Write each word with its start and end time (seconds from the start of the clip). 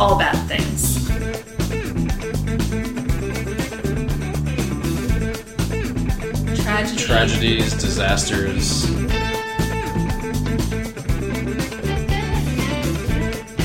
all 0.00 0.18
bad 0.18 0.34
things. 0.48 1.06
Tragedy. 6.62 7.04
Tragedies, 7.04 7.74
disasters. 7.74 8.86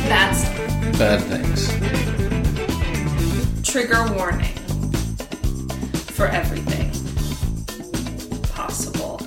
Bad 0.10 0.34
stuff. 0.34 1.00
Bad 1.00 1.22
things. 1.22 1.70
Trigger 3.66 4.06
warning 4.14 4.44
for 6.16 6.28
everything 6.28 6.92
possible. 8.50 9.22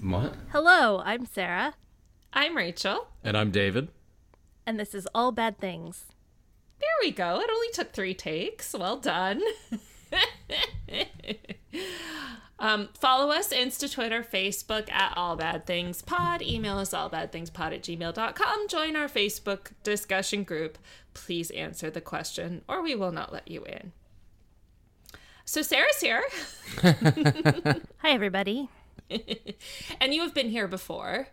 What? 0.00 0.34
Hello, 0.50 1.00
I'm 1.04 1.26
Sarah, 1.26 1.74
I'm 2.32 2.56
Rachel. 2.56 3.06
And 3.22 3.36
I'm 3.36 3.52
David. 3.52 3.88
And 4.68 4.78
this 4.78 4.94
is 4.94 5.08
All 5.14 5.32
Bad 5.32 5.58
Things. 5.58 6.04
There 6.78 6.88
we 7.00 7.10
go. 7.10 7.40
It 7.40 7.48
only 7.50 7.70
took 7.72 7.90
three 7.90 8.12
takes. 8.12 8.74
Well 8.74 8.98
done. 8.98 9.42
um, 12.58 12.90
follow 12.92 13.30
us 13.32 13.48
Insta, 13.48 13.90
Twitter, 13.90 14.22
Facebook 14.22 14.92
at 14.92 15.16
All 15.16 15.36
Bad 15.36 15.64
Things 15.64 16.02
Pod. 16.02 16.42
Email 16.42 16.76
us 16.76 16.90
allbadthingspod 16.90 17.72
at 17.72 17.82
gmail.com. 17.82 18.68
Join 18.68 18.94
our 18.94 19.08
Facebook 19.08 19.72
discussion 19.82 20.44
group. 20.44 20.76
Please 21.14 21.50
answer 21.52 21.88
the 21.88 22.02
question 22.02 22.60
or 22.68 22.82
we 22.82 22.94
will 22.94 23.12
not 23.12 23.32
let 23.32 23.48
you 23.48 23.64
in. 23.64 23.92
So 25.46 25.62
Sarah's 25.62 25.98
here, 25.98 26.22
Hi, 26.82 27.80
everybody. 28.04 28.68
and 29.98 30.12
you 30.12 30.20
have 30.20 30.34
been 30.34 30.50
here 30.50 30.68
before. 30.68 31.28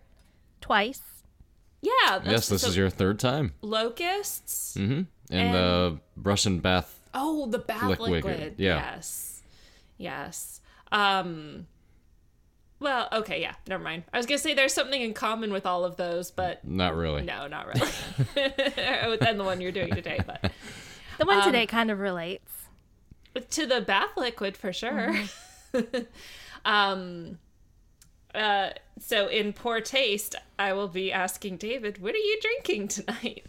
Twice. 0.61 1.14
Yeah. 1.86 2.17
that's- 2.19 2.31
Yes, 2.31 2.50
this 2.50 2.61
so 2.64 2.67
is 2.69 2.78
your 2.78 2.89
third 2.89 3.19
time. 3.19 3.53
locusts. 3.61 4.75
Mm-hmm. 4.78 5.02
And 5.31 5.53
the 5.53 6.00
Russian 6.17 6.59
bath. 6.59 7.00
Oh, 7.14 7.45
the 7.47 7.59
bath 7.59 7.83
liquid. 7.89 8.11
liquid, 8.25 8.55
yeah. 8.58 8.94
Yes. 8.95 9.42
Yes. 9.97 10.61
Um 10.92 11.67
well, 12.80 13.08
okay, 13.11 13.39
yeah, 13.42 13.55
never 13.67 13.81
mind. 13.83 14.03
I 14.14 14.17
was 14.17 14.25
gonna 14.25 14.38
say 14.38 14.53
there's 14.53 14.73
something 14.73 15.02
in 15.02 15.14
common 15.14 15.52
with 15.53 15.66
all 15.66 15.86
of 15.86 15.95
those, 15.95 16.30
but 16.31 16.64
Not 16.66 16.95
really. 16.95 17.22
no, 17.23 17.47
not 17.47 17.67
really. 17.67 17.92
and 19.22 19.39
the 19.39 19.44
one 19.45 19.61
you're 19.61 19.72
doing 19.72 19.94
today, 19.95 20.20
but 20.25 20.52
The 21.17 21.25
one 21.25 21.44
today 21.45 21.66
kind 21.66 21.89
of 21.92 21.99
relates. 21.99 22.52
to 23.52 23.66
the 23.66 23.80
bath 23.81 24.17
liquid 24.17 24.58
for 24.58 24.73
sure. 24.73 25.16
um 26.66 27.38
uh 28.36 28.69
so 29.00 29.28
in 29.28 29.52
poor 29.53 29.81
taste, 29.81 30.36
I 30.58 30.73
will 30.73 30.88
be 30.88 31.11
asking 31.11 31.58
David, 31.58 32.02
what 32.02 32.14
are 32.16 32.17
you 32.17 32.39
drinking 32.42 32.88
tonight? 32.89 33.44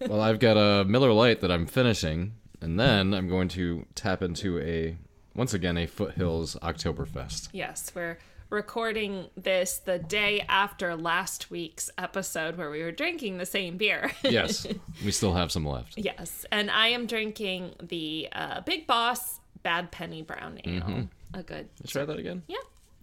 Well, 0.08 0.20
I've 0.20 0.40
got 0.40 0.56
a 0.56 0.84
Miller 0.84 1.12
Lite 1.12 1.40
that 1.40 1.50
I'm 1.50 1.66
finishing, 1.66 2.32
and 2.60 2.78
then 2.78 3.14
I'm 3.14 3.28
going 3.28 3.48
to 3.50 3.86
tap 3.94 4.22
into 4.22 4.58
a, 4.58 4.96
once 5.34 5.54
again, 5.54 5.78
a 5.78 5.86
Foothills 5.86 6.56
Oktoberfest. 6.62 7.48
Yes, 7.52 7.90
we're 7.94 8.18
recording 8.50 9.26
this 9.36 9.78
the 9.78 9.98
day 9.98 10.44
after 10.48 10.96
last 10.96 11.50
week's 11.50 11.88
episode 11.96 12.58
where 12.58 12.70
we 12.70 12.82
were 12.82 12.92
drinking 12.92 13.38
the 13.38 13.46
same 13.46 13.76
beer. 13.76 14.10
Yes, 14.22 14.66
we 15.04 15.12
still 15.12 15.32
have 15.34 15.50
some 15.52 15.64
left. 15.64 15.96
yes, 15.96 16.44
and 16.52 16.70
I 16.70 16.88
am 16.88 17.06
drinking 17.06 17.74
the 17.82 18.28
uh, 18.32 18.60
Big 18.62 18.86
Boss 18.86 19.40
Bad 19.62 19.90
Penny 19.92 20.22
Brown 20.22 20.60
Ale. 20.66 21.08
A 21.32 21.42
good. 21.42 21.68
Try 21.86 22.04
that 22.04 22.18
again? 22.18 22.42
Yeah, 22.48 22.56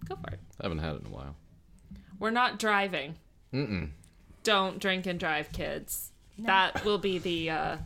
go 0.08 0.16
for 0.16 0.32
it. 0.32 0.40
I 0.60 0.64
haven't 0.64 0.78
had 0.78 0.96
it 0.96 1.00
in 1.02 1.06
a 1.06 1.14
while. 1.14 1.36
We're 2.18 2.30
not 2.30 2.58
driving. 2.58 3.16
Mm-mm. 3.52 3.90
Don't 4.42 4.78
drink 4.78 5.06
and 5.06 5.18
drive, 5.20 5.52
kids. 5.52 6.12
That 6.38 6.84
will 6.84 6.98
be 6.98 7.18
the. 7.18 7.50
Uh, 7.50 7.76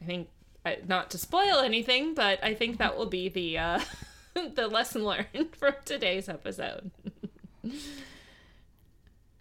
I 0.00 0.04
think 0.04 0.28
uh, 0.64 0.72
not 0.86 1.10
to 1.10 1.18
spoil 1.18 1.60
anything, 1.60 2.14
but 2.14 2.42
I 2.42 2.54
think 2.54 2.78
that 2.78 2.96
will 2.96 3.06
be 3.06 3.28
the 3.28 3.58
uh, 3.58 3.80
the 4.54 4.68
lesson 4.68 5.04
learned 5.04 5.54
from 5.56 5.74
today's 5.84 6.28
episode. 6.28 6.90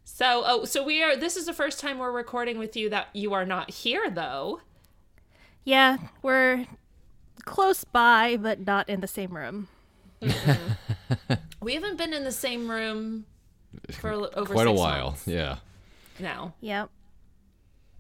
so, 0.03 0.44
oh, 0.45 0.66
so 0.66 0.84
we 0.84 1.03
are. 1.03 1.16
This 1.16 1.35
is 1.35 1.45
the 1.45 1.53
first 1.53 1.79
time 1.79 2.00
we're 2.00 2.12
recording 2.12 2.57
with 2.57 2.75
you 2.75 2.90
that 2.90 3.07
you 3.13 3.34
are 3.34 3.45
not 3.45 3.72
here, 3.72 4.09
though. 4.09 4.62
Yeah, 5.63 5.97
we're 6.22 6.68
close 7.44 7.84
by, 7.84 8.38
but 8.38 8.66
not 8.66 8.88
in 8.88 9.01
the 9.01 9.07
same 9.07 9.35
room. 9.35 9.68
We 11.61 11.73
haven't 11.73 11.97
been 11.97 12.13
in 12.13 12.23
the 12.23 12.31
same 12.31 12.69
room 12.69 13.25
for 13.91 14.11
over 14.11 14.53
Quite 14.53 14.67
a 14.67 14.71
while. 14.71 15.17
Yeah. 15.25 15.57
now. 16.19 16.53
Yep. 16.61 16.89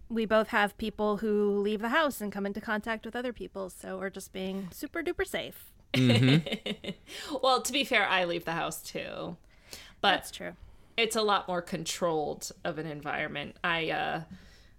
We 0.07 0.25
both 0.25 0.49
have 0.49 0.77
people 0.77 1.17
who 1.17 1.59
leave 1.61 1.81
the 1.81 1.89
house 1.89 2.21
and 2.21 2.31
come 2.31 2.45
into 2.45 2.61
contact 2.61 3.05
with 3.05 3.15
other 3.15 3.33
people, 3.33 3.71
so 3.71 3.97
we're 3.97 4.11
just 4.11 4.31
being 4.33 4.67
super 4.71 5.01
duper 5.01 5.25
safe. 5.25 5.71
Well, 7.41 7.61
to 7.61 7.71
be 7.71 7.83
fair, 7.83 8.07
I 8.07 8.25
leave 8.25 8.45
the 8.45 8.51
house 8.51 8.81
too, 8.81 9.37
but 10.01 10.11
That's 10.17 10.31
true. 10.31 10.53
it's 10.97 11.15
a 11.15 11.21
lot 11.21 11.47
more 11.47 11.61
controlled 11.61 12.51
of 12.63 12.77
an 12.77 12.85
environment. 12.85 13.55
I 13.63 13.89
uh 13.89 14.21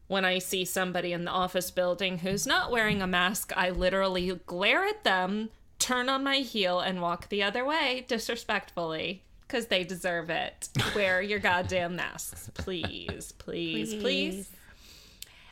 when 0.08 0.24
I 0.24 0.38
see 0.38 0.64
somebody 0.64 1.12
in 1.12 1.24
the 1.24 1.32
office 1.32 1.70
building 1.72 2.18
who's 2.18 2.46
not 2.46 2.70
wearing 2.70 3.02
a 3.02 3.06
mask, 3.08 3.52
I 3.56 3.70
literally 3.70 4.38
glare 4.46 4.84
at 4.84 5.02
them, 5.02 5.50
turn 5.78 6.08
on 6.08 6.24
my 6.24 6.38
heel 6.38 6.80
and 6.80 7.00
walk 7.00 7.28
the 7.28 7.42
other 7.42 7.64
way 7.64 8.04
disrespectfully 8.08 9.22
cuz 9.48 9.66
they 9.66 9.84
deserve 9.84 10.30
it. 10.30 10.68
Wear 10.94 11.22
your 11.22 11.38
goddamn 11.38 11.96
masks, 11.96 12.50
please, 12.54 13.32
please, 13.32 13.94
please. 13.94 14.50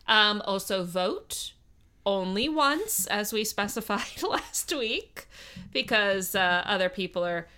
Um 0.06 0.42
also 0.44 0.84
vote 0.84 1.52
only 2.06 2.48
once 2.48 3.06
as 3.06 3.32
we 3.32 3.44
specified 3.56 4.22
last 4.28 4.72
week 4.74 5.26
because 5.72 6.34
uh, 6.34 6.62
other 6.66 6.88
people 6.88 7.24
are 7.24 7.48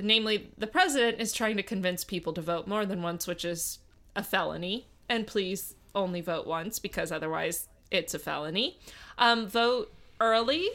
namely 0.00 0.50
the 0.58 0.66
president 0.66 1.20
is 1.20 1.32
trying 1.32 1.56
to 1.56 1.62
convince 1.62 2.02
people 2.02 2.32
to 2.32 2.40
vote 2.40 2.66
more 2.66 2.84
than 2.84 3.00
once 3.02 3.26
which 3.26 3.44
is 3.44 3.78
a 4.16 4.22
felony. 4.22 4.86
And 5.08 5.26
please 5.26 5.74
only 5.94 6.20
vote 6.20 6.46
once 6.46 6.78
because 6.78 7.12
otherwise 7.12 7.68
it's 7.90 8.14
a 8.14 8.18
felony. 8.18 8.78
Um, 9.18 9.46
vote 9.46 9.92
early 10.20 10.68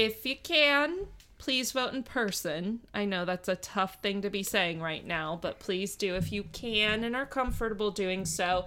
if 0.00 0.24
you 0.24 0.36
can 0.42 1.06
please 1.36 1.72
vote 1.72 1.94
in 1.94 2.02
person. 2.02 2.80
I 2.92 3.06
know 3.06 3.24
that's 3.24 3.48
a 3.48 3.56
tough 3.56 4.02
thing 4.02 4.20
to 4.22 4.30
be 4.30 4.42
saying 4.42 4.80
right 4.80 5.06
now 5.06 5.38
but 5.40 5.58
please 5.58 5.96
do 5.96 6.14
if 6.14 6.32
you 6.32 6.44
can 6.52 7.04
and 7.04 7.14
are 7.16 7.26
comfortable 7.26 7.90
doing 7.90 8.24
so. 8.24 8.66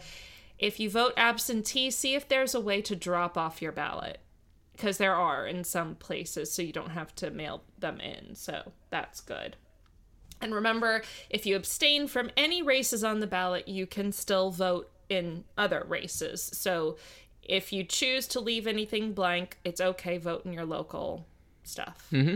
If 0.59 0.79
you 0.79 0.89
vote 0.89 1.13
absentee 1.17 1.91
see 1.91 2.15
if 2.15 2.27
there's 2.27 2.55
a 2.55 2.61
way 2.61 2.81
to 2.83 2.95
drop 2.95 3.37
off 3.37 3.61
your 3.61 3.71
ballot 3.71 4.19
because 4.73 4.97
there 4.97 5.15
are 5.15 5.45
in 5.45 5.63
some 5.63 5.95
places 5.95 6.51
so 6.51 6.61
you 6.61 6.73
don't 6.73 6.91
have 6.91 7.13
to 7.15 7.31
mail 7.31 7.63
them 7.79 7.99
in 7.99 8.35
so 8.35 8.71
that's 8.89 9.21
good. 9.21 9.55
And 10.41 10.53
remember, 10.53 11.03
if 11.29 11.45
you 11.45 11.55
abstain 11.55 12.07
from 12.07 12.29
any 12.35 12.61
races 12.61 13.01
on 13.01 13.21
the 13.21 13.27
ballot, 13.27 13.69
you 13.69 13.87
can 13.87 14.11
still 14.11 14.51
vote 14.51 14.91
in 15.07 15.45
other 15.57 15.85
races. 15.87 16.41
So 16.53 16.97
if 17.43 17.73
you 17.73 17.83
choose 17.83 18.27
to 18.29 18.39
leave 18.39 18.67
anything 18.67 19.13
blank, 19.13 19.57
it's 19.63 19.81
okay. 19.81 20.17
Vote 20.17 20.45
in 20.45 20.53
your 20.53 20.65
local 20.65 21.25
stuff. 21.63 22.07
Mm-hmm. 22.11 22.35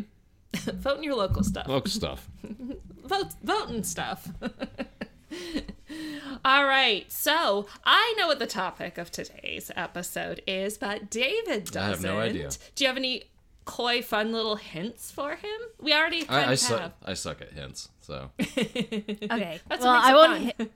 vote 0.78 0.98
in 0.98 1.04
your 1.04 1.16
local 1.16 1.44
stuff. 1.44 1.68
Local 1.68 1.90
stuff. 1.90 2.30
Vote, 3.06 3.28
vote 3.42 3.70
and 3.70 3.86
stuff. 3.86 4.28
All 6.44 6.66
right. 6.66 7.10
So 7.10 7.68
I 7.86 8.14
know 8.18 8.28
what 8.28 8.40
the 8.40 8.48
topic 8.48 8.98
of 8.98 9.12
today's 9.12 9.72
episode 9.78 10.42
is, 10.46 10.78
but 10.78 11.10
David 11.10 11.66
doesn't. 11.66 11.78
I 11.78 11.88
have 11.88 12.02
no 12.02 12.20
idea. 12.20 12.50
Do 12.76 12.84
you 12.84 12.88
have 12.90 12.98
any 12.98 13.24
coy, 13.64 14.02
fun 14.02 14.34
little 14.34 14.58
hints 14.58 15.10
for 15.10 15.36
him? 15.36 15.60
We 15.80 15.94
already 15.94 16.24
kind 16.24 16.48
I, 16.48 16.50
I, 16.50 16.54
of 16.54 16.60
suck, 16.60 16.82
have. 16.82 16.94
I 17.06 17.14
suck 17.14 17.42
at 17.42 17.54
hints, 17.54 17.88
so. 18.02 18.30
Okay. 18.42 19.62
That's 19.70 19.84
well, 19.84 19.94
what 19.94 20.02
makes 20.02 20.08
I 20.08 20.14
won't. 20.14 20.38
fun. 20.38 20.54
hi- 20.60 20.70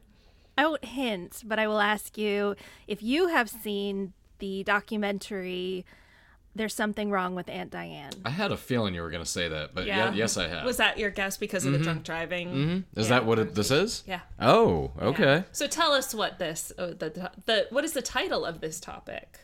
I 0.58 0.68
won't 0.68 0.86
hint, 0.86 1.44
but 1.46 1.60
I 1.60 1.68
will 1.68 1.80
ask 1.80 2.18
you 2.18 2.56
if 2.88 3.02
you 3.02 3.28
have 3.28 3.50
seen 3.50 4.14
the 4.42 4.64
documentary. 4.66 5.86
There's 6.54 6.74
something 6.74 7.10
wrong 7.12 7.34
with 7.34 7.48
Aunt 7.48 7.72
Diane. 7.72 8.12
I 8.26 8.30
had 8.30 8.52
a 8.52 8.58
feeling 8.58 8.94
you 8.94 9.02
were 9.02 9.10
going 9.10 9.24
to 9.24 9.30
say 9.30 9.48
that, 9.48 9.74
but 9.74 9.86
yeah. 9.86 10.12
yes, 10.12 10.36
I 10.36 10.50
have. 10.50 10.66
Was 10.66 10.76
that 10.78 10.98
your 10.98 11.10
guess 11.10 11.38
because 11.38 11.64
of 11.64 11.72
the 11.72 11.80
drunk 11.80 12.04
driving? 12.04 12.84
Is 12.98 13.06
Yeah. 13.06 13.20
that 13.20 13.26
what 13.26 13.40
it, 13.40 13.56
this 13.56 13.72
is? 13.72 14.04
Yeah. 14.06 14.20
Oh, 14.38 14.92
okay. 15.02 15.46
So 15.54 15.66
tell 15.68 15.94
us 15.94 16.14
what 16.14 16.40
this 16.40 16.74
uh, 16.78 16.88
the 16.88 17.32
the 17.46 17.68
what 17.70 17.86
is 17.86 17.94
the 17.94 18.02
title 18.02 18.44
of 18.44 18.60
this 18.60 18.82
topic? 18.82 19.40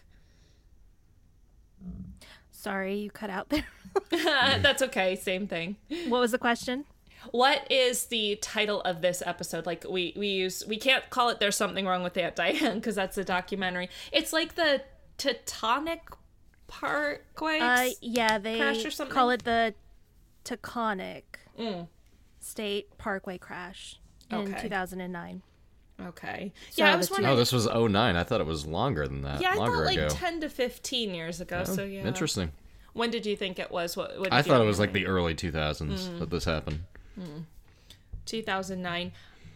Sorry, 2.52 2.96
you 2.98 3.10
cut 3.12 3.30
out 3.30 3.48
there. 3.50 3.66
That's 4.12 4.82
okay. 4.82 5.16
Same 5.16 5.48
thing. 5.48 5.78
what 6.10 6.20
was 6.20 6.32
the 6.32 6.38
question? 6.38 6.84
What 7.32 7.70
is 7.72 8.06
the 8.06 8.38
title 8.42 8.82
of 8.82 9.02
this 9.02 9.22
episode? 9.26 9.66
Like 9.66 9.86
we 9.90 10.14
we 10.16 10.28
use 10.28 10.64
we 10.68 10.78
can't 10.78 11.10
call 11.10 11.30
it 11.30 11.40
"There's 11.40 11.56
Something 11.56 11.86
Wrong 11.86 12.04
with 12.04 12.18
Aunt 12.18 12.36
Diane" 12.36 12.76
because 12.76 12.96
that's 12.96 13.18
a 13.18 13.24
documentary. 13.24 13.90
It's 14.12 14.34
like 14.34 14.56
the 14.56 14.82
Taconic 15.18 16.00
Parkway. 16.68 17.60
Uh, 17.60 17.90
yeah, 18.02 18.38
they 18.38 18.58
crash 18.58 18.86
or 18.86 18.92
something? 18.92 19.14
call 19.14 19.30
it 19.32 19.44
the 19.44 19.74
Taconic 20.46 21.24
State 22.40 22.98
Parkway 22.98 23.38
crash 23.38 24.00
in 24.32 24.38
Okay. 24.54 24.62
2009. 24.62 25.42
Okay. 26.00 26.54
So 26.70 26.84
yeah, 26.84 26.94
I 26.94 26.96
was 26.96 27.10
wondering. 27.10 27.34
Oh, 27.34 27.36
this 27.36 27.52
was 27.52 27.66
09. 27.68 28.16
I 28.16 28.24
thought 28.24 28.40
it 28.40 28.46
was 28.48 28.68
longer 28.68 29.08
than 29.08 29.22
that. 29.24 29.42
yeah, 29.42 29.54
I 29.54 29.56
longer 29.56 29.78
thought 29.78 29.86
like 29.86 29.98
ago. 29.98 30.10
10 30.10 30.42
to 30.42 30.50
15 30.50 31.16
years 31.16 31.42
ago. 31.42 31.64
Oh, 31.68 31.76
so 31.76 31.84
yeah. 31.84 32.06
Interesting. 32.06 32.52
When 32.94 33.10
did 33.12 33.26
you 33.26 33.36
think 33.36 33.58
it 33.60 33.72
was? 33.72 33.98
What? 33.98 34.20
what 34.20 34.32
I 34.32 34.38
you 34.38 34.44
thought 34.44 34.62
it 34.62 34.66
was 34.66 34.80
like 34.80 34.94
the 34.94 35.08
early 35.08 35.34
2000s 35.36 36.08
Mm. 36.10 36.20
that 36.20 36.30
this 36.30 36.46
happened. 36.46 36.84
2009. 38.26 39.12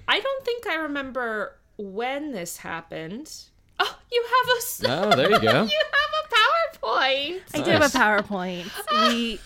I 0.08 0.20
don't 0.20 0.46
think 0.46 0.68
I 0.68 0.76
remember 0.76 1.58
when 1.78 2.32
this 2.32 2.58
happened. 2.58 3.34
Oh, 3.80 3.98
you 4.12 4.24
have 4.24 4.48
a. 4.48 5.14
Oh, 5.14 5.16
there 5.16 5.32
you 5.32 5.40
go. 5.40 5.64
you 5.64 5.82
have 5.92 6.12
a 6.22 6.36
PowerPoint. 6.36 7.42
I 7.54 7.62
do 7.62 7.72
have 7.72 7.82
a 7.82 7.98
PowerPoint. 7.98 8.70
We, 9.10 9.40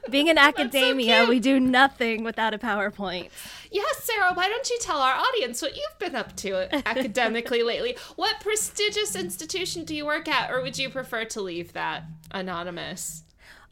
being 0.10 0.28
in 0.28 0.38
academia, 0.38 1.18
cute. 1.18 1.28
we 1.28 1.40
do 1.40 1.60
nothing 1.60 2.24
without 2.24 2.54
a 2.54 2.58
PowerPoint. 2.58 3.28
Yes, 3.70 4.04
Sarah, 4.04 4.32
why 4.34 4.48
don't 4.48 4.68
you 4.68 4.78
tell 4.80 4.98
our 4.98 5.14
audience 5.14 5.62
what 5.62 5.76
you've 5.76 5.98
been 5.98 6.16
up 6.16 6.36
to 6.36 6.74
academically 6.88 7.62
lately? 7.62 7.96
What 8.16 8.40
prestigious 8.40 9.14
institution 9.16 9.84
do 9.84 9.94
you 9.94 10.06
work 10.06 10.28
at, 10.28 10.50
or 10.50 10.62
would 10.62 10.78
you 10.78 10.90
prefer 10.90 11.24
to 11.26 11.40
leave 11.40 11.72
that 11.72 12.04
anonymous? 12.30 13.22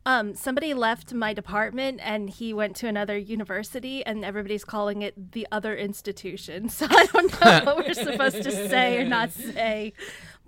Um, 0.07 0.35
somebody 0.35 0.73
left 0.73 1.13
my 1.13 1.35
department 1.35 2.01
and 2.03 2.31
he 2.31 2.55
went 2.55 2.75
to 2.77 2.89
another 2.89 3.19
university, 3.19 4.05
and 4.05 4.25
everybody's 4.25 4.65
calling 4.65 5.03
it 5.03 5.33
the 5.33 5.47
other 5.53 5.77
institution. 5.77 6.69
So 6.81 6.87
I 6.89 7.07
don't 7.13 7.41
know 7.41 7.61
what 7.75 7.77
we're 7.87 7.93
supposed 7.95 8.43
to 8.43 8.51
say 8.51 8.99
or 8.99 9.05
not 9.05 9.31
say. 9.33 9.93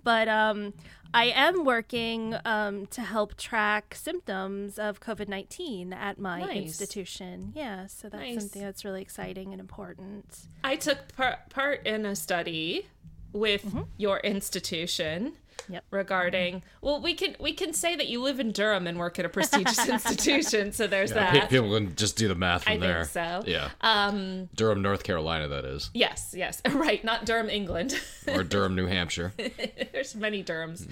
But 0.03 0.27
um, 0.29 0.73
I 1.15 1.27
am 1.27 1.65
working 1.65 2.35
um, 2.47 2.87
to 2.87 3.03
help 3.03 3.37
track 3.37 3.95
symptoms 3.95 4.79
of 4.79 5.01
COVID 5.01 5.29
19 5.29 5.93
at 5.93 6.19
my 6.19 6.41
Nice. 6.41 6.57
institution. 6.57 7.53
Yeah, 7.55 7.87
so 7.87 8.09
that's 8.09 8.23
Nice. 8.23 8.41
something 8.41 8.63
that's 8.63 8.85
really 8.85 9.03
exciting 9.03 9.53
and 9.53 9.61
important. 9.61 10.49
I 10.65 10.77
took 10.77 11.15
par- 11.15 11.41
part 11.51 11.87
in 11.87 12.07
a 12.07 12.17
study 12.17 12.87
with 13.33 13.65
your 13.97 14.19
institution 14.21 15.33
Yep. 15.69 15.85
regarding 15.93 16.63
well 16.81 17.01
we 17.01 17.15
can 17.15 17.37
we 17.39 17.53
can 17.53 17.73
say 17.73 17.95
that 17.95 18.09
you 18.09 18.21
live 18.21 18.41
in 18.41 18.51
Durham 18.51 18.87
and 18.89 18.99
work 18.99 19.21
at 19.21 19.25
a 19.25 19.29
prestigious 19.29 19.89
institution 19.89 20.73
so 20.73 20.89
there's 20.89 21.11
Yeah, 21.13 21.33
that 21.33 21.51
people 21.51 21.73
can 21.73 21.95
just 21.95 22.17
do 22.17 22.27
the 22.27 22.35
math 22.35 22.65
from 22.65 22.73
I 22.73 22.77
there. 22.79 23.05
think 23.05 23.45
so 23.45 23.49
Yeah. 23.49 23.69
um 23.81 24.49
Durham, 24.57 24.83
North 24.83 25.05
Carolina, 25.05 25.47
that 25.49 25.65
is. 25.65 25.91
yes 25.95 26.35
yes 26.37 26.61
right 26.71 27.03
not 27.05 27.25
Durham 27.27 27.49
England 27.49 27.99
Or 28.27 28.43
Durham, 28.43 28.75
New 28.75 28.87
Hampshire. 28.87 29.33
there's 29.93 30.17
many 30.17 30.43
Durhams 30.43 30.89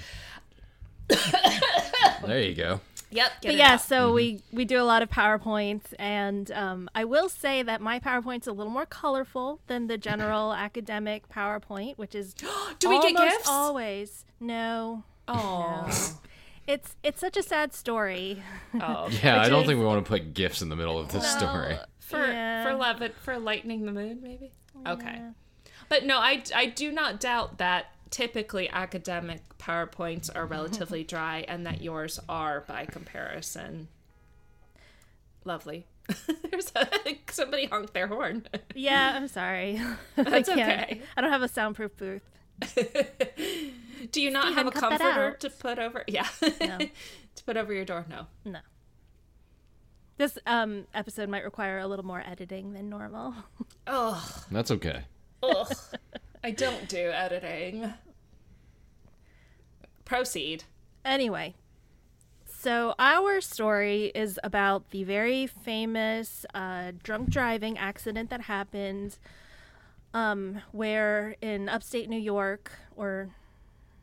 There 2.25 2.41
you 2.41 2.55
go. 2.55 2.81
Yep 3.11 3.33
But 3.43 3.55
yeah, 3.57 3.75
out. 3.75 3.81
so 3.83 4.13
we 4.13 4.41
we 4.53 4.65
do 4.65 4.81
a 4.81 4.85
lot 4.85 5.03
of 5.03 5.11
PowerPoints, 5.11 5.93
and 5.99 6.51
um, 6.53 6.89
I 6.95 7.05
will 7.05 7.29
say 7.29 7.63
that 7.63 7.81
my 7.81 7.99
PowerPoint's 8.01 8.47
a 8.47 8.53
little 8.53 8.73
more 8.73 8.87
colorful 8.87 9.61
than 9.67 9.87
the 9.87 9.99
general 9.99 10.53
academic 10.67 11.29
PowerPoint, 11.29 11.99
which 11.99 12.15
is 12.15 12.35
do 12.79 12.89
we 12.89 13.01
get 13.03 13.17
gifts 13.17 13.49
always 13.49 14.25
no. 14.41 15.03
oh 15.29 16.17
It's 16.67 16.95
it's 17.03 17.21
such 17.21 17.37
a 17.37 17.43
sad 17.43 17.73
story. 17.75 18.43
oh 18.81 19.09
Yeah, 19.23 19.41
I 19.41 19.49
don't 19.49 19.63
is- 19.63 19.69
think 19.69 19.79
we 19.81 19.85
want 19.87 20.05
to 20.05 20.09
put 20.09 20.35
gifts 20.35 20.63
in 20.63 20.69
the 20.69 20.77
middle 20.77 20.99
of 20.99 21.11
this 21.13 21.27
story. 21.31 21.77
for 21.99 22.25
Yeah. 22.25 22.65
for 22.65 22.75
love 22.77 23.03
for 23.23 23.39
lightening 23.39 23.85
the 23.87 23.93
mood 23.93 24.23
maybe 24.23 24.53
okay 24.87 25.21
but 25.89 26.05
no 26.05 26.19
I, 26.19 26.43
I 26.55 26.67
do 26.67 26.91
not 26.93 27.21
doubt 27.21 27.59
that 27.59 27.87
typically 28.11 28.69
academic 28.71 29.41
powerpoints 29.59 30.29
are 30.35 30.45
relatively 30.47 31.05
dry 31.05 31.45
and 31.49 31.65
that 31.67 31.81
yours 31.81 32.19
are 32.29 32.63
by 32.67 32.85
comparison 32.85 33.87
lovely 35.45 35.87
there's 36.51 36.73
a, 36.75 36.89
somebody 37.31 37.67
honked 37.67 37.95
their 37.95 38.09
horn 38.09 38.45
Yeah, 38.75 39.13
I'm 39.15 39.29
sorry. 39.29 39.81
That's 40.17 40.49
I 40.49 40.53
okay. 40.53 41.03
I 41.17 41.21
don't 41.21 41.31
have 41.31 41.43
a 41.43 41.49
soundproof 41.49 41.97
booth. 41.97 42.23
do 44.11 44.21
you 44.21 44.31
not 44.31 44.45
Steven, 44.47 44.55
have 44.55 44.67
a 44.67 44.71
cut 44.73 44.91
that 44.91 45.01
comforter 45.01 45.37
to 45.39 45.51
put 45.51 45.79
over 45.79 46.05
yeah 46.09 46.27
No. 46.61 46.79
to 46.79 47.45
put 47.47 47.57
over 47.57 47.73
your 47.73 47.85
door 47.85 48.05
no 48.11 48.27
No. 48.45 48.59
This 50.19 50.37
um, 50.47 50.85
episode 50.93 51.31
might 51.31 51.45
require 51.45 51.79
a 51.79 51.87
little 51.87 52.05
more 52.05 52.23
editing 52.27 52.75
than 52.75 52.91
normal. 52.91 53.35
oh 53.87 54.43
That's 54.51 54.71
okay. 54.73 55.03
ugh 55.43 55.73
i 56.43 56.51
don't 56.51 56.89
do 56.89 57.11
editing. 57.11 57.93
Proceed. 60.05 60.65
Anyway, 61.05 61.55
so 62.45 62.95
our 62.99 63.41
story 63.41 64.11
is 64.15 64.41
about 64.43 64.91
the 64.91 65.05
very 65.05 65.47
famous 65.47 66.45
uh, 66.53 66.93
drunk 67.03 67.31
driving 67.31 67.79
accident 67.79 68.29
that 68.31 68.43
happened, 68.43 69.19
um, 70.13 70.61
where 70.73 71.37
in 71.41 71.69
upstate 71.69 72.09
New 72.09 72.19
York 72.19 72.73
or 72.97 73.31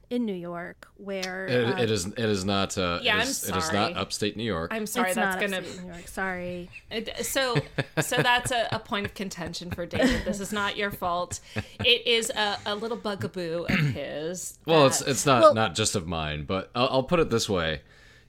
in 0.10 0.26
New 0.26 0.34
York, 0.34 0.88
where 0.96 1.48
It, 1.48 1.66
uh, 1.68 1.82
it 1.82 1.92
is. 1.92 2.06
It 2.06 2.18
is 2.20 2.46
not. 2.46 2.78
Uh, 2.78 3.00
Yeah, 3.02 3.18
it 3.18 3.22
I'm 3.22 3.28
is, 3.28 3.50
It 3.50 3.56
is 3.56 3.72
not 3.74 3.98
upstate 3.98 4.38
New 4.38 4.44
York. 4.44 4.72
i'm 4.74 4.86
sorry 4.86 5.08
it's 5.10 5.16
that's 5.16 5.42
not 5.42 5.42
gonna 5.42 5.62
New 5.62 5.88
York. 5.94 6.08
Sorry. 6.08 6.70
It- 6.90 7.26
So, 7.26 7.58
so 8.02 8.18
that's 8.18 8.52
a, 8.52 8.68
a 8.72 8.80
point 8.80 9.06
of 9.06 9.14
contention 9.14 9.72
for 9.72 9.86
David. 9.86 10.24
This 10.26 10.40
is 10.40 10.54
not 10.54 10.78
your 10.78 10.92
fault. 10.92 11.40
It 11.84 12.08
is 12.08 12.30
a, 12.30 12.58
a 12.66 12.76
little 12.76 12.98
bugaboo 12.98 13.66
of 13.70 13.80
his. 13.80 14.60
well, 14.66 14.88
it's 14.88 15.02
it's 15.02 15.26
not 15.26 15.42
Well- 15.42 15.54
not 15.54 15.76
just 15.76 15.96
of 15.96 16.08
mine, 16.08 16.46
but 16.46 16.72
I'll, 16.74 16.88
I'll 16.92 17.04
put 17.04 17.20
it 17.20 17.30
this 17.30 17.50
way: 17.50 17.82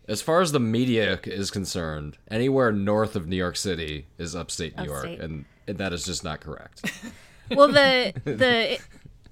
as 0.08 0.20
far 0.20 0.40
as 0.40 0.50
the 0.52 0.60
media 0.60 1.20
is 1.24 1.50
concerned, 1.50 2.18
anywhere 2.30 2.72
north 2.72 3.14
of 3.14 3.26
New 3.28 3.36
York 3.36 3.56
City 3.56 4.06
is 4.18 4.34
upstate 4.34 4.76
New 4.76 4.84
Upstate. 4.92 5.18
York, 5.18 5.22
and, 5.22 5.44
and 5.68 5.78
that 5.78 5.92
is 5.92 6.04
just 6.04 6.24
not 6.24 6.40
correct. 6.40 6.90
Well, 7.50 7.68
the 7.68 8.12
the 8.24 8.78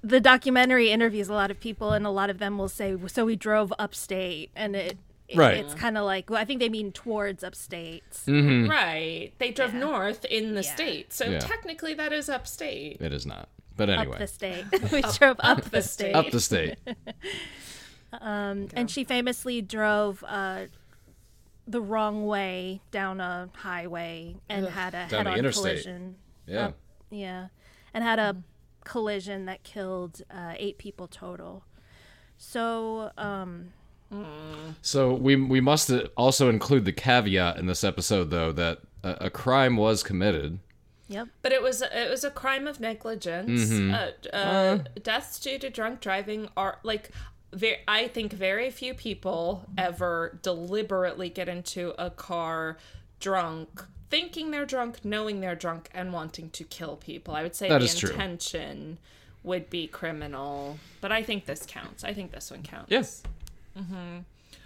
the 0.03 0.19
documentary 0.19 0.89
interviews 0.91 1.27
a 1.29 1.33
lot 1.33 1.51
of 1.51 1.59
people, 1.59 1.91
and 1.93 2.05
a 2.05 2.09
lot 2.09 2.29
of 2.29 2.37
them 2.39 2.57
will 2.57 2.69
say, 2.69 2.95
"So 3.07 3.25
we 3.25 3.35
drove 3.35 3.73
upstate," 3.79 4.51
and 4.55 4.75
it. 4.75 4.97
it- 5.27 5.37
Right. 5.37 5.57
It's 5.57 5.73
kind 5.73 5.97
of 5.97 6.05
like 6.05 6.29
well, 6.29 6.39
I 6.39 6.45
think 6.45 6.61
they 6.61 6.69
mean 6.69 6.91
towards 6.93 7.43
upstate. 7.43 8.03
Mm-hmm. 8.27 8.69
right. 8.69 9.31
They 9.39 9.51
drove 9.51 9.73
north 9.73 10.23
in 10.25 10.53
the 10.55 10.63
Yeah. 10.63 10.73
state, 10.75 11.11
so 11.13 11.25
Yeah. 11.25 11.39
technically 11.39 11.93
that 11.95 12.13
is 12.13 12.29
upstate. 12.29 13.01
It 13.01 13.11
is 13.11 13.25
not. 13.25 13.49
But 13.75 13.89
anyway, 13.89 14.13
Up 14.13 14.19
the 14.19 14.27
state. 14.27 14.65
we 14.91 15.01
drove 15.01 15.35
up, 15.41 15.63
the 15.69 15.81
state. 15.81 16.15
up 16.15 16.31
the 16.31 16.39
state. 16.39 16.75
Um, 18.13 18.67
and 18.73 18.89
she 18.89 19.03
famously 19.03 19.61
drove 19.61 20.23
uh, 20.27 20.67
the 21.67 21.81
wrong 21.81 22.25
way 22.25 22.79
down 22.91 23.19
a 23.19 23.49
highway 23.53 24.37
and 24.47 24.65
had 24.67 24.93
a 24.93 25.05
head-on 25.07 25.51
collision. 25.51 26.15
Yeah. 26.45 26.67
Up- 26.67 26.77
yeah, 27.09 27.47
and 27.93 28.03
had 28.03 28.17
a 28.19 28.31
mm-hmm. 28.33 28.39
Collision 28.87 29.45
that 29.45 29.63
killed 29.63 30.21
uh, 30.31 30.53
eight 30.57 30.77
people 30.77 31.07
total. 31.07 31.63
So, 32.37 33.11
um, 33.17 33.73
So 34.81 35.13
we 35.13 35.35
we 35.35 35.59
must 35.61 35.91
also 36.15 36.49
include 36.49 36.85
the 36.85 36.93
caveat 36.93 37.57
in 37.57 37.65
this 37.67 37.83
episode, 37.83 38.29
though, 38.29 38.51
that 38.53 38.79
a, 39.03 39.25
a 39.25 39.29
crime 39.29 39.75
was 39.75 40.03
committed. 40.03 40.59
yep. 41.09 41.27
But 41.41 41.51
it 41.51 41.61
was 41.61 41.81
it 41.81 42.09
was 42.09 42.23
a 42.23 42.31
crime 42.31 42.67
of 42.67 42.79
negligence. 42.79 43.71
Uh, 43.71 44.11
uh, 44.35 44.77
deaths 45.03 45.39
due 45.39 45.59
to 45.59 45.69
drunk 45.69 45.99
driving 45.99 46.49
are 46.55 46.79
like. 46.83 47.11
Very, 47.53 47.77
I 47.87 48.09
think 48.09 48.33
very 48.33 48.69
few 48.69 48.93
people 48.93 49.63
ever 49.77 50.37
deliberately 50.43 51.29
get 51.29 51.47
into 51.47 51.93
a 51.97 52.09
car 52.09 52.77
drunk, 53.21 53.69
thinking 54.09 54.51
they're 54.51 54.65
drunk, 54.65 55.03
knowing 55.03 55.41
they're 55.41 55.55
drunk, 55.55 55.89
and 55.93 56.13
wanting 56.13 56.49
to 56.51 56.63
kill 56.63 56.95
people. 56.97 57.33
I 57.35 57.43
would 57.43 57.55
say 57.55 57.69
That 57.69 57.79
the 57.79 57.85
is 57.85 57.95
true. 57.97 58.09
intention 58.09 58.97
would 59.43 59.69
be 59.69 59.87
criminal, 59.87 60.79
but 61.01 61.11
I 61.11 61.23
think 61.23 61.45
this 61.45 61.65
counts. 61.67 62.03
I 62.03 62.13
think 62.13 62.31
this 62.31 62.51
one 62.51 62.63
counts. 62.63 62.91
Yes. 62.91 63.23
Mm-hmm. 63.77 64.19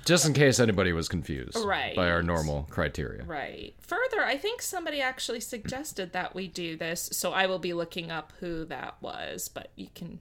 Just 0.05 0.25
in 0.25 0.33
case 0.33 0.59
anybody 0.59 0.93
was 0.93 1.07
confused 1.07 1.57
Right. 1.63 1.95
by 1.95 2.09
our 2.09 2.23
normal 2.23 2.65
criteria. 2.71 3.23
Right. 3.23 3.75
Further, 3.81 4.23
I 4.23 4.35
think 4.37 4.61
somebody 4.63 4.99
actually 4.99 5.41
suggested 5.41 6.11
that 6.13 6.33
we 6.33 6.47
do 6.47 6.75
this, 6.75 7.09
so 7.11 7.33
I 7.33 7.45
will 7.45 7.59
be 7.59 7.73
looking 7.73 8.09
up 8.09 8.33
who 8.39 8.65
that 8.65 8.95
was, 9.01 9.47
but 9.47 9.69
you 9.75 9.89
can. 9.93 10.19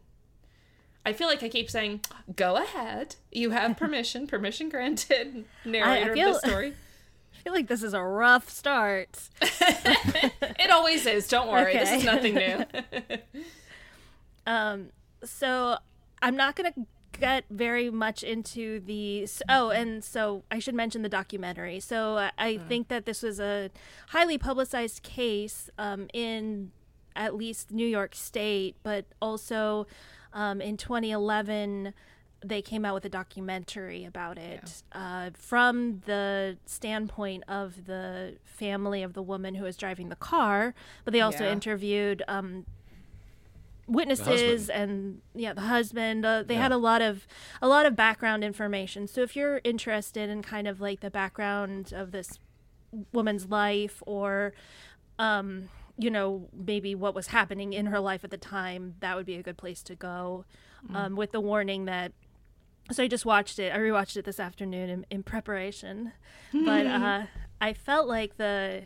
I 1.06 1.14
feel 1.14 1.28
like 1.28 1.42
I 1.42 1.48
keep 1.48 1.70
saying, 1.70 2.00
go 2.36 2.56
ahead. 2.56 3.16
You 3.32 3.50
have 3.50 3.78
permission. 3.78 4.26
permission 4.26 4.68
granted. 4.68 5.46
Narrator 5.64 6.12
feel- 6.14 6.36
of 6.36 6.42
the 6.42 6.48
story. 6.48 6.74
I 7.40 7.42
feel 7.42 7.52
like 7.54 7.68
this 7.68 7.82
is 7.82 7.94
a 7.94 8.02
rough 8.02 8.50
start. 8.50 9.18
It 10.62 10.70
always 10.70 11.06
is. 11.06 11.26
Don't 11.26 11.48
worry. 11.48 11.72
This 11.72 11.90
is 11.90 12.04
nothing 12.04 12.34
new. 12.34 12.64
Um, 14.46 14.88
so 15.22 15.76
I'm 16.22 16.34
not 16.34 16.56
going 16.56 16.72
to 16.72 16.86
get 17.18 17.44
very 17.50 17.90
much 17.90 18.22
into 18.22 18.80
the. 18.80 19.28
Oh, 19.48 19.70
and 19.70 20.02
so 20.02 20.42
I 20.50 20.58
should 20.58 20.74
mention 20.74 21.02
the 21.02 21.08
documentary. 21.08 21.78
So 21.78 22.16
I, 22.16 22.30
I 22.38 22.56
think 22.56 22.88
that 22.88 23.04
this 23.04 23.22
was 23.22 23.38
a 23.38 23.70
highly 24.08 24.38
publicized 24.38 25.02
case 25.02 25.70
um, 25.78 26.08
in 26.12 26.72
at 27.14 27.34
least 27.36 27.70
New 27.70 27.86
York 27.86 28.14
State, 28.14 28.76
but 28.82 29.04
also 29.20 29.86
um, 30.32 30.60
in 30.60 30.76
2011. 30.76 31.92
They 32.42 32.62
came 32.62 32.84
out 32.86 32.94
with 32.94 33.04
a 33.04 33.08
documentary 33.10 34.04
about 34.04 34.38
it 34.38 34.82
uh, 34.92 35.30
from 35.34 36.00
the 36.06 36.56
standpoint 36.64 37.44
of 37.48 37.84
the 37.86 38.36
family 38.44 39.02
of 39.02 39.12
the 39.12 39.22
woman 39.22 39.56
who 39.56 39.64
was 39.64 39.76
driving 39.76 40.08
the 40.08 40.16
car, 40.16 40.74
but 41.04 41.12
they 41.12 41.20
also 41.20 41.44
Yeah. 41.44 41.52
interviewed 41.52 42.22
um, 42.28 42.64
witnesses 43.86 44.68
and 44.70 45.20
yeah 45.34 45.52
the 45.52 45.62
husband 45.62 46.24
uh, 46.24 46.44
they 46.44 46.54
had 46.54 46.70
a 46.70 46.76
lot 46.76 47.02
of 47.02 47.26
a 47.60 47.66
lot 47.68 47.86
of 47.86 47.96
background 47.96 48.44
information. 48.44 49.06
So 49.08 49.20
if 49.22 49.34
you're 49.34 49.60
interested 49.64 50.30
in 50.30 50.42
kind 50.42 50.68
of 50.68 50.80
like 50.80 51.00
the 51.00 51.10
background 51.10 51.92
of 51.92 52.12
this 52.12 52.38
woman's 53.12 53.46
life 53.48 54.02
or 54.06 54.52
um 55.18 55.68
you 55.98 56.10
know 56.10 56.48
maybe 56.52 56.94
what 56.94 57.14
was 57.14 57.28
happening 57.28 57.72
in 57.72 57.86
her 57.86 58.00
life 58.00 58.22
at 58.24 58.30
the 58.30 58.38
time 58.38 58.94
that 59.00 59.16
would 59.16 59.26
be 59.26 59.34
a 59.36 59.42
good 59.42 59.56
place 59.56 59.82
to 59.82 59.94
go 59.94 60.44
um, 60.94 61.14
with 61.14 61.30
the 61.30 61.40
warning 61.40 61.84
that 61.84 62.12
so 62.92 63.02
I 63.02 63.08
just 63.08 63.26
watched 63.26 63.58
it. 63.58 63.72
I 63.72 63.78
rewatched 63.78 64.16
it 64.16 64.24
this 64.24 64.40
afternoon 64.40 64.88
in, 64.90 65.06
in 65.10 65.22
preparation, 65.22 66.12
but 66.52 66.86
uh, 66.86 67.22
I 67.60 67.72
felt 67.72 68.08
like 68.08 68.36
the 68.36 68.84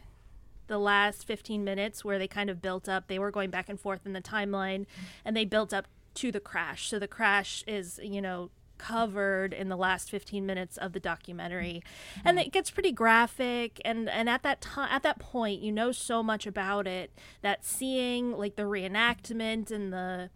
the 0.67 0.79
last 0.79 1.27
15 1.27 1.63
minutes 1.63 2.07
where 2.07 2.19
they 2.19 2.27
kind 2.27 2.49
of 2.49 2.63
built 2.63 2.89
up. 2.89 3.07
They 3.07 3.19
were 3.19 3.31
going 3.31 3.51
back 3.51 3.69
and 3.69 3.79
forth 3.79 4.07
in 4.07 4.15
the 4.15 4.23
timeline, 4.23 4.87
and 5.25 5.37
they 5.37 5.45
built 5.45 5.75
up 5.75 5.87
to 6.15 6.33
the 6.33 6.41
crash. 6.41 6.89
So 6.89 6.99
the 6.99 7.09
crash 7.09 7.65
is 7.67 8.01
you 8.03 8.23
know 8.23 8.51
covered 8.77 9.55
in 9.55 9.69
the 9.69 9.77
last 9.77 10.11
15 10.11 10.45
minutes 10.45 10.77
of 10.77 10.93
the 10.93 11.01
documentary 11.01 11.81
and 12.25 12.41
it 12.41 12.51
gets 12.51 12.73
pretty 12.73 12.91
graphic 12.91 13.81
and 13.85 14.09
and 14.09 14.29
at 14.29 14.43
that 14.43 14.61
time 14.61 14.89
at 14.91 15.05
that 15.05 15.19
point 15.21 15.63
you 15.63 15.71
know 15.71 15.93
so 15.93 16.25
much 16.25 16.45
about 16.45 16.87
it 16.87 17.13
that 17.41 17.65
seeing 17.65 18.33
like 18.33 18.57
the 18.57 18.65
reenactment 18.65 19.71
and 19.71 19.93
the 19.93 20.29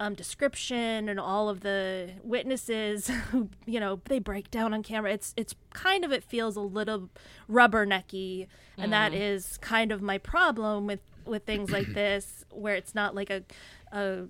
um, 0.00 0.14
description 0.14 1.08
and 1.08 1.20
all 1.20 1.48
of 1.48 1.60
the 1.60 2.10
witnesses 2.22 3.08
who 3.30 3.48
you 3.66 3.78
know 3.80 4.00
they 4.06 4.18
break 4.18 4.50
down 4.50 4.74
on 4.74 4.82
camera. 4.82 5.12
It's 5.12 5.34
it's 5.36 5.54
kind 5.72 6.04
of 6.04 6.12
it 6.12 6.24
feels 6.24 6.56
a 6.56 6.60
little 6.60 7.10
rubbernecky. 7.50 8.46
And 8.76 8.92
that 8.92 9.14
is 9.14 9.56
kind 9.58 9.92
of 9.92 10.02
my 10.02 10.18
problem 10.18 10.86
with 10.86 11.00
with 11.24 11.44
things 11.44 11.70
like 11.70 11.86
this 11.94 12.44
where 12.50 12.74
it's 12.74 12.94
not 12.94 13.14
like 13.14 13.30
a 13.30 13.44
a 13.92 14.24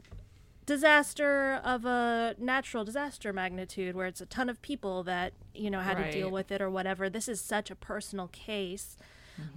disaster 0.67 1.61
of 1.65 1.85
a 1.85 2.35
natural 2.39 2.85
disaster 2.85 3.33
magnitude 3.33 3.95
where 3.95 4.07
it's 4.07 4.21
a 4.21 4.27
ton 4.27 4.49
of 4.49 4.61
people 4.63 5.03
that 5.03 5.33
you 5.55 5.71
know 5.71 5.81
had 5.81 5.97
to 5.97 6.11
deal 6.11 6.31
with 6.31 6.53
it 6.53 6.61
or 6.61 6.71
whatever. 6.71 7.09
This 7.09 7.29
is 7.29 7.41
such 7.41 7.71
a 7.71 7.75
personal 7.75 8.29
case 8.29 8.97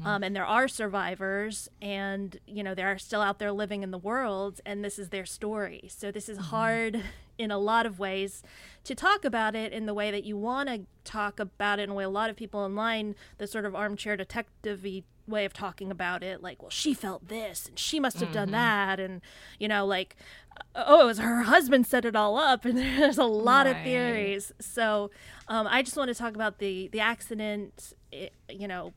um, 0.03 0.23
and 0.23 0.35
there 0.35 0.45
are 0.45 0.67
survivors 0.67 1.69
and 1.81 2.39
you 2.47 2.63
know 2.63 2.73
they're 2.73 2.97
still 2.97 3.21
out 3.21 3.39
there 3.39 3.51
living 3.51 3.83
in 3.83 3.91
the 3.91 3.97
world 3.97 4.61
and 4.65 4.83
this 4.83 4.97
is 4.99 5.09
their 5.09 5.25
story. 5.25 5.87
So 5.89 6.11
this 6.11 6.29
is 6.29 6.37
hard 6.37 7.01
in 7.37 7.51
a 7.51 7.57
lot 7.57 7.85
of 7.85 7.99
ways 7.99 8.43
to 8.83 8.95
talk 8.95 9.23
about 9.23 9.55
it 9.55 9.71
in 9.71 9.85
the 9.85 9.93
way 9.93 10.09
that 10.11 10.23
you 10.23 10.37
want 10.37 10.69
to 10.69 10.81
talk 11.03 11.39
about 11.39 11.79
it 11.79 11.83
in 11.83 11.89
a 11.91 11.93
way 11.93 12.03
a 12.03 12.09
lot 12.09 12.29
of 12.29 12.35
people 12.35 12.59
online 12.59 13.15
the 13.37 13.45
sort 13.45 13.65
of 13.65 13.75
armchair 13.75 14.17
detective 14.17 14.83
way 15.27 15.45
of 15.45 15.53
talking 15.53 15.91
about 15.91 16.23
it 16.23 16.41
like 16.41 16.61
well 16.61 16.69
she 16.71 16.93
felt 16.93 17.27
this 17.27 17.67
and 17.67 17.77
she 17.77 17.99
must 17.99 18.19
have 18.19 18.31
done 18.31 18.51
that 18.51 18.99
and 18.99 19.21
you 19.59 19.67
know 19.67 19.85
like 19.85 20.15
oh 20.75 21.03
it 21.03 21.05
was 21.05 21.19
her 21.19 21.43
husband 21.43 21.85
set 21.85 22.05
it 22.05 22.15
all 22.15 22.37
up 22.37 22.65
and 22.65 22.77
there's 22.77 23.17
a 23.17 23.23
lot 23.23 23.67
of 23.67 23.75
theories. 23.83 24.51
So 24.59 25.11
um, 25.47 25.67
i 25.69 25.81
just 25.81 25.97
want 25.97 26.07
to 26.07 26.15
talk 26.15 26.33
about 26.33 26.59
the 26.59 26.87
the 26.87 26.99
accident 26.99 27.93
it, 28.11 28.33
you 28.49 28.67
know 28.67 28.93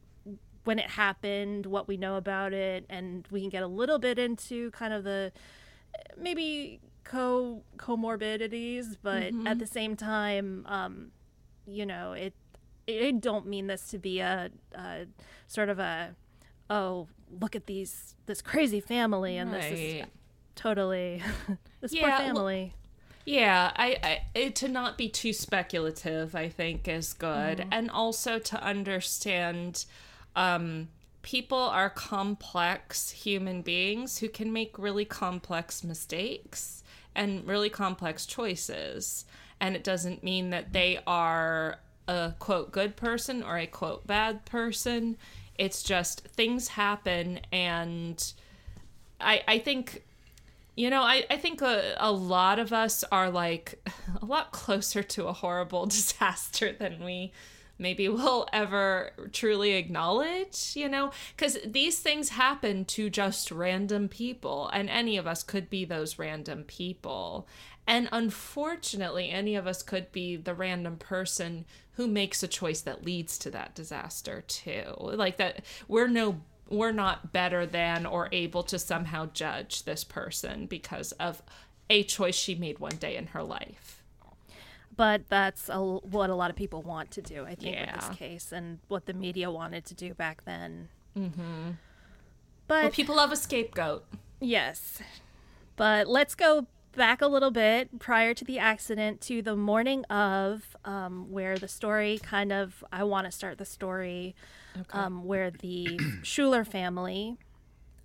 when 0.65 0.79
it 0.79 0.91
happened, 0.91 1.67
what 1.67 1.89
we 1.89 1.97
know 1.97 2.17
about 2.17 2.53
it, 2.53 2.85
and 2.91 3.27
we 3.31 3.41
can 3.41 3.49
get 3.51 3.63
a 3.63 3.67
little 3.67 3.99
bit 3.99 4.19
into 4.19 4.71
kind 4.73 4.93
of 4.93 5.05
the 5.05 5.33
maybe 6.17 6.81
co 7.05 7.63
comorbidities, 7.77 8.97
but 9.03 9.33
at 9.47 9.59
the 9.59 9.67
same 9.67 9.97
time, 9.97 10.65
um, 10.69 11.11
you 11.67 11.87
know, 11.87 12.13
it. 12.13 12.35
I 12.89 13.13
don't 13.13 13.47
mean 13.47 13.69
this 13.69 13.89
to 13.91 13.99
be 13.99 14.19
a, 14.21 14.51
a 14.75 15.07
sort 15.47 15.69
of 15.69 15.79
a, 15.79 16.17
oh, 16.69 17.07
look 17.41 17.55
at 17.55 17.67
these 17.67 18.17
this 18.27 18.43
crazy 18.43 18.81
family, 18.81 19.37
and 19.37 19.53
this 19.55 19.65
is 19.79 20.05
totally 20.57 21.23
this 21.81 21.93
Yeah, 21.93 22.01
poor 22.03 22.11
well- 22.11 22.19
family. 22.19 22.75
Yeah, 23.27 23.71
I, 23.77 23.97
I 24.03 24.23
it, 24.35 24.57
to 24.57 24.69
not 24.69 24.97
be 24.99 25.09
too 25.09 25.33
speculative, 25.35 26.35
I 26.35 26.49
think 26.49 26.89
is 26.89 27.13
good, 27.13 27.59
Mm-hmm. 27.59 27.69
and 27.73 27.91
also 27.91 28.39
to 28.39 28.61
understand, 28.65 29.85
um, 30.37 30.89
people 31.23 31.59
are 31.59 31.91
complex 31.91 33.11
human 33.11 33.63
beings 33.63 34.19
who 34.19 34.29
can 34.29 34.53
make 34.53 34.79
really 34.79 35.05
complex 35.05 35.85
mistakes 35.85 36.83
and 37.15 37.47
really 37.47 37.71
complex 37.71 38.27
choices, 38.27 39.25
and 39.61 39.77
it 39.77 39.85
doesn't 39.85 40.23
mean 40.23 40.51
that 40.51 40.73
they 40.73 40.99
are 41.07 41.79
a 42.09 42.35
quote 42.39 42.73
good 42.73 42.97
person 42.97 43.43
or 43.43 43.59
a 43.59 43.67
quote 43.67 44.07
bad 44.07 44.45
person. 44.45 45.17
It's 45.59 45.83
just 45.83 46.23
things 46.29 46.69
happen, 46.69 47.41
and 47.53 48.33
I 49.21 49.43
I 49.47 49.59
think 49.59 50.03
you 50.77 50.89
know, 50.89 51.03
I, 51.03 51.27
I 51.29 51.37
think 51.37 51.61
a, 51.61 51.95
a 51.99 52.11
lot 52.11 52.59
of 52.59 52.73
us 52.73 53.05
are 53.13 53.29
like 53.31 53.87
a 54.23 54.25
lot 54.25 54.53
closer 54.53 55.03
to 55.03 55.27
a 55.27 55.33
horrible 55.33 55.87
disaster 55.99 56.73
than 56.73 57.05
we 57.05 57.33
maybe 57.81 58.09
we'll 58.11 58.47
ever 58.53 59.13
truly 59.33 59.73
acknowledge, 59.73 60.73
you 60.77 60.89
know? 60.89 61.11
Because 61.37 61.59
these 61.67 61.99
things 61.99 62.31
happen 62.31 62.85
to 62.87 63.11
just 63.11 63.51
random 63.51 64.09
people, 64.09 64.69
and 64.69 64.89
any 64.89 65.17
of 65.17 65.27
us 65.27 65.43
could 65.43 65.71
be 65.71 65.85
those 65.85 66.19
random 66.19 66.65
people. 66.65 67.49
And 67.87 68.09
unfortunately, 68.13 69.31
any 69.31 69.57
of 69.57 69.67
us 69.67 69.83
could 69.83 70.13
be 70.13 70.37
the 70.37 70.55
random 70.55 70.97
person 70.97 71.65
who 71.93 72.07
makes 72.07 72.43
a 72.43 72.49
choice 72.49 72.83
that 72.83 73.05
leads 73.05 73.37
to 73.39 73.51
that 73.51 73.75
disaster, 73.75 74.45
too. 74.47 74.95
Like 74.99 75.39
that, 75.39 75.65
we're 75.89 76.09
no 76.09 76.41
we're 76.69 76.93
not 76.93 77.33
better 77.33 77.67
than 77.67 78.07
or 78.07 78.29
able 78.31 78.63
to 78.63 78.79
somehow 78.79 79.27
judge 79.35 79.83
this 79.83 80.05
person 80.05 80.67
because 80.67 81.11
of 81.13 81.43
a 81.91 82.05
choice 82.05 82.37
she 82.37 82.55
made 82.55 82.79
one 82.79 82.97
day 82.97 83.17
in 83.17 83.27
her 83.29 83.43
life. 83.43 84.00
But 85.01 85.31
that's 85.31 85.71
a, 85.71 85.81
what 85.81 86.29
a 86.29 86.35
lot 86.35 86.51
of 86.51 86.57
people 86.57 86.83
want 86.83 87.11
to 87.13 87.23
do, 87.23 87.47
I 87.47 87.55
think, 87.55 87.75
with 87.75 87.95
this 87.95 88.19
case, 88.19 88.53
and 88.53 88.81
what 88.89 89.07
the 89.07 89.15
media 89.15 89.51
wanted 89.51 89.87
to 89.87 89.95
do 89.95 90.13
back 90.13 90.45
then. 90.45 90.91
Mm-hmm. 91.17 91.71
But 92.69 92.83
Well, 92.83 92.91
people 92.91 93.17
love 93.17 93.33
a 93.33 93.37
scapegoat. 93.37 94.05
Yes. 94.41 95.01
But 95.77 96.07
let's 96.07 96.35
go 96.35 96.67
back 96.93 97.23
a 97.23 97.29
little 97.29 97.51
bit 97.51 97.99
prior 97.99 98.35
to 98.35 98.45
the 98.45 98.59
accident 98.59 99.23
to 99.23 99.41
the 99.41 99.57
morning 99.57 100.05
of, 100.11 100.77
um, 100.85 101.31
where 101.31 101.57
the 101.57 101.69
story 101.69 102.21
kind 102.23 102.53
of, 102.53 102.85
I 102.93 103.05
want 103.05 103.25
to 103.25 103.33
start 103.33 103.57
the 103.57 103.65
story, 103.65 104.35
um, 104.93 105.25
where 105.25 105.51
the 105.51 105.99
Schuler 106.23 106.63
family, 106.63 107.39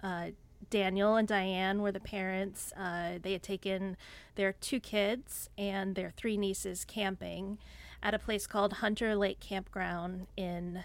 uh, 0.01 0.27
Daniel 0.69 1.15
and 1.15 1.27
Diane 1.27 1.81
were 1.81 1.91
the 1.91 1.99
parents. 1.99 2.71
Uh, 2.77 3.19
they 3.21 3.31
had 3.33 3.43
taken 3.43 3.97
their 4.35 4.53
two 4.53 4.79
kids 4.79 5.49
and 5.57 5.95
their 5.95 6.11
three 6.15 6.37
nieces 6.37 6.85
camping 6.85 7.57
at 8.03 8.13
a 8.13 8.19
place 8.19 8.45
called 8.47 8.73
Hunter 8.73 9.15
Lake 9.15 9.39
Campground 9.39 10.27
in 10.37 10.83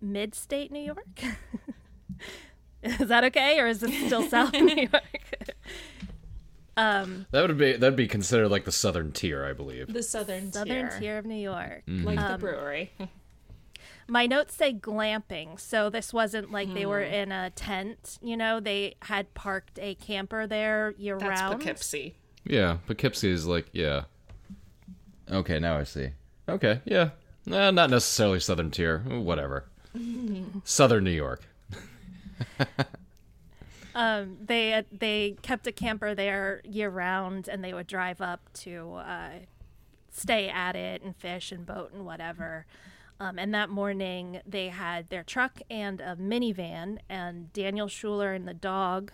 mid 0.00 0.34
state 0.34 0.70
New 0.70 0.80
York. 0.80 1.22
is 2.82 3.08
that 3.08 3.24
okay, 3.24 3.58
or 3.60 3.66
is 3.66 3.82
it 3.82 3.90
still 4.06 4.22
South 4.28 4.52
New 4.52 4.88
York? 4.92 5.54
um, 6.76 7.26
That 7.30 7.46
would 7.46 7.58
be 7.58 7.72
that'd 7.72 7.96
be 7.96 8.08
considered 8.08 8.48
like 8.48 8.64
the 8.64 8.72
southern 8.72 9.12
tier, 9.12 9.44
I 9.44 9.52
believe. 9.52 9.92
The 9.92 10.02
southern, 10.02 10.52
southern 10.52 10.88
tier, 10.90 10.98
tier 11.00 11.18
of 11.18 11.26
New 11.26 11.34
York. 11.36 11.82
like 11.86 12.18
the 12.18 12.38
brewery. 12.38 12.92
My 14.08 14.26
notes 14.26 14.54
say 14.54 14.72
glamping, 14.72 15.60
so 15.60 15.90
this 15.90 16.12
wasn't 16.12 16.50
like 16.50 16.72
they 16.72 16.86
were 16.86 17.02
in 17.02 17.30
a 17.30 17.50
tent. 17.50 18.18
You 18.22 18.36
know, 18.36 18.58
they 18.58 18.96
had 19.02 19.34
parked 19.34 19.78
a 19.78 19.94
camper 19.96 20.46
there 20.46 20.94
year 20.96 21.18
That's 21.18 21.40
round. 21.40 21.60
Poughkeepsie. 21.60 22.14
Yeah, 22.44 22.78
Poughkeepsie 22.86 23.30
is 23.30 23.46
like 23.46 23.68
yeah. 23.72 24.04
Okay, 25.30 25.58
now 25.58 25.76
I 25.76 25.84
see. 25.84 26.10
Okay, 26.48 26.80
yeah. 26.86 27.10
Nah, 27.44 27.70
not 27.70 27.90
necessarily 27.90 28.40
southern 28.40 28.70
tier. 28.70 29.00
Whatever. 29.00 29.66
southern 30.64 31.04
New 31.04 31.10
York. 31.10 31.42
Um, 33.98 34.36
they 34.40 34.84
they 34.92 35.36
kept 35.42 35.66
a 35.66 35.72
camper 35.72 36.14
there 36.14 36.60
year 36.64 36.88
round, 36.88 37.48
and 37.48 37.64
they 37.64 37.74
would 37.74 37.88
drive 37.88 38.20
up 38.20 38.40
to 38.60 38.92
uh, 38.94 39.30
stay 40.12 40.48
at 40.48 40.76
it 40.76 41.02
and 41.02 41.16
fish 41.16 41.50
and 41.50 41.66
boat 41.66 41.92
and 41.92 42.06
whatever. 42.06 42.64
Um, 43.20 43.38
and 43.38 43.52
that 43.54 43.68
morning, 43.68 44.40
they 44.46 44.68
had 44.68 45.08
their 45.10 45.24
truck 45.24 45.60
and 45.68 46.00
a 46.00 46.14
minivan, 46.16 46.98
and 47.08 47.52
Daniel 47.52 47.88
Schuler 47.88 48.32
and 48.32 48.46
the 48.46 48.54
dog 48.54 49.10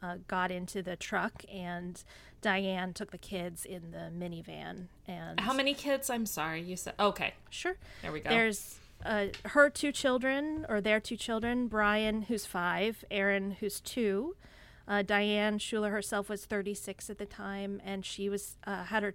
uh, 0.00 0.16
got 0.28 0.50
into 0.52 0.80
the 0.80 0.94
truck, 0.94 1.44
and 1.52 2.02
Diane 2.40 2.92
took 2.92 3.10
the 3.10 3.18
kids 3.18 3.64
in 3.64 3.90
the 3.90 4.10
minivan. 4.16 4.86
And 5.08 5.40
How 5.40 5.52
many 5.52 5.74
kids? 5.74 6.08
I'm 6.08 6.24
sorry, 6.26 6.62
you 6.62 6.76
said. 6.76 6.94
Okay, 7.00 7.34
Sure. 7.50 7.76
there 8.02 8.12
we 8.12 8.20
go. 8.20 8.30
There's 8.30 8.78
uh, 9.04 9.26
her 9.46 9.68
two 9.70 9.90
children, 9.90 10.64
or 10.68 10.80
their 10.80 11.00
two 11.00 11.16
children, 11.16 11.66
Brian, 11.66 12.22
who's 12.22 12.46
five, 12.46 13.04
Erin, 13.10 13.56
who's 13.58 13.80
two. 13.80 14.36
Uh, 14.86 15.02
Diane 15.02 15.58
Schuler 15.58 15.90
herself 15.90 16.28
was 16.28 16.44
36 16.44 17.10
at 17.10 17.18
the 17.18 17.26
time, 17.26 17.80
and 17.84 18.06
she 18.06 18.28
was 18.28 18.56
uh, 18.66 18.84
had 18.84 19.02
her 19.02 19.14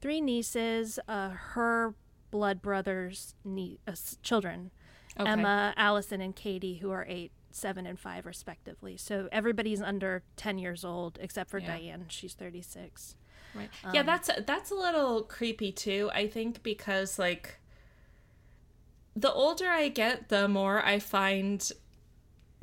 three 0.00 0.20
nieces, 0.22 0.98
uh, 1.06 1.28
her 1.30 1.94
blood 2.32 2.60
brothers' 2.60 3.36
nie- 3.44 3.78
uh, 3.86 3.94
children, 4.22 4.72
Okay. 5.20 5.30
Emma, 5.30 5.72
Allison, 5.76 6.20
and 6.20 6.34
Katie, 6.34 6.78
who 6.78 6.90
are 6.90 7.04
eight 7.08 7.30
seven 7.52 7.86
and 7.86 8.00
five, 8.00 8.24
respectively. 8.26 8.96
So 8.96 9.28
everybody's 9.30 9.82
under 9.82 10.22
10 10.36 10.58
years 10.58 10.84
old 10.86 11.18
except 11.20 11.50
for 11.50 11.58
Yeah. 11.58 11.76
Diane. 11.76 12.06
She's 12.08 12.32
36. 12.34 13.14
Right. 13.54 13.68
yeah, 13.92 14.00
Um, 14.00 14.06
that's 14.06 14.30
that's 14.46 14.70
a 14.70 14.74
little 14.74 15.22
creepy 15.22 15.70
too. 15.70 16.10
I 16.14 16.26
think 16.26 16.62
because 16.62 17.18
like 17.18 17.58
the 19.14 19.30
older 19.30 19.68
I 19.68 19.88
get, 19.88 20.30
the 20.30 20.48
more 20.48 20.82
I 20.82 20.98
find 20.98 21.70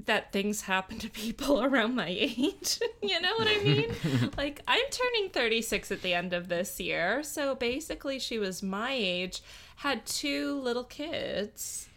that 0.05 0.31
things 0.31 0.61
happen 0.61 0.97
to 0.99 1.09
people 1.09 1.63
around 1.63 1.95
my 1.95 2.07
age. 2.07 2.79
you 3.01 3.19
know 3.19 3.33
what 3.37 3.47
I 3.47 3.63
mean? 3.63 3.95
like 4.37 4.61
I'm 4.67 4.85
turning 4.91 5.29
36 5.29 5.91
at 5.91 6.01
the 6.01 6.13
end 6.13 6.33
of 6.33 6.47
this 6.47 6.79
year, 6.79 7.23
so 7.23 7.55
basically 7.55 8.19
she 8.19 8.39
was 8.39 8.63
my 8.63 8.91
age, 8.93 9.41
had 9.77 10.05
two 10.05 10.59
little 10.59 10.83
kids, 10.83 11.87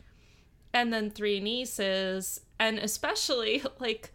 and 0.73 0.93
then 0.93 1.11
three 1.11 1.41
nieces, 1.41 2.41
and 2.59 2.79
especially 2.79 3.63
like 3.79 4.13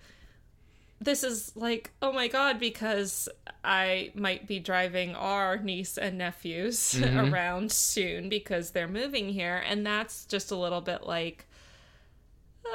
this 0.99 1.23
is 1.23 1.55
like 1.55 1.91
oh 2.01 2.11
my 2.11 2.27
god 2.27 2.59
because 2.59 3.29
i 3.63 4.11
might 4.15 4.47
be 4.47 4.59
driving 4.59 5.13
our 5.13 5.57
niece 5.57 5.95
and 5.95 6.17
nephews 6.17 6.95
mm-hmm. 6.95 7.31
around 7.31 7.71
soon 7.71 8.29
because 8.29 8.71
they're 8.71 8.87
moving 8.87 9.29
here 9.29 9.63
and 9.67 9.85
that's 9.85 10.25
just 10.25 10.49
a 10.49 10.55
little 10.55 10.81
bit 10.81 11.03
like 11.03 11.46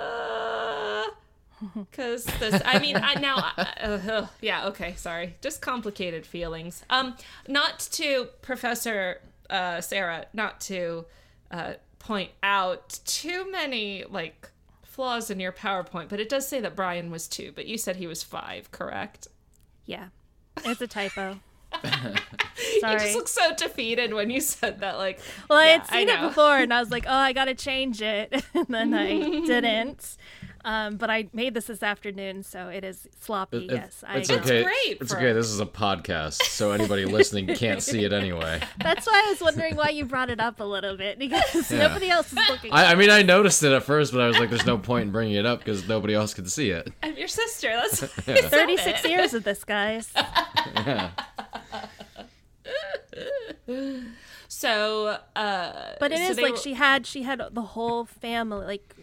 uh 0.00 1.04
because 1.74 2.24
this 2.24 2.60
i 2.64 2.78
mean 2.78 2.96
i 2.96 3.14
now 3.14 3.36
uh, 3.56 3.64
uh, 3.84 4.26
yeah 4.40 4.66
okay 4.66 4.94
sorry 4.96 5.34
just 5.40 5.60
complicated 5.60 6.26
feelings 6.26 6.82
um 6.90 7.14
not 7.46 7.78
to 7.78 8.26
professor 8.42 9.20
uh 9.50 9.80
sarah 9.80 10.26
not 10.32 10.60
to 10.60 11.04
uh 11.50 11.74
point 11.98 12.30
out 12.42 12.98
too 13.04 13.48
many 13.50 14.04
like 14.10 14.50
flaws 14.82 15.30
in 15.30 15.38
your 15.38 15.52
powerpoint 15.52 16.08
but 16.08 16.18
it 16.18 16.28
does 16.28 16.46
say 16.48 16.60
that 16.60 16.74
brian 16.74 17.10
was 17.10 17.28
two 17.28 17.52
but 17.54 17.66
you 17.66 17.78
said 17.78 17.96
he 17.96 18.06
was 18.06 18.22
five 18.22 18.70
correct 18.72 19.28
Yeah. 19.86 20.08
It's 20.64 20.80
a 20.82 20.86
typo. 20.86 21.38
you 22.92 22.98
just 22.98 23.14
look 23.14 23.28
so 23.28 23.54
defeated 23.54 24.12
when 24.14 24.30
you 24.30 24.40
said 24.40 24.80
that 24.80 24.96
like 24.98 25.20
Well, 25.48 25.58
I 25.58 25.64
Yeah, 25.66 25.72
had 25.72 25.82
I 25.90 25.98
seen 25.98 26.08
it 26.08 26.20
before, 26.20 26.56
and 26.58 26.72
I 26.72 26.80
was 26.80 26.90
like, 26.90 27.04
"Oh, 27.06 27.12
I 27.14 27.32
gotta 27.32 27.54
change 27.54 28.00
it," 28.02 28.44
and 28.54 28.66
then 28.68 28.94
I 28.94 29.18
didn't. 29.46 30.16
Um, 30.64 30.96
but 30.96 31.10
I 31.10 31.28
made 31.32 31.54
this 31.54 31.64
this 31.64 31.82
afternoon, 31.82 32.44
so 32.44 32.68
it 32.68 32.84
is 32.84 33.08
sloppy. 33.20 33.64
It- 33.66 33.72
yes, 33.72 34.04
it's 34.10 34.30
agree. 34.30 34.40
okay. 34.44 34.62
great 34.62 35.00
It's 35.00 35.10
for- 35.12 35.18
okay. 35.18 35.32
This 35.32 35.46
is 35.48 35.58
a 35.58 35.66
podcast, 35.66 36.40
so 36.44 36.70
anybody 36.70 37.04
listening 37.04 37.48
can't 37.56 37.82
see 37.82 38.04
it 38.04 38.12
anyway. 38.12 38.60
That's 38.78 39.04
why 39.04 39.24
I 39.26 39.30
was 39.30 39.40
wondering 39.40 39.74
why 39.74 39.88
you 39.88 40.04
brought 40.04 40.30
it 40.30 40.38
up 40.38 40.60
a 40.60 40.64
little 40.64 40.96
bit 40.96 41.18
because 41.18 41.68
nobody 41.72 42.08
else 42.10 42.32
is 42.32 42.38
looking. 42.48 42.72
I, 42.72 42.92
I 42.92 42.94
mean, 42.94 43.10
I 43.10 43.22
noticed 43.22 43.64
it 43.64 43.72
at 43.72 43.82
first, 43.82 44.12
but 44.12 44.20
I 44.20 44.28
was 44.28 44.38
like, 44.38 44.50
"There's 44.50 44.64
no 44.64 44.78
point 44.78 45.06
in 45.06 45.10
bringing 45.10 45.34
it 45.34 45.46
up 45.46 45.58
because 45.58 45.88
nobody 45.88 46.14
else 46.14 46.32
can 46.32 46.46
see 46.46 46.70
it." 46.70 46.92
i'm 47.02 47.16
your 47.16 47.26
sister 47.26 47.72
that's 47.74 48.00
Thirty-six 48.46 49.04
years 49.04 49.34
of 49.34 49.42
this, 49.42 49.64
guys. 49.64 50.12
So 54.48 55.18
uh 55.36 55.72
But 56.00 56.12
it 56.12 56.18
so 56.18 56.24
is 56.30 56.36
like 56.40 56.52
were- 56.52 56.58
she 56.58 56.74
had 56.74 57.06
she 57.06 57.22
had 57.22 57.42
the 57.52 57.62
whole 57.62 58.04
family 58.04 58.66
like. 58.66 58.94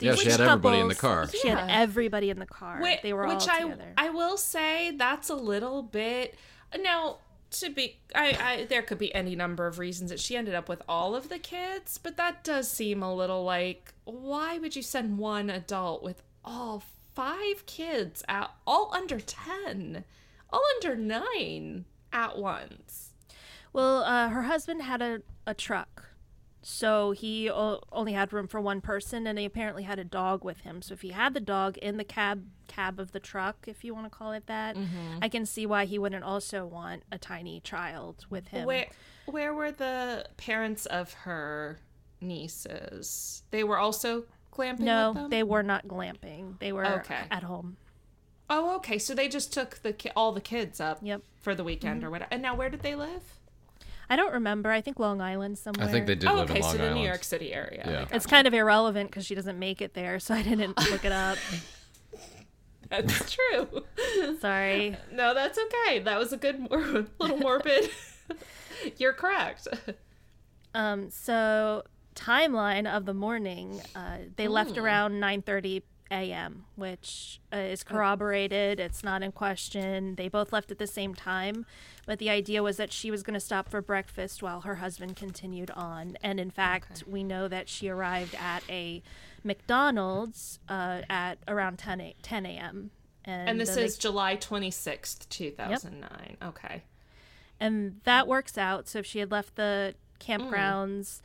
Yeah, 0.00 0.14
she 0.14 0.24
these 0.24 0.36
had 0.36 0.40
everybody 0.48 0.78
in 0.78 0.88
the 0.88 0.94
car. 0.94 1.28
She 1.28 1.46
had 1.48 1.68
everybody 1.68 2.30
in 2.30 2.38
the 2.38 2.46
car. 2.46 2.78
Whi- 2.80 3.00
they 3.02 3.12
were 3.12 3.26
which 3.28 3.46
all 3.46 3.50
I, 3.50 3.60
together. 3.64 3.92
I 3.98 4.08
will 4.08 4.38
say 4.38 4.92
that's 4.96 5.28
a 5.28 5.34
little 5.34 5.82
bit 5.82 6.36
now 6.80 7.18
to 7.50 7.70
be 7.70 7.98
I, 8.14 8.38
I 8.60 8.64
there 8.64 8.80
could 8.82 8.98
be 8.98 9.14
any 9.14 9.36
number 9.36 9.66
of 9.66 9.78
reasons 9.78 10.10
that 10.10 10.18
she 10.20 10.36
ended 10.36 10.54
up 10.54 10.68
with 10.70 10.80
all 10.88 11.14
of 11.14 11.28
the 11.28 11.38
kids 11.38 11.98
but 11.98 12.16
that 12.16 12.42
does 12.42 12.68
seem 12.68 13.00
a 13.02 13.14
little 13.14 13.44
like 13.44 13.92
why 14.06 14.58
would 14.58 14.74
you 14.74 14.82
send 14.82 15.18
one 15.18 15.50
adult 15.50 16.02
with 16.02 16.20
all 16.44 16.82
five 17.14 17.64
kids 17.66 18.24
out 18.26 18.52
all 18.66 18.90
under 18.92 19.20
10 19.20 20.04
all 20.50 20.62
under 20.76 20.96
9 20.96 21.84
at 22.12 22.38
once 22.38 23.03
Well, 23.74 24.02
uh, 24.04 24.28
her 24.28 24.42
husband 24.44 24.80
had 24.82 25.02
a, 25.02 25.20
a 25.46 25.52
truck. 25.52 26.08
So 26.62 27.10
he 27.10 27.50
o- 27.50 27.82
only 27.92 28.14
had 28.14 28.32
room 28.32 28.46
for 28.48 28.58
one 28.58 28.80
person, 28.80 29.26
and 29.26 29.38
he 29.38 29.44
apparently 29.44 29.82
had 29.82 29.98
a 29.98 30.04
dog 30.04 30.42
with 30.44 30.60
him. 30.60 30.80
So 30.80 30.94
if 30.94 31.02
he 31.02 31.10
had 31.10 31.34
the 31.34 31.40
dog 31.40 31.76
in 31.76 31.98
the 31.98 32.04
cab 32.04 32.46
cab 32.68 32.98
of 32.98 33.12
the 33.12 33.20
truck, 33.20 33.66
if 33.68 33.84
you 33.84 33.92
want 33.94 34.06
to 34.06 34.10
call 34.10 34.32
it 34.32 34.46
that, 34.46 34.74
Mm-hmm. 34.74 35.18
I 35.20 35.28
can 35.28 35.44
see 35.44 35.66
why 35.66 35.84
he 35.84 35.98
wouldn't 35.98 36.24
also 36.24 36.64
want 36.64 37.02
a 37.12 37.18
tiny 37.18 37.60
child 37.60 38.24
with 38.30 38.48
him. 38.48 38.64
Where 38.66 38.86
where 39.26 39.52
were 39.52 39.72
the 39.72 40.26
parents 40.38 40.86
of 40.86 41.12
her 41.12 41.80
nieces? 42.20 43.42
They 43.50 43.64
were 43.64 43.78
also 43.78 44.24
glamping 44.52 44.78
with 44.78 44.80
no, 44.80 45.12
them? 45.12 45.30
they 45.30 45.42
were 45.42 45.62
not 45.62 45.86
glamping. 45.86 46.58
They 46.60 46.72
were 46.72 46.86
Okay. 46.86 47.24
at 47.30 47.42
home. 47.42 47.76
Oh, 48.48 48.76
okay. 48.76 48.98
So 48.98 49.14
they 49.14 49.28
just 49.28 49.52
took 49.52 49.82
the 49.82 49.92
ki- 49.92 50.10
all 50.16 50.32
the 50.32 50.40
kids 50.40 50.80
up 50.80 50.98
Yep. 51.02 51.22
for 51.40 51.54
the 51.54 51.64
weekend 51.64 52.04
or 52.04 52.10
whatever. 52.10 52.28
And 52.32 52.42
now 52.42 52.54
where 52.54 52.68
did 52.70 52.80
they 52.80 52.94
live? 52.94 53.22
I 54.08 54.16
don't 54.16 54.32
remember. 54.32 54.70
I 54.70 54.80
think 54.80 54.98
Long 54.98 55.20
Island 55.20 55.58
somewhere. 55.58 55.88
I 55.88 55.90
think 55.90 56.06
they 56.06 56.14
did 56.14 56.28
oh, 56.28 56.34
live 56.34 56.50
okay. 56.50 56.58
in 56.58 56.62
Long 56.62 56.72
So 56.72 56.78
the 56.78 56.94
New 56.94 57.04
York 57.04 57.24
City 57.24 57.52
area. 57.52 57.84
Yeah. 57.86 58.16
It's 58.16 58.26
kind 58.26 58.46
of 58.46 58.54
irrelevant 58.54 59.10
because 59.10 59.26
she 59.26 59.34
doesn't 59.34 59.58
make 59.58 59.80
it 59.80 59.94
there, 59.94 60.18
so 60.20 60.34
I 60.34 60.42
didn't 60.42 60.76
look 60.90 61.04
it 61.04 61.12
up. 61.12 61.38
That's 62.88 63.34
true. 63.52 63.84
Sorry. 64.40 64.96
no, 65.12 65.34
that's 65.34 65.58
okay. 65.58 66.00
That 66.00 66.18
was 66.18 66.32
a 66.32 66.36
good 66.36 66.58
mor- 66.70 67.06
little 67.18 67.38
morbid. 67.38 67.90
You're 68.98 69.12
correct. 69.12 69.68
Um, 70.74 71.10
so 71.10 71.84
timeline 72.14 72.86
of 72.86 73.06
the 73.06 73.14
morning, 73.14 73.80
uh, 73.94 74.18
they 74.36 74.48
left 74.48 74.78
around 74.78 75.14
9:30 75.14 75.82
a.m., 76.10 76.64
which 76.76 77.40
uh, 77.52 77.56
is 77.56 77.82
corroborated. 77.82 78.80
It's 78.80 79.02
not 79.02 79.22
in 79.22 79.32
question. 79.32 80.14
They 80.16 80.28
both 80.28 80.52
left 80.52 80.70
at 80.70 80.78
the 80.78 80.86
same 80.86 81.14
time, 81.14 81.66
but 82.06 82.18
the 82.18 82.30
idea 82.30 82.62
was 82.62 82.76
that 82.76 82.92
she 82.92 83.10
was 83.10 83.22
going 83.22 83.34
to 83.34 83.40
stop 83.40 83.68
for 83.68 83.80
breakfast 83.82 84.42
while 84.42 84.62
her 84.62 84.76
husband 84.76 85.16
continued 85.16 85.70
on. 85.70 86.16
And 86.22 86.38
in 86.40 86.50
fact, 86.50 87.04
we 87.06 87.22
know 87.24 87.48
that 87.48 87.68
she 87.68 87.88
arrived 87.88 88.34
at 88.34 88.62
a 88.68 89.02
McDonald's 89.64 90.58
uh, 90.68 91.02
at 91.08 91.38
around 91.48 91.78
10 91.78 92.00
a- 92.00 92.14
10 92.22 92.46
a.m. 92.46 92.90
And, 93.24 93.48
And 93.48 93.60
this 93.60 93.70
then 93.70 93.78
they 93.78 93.84
is 93.84 93.96
July 93.96 94.36
26th, 94.36 95.28
2009. 95.28 96.36
Okay. 96.42 96.82
and 97.60 98.00
that 98.04 98.26
works 98.28 98.58
out. 98.58 98.88
So 98.88 98.98
if 98.98 99.06
she 99.06 99.20
had 99.20 99.30
left 99.30 99.56
the 99.56 99.94
campgrounds 100.20 101.20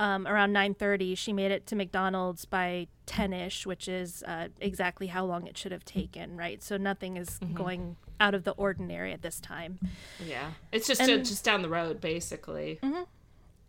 um, 0.00 0.26
around 0.26 0.52
9:30, 0.52 1.16
she 1.16 1.32
made 1.32 1.50
it 1.50 1.66
to 1.68 1.76
McDonald's 1.76 2.44
by 2.44 2.86
10ish, 3.06 3.64
which 3.66 3.88
is 3.88 4.22
uh, 4.24 4.48
exactly 4.60 5.06
how 5.08 5.24
long 5.24 5.46
it 5.46 5.56
should 5.56 5.72
have 5.72 5.84
taken, 5.84 6.36
right? 6.36 6.62
So 6.62 6.76
nothing 6.76 7.16
is 7.16 7.38
going 7.54 7.96
out 8.20 8.34
of 8.34 8.44
the 8.44 8.52
ordinary 8.52 9.12
at 9.12 9.22
this 9.22 9.40
time. 9.40 9.78
Yeah. 10.24 10.50
It's 10.72 10.86
just 10.86 11.00
And- 11.00 11.24
just 11.24 11.44
down 11.44 11.62
the 11.62 11.68
road, 11.68 12.00
basically. 12.00 12.80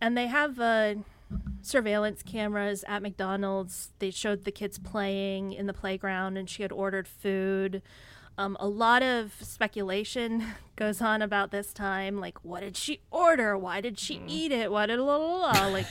And 0.01 0.17
they 0.17 0.27
have 0.27 0.59
uh, 0.59 0.95
surveillance 1.61 2.23
cameras 2.23 2.83
at 2.87 3.01
McDonald's. 3.01 3.89
They 3.99 4.11
showed 4.11 4.45
the 4.45 4.51
kids 4.51 4.77
playing 4.79 5.53
in 5.53 5.67
the 5.67 5.73
playground, 5.73 6.37
and 6.37 6.49
she 6.49 6.63
had 6.63 6.71
ordered 6.71 7.07
food. 7.07 7.81
Um, 8.37 8.55
a 8.61 8.67
lot 8.69 9.03
of 9.03 9.33
speculation 9.41 10.41
goes 10.77 11.01
on 11.01 11.21
about 11.21 11.51
this 11.51 11.73
time, 11.73 12.21
like 12.21 12.37
what 12.45 12.61
did 12.61 12.77
she 12.77 13.01
order? 13.11 13.57
Why 13.57 13.81
did 13.81 13.99
she 13.99 14.21
eat 14.27 14.53
it? 14.53 14.71
What 14.71 14.85
did 14.85 14.97
la 14.99 15.17
la 15.17 15.51
la? 15.51 15.67
Like 15.67 15.87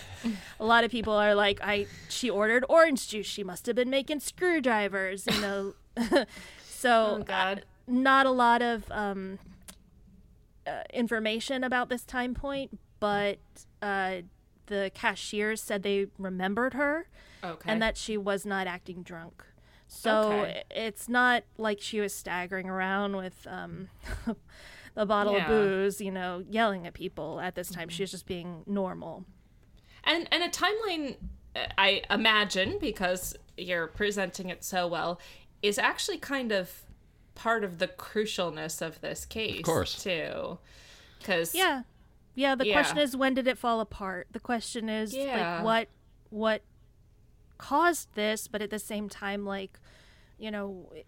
a 0.58 0.64
lot 0.64 0.82
of 0.82 0.90
people 0.90 1.12
are 1.12 1.34
like, 1.34 1.60
I 1.62 1.86
she 2.08 2.30
ordered 2.30 2.64
orange 2.70 3.06
juice. 3.06 3.26
She 3.26 3.44
must 3.44 3.66
have 3.66 3.76
been 3.76 3.90
making 3.90 4.20
screwdrivers, 4.20 5.26
you 5.30 5.40
know. 5.42 5.74
so 6.64 7.18
Oh, 7.20 7.22
God. 7.22 7.64
Not 7.88 8.26
a 8.26 8.30
lot 8.30 8.62
of 8.62 8.90
um, 8.90 9.38
uh, 10.66 10.82
information 10.92 11.64
about 11.64 11.88
this 11.88 12.04
time 12.04 12.34
point, 12.34 12.78
but 13.00 13.38
uh, 13.82 14.16
the 14.66 14.90
cashiers 14.94 15.62
said 15.62 15.82
they 15.82 16.06
remembered 16.18 16.74
her 16.74 17.08
Okay. 17.42 17.70
and 17.70 17.80
that 17.80 17.96
she 17.96 18.16
was 18.16 18.44
not 18.44 18.66
acting 18.66 19.02
drunk. 19.02 19.44
So 19.86 20.32
Okay. 20.42 20.64
it's 20.70 21.08
not 21.08 21.44
like 21.56 21.80
she 21.80 22.00
was 22.00 22.14
staggering 22.14 22.68
around 22.68 23.16
with 23.16 23.46
um, 23.48 23.88
a 24.96 25.06
bottle 25.06 25.34
Yeah. 25.34 25.42
of 25.42 25.46
booze, 25.48 26.00
you 26.00 26.10
know, 26.10 26.44
yelling 26.50 26.86
at 26.86 26.92
people 26.92 27.40
at 27.40 27.54
this 27.54 27.70
time. 27.70 27.88
She 27.88 28.02
was 28.02 28.10
just 28.10 28.26
being 28.26 28.64
normal. 28.66 29.24
and 30.04 30.28
and 30.30 30.42
a 30.44 30.48
timeline 30.48 31.16
uh, 31.56 31.66
i 31.76 32.02
imagine 32.10 32.78
because 32.80 33.34
you're 33.56 33.88
presenting 33.88 34.48
it 34.48 34.62
so 34.62 34.86
well 34.86 35.18
is 35.62 35.76
actually 35.78 36.18
kind 36.18 36.52
of 36.52 36.82
part 37.38 37.62
of 37.64 37.78
the 37.78 37.86
crucialness 37.88 38.82
of 38.84 39.00
this 39.00 39.24
case 39.24 39.58
of 39.60 39.64
course. 39.64 40.02
too 40.02 40.58
because 41.18 41.54
Yeah. 41.54 41.82
Yeah, 42.34 42.54
the 42.54 42.66
Yeah. 42.66 42.74
question 42.74 42.98
is 42.98 43.16
when 43.16 43.34
did 43.34 43.46
it 43.48 43.56
fall 43.58 43.80
apart? 43.80 44.26
The 44.32 44.40
question 44.40 44.88
is 44.88 45.14
Yeah. 45.14 45.56
like 45.62 45.64
what 45.64 45.88
what 46.30 46.62
caused 47.56 48.14
this, 48.14 48.46
but 48.48 48.60
at 48.62 48.70
the 48.70 48.78
same 48.78 49.08
time 49.08 49.44
like, 49.46 49.78
you 50.38 50.50
know, 50.50 50.92
d- 50.94 51.04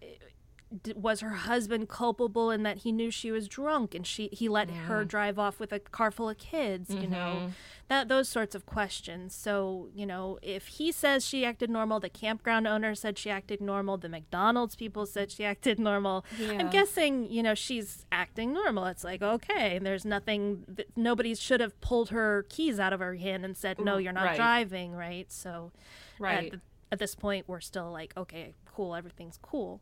was 0.95 1.19
her 1.19 1.31
husband 1.31 1.89
culpable 1.89 2.49
in 2.49 2.63
that 2.63 2.77
he 2.77 2.91
knew 2.93 3.11
she 3.11 3.29
was 3.31 3.47
drunk 3.47 3.93
and 3.93 4.07
she 4.07 4.29
he 4.31 4.47
let 4.47 4.69
her 4.69 5.03
drive 5.03 5.37
off 5.37 5.59
with 5.59 5.73
a 5.73 5.79
car 5.79 6.11
full 6.11 6.29
of 6.29 6.37
kids 6.37 6.89
you 6.89 7.07
know? 7.07 7.35
Mm-hmm. 7.39 7.47
That 7.89 8.07
those 8.07 8.29
sorts 8.29 8.55
of 8.55 8.65
questions. 8.65 9.35
So 9.35 9.89
you 9.93 10.05
know 10.05 10.39
if 10.41 10.67
he 10.67 10.93
says 10.93 11.25
she 11.27 11.43
acted 11.43 11.69
normal 11.69 11.99
the 11.99 12.09
campground 12.09 12.67
owner 12.67 12.95
said 12.95 13.17
she 13.17 13.29
acted 13.29 13.59
normal 13.59 13.97
the 13.97 14.07
mcdonald's 14.07 14.75
people 14.75 15.05
said 15.05 15.29
she 15.29 15.43
acted 15.43 15.77
normal 15.77 16.23
i'm 16.47 16.69
guessing 16.69 17.29
you 17.29 17.43
know 17.43 17.53
she's 17.53 18.05
acting 18.11 18.53
normal. 18.53 18.85
It's 18.85 19.03
like 19.03 19.21
okay 19.21 19.77
there's 19.77 20.05
nothing 20.05 20.63
th- 20.73 20.87
nobody 20.95 21.35
should 21.35 21.59
have 21.59 21.79
pulled 21.81 22.09
her 22.11 22.45
keys 22.47 22.79
out 22.79 22.93
of 22.93 23.01
her 23.01 23.15
hand 23.15 23.43
and 23.43 23.57
said 23.57 23.77
no 23.79 23.97
mm, 23.97 24.03
you're 24.03 24.13
not 24.13 24.23
Right. 24.25 24.35
driving 24.37 24.93
right? 24.93 25.29
So 25.31 25.71
Right. 26.17 26.35
at, 26.37 26.41
th- 26.51 26.53
at 26.93 26.99
this 26.99 27.15
point 27.15 27.49
we're 27.49 27.59
still 27.59 27.91
like 27.91 28.13
okay 28.15 28.53
cool 28.73 28.95
everything's 28.95 29.37
cool 29.41 29.81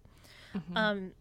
Mm-hmm. 0.55 0.77
um, 0.77 1.11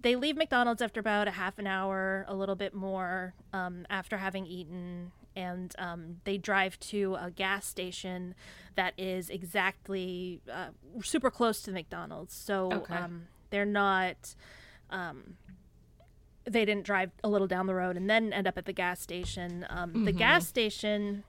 they 0.00 0.16
leave 0.16 0.36
McDonald's 0.36 0.80
after 0.80 1.00
about 1.00 1.28
a 1.28 1.32
half 1.32 1.58
an 1.58 1.66
hour, 1.66 2.24
a 2.28 2.34
little 2.34 2.54
bit 2.54 2.72
more 2.74 3.34
um, 3.52 3.84
after 3.90 4.16
having 4.18 4.46
eaten, 4.46 5.12
and 5.34 5.74
um, 5.78 6.16
they 6.24 6.38
drive 6.38 6.78
to 6.80 7.16
a 7.20 7.30
gas 7.30 7.66
station 7.66 8.34
that 8.74 8.94
is 8.96 9.28
exactly 9.28 10.40
uh, 10.50 10.68
super 11.02 11.30
close 11.30 11.60
to 11.62 11.72
McDonald's. 11.72 12.32
So 12.34 12.70
Okay. 12.72 12.94
um, 12.96 13.26
they're 13.50 13.66
not. 13.66 14.34
Um, 14.88 15.36
they 16.48 16.64
didn't 16.64 16.84
drive 16.86 17.10
a 17.24 17.28
little 17.28 17.48
down 17.48 17.66
the 17.66 17.74
road 17.74 17.96
and 17.96 18.08
then 18.08 18.32
end 18.32 18.46
up 18.46 18.56
at 18.56 18.66
the 18.66 18.72
gas 18.72 19.00
station. 19.00 19.66
Um, 19.68 20.04
The 20.04 20.12
Mm-hmm. 20.12 20.18
gas 20.18 20.46
station 20.46 21.24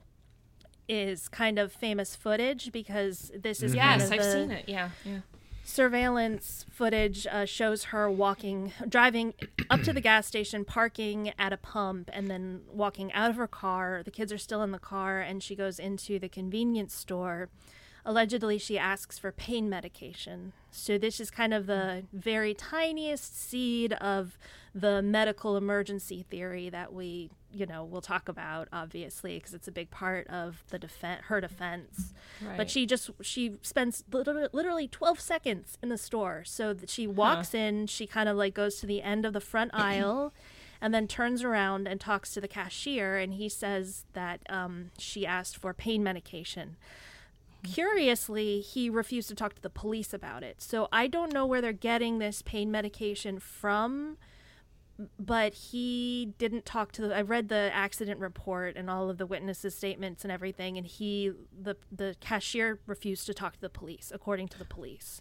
is 0.88 1.28
kind 1.28 1.58
of 1.58 1.72
famous 1.72 2.14
footage 2.16 2.70
because 2.72 3.30
this 3.36 3.62
is 3.62 3.74
kind 3.74 4.00
yes, 4.00 4.06
of 4.06 4.12
I've 4.12 4.22
the- 4.22 4.32
seen 4.32 4.50
it. 4.52 4.64
Yeah, 4.68 4.90
yeah. 5.04 5.18
Surveillance 5.68 6.64
footage 6.70 7.26
uh, 7.26 7.44
shows 7.44 7.84
her 7.84 8.10
walking, 8.10 8.72
driving 8.88 9.34
up 9.68 9.82
to 9.82 9.92
the 9.92 10.00
gas 10.00 10.26
station, 10.26 10.64
parking 10.64 11.32
at 11.38 11.52
a 11.52 11.58
pump, 11.58 12.08
and 12.12 12.28
then 12.28 12.62
walking 12.72 13.12
out 13.12 13.30
of 13.30 13.36
her 13.36 13.46
car. 13.46 14.02
The 14.02 14.10
kids 14.10 14.32
are 14.32 14.38
still 14.38 14.62
in 14.62 14.72
the 14.72 14.78
car, 14.78 15.20
and 15.20 15.42
she 15.42 15.54
goes 15.54 15.78
into 15.78 16.18
the 16.18 16.28
convenience 16.28 16.94
store. 16.94 17.50
Allegedly, 18.04 18.56
she 18.56 18.78
asks 18.78 19.18
for 19.18 19.30
pain 19.30 19.68
medication. 19.68 20.54
So, 20.70 20.98
this 20.98 21.20
is 21.20 21.30
kind 21.30 21.54
of 21.54 21.66
the 21.66 22.04
very 22.12 22.54
tiniest 22.54 23.38
seed 23.38 23.92
of 23.94 24.38
the 24.74 25.02
medical 25.02 25.56
emergency 25.56 26.24
theory 26.28 26.68
that 26.68 26.92
we, 26.92 27.30
you 27.50 27.66
know, 27.66 27.84
will 27.84 28.02
talk 28.02 28.28
about, 28.28 28.68
obviously, 28.72 29.38
because 29.38 29.54
it's 29.54 29.66
a 29.66 29.72
big 29.72 29.90
part 29.90 30.26
of 30.28 30.62
the 30.68 30.78
defense, 30.78 31.22
her 31.26 31.40
defense. 31.40 32.12
But 32.56 32.70
she 32.70 32.86
just 32.86 33.10
she 33.22 33.56
spends 33.62 34.04
literally, 34.12 34.48
literally 34.52 34.86
12 34.86 35.20
seconds 35.20 35.78
in 35.82 35.88
the 35.88 35.98
store. 35.98 36.44
So 36.44 36.72
that 36.74 36.90
she 36.90 37.06
walks 37.06 37.54
in, 37.54 37.86
she 37.86 38.06
kind 38.06 38.28
of 38.28 38.36
like 38.36 38.54
goes 38.54 38.76
to 38.80 38.86
the 38.86 39.02
end 39.02 39.24
of 39.24 39.32
the 39.32 39.40
front 39.40 39.70
aisle 39.74 40.32
and 40.80 40.94
then 40.94 41.08
turns 41.08 41.42
around 41.42 41.88
and 41.88 42.00
talks 42.00 42.32
to 42.34 42.40
the 42.40 42.48
cashier 42.48 43.16
and 43.16 43.34
he 43.34 43.48
says 43.48 44.04
that 44.12 44.40
um, 44.48 44.90
she 44.98 45.26
asked 45.26 45.56
for 45.56 45.74
pain 45.74 46.02
medication. 46.02 46.76
Curiously, 47.64 48.60
he 48.60 48.88
refused 48.88 49.28
to 49.28 49.34
talk 49.34 49.54
to 49.54 49.62
the 49.62 49.70
police 49.70 50.14
about 50.14 50.42
it. 50.42 50.60
So 50.62 50.88
I 50.92 51.06
don't 51.06 51.32
know 51.32 51.44
where 51.46 51.60
they're 51.60 51.72
getting 51.72 52.18
this 52.18 52.42
pain 52.42 52.70
medication 52.70 53.38
from 53.38 54.16
but 55.18 55.54
he 55.54 56.34
didn't 56.38 56.64
talk 56.66 56.90
to 56.90 57.02
the 57.02 57.16
I 57.16 57.22
read 57.22 57.48
the 57.48 57.70
accident 57.72 58.18
report 58.18 58.74
and 58.76 58.90
all 58.90 59.08
of 59.08 59.16
the 59.18 59.26
witnesses 59.26 59.74
statements 59.76 60.24
and 60.24 60.32
everything 60.32 60.76
and 60.76 60.84
he 60.84 61.30
the 61.56 61.76
the 61.92 62.16
cashier 62.20 62.80
refused 62.86 63.24
to 63.26 63.34
talk 63.34 63.54
to 63.54 63.60
the 63.60 63.68
police 63.70 64.10
according 64.12 64.48
to 64.48 64.58
the 64.58 64.64
police. 64.64 65.20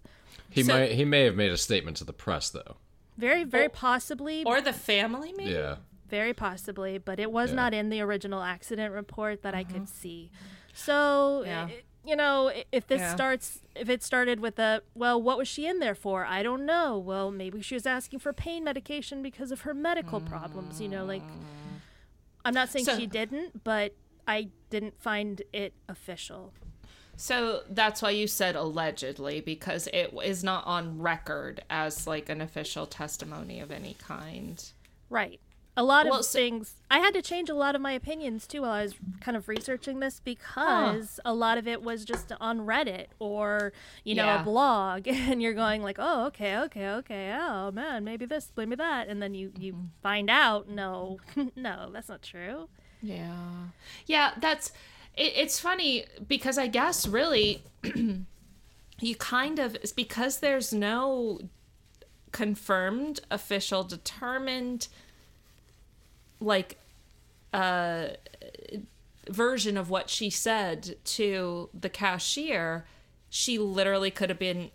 He 0.50 0.63
So- 0.63 0.73
might 0.73 0.91
he 0.93 1.06
may 1.06 1.26
have 1.26 1.36
made 1.36 1.52
a 1.52 1.58
statement 1.58 1.97
to 1.97 2.04
the 2.06 2.13
press 2.13 2.50
though. 2.50 2.78
Very 3.17 3.43
very 3.43 3.69
possibly 3.69 4.43
Or 4.45 4.62
the 4.62 4.73
family, 4.73 5.32
maybe. 5.38 5.52
Yeah. 5.52 5.78
very 6.10 6.34
possibly, 6.34 6.97
but 6.97 7.19
it 7.19 7.32
was 7.32 7.52
Yeah. 7.52 7.56
not 7.58 7.73
in 7.76 7.89
the 7.89 8.02
original 8.02 8.41
accident 8.41 8.93
report 8.95 9.43
that 9.43 9.54
I 9.54 9.63
could 9.63 9.76
uh-huh. 9.84 9.86
see. 10.02 10.32
So, 10.73 11.43
Yeah. 11.45 11.65
i- 11.69 11.84
you 12.08 12.15
know, 12.15 12.52
if 12.72 12.88
this 12.88 13.02
Yeah. 13.02 13.13
starts, 13.13 13.60
if 13.76 13.89
it 13.89 14.02
started 14.04 14.39
with 14.39 14.58
a, 14.60 14.82
well, 14.96 15.22
what 15.22 15.38
was 15.38 15.48
she 15.48 15.67
in 15.67 15.80
there 15.80 15.96
for? 15.96 16.26
I 16.26 16.41
don't 16.43 16.65
know. 16.65 16.98
Well, 16.98 17.32
maybe 17.32 17.62
she 17.62 17.76
was 17.76 17.86
asking 17.86 18.20
for 18.20 18.34
pain 18.34 18.63
medication 18.63 19.22
because 19.22 19.52
of 19.52 19.62
her 19.62 19.74
medical 19.74 20.22
problems, 20.22 20.80
you 20.82 20.88
know, 20.88 21.06
like, 21.06 21.24
I'm 22.46 22.54
not 22.54 22.70
saying 22.70 22.86
So- 22.86 22.98
she 22.98 23.08
didn't, 23.08 23.63
but 23.63 23.93
I 24.28 24.50
didn't 24.70 25.02
find 25.02 25.41
it 25.54 25.74
official. 25.89 26.54
So 27.15 27.63
that's 27.70 28.02
why 28.02 28.12
you 28.12 28.28
said 28.28 28.56
allegedly 28.56 29.41
because 29.41 29.88
it 29.88 30.13
is 30.24 30.43
not 30.43 30.65
on 30.67 31.00
record 31.00 31.63
as 31.70 32.06
like 32.06 32.30
an 32.30 32.41
official 32.41 32.86
testimony 32.86 33.60
of 33.60 33.72
any 33.72 33.96
kind. 33.96 34.63
Right. 35.10 35.39
A 35.78 35.84
lot 35.84 36.08
of 36.08 36.26
so- 36.26 36.38
things. 36.40 36.74
I 36.90 37.00
had 37.00 37.13
to 37.13 37.22
change 37.22 37.50
a 37.50 37.54
lot 37.54 37.76
of 37.76 37.82
my 37.82 37.92
opinions 37.92 38.48
too 38.48 38.62
while 38.63 38.72
I 38.72 38.84
was 38.84 38.96
kind 39.22 39.38
of 39.38 39.48
researching 39.48 40.00
this 40.00 40.20
because 40.24 41.20
a 41.24 41.34
lot 41.34 41.58
of 41.58 41.68
it 41.68 41.84
was 41.84 42.04
just 42.04 42.32
on 42.42 42.62
Reddit 42.62 43.08
or 43.20 43.74
you 44.04 44.16
know 44.16 44.26
Yeah. 44.26 44.42
a 44.42 44.44
blog, 44.44 45.08
and 45.08 45.42
you're 45.42 45.54
going 45.54 45.84
like, 45.84 45.98
oh, 46.00 46.26
okay, 46.28 46.58
okay, 46.58 46.90
okay, 46.90 47.38
oh 47.40 47.72
man, 47.72 48.04
maybe 48.04 48.26
this, 48.26 48.52
maybe 48.58 48.76
that, 48.76 49.08
and 49.08 49.22
then 49.22 49.34
you 49.34 49.52
you 49.58 49.74
Mm-hmm. 49.74 49.86
find 50.02 50.30
out, 50.30 50.68
no, 50.68 51.20
no, 51.56 51.90
that's 51.94 52.10
not 52.10 52.22
true. 52.24 52.68
Yeah. 53.02 53.68
Yeah, 54.08 54.32
that's 54.42 54.72
it, 55.16 55.34
it's 55.36 55.60
funny 55.60 56.06
because 56.28 56.58
I 56.58 56.68
guess 56.68 57.08
really 57.08 57.62
you 59.00 59.16
kind 59.20 59.60
of 59.60 59.76
it's 59.76 59.92
because 59.92 60.40
there's 60.40 60.74
no 60.74 61.40
confirmed 62.32 63.20
official 63.32 63.84
determined 63.84 64.88
like 66.39 66.78
uh 67.54 68.08
version 69.30 69.78
of 69.78 69.89
what 69.89 70.10
she 70.10 70.30
said 70.30 70.95
to 71.04 71.69
the 71.73 71.89
cashier 71.89 72.86
she 73.30 73.58
literally 73.58 74.10
could 74.10 74.30
have 74.30 74.39
been 74.39 74.71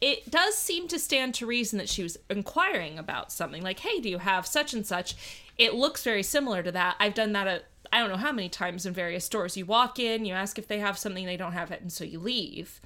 it 0.00 0.30
does 0.30 0.56
seem 0.56 0.88
to 0.88 0.98
stand 0.98 1.34
to 1.34 1.46
reason 1.46 1.78
that 1.78 1.88
she 1.88 2.02
was 2.02 2.16
inquiring 2.30 2.98
about 2.98 3.30
something 3.30 3.62
like 3.62 3.80
hey 3.80 4.00
do 4.00 4.08
you 4.08 4.18
have 4.18 4.46
such 4.46 4.72
and 4.72 4.86
such? 4.86 5.14
It 5.58 5.74
looks 5.74 6.02
very 6.02 6.22
similar 6.22 6.62
to 6.62 6.72
that. 6.72 6.96
I've 7.00 7.14
done 7.14 7.32
that 7.32 7.46
a 7.46 7.62
i 7.92 8.00
don't 8.00 8.08
know 8.08 8.16
how 8.16 8.32
many 8.32 8.48
times 8.48 8.86
in 8.86 8.92
various 8.92 9.24
stores. 9.24 9.56
You 9.56 9.66
walk 9.66 9.98
in 9.98 10.24
you 10.24 10.32
ask 10.32 10.58
if 10.58 10.68
they 10.68 10.78
have 10.78 10.98
something 10.98 11.26
they 11.26 11.36
don't 11.36 11.52
have 11.52 11.70
it 11.70 11.82
and 11.82 11.92
so 11.92 12.04
you 12.04 12.18
leave. 12.18 12.80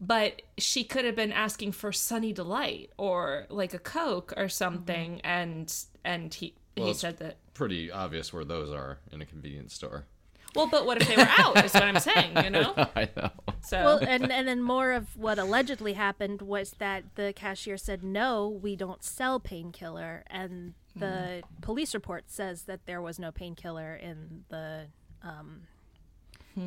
But 0.00 0.42
she 0.56 0.84
could 0.84 1.04
have 1.04 1.16
been 1.16 1.32
asking 1.32 1.72
for 1.72 1.92
sunny 1.92 2.32
delight 2.32 2.90
or 2.96 3.46
like 3.50 3.74
a 3.74 3.78
coke 3.78 4.32
or 4.36 4.48
something 4.48 5.20
and 5.22 5.72
and 6.04 6.32
he 6.32 6.54
Well, 6.76 6.86
he 6.86 6.90
it's- 6.90 7.00
said 7.00 7.18
that 7.18 7.36
Pretty 7.54 7.90
obvious 7.92 8.32
where 8.32 8.44
those 8.44 8.70
are 8.72 8.98
in 9.12 9.20
a 9.20 9.26
convenience 9.26 9.74
store. 9.74 10.06
well 10.54 10.66
but 10.66 10.86
what 10.86 11.00
if 11.00 11.06
they 11.08 11.16
were 11.16 11.28
out 11.38 11.62
is 11.64 11.74
what 11.74 11.82
i'm 11.84 11.98
saying 12.00 12.32
you 12.42 12.48
know 12.50 12.72
I 12.96 13.08
know. 13.16 13.30
so 13.60 13.84
Well, 13.84 13.98
and 13.98 14.32
and 14.32 14.48
then 14.48 14.62
more 14.62 14.92
of 14.92 15.14
what 15.16 15.38
allegedly 15.38 15.92
happened 15.92 16.40
was 16.42 16.70
that 16.78 17.04
the 17.16 17.32
cashier 17.34 17.76
said, 17.76 18.02
"No, 18.02 18.48
we 18.48 18.74
don't 18.76 19.04
sell 19.04 19.38
painkiller," 19.38 20.24
and 20.28 20.72
the 20.96 21.42
police 21.60 21.92
report 21.94 22.24
says 22.30 22.62
that 22.62 22.86
there 22.86 23.00
was 23.02 23.18
no 23.18 23.30
painkiller 23.30 23.94
in 23.94 24.44
the 24.48 24.86
um, 25.22 25.62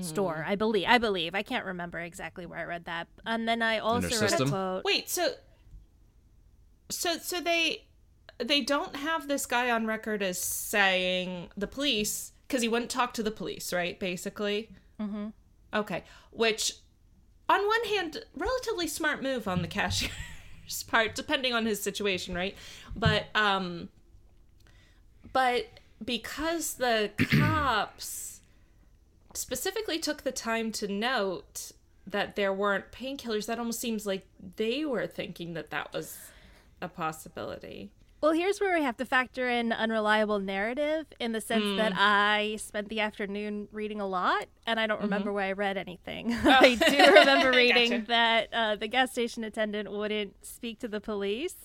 store. 0.01 0.45
I 0.47 0.55
believe. 0.55 0.85
I 0.87 0.97
believe. 0.99 1.33
I 1.35 1.41
can't 1.43 1.65
remember 1.65 1.99
exactly 1.99 2.45
where 2.45 2.59
I 2.59 2.63
read 2.65 2.85
that. 2.85 3.07
And 3.25 3.47
then 3.47 3.61
I 3.61 3.79
also 3.79 4.07
read 4.07 4.13
a 4.13 4.29
system? 4.29 4.49
quote. 4.49 4.83
Wait, 4.85 5.09
so 5.09 5.31
so 6.89 7.17
so 7.17 7.41
they 7.41 7.85
they 8.47 8.61
don't 8.61 8.95
have 8.95 9.27
this 9.27 9.45
guy 9.45 9.69
on 9.69 9.85
record 9.85 10.21
as 10.21 10.37
saying 10.39 11.49
the 11.55 11.67
police 11.67 12.31
because 12.47 12.61
he 12.61 12.67
wouldn't 12.67 12.91
talk 12.91 13.13
to 13.13 13.23
the 13.23 13.31
police, 13.31 13.73
right? 13.73 13.99
Basically. 13.99 14.69
Mm-hmm. 14.99 15.27
Okay, 15.73 16.03
which 16.31 16.73
on 17.49 17.65
one 17.65 17.83
hand, 17.85 18.23
relatively 18.35 18.87
smart 18.87 19.21
move 19.21 19.47
on 19.47 19.61
the 19.61 19.67
cashier's 19.67 20.11
part, 20.87 21.15
depending 21.15 21.53
on 21.53 21.65
his 21.65 21.81
situation, 21.81 22.35
right? 22.35 22.55
But 22.95 23.25
um, 23.35 23.89
but 25.31 25.67
because 26.03 26.75
the 26.75 27.11
cops 27.39 28.41
specifically 29.33 29.99
took 29.99 30.23
the 30.23 30.31
time 30.31 30.71
to 30.73 30.87
note 30.87 31.71
that 32.05 32.35
there 32.35 32.53
weren't 32.53 32.91
painkillers, 32.91 33.47
that 33.47 33.59
almost 33.59 33.79
seems 33.79 34.05
like 34.05 34.27
they 34.57 34.85
were 34.85 35.07
thinking 35.07 35.53
that 35.53 35.71
that 35.71 35.91
was 35.93 36.17
a 36.81 36.87
possibility. 36.87 37.91
Well, 38.23 38.31
here's 38.31 38.61
where 38.61 38.73
we 38.77 38.83
have 38.85 38.95
to 38.97 39.05
factor 39.05 39.49
in 39.49 39.73
unreliable 39.73 40.39
narrative 40.39 41.07
in 41.19 41.33
the 41.33 41.41
sense 41.41 41.75
that 41.75 41.91
I 41.97 42.55
spent 42.57 42.87
the 42.87 43.01
afternoon 43.01 43.67
reading 43.73 43.99
a 43.99 44.07
lot 44.07 44.45
and 44.65 44.79
I 44.79 44.87
don't 44.87 45.01
remember 45.01 45.33
where 45.33 45.43
I 45.43 45.51
read 45.51 45.75
anything. 45.75 46.31
I 46.45 46.75
do 46.75 47.13
remember 47.19 47.51
reading 47.57 47.89
Gotcha. 47.91 48.05
that 48.07 48.47
uh, 48.53 48.75
the 48.77 48.87
gas 48.87 49.11
station 49.11 49.43
attendant 49.43 49.91
wouldn't 49.91 50.45
speak 50.45 50.79
to 50.79 50.87
the 50.87 51.01
police. 51.01 51.55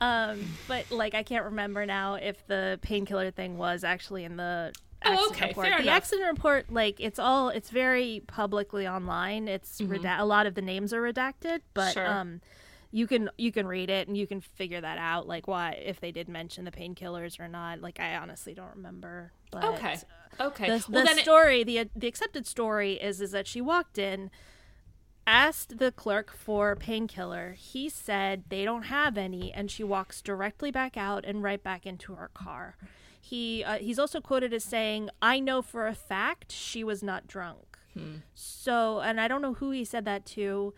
Um, 0.00 0.40
but 0.66 0.90
like 0.90 1.14
I 1.14 1.22
can't 1.22 1.44
remember 1.44 1.86
now 1.86 2.14
if 2.14 2.44
the 2.48 2.80
painkiller 2.82 3.30
thing 3.30 3.56
was 3.56 3.84
actually 3.84 4.24
in 4.24 4.36
the 4.36 4.72
Oh, 5.04 5.12
accident 5.12 5.30
okay, 5.36 5.48
report. 5.50 5.66
fair 5.68 5.76
the 5.76 5.82
enough. 5.84 5.94
accident 5.96 6.28
report, 6.32 6.72
like 6.72 6.98
it's 6.98 7.20
all 7.20 7.50
it's 7.50 7.70
very 7.70 8.24
publicly 8.26 8.88
online. 8.88 9.46
It's 9.46 9.80
reda- 9.80 10.16
a 10.18 10.26
lot 10.26 10.46
of 10.46 10.56
the 10.56 10.62
names 10.62 10.92
are 10.92 11.00
redacted, 11.00 11.60
but 11.72 11.92
Sure. 11.92 12.04
um, 12.04 12.40
you 12.90 13.06
can 13.06 13.28
you 13.36 13.52
can 13.52 13.66
read 13.66 13.90
it 13.90 14.08
and 14.08 14.16
you 14.16 14.26
can 14.26 14.40
figure 14.40 14.80
that 14.80 14.96
out 14.98 15.26
like 15.28 15.46
why 15.46 15.72
if 15.72 16.00
they 16.00 16.10
did 16.10 16.28
mention 16.28 16.64
the 16.64 16.70
painkillers 16.70 17.38
or 17.38 17.46
not. 17.48 17.80
Like 17.80 18.00
i 18.00 18.16
honestly 18.16 18.54
don't 18.54 18.74
remember 18.76 19.32
but 19.50 19.64
Okay. 19.64 19.96
Okay. 20.40 20.66
the, 20.66 20.84
well, 20.90 21.02
the 21.02 21.08
then 21.08 21.18
it- 21.18 21.22
story 21.24 21.64
the 21.64 21.88
the 21.96 22.06
accepted 22.06 22.46
story 22.46 22.94
is 22.94 23.20
is 23.20 23.30
that 23.32 23.46
she 23.46 23.60
walked 23.60 23.98
in 23.98 24.30
asked 25.26 25.78
the 25.78 25.92
clerk 25.92 26.32
for 26.34 26.74
painkiller. 26.74 27.52
He 27.52 27.88
said 27.90 28.44
they 28.48 28.64
don't 28.64 28.84
have 28.84 29.18
any 29.18 29.52
and 29.52 29.70
she 29.70 29.84
walks 29.84 30.22
directly 30.22 30.70
back 30.70 30.96
out 30.96 31.24
and 31.26 31.42
right 31.42 31.62
back 31.62 31.84
into 31.86 32.14
her 32.14 32.30
car. 32.32 32.76
He 33.20 33.62
uh, 33.64 33.76
he's 33.78 33.98
also 33.98 34.20
quoted 34.22 34.54
as 34.54 34.64
saying 34.64 35.10
i 35.20 35.38
know 35.40 35.60
for 35.60 35.86
a 35.86 35.94
fact 35.94 36.50
she 36.52 36.82
was 36.82 37.02
not 37.02 37.26
drunk. 37.26 37.76
So 38.34 39.00
and 39.00 39.20
i 39.20 39.26
don't 39.28 39.42
know 39.42 39.54
who 39.54 39.72
he 39.72 39.84
said 39.84 40.04
that 40.04 40.24
to 40.26 40.72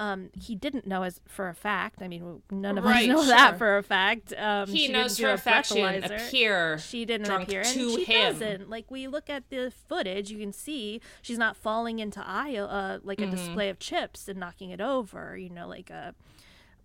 um, 0.00 0.30
he 0.34 0.54
didn't 0.54 0.86
know 0.86 1.02
as 1.04 1.20
for 1.28 1.48
a 1.48 1.54
fact. 1.54 2.02
I 2.02 2.08
mean, 2.08 2.42
none 2.50 2.76
of 2.78 2.84
Right, 2.84 3.04
us 3.08 3.08
know 3.08 3.24
that 3.26 3.58
for 3.58 3.76
a 3.76 3.82
fact. 3.82 4.32
Um, 4.36 4.68
he 4.68 4.86
she 4.86 4.92
knows 4.92 5.18
for 5.18 5.30
a 5.32 5.38
fact 5.38 5.68
she 5.68 5.74
didn't 5.74 6.04
appear. 6.04 6.76
she 6.78 7.04
didn't 7.04 7.30
appear 7.30 7.60
and 7.62 7.74
to 7.74 7.88
she 7.96 8.04
him. 8.04 8.32
doesn't 8.34 8.70
like 8.70 8.90
we 8.90 9.06
look 9.06 9.28
at 9.30 9.48
the 9.50 9.70
footage 9.88 10.30
you 10.30 10.38
can 10.38 10.52
see 10.52 11.00
she's 11.20 11.38
not 11.38 11.56
falling 11.56 11.98
into 12.00 12.22
aisle 12.26 12.66
uh, 12.70 12.98
like 13.04 13.18
a 13.20 13.24
Mm-hmm. 13.24 13.30
display 13.36 13.68
of 13.68 13.78
chips 13.78 14.26
and 14.28 14.38
knocking 14.40 14.70
it 14.70 14.80
over 14.80 15.36
you 15.36 15.50
know 15.50 15.68
like 15.68 15.90
a 15.90 16.14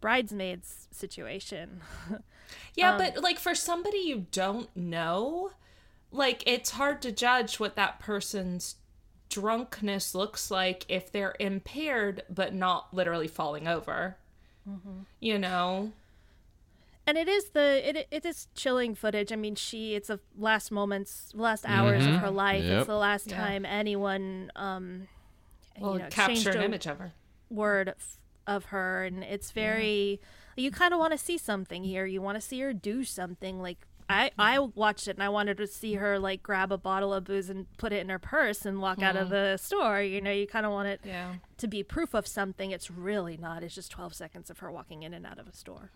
bridesmaids 0.01 0.87
situation 0.91 1.81
Yeah, 2.75 2.91
Um, 2.91 2.97
but 2.97 3.23
like 3.23 3.39
for 3.39 3.55
somebody 3.55 3.97
you 3.97 4.27
don't 4.31 4.75
know, 4.75 5.51
like 6.11 6.43
it's 6.45 6.71
hard 6.71 7.01
to 7.01 7.11
judge 7.11 7.59
what 7.59 7.75
that 7.75 7.99
person's 7.99 8.75
drunkenness 9.29 10.15
looks 10.15 10.49
like 10.51 10.85
if 10.89 11.11
they're 11.11 11.35
impaired 11.39 12.23
but 12.29 12.53
not 12.53 12.93
literally 12.93 13.27
falling 13.27 13.67
over. 13.67 14.17
Mm-hmm. 14.69 15.01
You 15.19 15.39
know? 15.39 15.91
and 17.05 17.17
it 17.17 17.29
is 17.29 17.51
the 17.51 17.87
it, 17.89 18.05
it 18.11 18.25
is 18.25 18.49
chilling 18.53 18.93
footage 18.93 19.31
i 19.31 19.35
mean 19.37 19.55
she 19.55 19.95
it's 19.95 20.09
the 20.09 20.19
last 20.37 20.71
moments 20.73 21.31
last 21.33 21.63
hours 21.65 22.05
of 22.05 22.15
her 22.15 22.29
life 22.29 22.61
Yep. 22.65 22.79
it's 22.79 22.87
the 22.87 22.97
last 22.97 23.31
Yeah. 23.31 23.37
time 23.37 23.65
anyone 23.65 24.51
um 24.57 25.07
Well, 25.79 25.93
you 25.93 25.99
know, 25.99 26.09
capture 26.09 26.51
an 26.51 26.61
image 26.63 26.85
of 26.85 26.97
her. 26.99 27.13
word 27.49 27.87
f- 27.87 28.17
of 28.45 28.65
her 28.65 29.05
and 29.05 29.23
it's 29.23 29.51
very 29.51 30.19
you 30.57 30.69
kind 30.69 30.93
of 30.93 30.99
want 30.99 31.13
to 31.13 31.17
see 31.17 31.37
something 31.37 31.85
here 31.85 32.05
you 32.05 32.21
want 32.21 32.35
to 32.35 32.41
see 32.41 32.59
her 32.59 32.73
do 32.73 33.05
something 33.05 33.61
like 33.61 33.86
I, 34.09 34.31
I 34.37 34.57
watched 34.59 35.07
it 35.09 35.17
and 35.17 35.23
I 35.23 35.27
wanted 35.29 35.57
to 35.57 35.67
see 35.67 35.95
her 35.95 36.17
like 36.17 36.41
grab 36.41 36.71
a 36.71 36.77
bottle 36.77 37.13
of 37.13 37.25
booze 37.25 37.49
and 37.49 37.65
put 37.77 37.91
it 37.91 37.97
in 37.99 38.09
her 38.09 38.19
purse 38.19 38.65
and 38.65 38.81
walk 38.81 39.01
out 39.01 39.17
of 39.17 39.29
the 39.29 39.57
store. 39.57 40.01
You 40.01 40.21
know, 40.21 40.31
you 40.31 40.47
kind 40.47 40.65
of 40.65 40.71
want 40.71 40.87
it 40.87 41.01
Yeah. 41.03 41.33
to 41.57 41.67
be 41.67 41.83
proof 41.83 42.13
of 42.13 42.25
something. 42.25 42.71
It's 42.71 42.89
really 42.89 43.35
not. 43.35 43.63
It's 43.63 43.75
just 43.75 43.91
12 43.91 44.13
seconds 44.13 44.49
of 44.49 44.59
her 44.59 44.71
walking 44.71 45.03
in 45.03 45.13
and 45.13 45.25
out 45.25 45.39
of 45.39 45.47
a 45.47 45.53
store. 45.53 45.91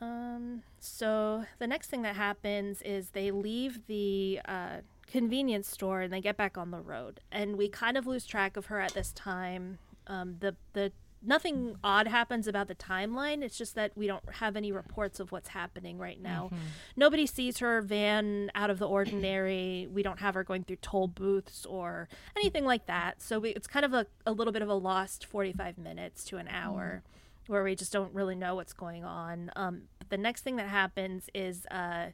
Um, 0.00 0.62
so 0.78 1.44
the 1.58 1.66
next 1.66 1.88
thing 1.88 2.02
that 2.02 2.14
happens 2.14 2.82
is 2.82 3.10
they 3.10 3.32
leave 3.32 3.80
the 3.88 4.40
uh, 4.46 4.76
convenience 5.08 5.68
store 5.68 6.02
and 6.02 6.12
they 6.12 6.20
get 6.20 6.36
back 6.36 6.56
on 6.56 6.70
the 6.70 6.80
road, 6.80 7.20
and 7.32 7.56
we 7.56 7.68
kind 7.68 7.96
of 7.96 8.06
lose 8.06 8.24
track 8.24 8.56
of 8.56 8.66
her 8.66 8.78
at 8.80 8.94
this 8.94 9.12
time. 9.12 9.78
Um, 10.06 10.36
the 10.38 10.54
the 10.72 10.92
nothing 11.22 11.76
odd 11.82 12.06
happens 12.06 12.46
about 12.46 12.68
the 12.68 12.74
timeline. 12.74 13.42
It's 13.42 13.58
just 13.58 13.74
that 13.74 13.92
we 13.96 14.06
don't 14.06 14.22
have 14.34 14.56
any 14.56 14.72
reports 14.72 15.20
of 15.20 15.32
what's 15.32 15.48
happening 15.48 15.98
right 15.98 16.20
now. 16.20 16.50
Nobody 16.96 17.26
sees 17.26 17.58
her 17.58 17.80
van 17.80 18.50
out 18.54 18.70
of 18.70 18.78
the 18.78 18.86
ordinary. 18.88 19.88
We 19.92 20.02
don't 20.02 20.20
have 20.20 20.34
her 20.34 20.44
going 20.44 20.64
through 20.64 20.76
toll 20.76 21.08
booths 21.08 21.66
or 21.66 22.08
anything 22.36 22.64
like 22.64 22.86
that. 22.86 23.20
So 23.20 23.38
we, 23.40 23.50
it's 23.50 23.66
kind 23.66 23.84
of 23.84 23.92
a, 23.94 24.06
a 24.26 24.32
little 24.32 24.52
bit 24.52 24.62
of 24.62 24.68
a 24.68 24.74
lost 24.74 25.26
45 25.26 25.78
minutes 25.78 26.24
to 26.26 26.36
an 26.36 26.48
hour 26.48 27.02
where 27.48 27.64
we 27.64 27.74
just 27.74 27.92
don't 27.92 28.14
really 28.14 28.34
know 28.34 28.54
what's 28.54 28.72
going 28.72 29.04
on. 29.04 29.50
Um, 29.56 29.82
but 29.98 30.10
the 30.10 30.18
next 30.18 30.42
thing 30.42 30.56
that 30.56 30.68
happens 30.68 31.28
is 31.34 31.66
uh, 31.70 32.08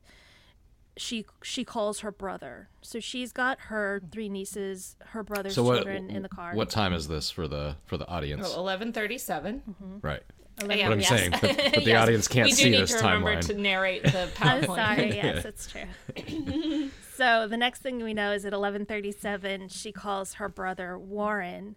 she 0.96 1.26
she 1.42 1.64
calls 1.64 2.00
her 2.00 2.10
brother. 2.12 2.68
So 2.80 3.00
she's 3.00 3.32
got 3.32 3.58
her 3.62 4.00
three 4.12 4.28
nieces, 4.28 4.96
her 5.06 5.22
brother's 5.22 5.54
So 5.54 5.62
what? 5.64 5.76
children 5.76 6.10
in 6.10 6.22
the 6.22 6.28
car. 6.28 6.54
What 6.54 6.70
time 6.70 6.92
is 6.92 7.08
this 7.08 7.30
for 7.30 7.48
the 7.48 7.76
for 7.86 7.96
the 7.96 8.06
audience? 8.08 8.42
Oh, 8.46 8.62
1137. 8.62 9.62
Mm-hmm. 9.68 9.96
Right. 10.06 10.22
AM, 10.60 10.68
What 10.68 10.92
I'm 10.92 11.00
yes. 11.00 11.08
saying, 11.08 11.30
but, 11.32 11.40
but 11.42 11.56
the 11.74 11.80
Yes. 11.86 12.02
audience 12.02 12.28
can't 12.28 12.44
we 12.46 12.50
do 12.50 12.56
see 12.56 12.70
need 12.70 12.80
this 12.82 12.90
to 12.94 13.04
remember 13.04 13.42
to 13.42 13.54
narrate 13.54 14.04
the 14.04 14.28
I'm 14.40 14.64
sorry. 14.64 15.10
Yes, 15.16 15.44
it's 15.44 15.66
true. 15.66 16.90
so 17.16 17.48
the 17.48 17.56
next 17.56 17.80
thing 17.82 18.02
we 18.02 18.14
know 18.14 18.30
is 18.32 18.44
at 18.44 18.52
11:37, 18.52 19.72
she 19.72 19.90
calls 19.90 20.34
her 20.34 20.48
brother 20.48 20.96
Warren 20.98 21.74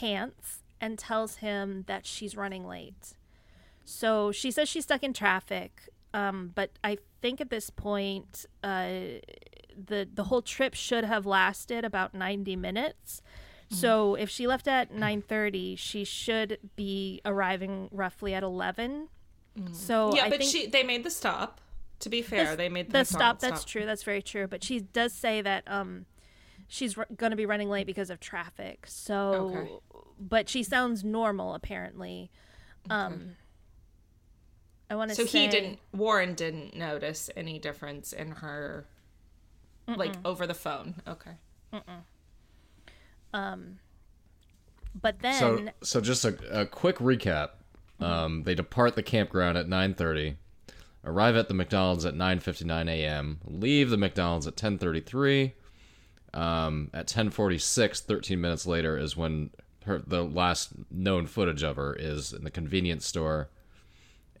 Hance 0.00 0.62
and 0.80 0.98
tells 0.98 1.36
him 1.36 1.84
that 1.86 2.04
she's 2.06 2.36
running 2.36 2.66
late. 2.66 3.14
So 3.84 4.32
she 4.32 4.50
says 4.50 4.68
she's 4.68 4.84
stuck 4.84 5.02
in 5.02 5.12
traffic, 5.12 5.88
um, 6.14 6.52
but 6.54 6.70
I 6.84 6.98
think 7.22 7.40
at 7.40 7.50
this 7.50 7.70
point, 7.70 8.46
uh, 8.64 8.88
the 9.76 10.08
the 10.12 10.24
whole 10.24 10.42
trip 10.42 10.74
should 10.74 11.04
have 11.04 11.26
lasted 11.26 11.84
about 11.84 12.14
90 12.14 12.56
minutes. 12.56 13.22
So 13.72 14.16
if 14.16 14.28
she 14.28 14.48
left 14.48 14.66
at 14.66 14.92
9:30, 14.92 15.78
she 15.78 16.02
should 16.02 16.58
be 16.74 17.20
arriving 17.24 17.88
roughly 17.92 18.34
at 18.34 18.42
11. 18.42 19.08
So 19.72 20.12
Yeah, 20.14 20.24
I 20.24 20.30
but 20.30 20.40
think 20.40 20.50
she 20.50 20.66
they 20.66 20.82
made 20.82 21.04
the 21.04 21.10
stop. 21.10 21.60
To 22.00 22.08
be 22.08 22.20
fair, 22.22 22.50
the- 22.52 22.56
they 22.56 22.68
made 22.68 22.86
the, 22.88 22.98
the 22.98 23.04
stop. 23.04 23.18
McDonald's 23.36 23.42
That's 23.42 23.64
true. 23.64 23.84
That's 23.86 24.02
very 24.02 24.22
true. 24.22 24.46
But 24.48 24.64
she 24.64 24.80
does 24.80 25.12
say 25.12 25.40
that 25.42 25.62
um, 25.70 26.06
she's 26.66 26.96
r- 26.98 27.06
going 27.16 27.30
to 27.30 27.36
be 27.36 27.46
running 27.46 27.68
late 27.70 27.86
because 27.86 28.10
of 28.10 28.18
traffic. 28.20 28.86
So, 28.88 29.52
Okay. 29.54 30.04
but 30.18 30.48
she 30.48 30.62
sounds 30.64 31.04
normal 31.04 31.54
apparently. 31.54 32.30
Um, 32.88 33.36
I 34.90 34.96
want 34.96 35.10
to 35.10 35.14
So 35.16 35.24
say 35.24 35.42
he 35.42 35.48
didn't. 35.48 35.78
Warren 35.92 36.34
didn't 36.34 36.76
notice 36.76 37.30
any 37.36 37.58
difference 37.60 38.12
in 38.12 38.32
her, 38.32 38.86
like 39.86 40.14
over 40.24 40.46
the 40.46 40.54
phone. 40.54 40.96
Okay. 41.06 41.30
Um. 43.32 43.78
But 45.00 45.20
then 45.20 45.72
So, 45.82 46.00
so 46.00 46.00
just 46.00 46.24
a, 46.24 46.62
a 46.62 46.66
quick 46.66 46.96
recap. 46.96 47.50
Um, 48.00 48.42
they 48.42 48.54
depart 48.54 48.96
the 48.96 49.02
campground 49.02 49.56
at 49.58 49.66
9:30, 49.66 50.36
arrive 51.04 51.36
at 51.36 51.48
the 51.48 51.54
McDonald's 51.54 52.04
at 52.06 52.14
9:59 52.14 52.88
a.m., 52.88 53.38
leave 53.44 53.90
the 53.90 53.98
McDonald's 53.98 54.46
at 54.46 54.56
10:33. 54.56 55.52
Um, 56.32 56.90
at 56.94 57.06
10:46, 57.06 58.00
13 58.00 58.40
minutes 58.40 58.66
later, 58.66 58.96
is 58.96 59.16
when 59.16 59.50
her 59.84 60.02
the 60.04 60.24
last 60.24 60.72
known 60.90 61.26
footage 61.26 61.62
of 61.62 61.76
her 61.76 61.94
is 61.94 62.32
in 62.32 62.42
the 62.44 62.50
convenience 62.50 63.06
store, 63.06 63.50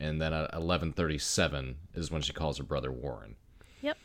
and 0.00 0.20
then 0.20 0.32
at 0.32 0.50
11:37 0.52 1.76
is 1.94 2.10
when 2.10 2.22
she 2.22 2.32
calls 2.32 2.58
her 2.58 2.64
brother 2.64 2.90
Warren. 2.90 3.36
Yep. 3.82 3.98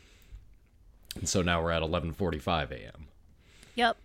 And 1.16 1.28
so 1.28 1.42
now 1.42 1.62
we're 1.62 1.72
at 1.72 1.82
11:45 1.82 2.70
a.m. 2.70 3.08
Yep. 3.74 3.96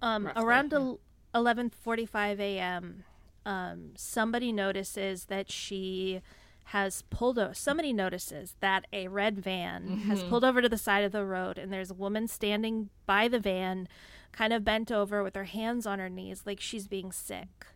Um, 0.00 0.26
Roughly, 0.26 0.42
around 0.42 0.98
eleven 1.34 1.70
forty-five 1.70 2.40
a.m., 2.40 3.04
um, 3.46 3.90
somebody 3.96 4.52
notices 4.52 5.26
that 5.26 5.50
she 5.50 6.22
has 6.66 7.02
pulled 7.02 7.38
over. 7.38 7.54
Somebody 7.54 7.92
notices 7.92 8.54
that 8.60 8.86
a 8.92 9.08
red 9.08 9.38
van 9.38 9.98
has 10.08 10.22
pulled 10.24 10.44
over 10.44 10.62
to 10.62 10.68
the 10.68 10.78
side 10.78 11.04
of 11.04 11.12
the 11.12 11.24
road, 11.24 11.58
and 11.58 11.72
there's 11.72 11.90
a 11.90 11.94
woman 11.94 12.28
standing 12.28 12.90
by 13.06 13.28
the 13.28 13.38
van, 13.40 13.88
kind 14.32 14.52
of 14.52 14.64
bent 14.64 14.90
over 14.90 15.22
with 15.22 15.36
her 15.36 15.44
hands 15.44 15.86
on 15.86 15.98
her 15.98 16.08
knees, 16.08 16.42
like 16.46 16.60
she's 16.60 16.88
being 16.88 17.12
sick. 17.12 17.66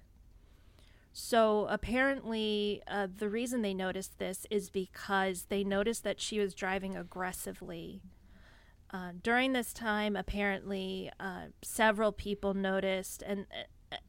So 1.18 1.66
apparently, 1.70 2.82
uh, 2.86 3.08
the 3.16 3.30
reason 3.30 3.62
they 3.62 3.72
noticed 3.72 4.18
this 4.18 4.46
is 4.50 4.68
because 4.68 5.46
they 5.48 5.64
noticed 5.64 6.04
that 6.04 6.20
she 6.20 6.38
was 6.38 6.52
driving 6.52 6.94
aggressively. 6.94 8.02
Uh, 8.90 9.12
during 9.22 9.54
this 9.54 9.72
time, 9.72 10.14
apparently, 10.14 11.10
uh, 11.18 11.46
several 11.62 12.12
people 12.12 12.52
noticed, 12.52 13.22
and 13.22 13.46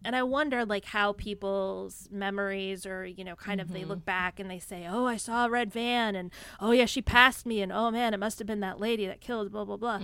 and 0.03 0.17
I 0.17 0.23
wonder 0.23 0.65
like 0.65 0.83
how 0.83 1.13
people's 1.13 2.09
memories, 2.11 2.85
or 2.85 3.05
you 3.05 3.23
know, 3.23 3.37
kind 3.37 3.61
of 3.61 3.71
they 3.71 3.85
look 3.85 4.03
back 4.03 4.37
and 4.37 4.51
they 4.51 4.59
say, 4.59 4.85
"Oh, 4.85 5.05
I 5.05 5.15
saw 5.15 5.45
a 5.45 5.49
red 5.49 5.71
van," 5.71 6.13
and 6.13 6.29
"Oh 6.59 6.71
yeah, 6.71 6.85
she 6.85 7.01
passed 7.01 7.45
me," 7.45 7.61
and 7.61 7.71
"Oh 7.71 7.89
man, 7.89 8.13
it 8.13 8.19
must 8.19 8.37
have 8.39 8.47
been 8.47 8.59
that 8.59 8.81
lady 8.81 9.07
that 9.07 9.21
killed," 9.21 9.49
blah 9.53 9.63
blah 9.63 9.77
blah. 9.77 10.01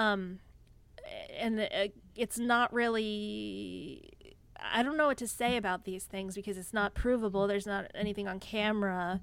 Um, 0.00 0.40
and 1.38 1.60
uh, 1.60 1.88
it's 2.16 2.36
not 2.36 2.72
really. 2.72 4.10
I 4.72 4.82
don't 4.82 4.96
know 4.96 5.06
what 5.06 5.18
to 5.18 5.28
say 5.28 5.56
about 5.56 5.84
these 5.84 6.04
things 6.04 6.34
because 6.34 6.56
it's 6.56 6.72
not 6.72 6.94
provable. 6.94 7.46
There's 7.46 7.66
not 7.66 7.90
anything 7.94 8.28
on 8.28 8.40
camera. 8.40 9.20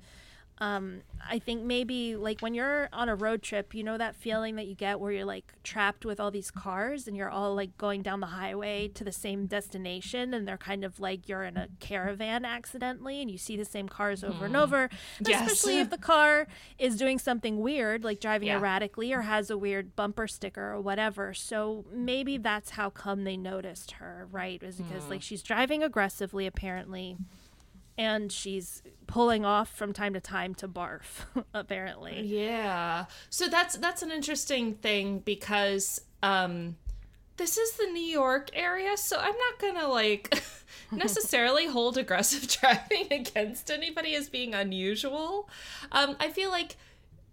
Um, 0.61 1.01
I 1.29 1.39
think 1.39 1.63
maybe 1.63 2.17
like 2.17 2.41
when 2.41 2.53
you're 2.53 2.89
on 2.91 3.07
a 3.07 3.15
road 3.15 3.41
trip, 3.41 3.73
you 3.73 3.81
know 3.81 3.97
that 3.97 4.13
feeling 4.15 4.57
that 4.57 4.67
you 4.67 4.75
get 4.75 4.99
where 4.99 5.11
you're 5.11 5.23
like 5.23 5.53
trapped 5.63 6.03
with 6.05 6.19
all 6.19 6.31
these 6.31 6.51
cars 6.51 7.07
and 7.07 7.15
you're 7.15 7.29
all 7.29 7.55
like 7.55 7.77
going 7.77 8.01
down 8.01 8.19
the 8.19 8.27
highway 8.27 8.89
to 8.89 9.05
the 9.05 9.11
same 9.13 9.45
destination 9.45 10.33
and 10.33 10.45
they're 10.45 10.57
kind 10.57 10.83
of 10.83 10.99
like 10.99 11.29
you're 11.29 11.43
in 11.43 11.55
a 11.55 11.69
caravan 11.79 12.43
accidentally 12.43 13.21
and 13.21 13.31
you 13.31 13.37
see 13.37 13.55
the 13.55 13.63
same 13.63 13.87
cars 13.87 14.21
over 14.21 14.45
and 14.47 14.57
over. 14.57 14.89
Yes. 15.25 15.49
Especially 15.51 15.79
if 15.79 15.89
the 15.91 15.97
car 15.97 16.47
is 16.77 16.97
doing 16.97 17.19
something 17.19 17.59
weird, 17.61 18.03
like 18.03 18.19
driving 18.19 18.49
Yeah. 18.49 18.57
erratically 18.57 19.13
or 19.13 19.21
has 19.21 19.49
a 19.49 19.57
weird 19.57 19.95
bumper 19.95 20.27
sticker 20.27 20.73
or 20.73 20.81
whatever. 20.81 21.33
So 21.33 21.85
maybe 21.89 22.37
that's 22.37 22.71
how 22.71 22.89
come 22.89 23.23
they 23.23 23.37
noticed 23.37 23.91
her, 23.91 24.27
right? 24.29 24.61
Is 24.61 24.75
because 24.77 25.07
like 25.09 25.21
she's 25.21 25.41
driving 25.41 25.83
aggressively 25.83 26.45
apparently 26.47 27.15
and 27.99 28.31
she's 28.31 28.81
pulling 29.07 29.43
off 29.43 29.75
from 29.75 29.91
time 29.91 30.13
to 30.13 30.21
time 30.21 30.55
to 30.55 30.67
barf 30.67 31.25
apparently 31.53 32.21
Yeah. 32.21 33.05
So 33.29 33.47
that's 33.47 33.77
that's 33.77 34.01
an 34.01 34.09
interesting 34.11 34.75
thing 34.75 35.19
because 35.19 36.01
um 36.23 36.77
this 37.37 37.57
is 37.57 37.71
the 37.77 37.85
New 37.85 38.03
York 38.03 38.49
area, 38.53 38.97
so 38.97 39.17
I'm 39.17 39.33
not 39.35 39.59
gonna 39.61 39.87
like 39.87 40.43
necessarily 40.91 41.67
hold 41.67 41.97
aggressive 41.97 42.47
driving 42.59 43.07
against 43.11 43.71
anybody 43.71 44.13
as 44.13 44.27
being 44.29 44.53
unusual. 44.53 45.49
Um, 45.91 46.17
I 46.19 46.29
feel 46.29 46.49
like 46.49 46.75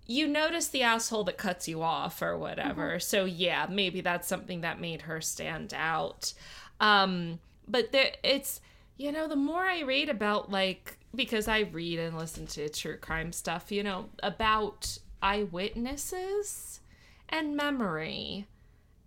you 0.06 0.28
notice 0.28 0.68
the 0.68 0.84
asshole 0.84 1.24
that 1.24 1.36
cuts 1.36 1.66
you 1.66 1.82
off 1.82 2.22
or 2.22 2.38
whatever. 2.38 3.00
So 3.00 3.24
yeah, 3.24 3.66
maybe 3.68 4.00
that's 4.00 4.28
something 4.28 4.60
that 4.60 4.80
made 4.80 5.02
her 5.02 5.20
stand 5.20 5.74
out. 5.74 6.32
Um, 6.78 7.40
but 7.66 7.90
there, 7.90 8.12
it's 8.22 8.60
you 8.96 9.12
know 9.12 9.28
the 9.28 9.36
more 9.36 9.62
I 9.64 9.82
read 9.82 10.08
about 10.08 10.50
like 10.50 10.98
because 11.14 11.48
I 11.48 11.60
read 11.60 11.98
and 11.98 12.16
listen 12.16 12.46
to 12.48 12.68
true 12.68 12.96
crime 12.96 13.32
stuff, 13.32 13.70
you 13.72 13.82
know 13.82 14.08
about 14.22 14.98
eyewitnesses 15.22 16.80
and 17.28 17.56
memory. 17.56 18.46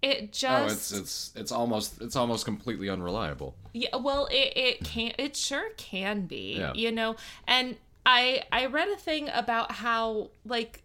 It 0.01 0.31
just 0.31 0.45
Oh, 0.69 0.71
it's 0.71 0.91
it's 0.91 1.31
it's 1.35 1.51
almost 1.51 2.01
it's 2.01 2.15
almost 2.15 2.45
completely 2.45 2.89
unreliable. 2.89 3.55
yeah, 3.73 3.95
well, 3.97 4.27
it 4.31 4.53
it 4.55 4.83
can 4.83 5.11
it 5.17 5.35
sure 5.35 5.69
can 5.77 6.25
be, 6.25 6.57
Yeah. 6.57 6.73
you 6.73 6.91
know. 6.91 7.15
And 7.47 7.75
I 8.05 8.43
I 8.51 8.65
read 8.67 8.87
a 8.89 8.95
thing 8.95 9.29
about 9.33 9.73
how 9.73 10.29
like 10.45 10.83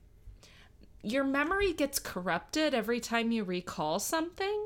your 1.03 1.23
memory 1.25 1.73
gets 1.73 1.99
corrupted 1.99 2.75
every 2.75 2.99
time 2.99 3.31
you 3.31 3.45
recall 3.45 3.99
something. 4.01 4.65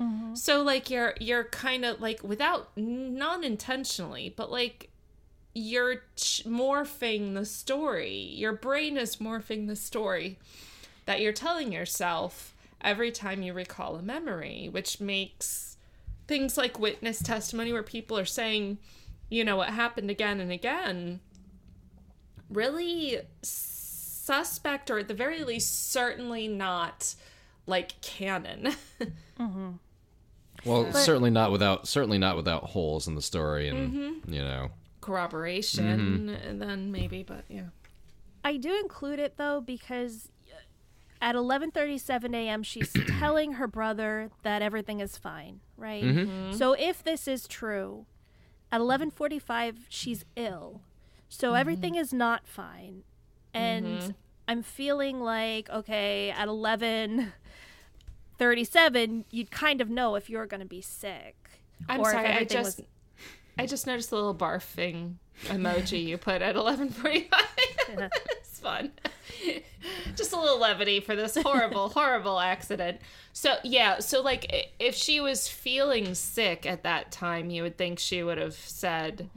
Mm-hmm. 0.00 0.34
So 0.34 0.62
like 0.62 0.90
you're 0.90 1.14
you're 1.20 1.44
kind 1.44 1.84
of 1.84 2.00
like 2.00 2.22
without 2.22 2.70
non 2.76 3.44
intentionally, 3.44 4.32
but 4.36 4.50
like 4.50 4.90
you're 5.54 6.02
ch- 6.16 6.44
morphing 6.44 7.34
the 7.34 7.46
story. 7.46 8.14
Your 8.14 8.52
brain 8.52 8.98
is 8.98 9.16
morphing 9.16 9.68
the 9.68 9.76
story 9.76 10.38
that 11.06 11.20
you're 11.20 11.32
telling 11.32 11.72
yourself 11.72 12.54
every 12.82 13.10
time 13.10 13.42
you 13.42 13.54
recall 13.54 13.96
a 13.96 14.02
memory, 14.02 14.68
which 14.70 15.00
makes 15.00 15.78
things 16.28 16.58
like 16.58 16.78
witness 16.78 17.22
testimony 17.22 17.72
where 17.72 17.82
people 17.82 18.18
are 18.18 18.26
saying, 18.26 18.76
you 19.30 19.44
know, 19.44 19.56
what 19.56 19.70
happened 19.70 20.10
again 20.10 20.40
and 20.40 20.52
again, 20.52 21.20
really 22.50 23.20
suspect 23.40 24.90
or 24.90 24.98
at 24.98 25.08
the 25.08 25.14
very 25.14 25.42
least 25.42 25.90
certainly 25.90 26.48
not 26.48 27.14
like 27.66 27.98
canon. 28.02 28.74
Mm-hmm. 29.38 29.72
Well, 30.66 30.92
certainly 30.92 31.30
not 31.30 31.52
without 31.52 31.86
certainly 31.88 32.18
not 32.18 32.36
without 32.36 32.64
holes 32.64 33.06
in 33.06 33.14
the 33.14 33.22
story 33.22 33.68
and 33.68 33.92
mm-hmm. 33.92 34.32
you 34.32 34.42
know. 34.42 34.70
Corroboration 35.00 36.28
and 36.28 36.60
then 36.60 36.90
maybe, 36.90 37.22
but 37.22 37.44
yeah. 37.48 37.68
I 38.44 38.56
do 38.56 38.78
include 38.78 39.18
it 39.18 39.36
though 39.36 39.60
because 39.60 40.28
uh, 40.52 40.56
at 41.20 41.34
11:37 41.34 42.34
a.m. 42.34 42.62
she's 42.62 42.92
telling 43.18 43.54
her 43.54 43.66
brother 43.66 44.30
that 44.42 44.62
everything 44.62 45.00
is 45.00 45.16
fine, 45.16 45.60
right? 45.76 46.02
Mm-hmm. 46.02 46.52
So 46.52 46.72
if 46.72 47.02
this 47.02 47.28
is 47.28 47.46
true, 47.46 48.06
at 48.72 48.80
11:45 48.80 49.76
she's 49.88 50.24
ill. 50.34 50.82
So 51.28 51.54
everything 51.54 51.96
is 51.96 52.12
not 52.12 52.46
fine. 52.46 53.02
And 53.52 54.14
I'm 54.46 54.62
feeling 54.62 55.20
like 55.20 55.70
okay, 55.70 56.30
at 56.30 56.48
11:37 58.38 59.24
you'd 59.30 59.50
kind 59.50 59.80
of 59.80 59.90
know 59.90 60.14
if 60.14 60.28
you're 60.30 60.46
going 60.46 60.60
to 60.60 60.66
be 60.66 60.80
sick. 60.80 61.36
I'm 61.88 62.00
or 62.00 62.10
sorry, 62.10 62.26
I 62.28 62.44
just 62.44 62.78
was- 62.78 62.86
I 63.58 63.66
just 63.66 63.86
noticed 63.86 64.10
the 64.10 64.16
little 64.16 64.34
barfing 64.34 65.14
emoji 65.44 66.04
you 66.04 66.18
put 66.18 66.42
at 66.42 66.56
11:45. 66.56 67.26
it's 68.30 68.58
fun. 68.60 68.92
just 70.16 70.32
a 70.32 70.38
little 70.40 70.58
levity 70.58 71.00
for 71.00 71.14
this 71.16 71.36
horrible, 71.36 71.88
horrible 71.88 72.40
accident. 72.40 73.00
So 73.32 73.56
yeah, 73.64 74.00
so 74.00 74.22
like 74.22 74.72
if 74.78 74.94
she 74.94 75.20
was 75.20 75.48
feeling 75.48 76.14
sick 76.14 76.66
at 76.66 76.82
that 76.82 77.12
time, 77.12 77.50
you 77.50 77.62
would 77.62 77.76
think 77.78 77.98
she 77.98 78.22
would 78.22 78.38
have 78.38 78.54
said, 78.54 79.30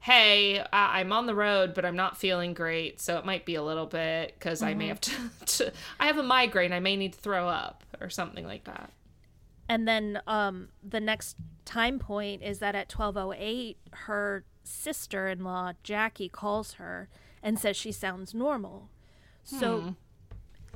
"Hey, 0.00 0.60
I- 0.72 1.00
I'm 1.00 1.12
on 1.12 1.26
the 1.26 1.34
road, 1.34 1.74
but 1.74 1.84
I'm 1.84 1.96
not 1.96 2.16
feeling 2.16 2.54
great, 2.54 3.00
so 3.00 3.18
it 3.18 3.24
might 3.24 3.44
be 3.44 3.54
a 3.54 3.62
little 3.62 3.86
bit 3.86 4.34
because 4.38 4.62
I 4.62 4.74
may 4.74 4.88
have 4.88 5.00
to, 5.02 5.12
to. 5.46 5.72
I 5.98 6.06
have 6.06 6.18
a 6.18 6.22
migraine. 6.22 6.72
I 6.72 6.80
may 6.80 6.96
need 6.96 7.12
to 7.14 7.18
throw 7.20 7.48
up 7.48 7.84
or 8.00 8.08
something 8.10 8.46
like 8.46 8.64
that." 8.64 8.90
And 9.68 9.86
then 9.86 10.20
um, 10.26 10.68
the 10.82 11.00
next 11.00 11.36
time 11.64 11.98
point 11.98 12.42
is 12.42 12.58
that 12.58 12.74
at 12.74 12.88
12:08, 12.88 13.76
her 13.92 14.44
sister-in-law 14.64 15.72
Jackie 15.82 16.28
calls 16.28 16.74
her 16.74 17.08
and 17.42 17.58
says 17.58 17.76
she 17.76 17.92
sounds 17.92 18.34
normal. 18.34 18.88
So, 19.44 19.94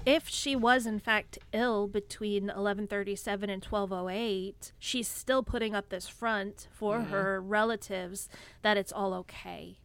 if 0.06 0.28
she 0.28 0.54
was 0.56 0.86
in 0.86 0.98
fact 0.98 1.38
ill 1.52 1.86
between 1.86 2.48
11:37 2.48 3.50
and 3.50 3.62
12:08, 3.62 4.72
she's 4.78 5.08
still 5.08 5.42
putting 5.42 5.74
up 5.74 5.88
this 5.88 6.08
front 6.08 6.68
for 6.72 6.98
mm-hmm. 6.98 7.10
her 7.10 7.40
relatives 7.40 8.28
that 8.62 8.76
it's 8.76 8.92
all 8.92 9.14
okay. 9.14 9.78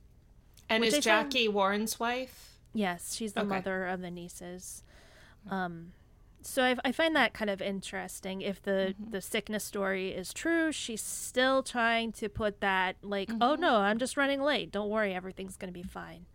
And 0.69 0.81
Which 0.81 0.89
is 0.93 1.07
I 1.07 1.09
found- 1.09 1.31
Jackie 1.31 1.47
Warren's 1.47 1.99
wife? 1.99 2.59
Yes, 2.73 3.15
she's 3.15 3.33
the 3.33 3.41
Okay. 3.41 3.49
mother 3.49 3.87
of 3.87 4.01
the 4.01 4.11
nieces. 4.11 4.83
Um, 5.49 5.93
so 6.41 6.63
I, 6.63 6.75
I 6.85 6.91
find 6.91 7.15
that 7.15 7.33
kind 7.33 7.49
of 7.49 7.61
interesting. 7.61 8.41
If 8.41 8.61
the 8.61 8.95
mm-hmm. 8.95 9.11
the 9.11 9.21
sickness 9.21 9.63
story 9.63 10.09
is 10.09 10.33
true, 10.33 10.71
she's 10.71 11.01
still 11.01 11.63
trying 11.63 12.11
to 12.13 12.29
put 12.29 12.61
that 12.61 12.97
like, 13.01 13.29
oh 13.41 13.53
mm-hmm. 13.53 13.61
no, 13.61 13.77
I'm 13.77 13.97
just 13.97 14.17
running 14.17 14.41
late. 14.41 14.71
Don't 14.71 14.89
worry, 14.89 15.13
everything's 15.13 15.57
gonna 15.57 15.71
be 15.71 15.83
fine. 15.83 16.25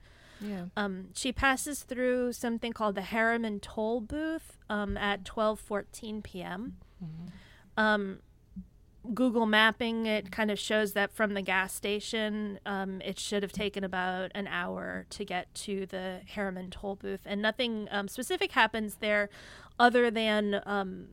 Yeah. 0.47 0.67
Um, 0.77 1.09
she 1.15 1.33
passes 1.33 1.83
through 1.83 2.33
something 2.35 2.73
called 2.73 2.95
the 2.95 3.03
Harriman 3.03 3.61
Toll 3.61 4.01
Booth 4.01 4.59
um, 4.69 4.97
at 4.97 5.25
12:14 5.25 6.23
p.m. 6.23 6.77
Um, 7.77 8.21
Google 9.13 9.45
mapping 9.45 10.07
it 10.07 10.31
kind 10.33 10.51
of 10.51 10.59
shows 10.59 10.93
that 10.95 11.13
from 11.13 11.35
the 11.35 11.43
gas 11.43 11.75
station, 11.75 12.59
um, 12.65 13.03
it 13.03 13.19
should 13.19 13.43
have 13.43 13.53
taken 13.53 13.85
about 13.85 14.31
an 14.35 14.47
hour 14.47 15.05
to 15.11 15.25
get 15.27 15.55
to 15.55 15.85
the 15.87 16.21
Harriman 16.29 16.71
Toll 16.71 16.97
Booth, 16.97 17.21
and 17.27 17.43
nothing 17.43 17.87
um, 17.91 18.09
specific 18.09 18.53
happens 18.53 18.97
there, 19.01 19.29
other 19.79 20.11
than 20.11 20.63
um, 20.65 21.09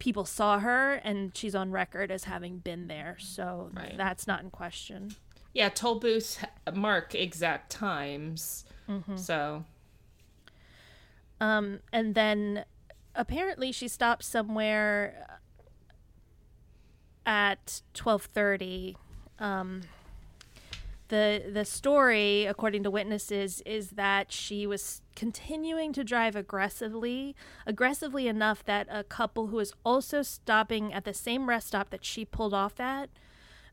people 0.00 0.24
saw 0.24 0.58
her 0.58 0.94
and 1.04 1.36
she's 1.36 1.54
on 1.54 1.70
record 1.70 2.10
as 2.10 2.24
having 2.24 2.58
been 2.58 2.88
there, 2.88 3.16
so 3.20 3.70
Right. 3.72 3.94
that's 3.96 4.26
not 4.26 4.42
in 4.42 4.50
question. 4.50 5.14
Yeah, 5.52 5.68
toll 5.68 5.98
booths 5.98 6.38
mark 6.74 7.14
exact 7.14 7.70
times. 7.70 8.64
So, 9.16 9.64
Um, 11.40 11.80
and 11.92 12.14
then 12.14 12.64
apparently 13.14 13.72
she 13.72 13.88
stopped 13.88 14.24
somewhere 14.24 15.38
at 17.26 17.82
12:30. 17.94 18.96
Um, 19.38 19.82
the 21.08 21.42
the 21.52 21.64
story, 21.64 22.46
according 22.46 22.82
to 22.84 22.90
witnesses, 22.90 23.60
is 23.66 23.90
that 23.90 24.32
she 24.32 24.66
was 24.66 25.02
continuing 25.14 25.92
to 25.92 26.04
drive 26.04 26.36
aggressively, 26.36 27.34
aggressively 27.66 28.28
enough 28.28 28.64
that 28.64 28.86
a 28.90 29.04
couple 29.04 29.48
who 29.48 29.56
was 29.56 29.72
also 29.84 30.22
stopping 30.22 30.92
at 30.92 31.04
the 31.04 31.14
same 31.14 31.48
rest 31.48 31.68
stop 31.68 31.90
that 31.90 32.04
she 32.04 32.24
pulled 32.24 32.54
off 32.54 32.80
at 32.80 33.10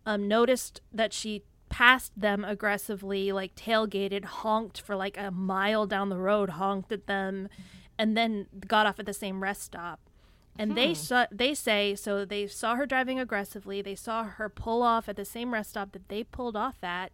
um, 0.05 0.27
noticed 0.27 0.81
that 0.91 1.13
she 1.13 1.43
passed 1.69 2.19
them 2.19 2.43
aggressively, 2.43 3.31
like 3.31 3.55
tailgated, 3.55 4.25
honked 4.25 4.81
for 4.81 4.95
like 4.95 5.17
a 5.17 5.31
mile 5.31 5.85
down 5.85 6.09
the 6.09 6.17
road, 6.17 6.51
honked 6.51 6.91
at 6.91 7.07
them, 7.07 7.47
and 7.97 8.17
then 8.17 8.47
got 8.67 8.85
off 8.85 8.99
at 8.99 9.05
the 9.05 9.13
same 9.13 9.41
rest 9.41 9.63
stop. 9.63 9.99
And 10.57 10.75
they 10.75 10.89
hmm. 10.89 10.93
saw, 10.95 11.25
they 11.31 11.53
say 11.53 11.95
so 11.95 12.25
they 12.25 12.45
saw 12.47 12.75
her 12.75 12.85
driving 12.85 13.19
aggressively. 13.19 13.81
They 13.81 13.95
saw 13.95 14.25
her 14.25 14.49
pull 14.49 14.83
off 14.83 15.07
at 15.07 15.15
the 15.15 15.23
same 15.23 15.53
rest 15.53 15.69
stop 15.69 15.93
that 15.93 16.09
they 16.09 16.23
pulled 16.23 16.57
off 16.57 16.83
at, 16.83 17.13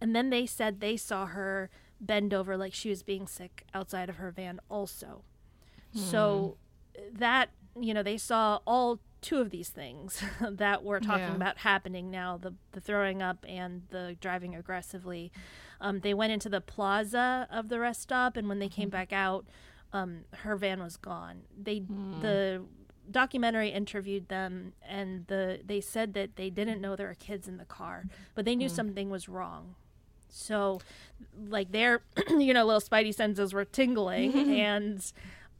and 0.00 0.14
then 0.14 0.30
they 0.30 0.44
said 0.44 0.80
they 0.80 0.96
saw 0.98 1.26
her 1.26 1.70
bend 2.00 2.34
over 2.34 2.56
like 2.56 2.74
she 2.74 2.90
was 2.90 3.02
being 3.02 3.26
sick 3.26 3.64
outside 3.72 4.08
of 4.10 4.16
her 4.16 4.30
van 4.30 4.60
also. 4.68 5.22
So 5.94 6.56
hmm. 6.96 7.16
that 7.18 7.50
you 7.80 7.94
know 7.94 8.02
they 8.02 8.18
saw 8.18 8.58
all 8.66 9.00
two 9.22 9.38
of 9.38 9.50
these 9.50 9.68
things 9.70 10.22
that 10.50 10.82
we're 10.84 11.00
talking 11.00 11.20
Yeah. 11.28 11.34
about 11.36 11.58
happening 11.58 12.10
now 12.10 12.36
the 12.36 12.52
the 12.72 12.80
throwing 12.80 13.22
up 13.22 13.44
and 13.48 13.82
the 13.90 14.16
driving 14.20 14.54
aggressively. 14.54 15.32
Um, 15.80 16.00
they 16.00 16.14
went 16.14 16.32
into 16.32 16.48
the 16.48 16.60
plaza 16.60 17.46
of 17.50 17.68
the 17.68 17.80
rest 17.80 18.02
stop 18.02 18.36
and 18.36 18.48
when 18.48 18.58
they 18.58 18.68
came 18.68 18.88
back 18.90 19.12
out 19.12 19.46
um, 19.92 20.20
her 20.38 20.56
van 20.56 20.80
was 20.80 20.96
gone. 20.96 21.42
They 21.60 21.80
the 22.20 22.62
documentary 23.10 23.68
interviewed 23.70 24.28
them 24.28 24.72
and 24.88 25.26
the 25.26 25.60
they 25.64 25.80
said 25.80 26.14
that 26.14 26.36
they 26.36 26.50
didn't 26.50 26.80
know 26.80 26.94
there 26.96 27.08
were 27.08 27.14
kids 27.14 27.48
in 27.48 27.56
the 27.56 27.64
car 27.64 28.04
but 28.34 28.44
they 28.44 28.54
knew 28.54 28.68
something 28.68 29.10
was 29.10 29.28
wrong. 29.28 29.74
So 30.28 30.80
like 31.48 31.72
their 31.72 32.02
you 32.30 32.54
know 32.54 32.64
little 32.64 32.80
spidey 32.80 33.14
senses 33.14 33.52
were 33.52 33.64
tingling 33.64 34.32
and 34.50 35.12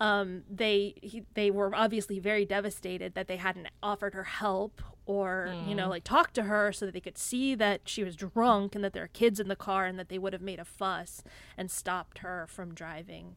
um, 0.03 0.43
they 0.51 0.95
he, 1.01 1.25
they 1.35 1.51
were 1.51 1.73
obviously 1.75 2.19
very 2.19 2.45
devastated 2.45 3.15
that 3.15 3.29
they 3.29 3.37
hadn't 3.37 3.69
offered 3.83 4.15
her 4.15 4.25
help 4.25 4.83
or 5.07 5.55
you 5.69 5.75
know 5.75 5.89
like 5.89 6.05
talk 6.05 6.33
to 6.33 6.45
her 6.45 6.73
so 6.73 6.87
that 6.87 6.93
they 6.93 7.01
could 7.01 7.19
see 7.19 7.55
that 7.55 7.83
she 7.85 8.03
was 8.03 8.15
drunk 8.17 8.75
and 8.75 8.83
that 8.85 8.93
there 8.95 9.05
are 9.05 9.09
kids 9.23 9.39
in 9.39 9.49
the 9.49 9.57
car 9.57 9.87
and 9.87 9.99
that 9.99 10.09
they 10.09 10.19
would 10.19 10.33
have 10.33 10.43
made 10.43 10.59
a 10.59 10.65
fuss 10.65 11.23
and 11.57 11.71
stopped 11.71 12.19
her 12.19 12.47
from 12.49 12.75
driving. 12.75 13.37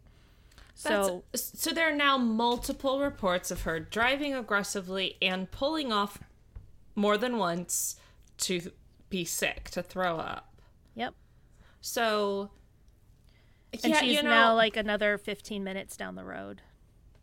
So 0.73 0.89
That's- 1.31 1.51
so 1.55 1.71
there 1.71 1.87
are 1.91 1.95
now 1.95 2.17
multiple 2.17 2.99
reports 2.99 3.51
of 3.51 3.61
her 3.61 3.79
driving 3.79 4.33
aggressively 4.33 5.17
and 5.21 5.49
pulling 5.51 5.93
off 5.93 6.19
more 6.95 7.17
than 7.17 7.37
once 7.37 7.97
to 8.39 8.71
be 9.09 9.23
sick, 9.23 9.69
to 9.69 9.81
throw 9.83 10.17
up. 10.17 10.51
yep. 10.95 11.13
So, 11.81 12.49
and 13.83 13.93
yeah, 13.93 13.99
she's 13.99 14.15
you 14.17 14.23
know, 14.23 14.29
now 14.29 14.55
like 14.55 14.77
another 14.77 15.17
15 15.17 15.63
minutes 15.63 15.97
down 15.97 16.15
the 16.15 16.23
road 16.23 16.61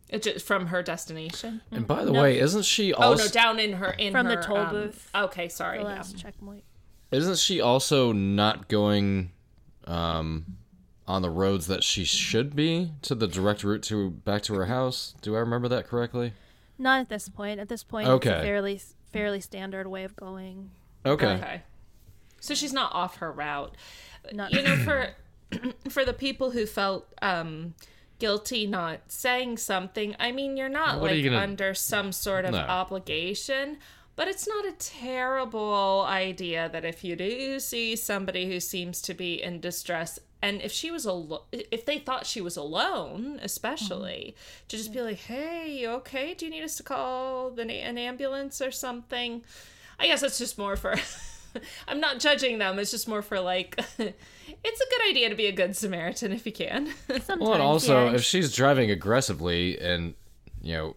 it 0.08 0.22
ju- 0.24 0.38
from 0.38 0.66
her 0.66 0.82
destination. 0.82 1.62
And 1.70 1.86
by 1.86 2.04
the 2.04 2.12
No. 2.12 2.20
way, 2.22 2.38
isn't 2.38 2.64
she 2.64 2.92
Oh 2.92 3.12
also 3.12 3.24
no, 3.24 3.30
down 3.30 3.58
in 3.58 3.74
her 3.74 3.92
in 3.92 4.12
From 4.12 4.26
the 4.28 4.36
toll 4.36 4.58
um, 4.58 4.70
booth. 4.70 5.10
Okay, 5.14 5.48
sorry. 5.48 5.78
the 5.78 5.84
yeah. 5.84 5.90
last 5.96 6.18
checkpoint 6.18 6.64
isn't 7.10 7.38
she 7.38 7.60
also 7.60 8.12
not 8.12 8.68
going 8.68 9.30
um 9.86 10.56
on 11.06 11.20
the 11.22 11.30
roads 11.30 11.66
that 11.66 11.82
she 11.82 12.04
should 12.04 12.54
be 12.54 12.92
to 13.02 13.14
the 13.14 13.26
direct 13.26 13.64
route 13.64 13.82
to 13.84 14.10
back 14.10 14.42
to 14.42 14.54
her 14.54 14.66
house? 14.66 15.14
Do 15.22 15.34
I 15.34 15.38
remember 15.40 15.68
that 15.68 15.86
correctly? 15.86 16.32
not 16.78 17.00
at 17.00 17.08
this 17.08 17.28
point 17.28 17.60
at 17.60 17.68
this 17.68 17.84
point 17.84 18.06
it's 18.08 18.14
Okay. 18.26 18.38
a 18.38 18.42
fairly 18.42 18.80
fairly 19.12 19.40
standard 19.40 19.86
way 19.86 20.04
of 20.04 20.16
going 20.16 20.70
Okay. 21.06 21.26
Okay. 21.34 21.62
So 22.40 22.54
she's 22.54 22.72
not 22.72 22.92
off 22.92 23.16
her 23.18 23.30
route. 23.30 23.76
Not- 24.32 24.52
you 24.52 24.62
know, 24.62 24.76
for 24.78 25.10
for 25.88 26.04
the 26.04 26.12
people 26.12 26.50
who 26.52 26.66
felt 26.66 27.12
um 27.22 27.74
guilty 28.18 28.66
not 28.66 29.00
saying 29.08 29.58
something, 29.58 30.14
I 30.18 30.30
mean 30.32 30.56
you're 30.56 30.68
not 30.68 31.00
What 31.00 31.10
like 31.10 31.18
you 31.18 31.30
gonna- 31.30 31.42
under 31.42 31.74
some 31.74 32.12
sort 32.12 32.44
of 32.44 32.52
No. 32.52 32.58
obligation. 32.60 33.78
But 34.14 34.28
it's 34.28 34.46
not 34.46 34.66
a 34.66 34.72
terrible 34.72 36.04
idea 36.06 36.68
that 36.70 36.84
if 36.84 37.02
you 37.02 37.16
do 37.16 37.58
see 37.58 37.96
somebody 37.96 38.46
who 38.46 38.60
seems 38.60 39.00
to 39.02 39.14
be 39.14 39.42
in 39.42 39.58
distress, 39.58 40.18
and 40.42 40.60
if 40.60 40.70
she 40.70 40.90
was 40.90 41.06
alone, 41.06 41.40
if 41.50 41.86
they 41.86 41.98
thought 41.98 42.26
she 42.26 42.42
was 42.42 42.56
alone, 42.58 43.40
especially, 43.42 44.36
to 44.68 44.76
just 44.76 44.92
be 44.92 45.00
like, 45.00 45.18
"Hey, 45.20 45.78
you 45.80 45.88
okay? 46.00 46.34
Do 46.34 46.44
you 46.44 46.50
need 46.50 46.62
us 46.62 46.76
to 46.76 46.82
call 46.82 47.50
the, 47.52 47.62
an 47.62 47.96
ambulance 47.96 48.60
or 48.60 48.70
something?" 48.70 49.44
I 49.98 50.06
guess 50.08 50.22
it's 50.22 50.38
just 50.38 50.58
more 50.58 50.76
for. 50.76 50.94
I'm 51.88 52.00
not 52.00 52.18
judging 52.20 52.58
them. 52.58 52.78
It's 52.78 52.90
just 52.90 53.08
more 53.08 53.22
for 53.22 53.40
like, 53.40 53.76
it's 53.98 54.80
a 54.80 54.90
good 54.90 55.10
idea 55.10 55.28
to 55.28 55.34
be 55.34 55.46
a 55.46 55.52
good 55.52 55.76
Samaritan 55.76 56.32
if 56.32 56.46
you 56.46 56.52
can. 56.52 56.92
sometimes 57.08 57.40
Well, 57.40 57.52
and 57.54 57.62
also, 57.62 58.06
yeah. 58.06 58.14
if 58.14 58.22
she's 58.22 58.54
driving 58.54 58.90
aggressively 58.90 59.78
and, 59.80 60.14
you 60.62 60.74
know, 60.76 60.96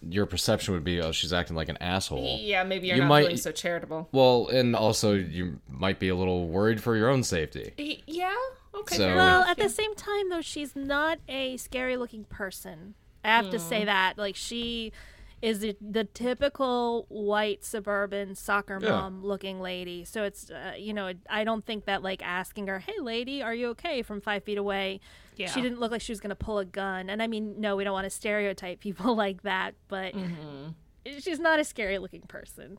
your 0.00 0.26
perception 0.26 0.74
would 0.74 0.84
be, 0.84 1.00
oh, 1.00 1.10
she's 1.10 1.32
acting 1.32 1.56
like 1.56 1.68
an 1.68 1.76
asshole. 1.78 2.38
yeah, 2.40 2.62
maybe 2.62 2.86
you're 2.86 2.96
You 2.96 3.02
not 3.02 3.08
might- 3.08 3.22
feeling 3.22 3.36
so 3.36 3.50
charitable. 3.50 4.08
Well, 4.12 4.46
and 4.48 4.76
also, 4.76 5.12
you 5.14 5.60
might 5.68 5.98
be 5.98 6.08
a 6.08 6.14
little 6.14 6.46
worried 6.46 6.80
for 6.80 6.96
your 6.96 7.08
own 7.08 7.24
safety. 7.24 8.02
Yeah. 8.06 8.34
Okay. 8.74 8.96
So- 8.96 9.14
Well, 9.16 9.42
at 9.42 9.58
the 9.58 9.68
same 9.68 9.94
time, 9.96 10.30
though, 10.30 10.40
she's 10.40 10.76
not 10.76 11.18
a 11.28 11.56
scary 11.56 11.96
looking 11.96 12.24
person. 12.24 12.94
I 13.24 13.28
have 13.36 13.50
to 13.50 13.58
Hmm. 13.58 13.68
say 13.68 13.84
that. 13.86 14.16
Like, 14.16 14.36
she 14.36 14.92
is 15.40 15.60
the, 15.60 15.76
the 15.80 16.04
typical 16.04 17.06
white 17.08 17.64
suburban 17.64 18.34
soccer 18.34 18.78
Yeah. 18.82 18.90
mom 18.90 19.22
looking 19.24 19.60
lady. 19.60 20.04
So 20.04 20.24
it's, 20.24 20.50
uh, 20.50 20.72
you 20.78 20.92
know, 20.92 21.12
I 21.30 21.44
don't 21.44 21.64
think 21.64 21.84
that, 21.84 22.02
like, 22.02 22.22
asking 22.24 22.66
her, 22.66 22.80
hey, 22.80 22.94
lady, 23.00 23.42
are 23.42 23.54
you 23.54 23.68
okay 23.68 24.02
from 24.02 24.20
five 24.20 24.42
feet 24.44 24.58
away? 24.58 25.00
Yeah. 25.36 25.46
She 25.50 25.60
didn't 25.62 25.78
look 25.78 25.92
like 25.92 26.00
she 26.00 26.10
was 26.12 26.20
going 26.20 26.30
to 26.30 26.36
pull 26.36 26.58
a 26.58 26.64
gun. 26.64 27.08
And 27.08 27.22
I 27.22 27.28
mean, 27.28 27.60
no, 27.60 27.76
we 27.76 27.84
don't 27.84 27.92
want 27.92 28.04
to 28.06 28.10
stereotype 28.10 28.80
people 28.80 29.14
like 29.24 29.42
that, 29.42 29.74
but 29.88 30.14
Mm-hmm. 30.14 31.18
she's 31.20 31.38
not 31.38 31.60
a 31.60 31.64
scary 31.64 31.98
looking 31.98 32.22
person. 32.22 32.78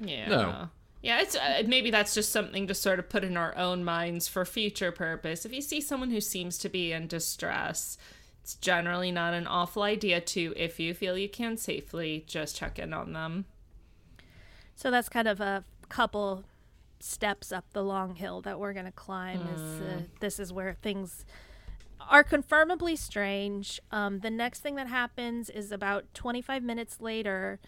Yeah. 0.00 0.28
No. 0.28 0.68
Yeah, 1.02 1.20
it's 1.20 1.36
uh, 1.36 1.62
maybe 1.66 1.90
that's 1.90 2.14
just 2.14 2.32
something 2.32 2.66
to 2.66 2.74
sort 2.74 2.98
of 2.98 3.10
put 3.10 3.24
in 3.24 3.36
our 3.36 3.54
own 3.58 3.84
minds 3.84 4.26
for 4.26 4.44
future 4.46 4.90
purpose. 4.90 5.44
If 5.44 5.52
you 5.52 5.60
see 5.60 5.82
someone 5.82 6.10
who 6.10 6.20
seems 6.20 6.56
to 6.58 6.70
be 6.70 6.92
in 6.92 7.08
distress, 7.08 7.98
it's 8.44 8.56
generally 8.56 9.10
not 9.10 9.32
an 9.32 9.46
awful 9.46 9.82
idea 9.82 10.20
to, 10.20 10.52
if 10.54 10.78
you 10.78 10.92
feel 10.92 11.16
you 11.16 11.30
can 11.30 11.56
safely, 11.56 12.24
just 12.26 12.54
check 12.54 12.78
in 12.78 12.92
on 12.92 13.14
them. 13.14 13.46
So 14.76 14.90
that's 14.90 15.08
kind 15.08 15.26
of 15.26 15.40
a 15.40 15.64
couple 15.88 16.44
steps 17.00 17.52
up 17.52 17.64
the 17.72 17.82
long 17.82 18.16
hill 18.16 18.42
that 18.42 18.60
we're 18.60 18.74
going 18.74 18.84
to 18.84 18.92
climb. 18.92 19.40
Is 19.54 19.80
uh, 19.80 20.02
this 20.20 20.38
is 20.38 20.52
where 20.52 20.74
things 20.74 21.24
are 21.98 22.22
confirmably 22.22 22.96
strange. 22.96 23.80
Um, 23.90 24.20
the 24.20 24.28
next 24.28 24.60
thing 24.60 24.74
that 24.74 24.88
happens 24.88 25.48
is 25.48 25.72
about 25.72 26.12
25 26.12 26.62
minutes 26.62 27.00
later, 27.00 27.60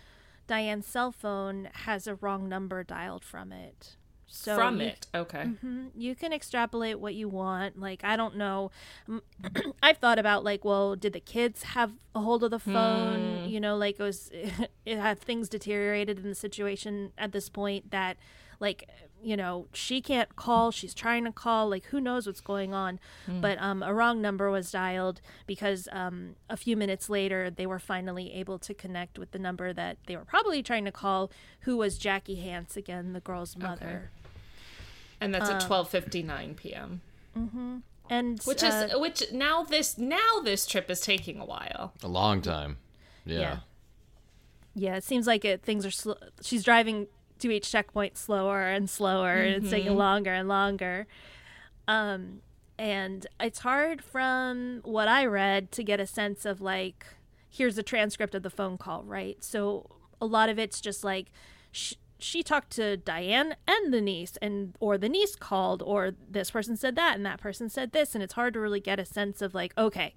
Diane's 0.46 0.84
cell 0.84 1.10
phone 1.10 1.70
has 1.72 2.06
a 2.06 2.16
wrong 2.16 2.50
number 2.50 2.84
dialed 2.84 3.24
from 3.24 3.50
it. 3.50 3.95
So 4.28 4.56
From 4.56 4.80
you- 4.80 4.88
it. 4.88 5.06
Okay. 5.14 5.44
Mhm. 5.44 5.90
You 5.94 6.14
can 6.14 6.32
extrapolate 6.32 6.98
what 6.98 7.14
you 7.14 7.28
want. 7.28 7.78
Like, 7.78 8.02
I 8.04 8.16
don't 8.16 8.36
know. 8.36 8.70
Mm, 9.08 9.22
I've 9.82 9.98
thought 9.98 10.18
about, 10.18 10.42
like, 10.44 10.64
well, 10.64 10.96
did 10.96 11.12
the 11.12 11.20
kids 11.20 11.62
have 11.62 11.92
a 12.14 12.20
hold 12.20 12.42
of 12.42 12.50
the 12.50 12.58
phone? 12.58 13.48
You 13.48 13.60
know, 13.60 13.76
like, 13.76 14.00
it 14.00 14.02
was, 14.02 14.30
it 14.84 14.98
have 14.98 15.20
things 15.20 15.48
deteriorated 15.48 16.18
in 16.18 16.24
the 16.28 16.34
situation 16.34 17.12
at 17.16 17.32
this 17.32 17.48
point 17.48 17.90
that, 17.92 18.16
like, 18.60 18.88
you 19.26 19.36
know, 19.36 19.66
she 19.72 20.00
can't 20.00 20.36
call. 20.36 20.70
She's 20.70 20.94
trying 20.94 21.24
to 21.24 21.32
call. 21.32 21.68
Like, 21.68 21.86
who 21.86 22.00
knows 22.00 22.28
what's 22.28 22.40
going 22.40 22.72
on? 22.72 23.00
But 23.26 23.60
um, 23.60 23.82
a 23.82 23.92
wrong 23.92 24.22
number 24.22 24.52
was 24.52 24.70
dialed 24.70 25.20
because 25.48 25.88
um, 25.90 26.36
a 26.48 26.56
few 26.56 26.76
minutes 26.76 27.10
later, 27.10 27.50
they 27.50 27.66
were 27.66 27.80
finally 27.80 28.32
able 28.34 28.60
to 28.60 28.72
connect 28.72 29.18
with 29.18 29.32
the 29.32 29.40
number 29.40 29.72
that 29.72 29.98
they 30.06 30.16
were 30.16 30.24
probably 30.24 30.62
trying 30.62 30.84
to 30.84 30.92
call, 30.92 31.32
who 31.62 31.76
was 31.76 31.98
Jackie 31.98 32.36
Hance 32.36 32.76
again, 32.76 33.14
the 33.14 33.20
girl's 33.20 33.56
mother. 33.56 34.12
And 35.20 35.34
that's 35.34 35.50
at 35.50 35.60
12:59 35.62 36.56
p.m. 36.56 37.00
Mm-hmm. 37.36 37.78
And 38.08 38.40
Which 38.44 38.62
uh, 38.62 38.86
is 38.92 38.96
which 39.00 39.32
now 39.32 39.64
this 39.64 39.98
now 39.98 40.40
this 40.44 40.66
trip 40.66 40.88
is 40.88 41.00
taking 41.00 41.40
a 41.40 41.44
while. 41.44 41.94
A 42.00 42.08
long 42.08 42.42
time. 42.42 42.76
Yeah. 43.24 43.40
Yeah. 43.40 43.56
Yeah, 44.78 44.96
it 44.96 45.04
seems 45.04 45.26
like 45.26 45.44
it. 45.44 45.62
Things 45.62 45.84
are. 45.84 45.90
Sl- 45.90 46.12
she's 46.42 46.62
driving 46.62 47.08
to 47.38 47.50
each 47.50 47.70
checkpoint 47.70 48.16
slower 48.16 48.62
and 48.62 48.88
slower, 48.88 49.34
and 49.34 49.56
it's 49.56 49.70
taking 49.70 49.96
longer 49.96 50.32
and 50.32 50.48
longer. 50.48 51.06
Um, 51.88 52.40
and 52.78 53.26
it's 53.40 53.60
hard 53.60 54.02
from 54.02 54.80
what 54.84 55.08
I 55.08 55.24
read 55.24 55.72
to 55.72 55.84
get 55.84 56.00
a 56.00 56.06
sense 56.06 56.44
of 56.44 56.60
like, 56.60 57.06
here's 57.48 57.78
a 57.78 57.82
transcript 57.82 58.34
of 58.34 58.42
the 58.42 58.50
phone 58.50 58.76
call, 58.76 59.02
right? 59.04 59.42
So 59.42 59.90
a 60.20 60.26
lot 60.26 60.48
of 60.48 60.58
it's 60.58 60.80
just 60.80 61.04
like, 61.04 61.30
sh- 61.72 61.94
she 62.18 62.42
talked 62.42 62.70
to 62.70 62.96
Diane 62.96 63.56
and 63.68 63.92
the 63.92 64.00
niece, 64.00 64.38
and 64.40 64.74
or 64.80 64.96
the 64.96 65.08
niece 65.08 65.36
called, 65.36 65.82
or 65.82 66.14
this 66.28 66.50
person 66.50 66.76
said 66.76 66.96
that, 66.96 67.14
and 67.14 67.26
that 67.26 67.40
person 67.40 67.68
said 67.68 67.92
this, 67.92 68.14
and 68.14 68.24
it's 68.24 68.32
hard 68.32 68.54
to 68.54 68.60
really 68.60 68.80
get 68.80 68.98
a 68.98 69.04
sense 69.04 69.42
of 69.42 69.54
like, 69.54 69.74
okay, 69.76 70.14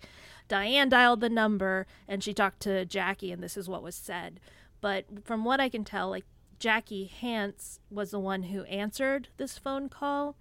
Diane 0.47 0.89
dialed 0.89 1.19
the 1.21 1.29
number, 1.29 1.85
and 2.07 2.23
she 2.23 2.33
talked 2.33 2.61
to 2.61 2.85
Jackie, 2.85 3.31
and 3.31 3.43
this 3.43 3.57
is 3.57 3.67
what 3.67 3.83
was 3.83 3.95
said. 3.95 4.39
But 4.81 5.25
from 5.25 5.43
what 5.43 5.59
I 5.59 5.67
can 5.67 5.83
tell, 5.83 6.09
like 6.09 6.25
Jackie 6.59 7.05
Hance 7.05 7.79
was 7.89 8.11
the 8.11 8.19
one 8.19 8.43
who 8.43 8.63
answered 8.63 9.29
this 9.37 9.57
phone 9.57 9.89
call, 9.89 10.35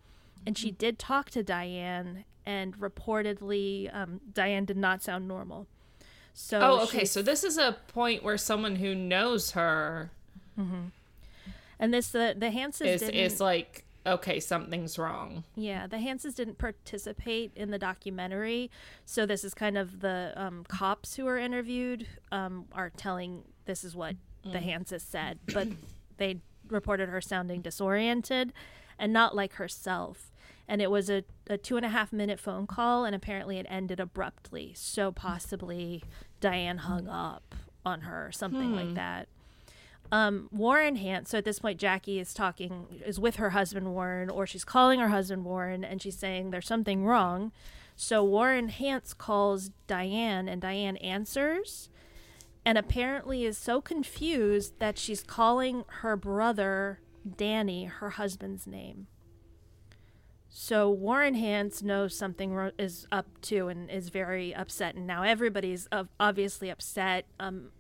and 0.46 0.58
she 0.58 0.70
did 0.70 0.98
talk 0.98 1.30
to 1.30 1.42
Diane, 1.42 2.24
and 2.44 2.76
reportedly, 2.78 3.94
um, 3.94 4.20
Diane 4.32 4.64
did 4.64 4.76
not 4.76 5.02
sound 5.02 5.28
normal. 5.28 5.66
So 6.34 6.60
Oh, 6.60 6.82
okay. 6.84 7.04
So 7.04 7.22
this 7.22 7.42
is 7.42 7.58
a 7.58 7.76
point 7.88 8.22
where 8.22 8.38
someone 8.38 8.76
who 8.76 8.94
knows 8.94 9.52
her 9.52 10.10
and 11.78 11.94
this 11.94 12.08
the 12.08 12.34
the 12.36 12.50
Hances 12.50 13.02
is 13.02 13.08
is 13.08 13.40
like, 13.40 13.84
okay, 14.06 14.40
something's 14.40 14.98
wrong. 14.98 15.44
Yeah, 15.54 15.86
the 15.86 15.98
Hances 15.98 16.34
didn't 16.34 16.58
participate 16.58 17.52
in 17.54 17.70
the 17.70 17.78
documentary, 17.78 18.70
so 19.04 19.26
this 19.26 19.44
is 19.44 19.54
kind 19.54 19.78
of 19.78 20.00
the 20.00 20.32
um, 20.36 20.64
cops 20.68 21.16
who 21.16 21.24
were 21.24 21.38
interviewed 21.38 22.06
um, 22.32 22.66
are 22.72 22.90
telling 22.90 23.44
this 23.66 23.84
is 23.84 23.94
what 23.94 24.16
the 24.44 24.60
Hances 24.60 25.02
said, 25.02 25.38
but 25.52 25.68
they 26.18 26.40
reported 26.68 27.08
her 27.08 27.20
sounding 27.20 27.62
disoriented 27.62 28.52
and 28.98 29.12
not 29.12 29.34
like 29.34 29.54
herself. 29.54 30.30
And 30.68 30.82
it 30.82 30.90
was 30.90 31.08
a, 31.08 31.24
a 31.48 31.56
two 31.56 31.76
and 31.76 31.86
a 31.86 31.88
half 31.88 32.12
minute 32.12 32.38
phone 32.38 32.66
call, 32.66 33.06
and 33.06 33.14
apparently 33.14 33.58
it 33.58 33.66
ended 33.70 34.00
abruptly. 34.00 34.72
So 34.76 35.10
possibly 35.10 36.04
Diane 36.40 36.78
hung 36.78 37.08
up 37.08 37.54
on 37.86 38.02
her 38.02 38.26
or 38.26 38.32
something 38.32 38.74
like 38.76 38.94
that 38.94 39.28
um, 40.10 40.48
Warren 40.50 40.96
Hance. 40.96 41.30
So 41.30 41.38
at 41.38 41.44
this 41.44 41.58
point, 41.58 41.78
Jackie 41.78 42.18
is 42.18 42.32
talking, 42.32 42.86
is 43.04 43.20
with 43.20 43.36
her 43.36 43.50
husband 43.50 43.92
Warren, 43.92 44.30
or 44.30 44.46
she's 44.46 44.64
calling 44.64 45.00
her 45.00 45.08
husband 45.08 45.44
Warren, 45.44 45.84
and 45.84 46.00
she's 46.00 46.16
saying 46.16 46.50
there's 46.50 46.66
something 46.66 47.04
wrong. 47.04 47.52
So 47.96 48.24
Warren 48.24 48.68
Hance 48.68 49.12
calls 49.12 49.70
Diane, 49.86 50.48
and 50.48 50.62
Diane 50.62 50.96
answers, 50.98 51.88
and 52.68 52.76
apparently 52.76 53.46
is 53.46 53.56
so 53.56 53.80
confused 53.80 54.78
that 54.78 54.98
she's 54.98 55.22
calling 55.22 55.84
her 56.02 56.16
brother 56.16 57.00
Danny 57.38 57.86
her 57.86 58.10
husband's 58.10 58.66
name. 58.66 59.06
So 60.50 60.90
Warren 60.90 61.32
Hance 61.32 61.82
knows 61.82 62.14
something 62.14 62.70
is 62.78 63.06
up 63.10 63.26
too 63.40 63.68
and 63.68 63.90
is 63.90 64.10
very 64.10 64.54
upset, 64.54 64.96
and 64.96 65.06
now 65.06 65.22
everybody's 65.22 65.88
obviously 66.20 66.68
upset. 66.68 67.24
Um, 67.40 67.70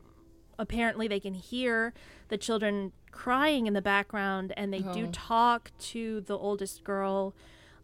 apparently 0.58 1.06
they 1.06 1.20
can 1.20 1.34
hear 1.34 1.92
the 2.28 2.38
children 2.38 2.92
crying 3.10 3.66
in 3.66 3.74
the 3.74 3.82
background 3.82 4.54
and 4.56 4.72
they 4.72 4.80
do 4.80 5.04
Oh. 5.04 5.10
talk 5.12 5.70
to 5.80 6.22
the 6.22 6.36
oldest 6.38 6.82
girl 6.82 7.34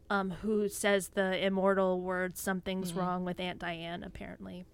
um, 0.08 0.30
who 0.30 0.70
says 0.70 1.08
the 1.08 1.44
immortal 1.44 2.00
words 2.00 2.40
something's 2.40 2.94
wrong 2.94 3.24
with 3.26 3.40
aunt 3.40 3.58
diane 3.58 4.02
apparently 4.02 4.64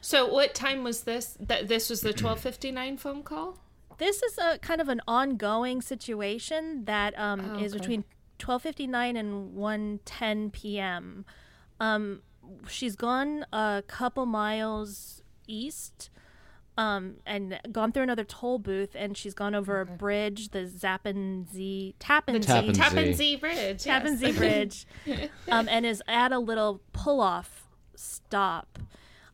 So 0.00 0.32
what 0.32 0.54
time 0.54 0.84
was 0.84 1.02
this? 1.02 1.36
That 1.40 1.68
this 1.68 1.90
was 1.90 2.00
the 2.00 2.12
12:59 2.12 2.98
phone 2.98 3.22
call? 3.22 3.58
this 3.98 4.22
is 4.22 4.38
a 4.38 4.58
kind 4.58 4.80
of 4.80 4.88
an 4.88 5.00
ongoing 5.06 5.80
situation 5.80 6.84
that 6.84 7.18
um, 7.18 7.58
is 7.58 7.72
okay. 7.72 7.80
between 7.80 8.04
12:59 8.38 9.18
and 9.18 9.56
1:10 9.56 10.52
p.m. 10.52 11.24
Um, 11.80 12.22
she's 12.68 12.96
gone 12.96 13.46
a 13.52 13.82
couple 13.86 14.26
miles 14.26 15.22
east 15.46 16.10
um, 16.76 17.16
and 17.24 17.60
gone 17.70 17.92
through 17.92 18.02
another 18.02 18.24
toll 18.24 18.58
booth, 18.58 18.96
and 18.96 19.16
she's 19.16 19.34
gone 19.34 19.54
over 19.54 19.80
a 19.80 19.86
bridge, 19.86 20.50
the 20.50 20.68
Tappan 20.68 21.46
Zee 21.52 21.94
Tappan 21.98 22.42
Zee 22.42 22.72
Tappan. 22.72 23.14
Zee 23.14 23.36
Bridge. 23.36 23.84
Tappan 23.84 24.12
yes. 24.12 24.20
Zee 24.20 24.32
Bridge, 24.32 24.86
um, 25.48 25.68
and 25.68 25.86
is 25.86 26.02
at 26.08 26.32
a 26.32 26.38
little 26.38 26.80
pull-off 26.92 27.63
stop, 27.96 28.78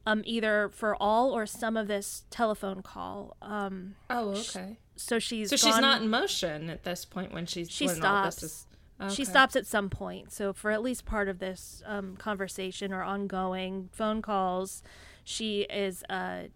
um, 0.07 0.23
either 0.25 0.71
for 0.73 0.95
all 1.01 1.33
or 1.37 1.47
some 1.47 1.77
of 1.77 1.89
this 1.89 2.25
telephone 2.31 2.83
call. 2.83 3.37
Um, 3.43 3.95
Oh, 4.09 4.31
okay. 4.31 4.79
so 4.97 5.19
she's 5.19 5.51
So 5.51 5.57
she's 5.57 5.73
gone- 5.75 5.83
not 5.83 6.03
in 6.03 6.09
motion 6.11 6.71
at 6.71 6.85
this 6.85 7.05
point 7.05 7.33
when 7.33 7.47
she's 7.47 7.71
she 7.71 7.87
when 7.87 7.97
stops. 7.97 8.43
is- 8.43 8.67
She 9.11 9.25
stops 9.25 9.57
at 9.57 9.67
some 9.67 9.89
point. 9.89 10.31
So 10.31 10.53
for 10.53 10.71
at 10.71 10.83
least 10.83 11.07
part 11.07 11.29
of 11.29 11.39
this 11.39 11.83
um, 11.87 12.17
conversation 12.17 12.93
or 12.93 13.03
ongoing 13.03 13.89
phone 13.93 14.21
calls, 14.21 14.83
she 15.25 15.63
is 15.63 16.03
uh, 16.11 16.49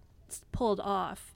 pulled 0.52 0.78
off. 0.80 1.34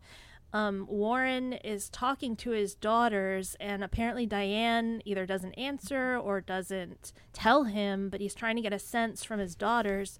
Um, 0.53 0.87
Warren 0.87 1.53
is 1.55 1.89
talking 1.91 2.37
to 2.37 2.51
his 2.51 2.75
daughters, 2.75 3.55
and 3.61 3.83
apparently 3.85 4.27
Diane 4.27 5.01
either 5.07 5.25
doesn't 5.27 5.53
answer 5.55 6.17
or 6.19 6.41
doesn't 6.43 7.13
tell 7.33 7.65
him, 7.65 8.09
but 8.11 8.21
he's 8.21 8.35
trying 8.35 8.57
to 8.57 8.63
get 8.63 8.73
a 8.75 8.79
sense 8.79 9.25
from 9.25 9.41
his 9.41 9.55
daughters 9.55 10.19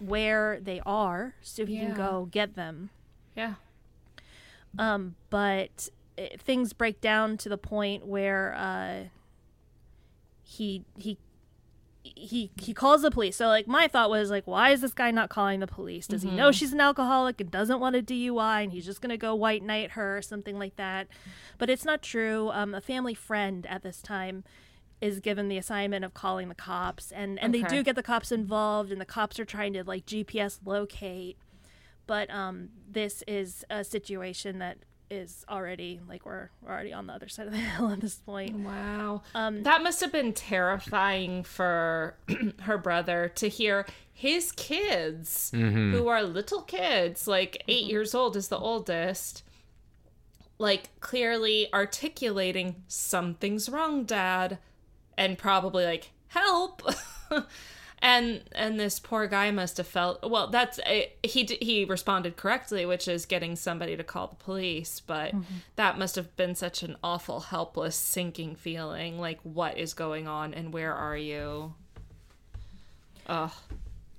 where 0.00 0.58
they 0.60 0.80
are 0.86 1.34
so 1.42 1.64
he 1.66 1.74
Yeah. 1.76 1.86
can 1.86 1.94
go 1.94 2.28
get 2.30 2.54
them. 2.56 2.90
Yeah. 3.36 3.54
Um, 4.78 5.14
but 5.30 5.88
uh, 6.18 6.22
things 6.38 6.72
break 6.72 7.00
down 7.00 7.36
to 7.38 7.48
the 7.48 7.58
point 7.58 8.06
where 8.06 8.54
uh, 8.54 9.04
he 10.42 10.84
he 10.98 11.18
he 12.02 12.50
he 12.56 12.72
calls 12.72 13.02
the 13.02 13.10
police. 13.10 13.36
So 13.36 13.46
like 13.48 13.66
my 13.66 13.88
thought 13.88 14.10
was 14.10 14.30
like, 14.30 14.46
why 14.46 14.70
is 14.70 14.80
this 14.80 14.94
guy 14.94 15.10
not 15.10 15.28
calling 15.28 15.60
the 15.60 15.66
police? 15.66 16.06
Does 16.06 16.22
he 16.22 16.30
know 16.30 16.50
she's 16.52 16.72
an 16.72 16.80
alcoholic 16.80 17.40
and 17.40 17.50
doesn't 17.50 17.78
want 17.80 17.96
a 17.96 18.02
DUI 18.02 18.62
and 18.64 18.72
he's 18.72 18.86
just 18.86 19.00
gonna 19.00 19.16
go 19.18 19.34
white 19.34 19.62
knight 19.62 19.92
her 19.92 20.18
or 20.18 20.22
something 20.22 20.58
like 20.58 20.76
that? 20.76 21.08
But 21.58 21.68
it's 21.68 21.84
not 21.84 22.02
true. 22.02 22.50
Um, 22.52 22.74
a 22.74 22.80
family 22.80 23.14
friend 23.14 23.66
at 23.66 23.82
this 23.82 24.00
time 24.00 24.44
is 25.00 25.20
given 25.20 25.48
the 25.48 25.56
assignment 25.56 26.04
of 26.04 26.14
calling 26.14 26.48
the 26.48 26.54
cops 26.54 27.10
and 27.12 27.38
and 27.38 27.54
they 27.54 27.62
do 27.62 27.82
get 27.82 27.96
the 27.96 28.02
cops 28.02 28.30
involved 28.30 28.92
and 28.92 29.00
the 29.00 29.06
cops 29.06 29.40
are 29.40 29.44
trying 29.44 29.72
to 29.72 29.84
like 29.84 30.06
GPS 30.06 30.58
locate. 30.64 31.36
But 32.06 32.28
um, 32.30 32.70
this 32.90 33.22
is 33.28 33.64
a 33.70 33.84
situation 33.84 34.58
that 34.58 34.78
is 35.10 35.44
already 35.48 36.00
like 36.08 36.24
we're, 36.24 36.50
we're 36.62 36.70
already 36.70 36.92
on 36.92 37.06
the 37.06 37.12
other 37.12 37.28
side 37.28 37.46
of 37.46 37.52
the 37.52 37.58
hill 37.76 37.90
at 37.90 38.00
this 38.00 38.16
point. 38.16 38.56
Wow. 38.58 39.22
Um, 39.34 39.62
that 39.64 39.82
must 39.82 40.00
have 40.00 40.12
been 40.12 40.32
terrifying 40.32 41.42
for 41.42 42.16
her 42.62 42.78
brother 42.78 43.30
to 43.36 43.48
hear 43.48 43.86
his 44.12 44.52
kids, 44.52 45.50
who 45.54 46.08
are 46.08 46.22
little 46.22 46.60
kids, 46.60 47.26
like 47.26 47.64
8 47.68 47.84
years 47.86 48.14
old 48.14 48.36
is 48.36 48.48
the 48.48 48.58
oldest, 48.58 49.42
like 50.58 50.90
clearly 51.00 51.72
articulating 51.72 52.82
something's 52.86 53.70
wrong, 53.70 54.04
dad, 54.04 54.58
and 55.20 55.38
probably 55.38 55.84
like 55.84 56.10
help. 56.28 56.82
and 58.02 58.42
and 58.52 58.80
this 58.80 58.98
poor 58.98 59.26
guy 59.26 59.50
must 59.50 59.76
have 59.76 59.86
felt 59.86 60.18
well 60.28 60.46
that's 60.46 60.78
uh, 60.80 61.02
he 61.22 61.44
he 61.60 61.84
responded 61.84 62.34
correctly 62.34 62.86
which 62.86 63.06
is 63.06 63.26
getting 63.26 63.54
somebody 63.54 63.94
to 63.94 64.02
call 64.02 64.26
the 64.26 64.36
police 64.36 65.00
but 65.00 65.34
that 65.76 65.98
must 65.98 66.16
have 66.16 66.34
been 66.34 66.54
such 66.54 66.82
an 66.82 66.96
awful 67.04 67.40
helpless 67.40 67.94
sinking 67.94 68.56
feeling 68.56 69.20
like 69.20 69.38
what 69.42 69.76
is 69.76 69.92
going 69.92 70.26
on 70.26 70.54
and 70.54 70.72
where 70.72 70.94
are 70.94 71.16
you 71.16 71.74
Ugh. 73.30 73.52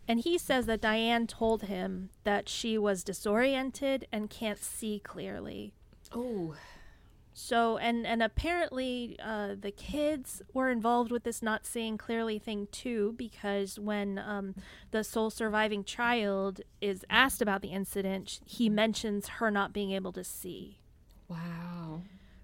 And 0.08 0.22
he 0.22 0.38
says 0.38 0.66
that 0.66 0.82
Diane 0.82 1.28
told 1.28 1.64
him 1.64 2.10
that 2.24 2.48
she 2.48 2.78
was 2.78 3.04
disoriented 3.04 4.08
and 4.12 4.30
can't 4.30 4.64
see 4.64 5.00
clearly. 5.04 5.74
oh 6.14 6.56
So, 7.34 7.78
and 7.78 8.06
and 8.06 8.22
apparently, 8.22 9.18
uh, 9.24 9.56
the 9.60 9.72
kids 9.72 10.42
were 10.54 10.70
involved 10.70 11.12
with 11.12 11.24
this 11.24 11.42
not 11.42 11.66
seeing 11.66 11.98
clearly 11.98 12.40
thing 12.40 12.68
too, 12.72 13.14
because 13.18 13.80
when 13.80 14.20
um, 14.20 14.56
the 14.92 15.04
sole 15.04 15.30
surviving 15.30 15.84
child 15.84 16.62
is 16.82 17.06
asked 17.10 17.42
about 17.42 17.62
the 17.62 17.70
incident, 17.70 18.42
he 18.46 18.70
mentions 18.70 19.28
her 19.40 19.50
not 19.50 19.72
being 19.74 19.92
able 19.92 20.12
to 20.14 20.24
see. 20.24 20.80
wow 21.30 22.02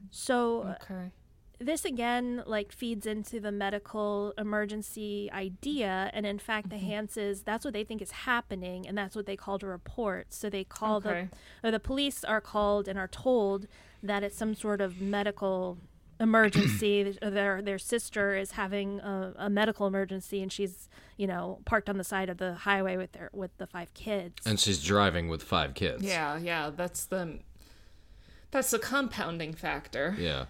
So, 0.10 0.76
okay 0.82 1.12
this 1.60 1.86
again 1.86 2.44
like 2.46 2.72
feeds 2.72 3.08
into 3.08 3.40
the 3.40 3.52
medical 3.52 4.32
emergency 4.38 5.28
idea 5.34 6.12
and 6.14 6.24
in 6.24 6.38
fact 6.38 6.70
the 6.70 6.78
Hances 6.78 7.42
that's 7.42 7.66
what 7.66 7.74
they 7.74 7.84
think 7.84 8.00
is 8.00 8.12
happening 8.12 8.88
and 8.88 8.96
that's 8.96 9.16
what 9.16 9.26
they 9.26 9.36
call 9.36 9.58
to 9.58 9.66
report 9.66 10.28
so 10.32 10.52
they 10.52 10.64
call 10.64 10.98
Okay. 10.98 11.30
the 11.64 11.68
or 11.68 11.72
the 11.72 11.80
police 11.80 12.24
are 12.24 12.42
called 12.42 12.88
and 12.88 13.00
are 13.00 13.08
told 13.08 13.66
that 14.04 14.24
it's 14.24 14.38
some 14.38 14.54
sort 14.56 14.82
of 14.82 15.02
medical 15.02 15.78
emergency 16.20 17.04
their 17.22 17.62
their 17.62 17.78
sister 17.78 18.36
is 18.36 18.52
having 18.52 19.00
a, 19.02 19.34
a 19.38 19.50
medical 19.50 19.86
emergency 19.86 20.42
and 20.42 20.52
she's 20.52 20.90
you 21.16 21.28
know 21.28 21.60
parked 21.66 21.90
on 21.90 21.98
the 21.98 22.04
side 22.04 22.28
of 22.30 22.38
the 22.40 22.54
highway 22.56 22.98
with 22.98 23.12
their 23.12 23.30
with 23.34 23.56
the 23.58 23.68
five 23.68 23.94
kids 23.94 24.36
And 24.46 24.60
she's 24.60 24.84
driving 24.84 25.28
with 25.30 25.44
five 25.44 25.74
kids. 25.76 26.02
yeah 26.04 26.38
yeah 26.38 26.72
that's 26.76 27.06
the 27.06 27.40
that's 28.52 28.72
the 28.72 28.80
compounding 28.80 29.54
factor 29.54 30.16
Yeah. 30.18 30.46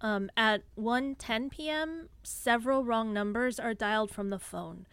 Um, 0.00 0.30
at 0.36 0.62
1:10 0.76 1.48
p.m., 1.52 2.08
several 2.24 2.82
wrong 2.82 3.12
numbers 3.12 3.60
are 3.60 3.72
dialed 3.72 4.10
from 4.10 4.30
the 4.30 4.38
phone. 4.40 4.84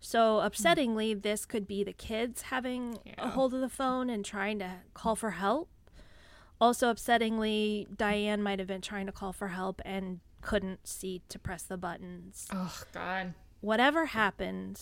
So 0.00 0.36
upsettingly, 0.40 1.20
this 1.20 1.44
could 1.44 1.66
be 1.66 1.84
the 1.84 1.92
kids 1.92 2.42
having 2.42 2.98
a 3.18 3.28
hold 3.28 3.52
of 3.52 3.60
the 3.60 3.68
phone 3.68 4.08
and 4.08 4.24
trying 4.24 4.58
to 4.60 4.76
call 4.94 5.16
for 5.16 5.32
help. 5.32 5.68
Also 6.60 6.92
upsettingly, 6.92 7.86
Diane 7.96 8.42
might 8.42 8.58
have 8.58 8.68
been 8.68 8.80
trying 8.80 9.06
to 9.06 9.12
call 9.12 9.32
for 9.32 9.48
help 9.48 9.82
and 9.84 10.20
couldn't 10.40 10.86
see 10.86 11.22
to 11.28 11.38
press 11.38 11.62
the 11.62 11.76
buttons. 11.76 12.46
oh 12.52 12.82
god 12.92 13.34
Whatever 13.60 14.06
happened, 14.06 14.78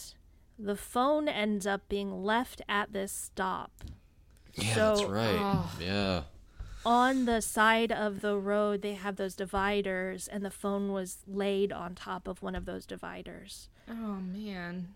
the 0.58 0.74
phone 0.76 1.28
ends 1.28 1.66
up 1.68 1.88
being 1.88 2.24
left 2.24 2.60
at 2.68 2.92
this 2.92 3.12
stop. 3.12 3.70
Yeah, 4.54 4.74
So, 4.74 4.96
that's 4.96 5.08
right. 5.08 5.64
Yeah. 5.80 6.22
on 6.84 7.26
the 7.26 7.40
side 7.40 7.92
of 7.92 8.20
the 8.22 8.36
road 8.36 8.82
they 8.82 8.94
have 8.94 9.14
those 9.16 9.36
dividers 9.36 10.26
and 10.28 10.44
the 10.44 10.50
phone 10.50 10.90
was 10.92 11.18
laid 11.28 11.72
on 11.72 11.94
top 11.94 12.26
of 12.26 12.42
one 12.42 12.54
of 12.56 12.64
those 12.64 12.84
dividers 12.84 13.68
oh 13.88 14.16
man 14.20 14.88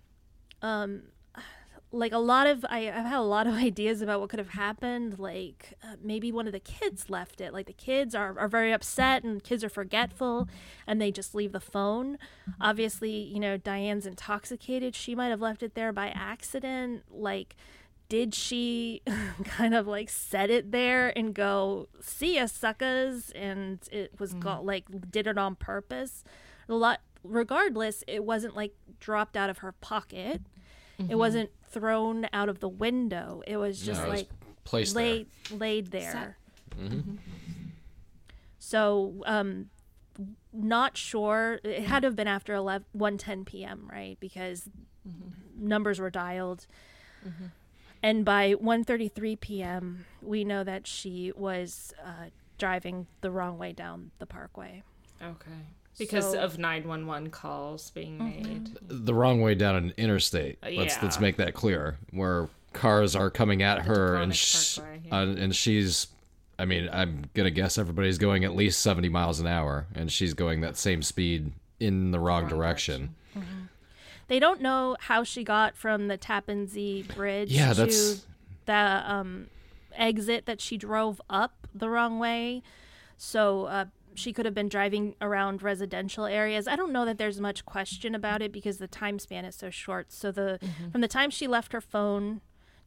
um, 0.62 1.02
like 1.96 2.12
a 2.12 2.18
lot 2.18 2.46
of 2.46 2.64
I, 2.68 2.88
i've 2.88 3.06
had 3.06 3.18
a 3.18 3.22
lot 3.22 3.46
of 3.46 3.54
ideas 3.68 4.02
about 4.02 4.20
what 4.20 4.28
could 4.28 4.38
have 4.38 4.50
happened 4.50 5.18
like 5.18 5.74
uh, 5.82 5.96
maybe 6.02 6.30
one 6.30 6.46
of 6.46 6.52
the 6.52 6.60
kids 6.60 7.08
left 7.10 7.40
it. 7.40 7.52
Like 7.52 7.66
the 7.66 7.72
kids 7.72 8.14
are, 8.14 8.38
are 8.38 8.48
very 8.48 8.72
upset 8.72 9.24
and 9.24 9.42
kids 9.42 9.64
are 9.64 9.68
forgetful 9.68 10.48
and 10.86 11.00
they 11.00 11.10
just 11.10 11.34
leave 11.34 11.52
the 11.52 11.60
phone. 11.60 12.18
Obviously 12.60 13.10
you 13.10 13.40
know 13.40 13.56
diane's 13.56 14.06
intoxicated. 14.06 14.94
She 14.94 15.14
might 15.14 15.28
have 15.28 15.40
left 15.40 15.62
it 15.62 15.74
there 15.74 15.92
by 15.92 16.08
accident. 16.08 17.04
Like 17.10 17.56
did 18.08 18.34
she 18.34 19.02
kind 19.44 19.74
of 19.74 19.86
like 19.86 20.08
set 20.08 20.50
it 20.50 20.70
there 20.70 21.16
and 21.16 21.34
go 21.34 21.88
see 22.00 22.36
ya 22.36 22.46
suckers? 22.46 23.30
And 23.30 23.80
it 23.90 24.12
was 24.18 24.34
got 24.34 24.64
like 24.64 24.84
did 25.10 25.26
it 25.26 25.38
on 25.38 25.56
purpose? 25.56 26.24
A 26.68 26.74
lot 26.74 27.00
regardless 27.22 28.04
it 28.06 28.24
wasn't 28.24 28.54
like 28.54 28.74
dropped 29.00 29.36
out 29.36 29.50
of 29.50 29.58
her 29.58 29.72
pocket. 29.72 30.42
It 31.10 31.16
wasn't 31.16 31.50
thrown 31.68 32.28
out 32.32 32.48
of 32.48 32.60
the 32.60 32.68
window. 32.68 33.42
It 33.46 33.56
was 33.56 33.80
just 33.80 34.00
No, 34.00 34.06
it 34.06 34.10
was 34.10 34.20
like 34.20 34.28
placed 34.64 34.96
laid 34.96 35.26
laid 35.50 35.90
there. 35.90 36.36
So 38.58 39.22
um 39.26 39.70
not 40.52 40.96
sure. 40.96 41.60
It 41.62 41.84
had 41.84 42.00
to 42.00 42.08
have 42.08 42.16
been 42.16 42.28
after 42.28 42.54
11 42.54 42.86
1:10 42.96 43.44
p.m. 43.46 43.88
right? 43.90 44.18
Because 44.20 44.68
numbers 45.56 45.98
were 45.98 46.10
dialed. 46.10 46.66
And 48.02 48.24
by 48.24 48.54
1:33 48.54 49.40
p.m. 49.40 50.06
we 50.22 50.44
know 50.44 50.62
that 50.64 50.86
she 50.86 51.32
was 51.34 51.92
uh, 52.04 52.30
driving 52.56 53.06
the 53.20 53.30
wrong 53.30 53.58
way 53.58 53.72
down 53.72 54.12
the 54.18 54.26
parkway. 54.26 54.82
Okay 55.22 55.75
because 55.98 56.32
So- 56.32 56.40
of 56.40 56.58
911 56.58 57.30
calls 57.30 57.90
being 57.90 58.18
made. 58.18 58.76
The 58.88 59.14
wrong 59.14 59.40
way 59.40 59.54
down 59.54 59.76
an 59.76 59.94
interstate. 59.96 60.58
Let's 60.62 61.00
let's 61.02 61.20
make 61.20 61.36
that 61.36 61.54
clear. 61.54 61.96
Where 62.10 62.48
cars 62.72 63.16
are 63.16 63.30
coming 63.30 63.62
at 63.62 63.82
her, 63.86 64.16
and 64.16 64.32
Taconic 64.32 64.34
sh- 64.34 64.76
Parkway, 64.78 65.00
yeah. 65.06 65.16
uh, 65.18 65.26
and 65.26 65.56
she's. 65.56 66.08
I 66.58 66.64
mean, 66.64 66.88
I'm 66.92 67.24
gonna 67.34 67.50
guess 67.50 67.76
everybody's 67.76 68.16
going 68.18 68.44
at 68.44 68.56
least 68.56 68.80
70 68.80 69.08
miles 69.10 69.40
an 69.40 69.46
hour, 69.46 69.86
and 69.94 70.10
she's 70.10 70.32
going 70.34 70.62
that 70.62 70.76
same 70.78 71.02
speed 71.02 71.52
in 71.80 72.10
the 72.12 72.18
wrong, 72.18 72.48
direction. 72.48 73.14
They 74.28 74.38
don't 74.40 74.60
know 74.60 74.96
how 74.98 75.22
she 75.22 75.44
got 75.44 75.76
from 75.76 76.08
the 76.08 76.16
Tappan 76.16 76.66
Zee 76.66 77.02
Bridge 77.14 77.50
Yeah, 77.52 77.68
to 77.70 77.74
that's- 77.74 78.26
the 78.64 78.72
um, 79.06 79.46
exit 79.94 80.46
that 80.46 80.60
she 80.60 80.76
drove 80.76 81.20
up 81.30 81.66
the 81.74 81.88
wrong 81.88 82.18
way. 82.18 82.62
So 83.18 83.66
uh, 83.66 83.84
she 84.16 84.32
could 84.32 84.44
have 84.44 84.54
been 84.54 84.68
driving 84.68 85.14
around 85.20 85.62
residential 85.62 86.26
areas. 86.26 86.66
I 86.66 86.76
don't 86.76 86.92
know 86.92 87.04
that 87.04 87.18
there's 87.18 87.40
much 87.40 87.64
question 87.64 88.14
about 88.14 88.42
it 88.42 88.52
because 88.52 88.78
the 88.78 88.88
time 88.88 89.18
span 89.18 89.44
is 89.44 89.54
so 89.54 89.70
short. 89.70 90.12
So 90.12 90.32
the 90.32 90.58
mm-hmm. 90.62 90.90
from 90.90 91.00
the 91.00 91.08
time 91.08 91.30
she 91.30 91.46
left 91.46 91.72
her 91.72 91.80
phone 91.80 92.40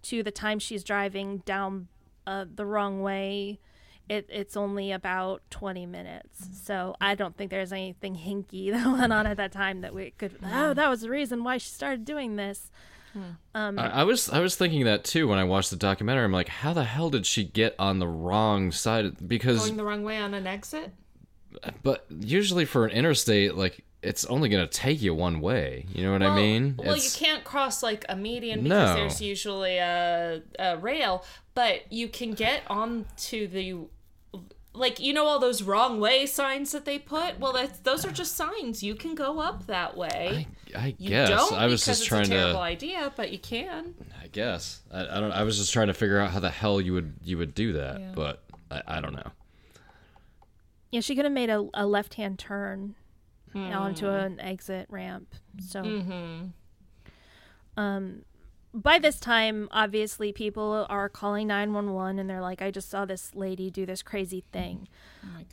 to 0.03 0.23
the 0.23 0.32
time 0.32 0.59
she's 0.59 0.84
driving 0.84 1.39
down 1.39 1.88
uh, 2.27 2.45
the 2.53 2.65
wrong 2.65 3.01
way. 3.01 3.59
It, 4.07 4.27
it's 4.30 4.57
only 4.57 4.91
about 4.91 5.43
20 5.51 5.86
minutes. 5.86 6.41
Mm-hmm. 6.41 6.53
So 6.53 6.95
I 6.99 7.13
don't 7.13 7.38
think 7.38 7.51
there's 7.51 7.71
anything 7.71 8.15
hinky 8.15 8.71
that 8.71 8.86
went 8.86 9.13
on 9.13 9.27
at 9.27 9.38
that 9.38 9.51
time 9.51 9.82
that 9.82 9.93
we 9.93 10.11
could, 10.11 10.34
mm-hmm. 10.34 10.53
oh, 10.53 10.73
that 10.73 10.89
was 10.89 11.01
the 11.01 11.09
reason 11.09 11.43
why 11.43 11.57
she 11.57 11.69
started 11.69 12.05
doing 12.05 12.36
this. 12.36 12.71
Hmm. 13.13 13.21
Um, 13.55 13.80
I, 13.80 14.01
I 14.01 14.03
was 14.03 14.30
I 14.30 14.39
was 14.39 14.55
thinking 14.55 14.86
that 14.86 15.03
too 15.03 15.27
when 15.27 15.39
I 15.39 15.43
watched 15.43 15.71
the 15.71 15.75
documentary. 15.75 16.25
I'm 16.25 16.32
like, 16.32 16.47
how 16.47 16.73
the 16.73 16.84
hell 16.84 17.09
did 17.09 17.25
she 17.25 17.43
get 17.43 17.75
on 17.80 17.97
the 17.97 18.07
wrong 18.07 18.71
side? 18.71 19.27
Because 19.27 19.59
Going 19.61 19.77
the 19.77 19.84
wrong 19.84 20.03
way 20.03 20.17
on 20.17 20.36
an 20.36 20.45
exit? 20.45 20.93
But 21.84 22.06
usually 22.10 22.66
for 22.66 22.86
an 22.86 22.91
interstate, 22.91 23.56
like 23.56 23.84
it's 24.02 24.24
only 24.26 24.47
gonna 24.50 24.68
take 24.68 25.02
you 25.02 25.14
one 25.14 25.41
way. 25.41 25.86
You 25.93 26.04
know 26.06 26.12
what 26.14 26.24
I 26.24 26.36
mean? 26.36 26.76
Well, 26.78 26.91
It's- 26.91 27.20
you 27.20 27.26
can't 27.26 27.43
cross 27.43 27.84
like 27.84 28.06
a 28.08 28.16
median 28.16 28.64
because 28.64 28.89
No. 28.89 28.95
there's 28.95 29.22
usually 29.22 29.78
a, 29.78 30.41
a 30.58 30.78
rail, 30.78 31.26
but 31.54 31.91
you 31.91 32.08
can 32.08 32.32
get 32.34 32.62
onto 32.70 33.47
the 33.47 33.76
like 34.74 35.00
you 35.00 35.12
know 35.12 35.26
all 35.26 35.39
those 35.39 35.62
wrong 35.64 36.00
way 36.00 36.26
signs 36.26 36.72
that 36.72 36.86
they 36.86 36.97
put. 37.00 37.39
Well, 37.39 37.52
that's, 37.54 37.80
those 37.80 38.06
are 38.06 38.12
just 38.12 38.38
signs. 38.38 38.82
You 38.84 38.95
can 38.95 39.16
go 39.16 39.39
up 39.39 39.66
that 39.68 39.97
way. 39.97 40.47
I, 40.76 40.80
I 40.80 40.95
you 40.97 41.10
guess 41.10 41.28
don't 41.30 41.54
I 41.54 41.66
was 41.66 41.84
just 41.84 42.02
it's 42.02 42.08
trying 42.08 42.26
a 42.26 42.28
terrible 42.28 42.54
to. 42.54 42.60
idea, 42.60 43.12
but 43.18 43.32
you 43.32 43.39
can. 43.39 43.95
I 44.24 44.28
guess 44.28 44.82
I, 44.93 45.02
I 45.02 45.20
don't. 45.20 45.32
I 45.32 45.43
was 45.43 45.58
just 45.58 45.74
trying 45.74 45.88
to 45.88 45.93
figure 45.93 46.20
out 46.20 46.32
how 46.32 46.39
the 46.39 46.52
hell 46.52 46.80
you 46.80 46.93
would 46.93 47.14
you 47.24 47.38
would 47.39 47.54
do 47.56 47.74
that, 47.74 48.16
but 48.16 48.43
I, 48.72 48.82
I 48.88 49.02
don't 49.02 49.14
know. 49.16 49.32
Yeah, 50.92 51.02
she 51.02 51.16
could 51.16 51.26
have 51.26 51.34
made 51.34 51.50
a, 51.50 51.68
a 51.74 51.86
left 51.86 52.16
hand 52.16 52.40
turn 52.40 52.96
onto 53.78 54.08
an 54.08 54.40
exit 54.40 54.88
ramp. 54.90 55.36
So, 55.60 55.82
um, 57.78 58.24
by 58.74 59.00
this 59.00 59.20
time, 59.20 59.68
obviously, 59.72 60.32
people 60.32 60.86
are 60.90 61.10
calling 61.10 61.48
911 61.48 62.20
and 62.20 62.30
they're 62.30 62.42
like, 62.42 62.62
I 62.62 62.70
just 62.72 62.90
saw 62.90 63.06
this 63.06 63.34
lady 63.34 63.70
do 63.72 63.86
this 63.86 64.02
crazy 64.04 64.44
thing. 64.52 64.88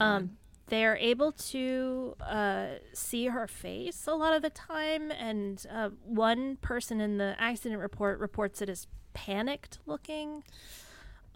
Um, 0.00 0.36
they're 0.68 0.96
able 0.96 1.32
to 1.32 2.16
uh, 2.20 2.66
see 2.92 3.26
her 3.28 3.46
face 3.46 4.06
a 4.06 4.14
lot 4.14 4.34
of 4.34 4.42
the 4.42 4.50
time, 4.50 5.10
and 5.12 5.64
uh, 5.72 5.90
one 6.04 6.56
person 6.56 7.00
in 7.00 7.18
the 7.18 7.36
accident 7.38 7.80
report 7.80 8.18
reports 8.18 8.60
it 8.60 8.68
as 8.68 8.88
panicked 9.14 9.78
looking. 9.86 10.42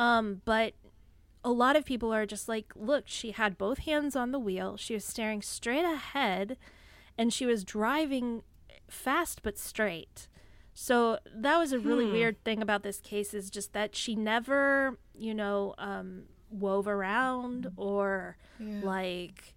Um, 0.01 0.43
but 0.45 0.75
a 1.43 1.51
lot 1.51 1.77
of 1.77 1.85
people 1.85 2.13
are 2.13 2.27
just 2.27 2.49
like, 2.49 2.73
look, 2.77 3.05
she 3.07 3.33
had 3.33 3.59
both 3.59 3.79
hands 3.79 4.15
on 4.15 4.31
the 4.31 4.39
wheel, 4.39 4.77
she 4.77 4.95
was 4.95 5.05
staring 5.05 5.43
straight 5.43 5.85
ahead, 5.85 6.57
and 7.17 7.33
she 7.33 7.47
was 7.47 7.65
driving 7.65 8.43
fast 8.89 9.43
but 9.43 9.59
straight. 9.59 10.29
So 10.75 11.19
that 11.35 11.59
was 11.59 11.73
a 11.73 11.79
really 11.79 12.07
hmm. 12.07 12.13
weird 12.13 12.45
thing 12.45 12.63
about 12.63 12.83
this 12.83 13.01
case 13.01 13.35
is 13.35 13.51
just 13.51 13.73
that 13.73 13.95
she 13.95 14.15
never, 14.15 14.99
you 15.15 15.35
know, 15.35 15.75
um, 15.79 16.25
wove 16.51 16.89
around 16.89 17.65
mm. 17.65 17.73
or 17.77 18.37
like 18.83 19.55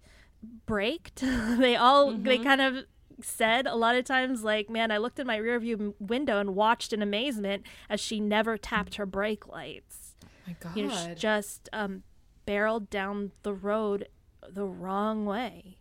braked. 0.66 1.16
they 1.58 1.76
all 1.76 2.12
they 2.12 2.36
mm-hmm. 2.36 2.44
kind 2.44 2.60
of 2.60 2.84
said 3.22 3.66
a 3.66 3.74
lot 3.74 3.94
of 3.94 4.04
times 4.04 4.42
like, 4.44 4.68
man, 4.68 4.90
I 4.90 4.98
looked 4.98 5.18
in 5.18 5.26
my 5.26 5.38
rearview 5.38 5.80
m- 5.80 5.94
window 5.98 6.40
and 6.40 6.54
watched 6.54 6.92
in 6.92 7.02
amazement 7.02 7.64
as 7.88 8.00
she 8.00 8.20
never 8.20 8.58
tapped 8.58 8.96
her 8.96 9.06
brake 9.06 9.46
lights. 9.46 10.03
My 10.46 10.54
God. 10.60 10.74
She 10.74 11.14
just 11.14 11.68
um, 11.72 12.02
barreled 12.46 12.90
down 12.90 13.32
the 13.42 13.54
road 13.54 14.08
the 14.48 14.64
wrong 14.66 15.24
way. 15.26 15.78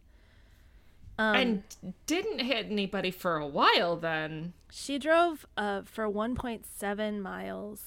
Um, 1.20 1.36
and 1.36 1.64
didn't 2.07 2.39
hit 2.39 2.66
anybody 2.72 3.11
for 3.11 3.38
a 3.38 3.45
while 3.47 3.95
then. 3.95 4.53
She 4.72 4.97
drove 4.97 5.45
uh, 5.55 5.84
for 5.86 6.09
1.7 6.09 7.22
miles 7.22 7.82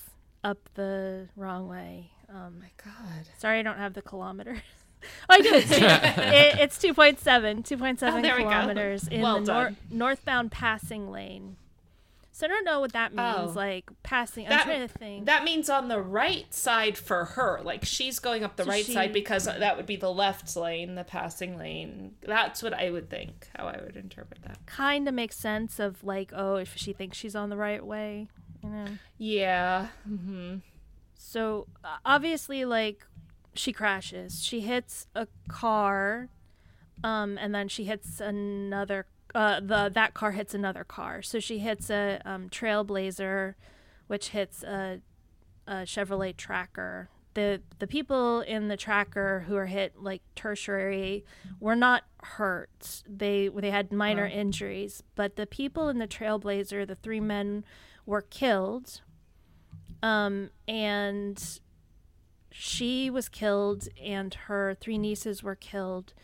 up 0.45 0.69
the 0.75 1.29
wrong 1.35 1.67
way. 1.69 2.13
Um, 2.29 2.61
My 2.61 2.71
God. 2.85 3.29
sorry, 3.39 3.59
I 3.59 3.63
don't 3.63 3.79
have 3.79 3.95
the 3.95 4.03
kilometers. 4.03 4.59
oh, 5.29 5.35
I 5.35 5.41
do. 5.41 5.55
It's, 5.55 5.71
it, 5.73 6.61
it's 6.61 6.79
2.7, 6.79 7.19
2.7 7.65 8.19
Oh, 8.19 8.23
there 8.23 8.37
we 8.37 8.45
go. 8.45 8.49
kilometers 8.51 9.09
in 9.09 9.21
Well 9.23 9.41
the 9.41 9.53
nor- 9.53 9.73
northbound 9.91 10.53
passing 10.53 11.11
lane. 11.11 11.57
So 12.39 12.45
I 12.45 12.49
don't 12.51 12.67
know 12.67 12.81
what 12.81 12.93
that 12.93 13.15
means. 13.15 13.53
Oh. 13.53 13.53
Like 13.57 13.89
passing. 14.03 14.45
I'm 14.45 14.51
That, 14.51 14.65
trying 14.65 14.87
to 14.87 14.93
think. 14.93 15.25
that 15.25 15.43
means 15.43 15.71
on 15.71 15.89
the 15.89 16.03
right 16.03 16.53
side 16.53 16.99
for 16.99 17.25
her. 17.25 17.63
Like 17.65 17.83
she's 17.87 18.19
going 18.19 18.45
up 18.45 18.57
the 18.57 18.65
So 18.65 18.69
right 18.69 18.85
she- 18.85 18.93
side 18.93 19.15
because 19.15 19.47
that 19.47 19.75
would 19.79 19.87
be 19.87 19.97
the 19.97 20.13
left 20.13 20.55
lane, 20.55 20.97
the 20.97 21.05
passing 21.05 21.57
lane. 21.57 22.17
That's 22.21 22.63
what 22.63 22.75
I 22.75 22.91
would 22.91 23.09
think, 23.09 23.49
how 23.57 23.69
I 23.69 23.81
would 23.83 23.97
interpret 23.97 24.43
that. 24.43 24.59
kind 24.67 25.09
of 25.09 25.15
makes 25.15 25.37
sense 25.37 25.79
of 25.79 26.05
like, 26.05 26.31
oh, 26.37 26.57
if 26.57 26.77
she 26.77 26.93
thinks 26.93 27.17
she's 27.17 27.35
on 27.35 27.49
the 27.49 27.57
right 27.57 27.83
way, 27.83 28.29
you 28.63 28.69
know. 28.69 28.85
Yeah. 29.17 29.87
So 31.15 31.69
uh, 31.83 31.97
obviously, 32.05 32.67
like 32.67 33.07
she 33.55 33.73
crashes. 33.73 34.45
She 34.45 34.61
hits 34.61 35.07
a 35.15 35.27
car, 35.49 36.29
um, 37.03 37.39
and 37.39 37.55
then 37.55 37.69
she 37.69 37.85
hits 37.85 38.21
another. 38.21 39.07
Uh, 39.37 39.61
the 39.61 39.91
that 39.93 40.15
car 40.15 40.33
hits 40.33 40.55
another 40.55 40.85
car. 40.85 41.23
So 41.23 41.41
she 41.41 41.59
hits 41.59 41.91
a 41.91 42.23
um, 42.25 42.49
Trailblazer, 42.49 43.55
which 44.07 44.29
hits 44.29 44.63
a, 44.63 45.01
a 45.67 45.73
Chevrolet 45.85 46.37
Tracker. 46.37 47.11
The 47.35 47.61
the 47.79 47.87
people 47.87 48.41
in 48.41 48.69
the 48.69 48.77
Tracker 48.79 49.45
who 49.47 49.57
are 49.57 49.67
hit 49.67 50.03
like 50.03 50.23
tertiary 50.35 51.25
were 51.61 51.77
not 51.77 52.05
hurt. 52.23 53.03
They 53.07 53.49
they 53.49 53.71
had 53.71 53.93
minor 53.93 54.27
injuries, 54.27 55.03
but 55.15 55.37
the 55.37 55.47
people 55.47 55.91
in 55.91 55.99
the 55.99 56.09
Trailblazer, 56.09 56.87
the 56.87 56.95
three 56.95 57.21
men, 57.21 57.65
were 58.07 58.23
killed 58.23 59.03
um, 60.03 60.51
and 60.69 61.61
she 62.51 63.11
was 63.11 63.29
killed, 63.29 63.89
and 64.03 64.33
her 64.35 64.75
three 64.75 64.99
nieces 64.99 65.43
were 65.43 65.55
killed. 65.55 66.15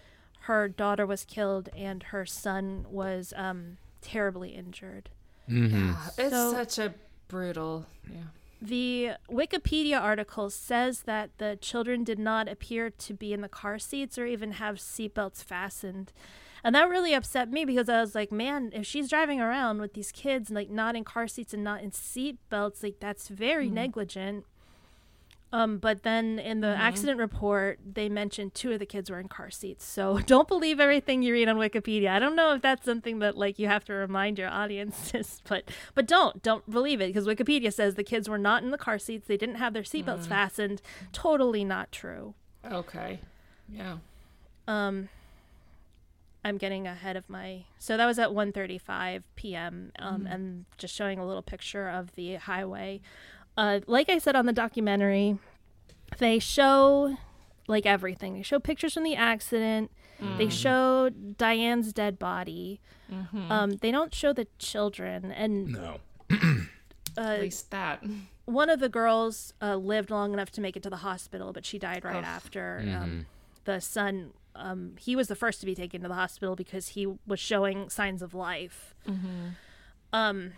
Her 0.47 0.69
daughter 0.69 1.07
was 1.07 1.25
killed, 1.25 1.69
and 1.77 2.03
her 2.05 2.27
son 2.27 2.87
was 2.91 3.33
um, 3.37 3.79
terribly 4.01 4.51
injured. 4.51 5.11
It's 5.49 6.31
So- 6.31 6.53
such 6.53 6.79
a 6.79 6.95
brutal. 7.29 7.87
Yeah. 8.11 8.23
The 8.61 9.13
Wikipedia 9.29 10.01
article 10.01 10.49
says 10.49 11.01
that 11.03 11.31
the 11.39 11.59
children 11.61 12.05
did 12.05 12.19
not 12.21 12.47
appear 12.49 12.91
to 12.91 13.13
be 13.13 13.33
in 13.33 13.41
the 13.41 13.49
car 13.49 13.79
seats 13.81 14.17
or 14.19 14.25
even 14.27 14.53
have 14.53 14.77
seatbelts 14.77 15.43
fastened. 15.43 16.13
And 16.63 16.73
that 16.77 16.89
really 16.89 17.13
upset 17.13 17.51
me 17.51 17.65
because 17.65 17.89
I 17.89 18.01
was 18.01 18.15
like, 18.15 18.31
man, 18.31 18.71
if 18.73 18.87
she's 18.87 19.09
driving 19.11 19.41
around 19.41 19.81
with 19.81 19.95
these 19.95 20.13
kids 20.13 20.49
like 20.49 20.71
not 20.71 20.95
in 20.95 21.03
car 21.03 21.27
seats 21.27 21.53
and 21.53 21.65
not 21.65 21.83
in 21.83 21.91
seatbelts, 21.91 22.85
like 22.85 23.01
that's 23.01 23.27
very 23.27 23.69
negligent. 23.69 24.45
Um, 25.53 25.77
but 25.77 26.03
then 26.03 26.39
in 26.39 26.61
the 26.61 26.69
accident 26.69 27.19
report, 27.19 27.79
they 27.85 28.09
mentioned 28.09 28.55
two 28.55 28.73
of 28.73 28.79
the 28.79 28.87
kids 28.87 29.11
were 29.11 29.21
in 29.21 29.29
car 29.29 29.51
seats. 29.51 29.85
So 29.85 30.19
don't 30.27 30.49
believe 30.49 30.81
everything 30.81 31.23
you 31.23 31.35
read 31.35 31.49
on 31.49 31.57
Wikipedia. 31.57 32.09
I 32.09 32.19
don't 32.19 32.35
know 32.35 32.55
if 32.55 32.63
that's 32.63 32.85
something 32.87 33.19
that 33.19 33.37
like 33.37 33.59
you 33.59 33.69
have 33.69 33.85
to 33.85 33.93
remind 33.93 34.39
your 34.39 34.49
audiences, 34.49 35.43
but 35.49 35.65
but 35.95 36.07
don't 36.07 36.43
don't 36.43 36.69
believe 36.71 37.03
it 37.03 37.09
because 37.09 37.27
Wikipedia 37.27 37.73
says 37.73 37.97
the 37.97 38.05
kids 38.05 38.29
were 38.29 38.39
not 38.39 38.63
in 38.63 38.71
the 38.71 38.79
car 38.79 38.99
seats. 38.99 39.29
They 39.29 39.37
didn't 39.37 39.57
have 39.57 39.75
their 39.75 39.83
seatbelts 39.83 40.27
fastened. 40.27 40.81
Totally 41.13 41.65
not 41.65 41.93
true. 41.93 42.35
Okay. 42.71 43.21
Yeah. 43.69 43.99
Um. 44.67 45.09
I'm 46.45 46.59
getting 46.59 46.89
ahead 46.89 47.17
of 47.17 47.29
my. 47.31 47.67
So 47.79 47.97
that 47.97 48.07
was 48.07 48.19
at 48.19 48.31
1:35 48.31 49.23
p.m. 49.37 49.93
Um, 49.99 50.27
and 50.27 50.65
just 50.77 50.95
showing 50.95 51.19
a 51.19 51.27
little 51.27 51.43
picture 51.43 51.89
of 51.89 52.13
the 52.15 52.35
highway. 52.37 53.01
Uh, 53.57 53.81
like 53.87 54.09
I 54.09 54.19
said 54.19 54.35
on 54.37 54.47
the 54.47 54.53
documentary, 54.53 55.39
they 56.19 56.39
show 56.39 57.17
like 57.69 57.87
everything. 57.87 58.35
They 58.35 58.43
show 58.43 58.59
pictures 58.59 58.95
from 58.95 59.05
the 59.05 59.17
accident. 59.17 59.91
They 60.39 60.49
show 60.49 61.11
Diane's 61.11 61.93
dead 61.93 62.19
body. 62.19 62.81
Um, 63.51 63.73
they 63.81 63.91
don't 63.91 64.15
show 64.15 64.33
the 64.33 64.47
children. 64.59 65.33
And 65.33 65.67
No. 65.69 65.97
At 67.17 67.41
least 67.41 67.71
that. 67.73 68.03
one 68.47 68.71
of 68.71 68.79
the 68.81 68.89
girls 68.89 69.53
uh, 69.61 69.77
lived 69.77 70.11
long 70.11 70.33
enough 70.33 70.51
to 70.53 70.61
make 70.61 70.77
it 70.77 70.83
to 70.85 70.91
the 70.91 70.97
hospital, 70.99 71.53
but 71.53 71.67
she 71.67 71.79
died 71.79 72.05
right 72.05 72.25
after. 72.25 72.83
Um, 73.03 73.27
the 73.65 73.81
son, 73.81 74.31
um, 74.55 74.95
he 74.99 75.15
was 75.17 75.29
the 75.29 75.35
first 75.37 75.61
to 75.61 75.67
be 75.67 75.75
taken 75.75 76.01
to 76.03 76.09
the 76.09 76.15
hospital 76.15 76.57
because 76.57 76.89
he 76.89 77.07
was 77.27 77.39
showing 77.41 77.91
signs 77.91 78.23
of 78.23 78.33
life. 78.33 78.95
I, 80.13 80.13
And 80.13 80.53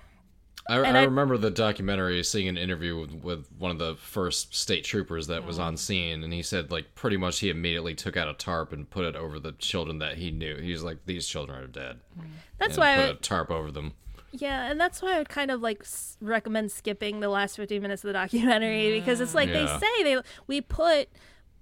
I 0.69 0.77
I- 0.79 1.03
remember 1.05 1.37
the 1.37 1.51
documentary 1.51 2.23
seeing 2.25 2.49
an 2.49 2.57
interview 2.57 2.99
with, 2.99 3.13
with 3.13 3.47
one 3.59 3.71
of 3.71 3.79
the 3.79 3.97
first 3.97 4.55
state 4.55 4.85
troopers 4.85 5.27
that 5.27 5.45
was 5.45 5.59
on 5.59 5.77
scene, 5.77 6.25
and 6.25 6.33
he 6.33 6.43
said 6.43 6.71
like 6.71 6.95
pretty 6.95 7.17
much 7.17 7.41
he 7.41 7.51
immediately 7.51 7.95
took 7.95 8.17
out 8.17 8.29
a 8.29 8.35
tarp 8.35 8.73
and 8.73 8.89
put 8.89 9.05
it 9.05 9.15
over 9.17 9.39
the 9.39 9.53
children 9.53 9.99
that 9.99 10.17
he 10.17 10.31
knew. 10.31 10.57
He 10.57 10.73
was 10.73 10.83
like, 10.83 10.99
"These 11.07 11.27
children 11.27 11.63
are 11.63 11.67
dead." 11.67 12.01
Mm. 12.19 12.25
That's 12.59 12.75
and 12.77 12.79
why 12.79 12.95
put 12.97 13.05
I, 13.05 13.09
a 13.09 13.15
tarp 13.15 13.51
over 13.51 13.71
them. 13.71 13.93
Yeah, 14.33 14.69
and 14.71 14.81
that's 14.81 15.01
why 15.01 15.15
I 15.15 15.19
would 15.19 15.29
kind 15.29 15.51
of 15.51 15.61
like 15.61 15.85
recommend 16.21 16.73
skipping 16.73 17.21
the 17.21 17.29
last 17.29 17.55
15 17.57 17.81
minutes 17.81 18.03
of 18.03 18.09
the 18.09 18.15
documentary 18.15 18.99
because 18.99 19.21
it's 19.21 19.35
like 19.35 19.49
Yeah. 19.49 19.79
they 19.79 19.87
say 19.87 20.03
they 20.03 20.21
we 20.47 20.61
put 20.61 21.09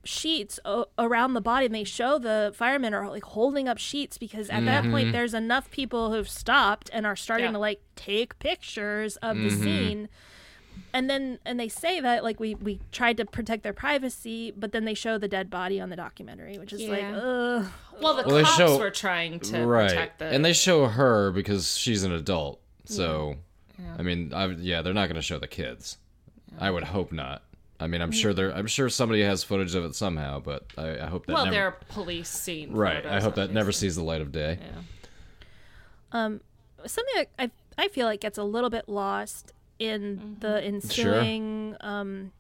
sheets 0.05 0.59
o- 0.65 0.87
around 0.99 1.35
the 1.35 1.41
body 1.41 1.67
and 1.67 1.75
they 1.75 1.85
show 1.85 2.19
the 2.19 2.53
firemen 2.57 2.93
are 2.93 3.09
like 3.09 3.25
holding 3.25 3.69
up 3.69 3.79
sheets 3.79 4.19
because 4.19 4.51
at 4.51 4.65
that 4.65 4.83
point 4.85 5.07
mm-hmm. 5.07 5.13
there's 5.13 5.33
enough 5.35 5.71
people 5.71 6.13
who've 6.13 6.29
stopped 6.29 6.91
and 6.93 7.07
are 7.07 7.15
starting 7.17 7.47
Yeah. 7.47 7.53
to 7.53 7.59
like 7.59 7.81
take 7.95 8.39
pictures 8.41 9.17
of 9.17 9.37
the 9.37 9.49
mm-hmm. 9.49 9.63
scene 9.63 10.09
and 10.93 11.09
then 11.09 11.39
and 11.45 11.61
they 11.61 11.69
say 11.69 12.01
that 12.01 12.25
like 12.25 12.41
we 12.41 12.55
we 12.57 12.81
tried 12.91 13.17
to 13.19 13.25
protect 13.25 13.63
their 13.63 13.73
privacy 13.73 14.51
but 14.57 14.73
then 14.73 14.85
they 14.85 14.95
show 14.95 15.19
the 15.19 15.29
dead 15.29 15.49
body 15.51 15.81
on 15.81 15.89
the 15.91 15.97
documentary 15.97 16.59
which 16.59 16.73
is 16.73 16.83
like 16.89 17.05
ugh 17.05 17.67
Well, 18.01 18.17
the 18.17 18.25
Well, 18.27 18.43
cops 18.45 18.57
show- 18.57 18.79
were 18.79 18.91
trying 18.91 19.39
to 19.41 19.65
right, 19.67 19.89
protect 19.89 20.19
the. 20.19 20.25
and 20.27 20.45
they 20.45 20.53
show 20.53 20.87
her 20.87 21.31
because 21.31 21.77
she's 21.77 22.03
an 22.03 22.11
adult. 22.13 22.59
So, 22.85 23.37
I 23.97 24.03
mean, 24.03 24.33
I, 24.35 24.47
yeah, 24.47 24.83
they're 24.83 24.93
not 24.93 25.07
going 25.07 25.17
to 25.17 25.23
show 25.23 25.39
the 25.39 25.47
kids. 25.47 25.99
I 26.59 26.71
would 26.71 26.83
hope 26.83 27.13
not. 27.13 27.43
I 27.83 27.87
mean, 27.87 28.01
I'm 28.01 28.13
sure 28.13 28.33
there. 28.33 28.55
I'm 28.55 28.67
sure 28.67 28.89
somebody 28.89 29.23
has 29.23 29.45
footage 29.45 29.75
of 29.75 29.85
it 29.85 29.95
somehow, 29.95 30.41
but 30.41 30.65
I, 30.79 31.01
I 31.01 31.07
hope 31.07 31.27
that 31.27 31.33
well, 31.33 31.45
never. 31.45 31.55
there 31.55 31.67
are 31.67 31.79
police 31.89 32.29
scene. 32.29 32.73
Right. 32.73 33.05
I 33.05 33.21
hope 33.21 33.35
that 33.35 33.49
never 33.49 33.69
obviously. 33.69 33.89
sees 33.89 33.97
the 33.97 34.05
light 34.05 34.21
of 34.21 34.33
day. 34.33 34.59
Yeah. 36.13 36.39
something 36.87 37.15
that 37.17 37.29
I 37.39 37.51
I 37.77 37.89
feel 37.89 38.07
like 38.07 38.21
gets 38.21 38.39
a 38.39 38.45
little 38.45 38.71
bit 38.71 38.89
lost 38.89 39.53
in 39.79 40.37
the 40.41 40.63
ensuing 40.63 41.77
um, 41.81 42.33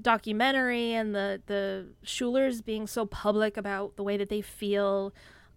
documentary 0.00 0.92
and 0.92 1.14
the 1.14 1.42
the 1.46 1.86
Schulers 2.04 2.64
being 2.64 2.86
so 2.86 3.06
public 3.06 3.56
about 3.56 3.96
the 3.96 4.02
way 4.02 4.16
that 4.16 4.28
they 4.28 4.40
feel. 4.40 5.12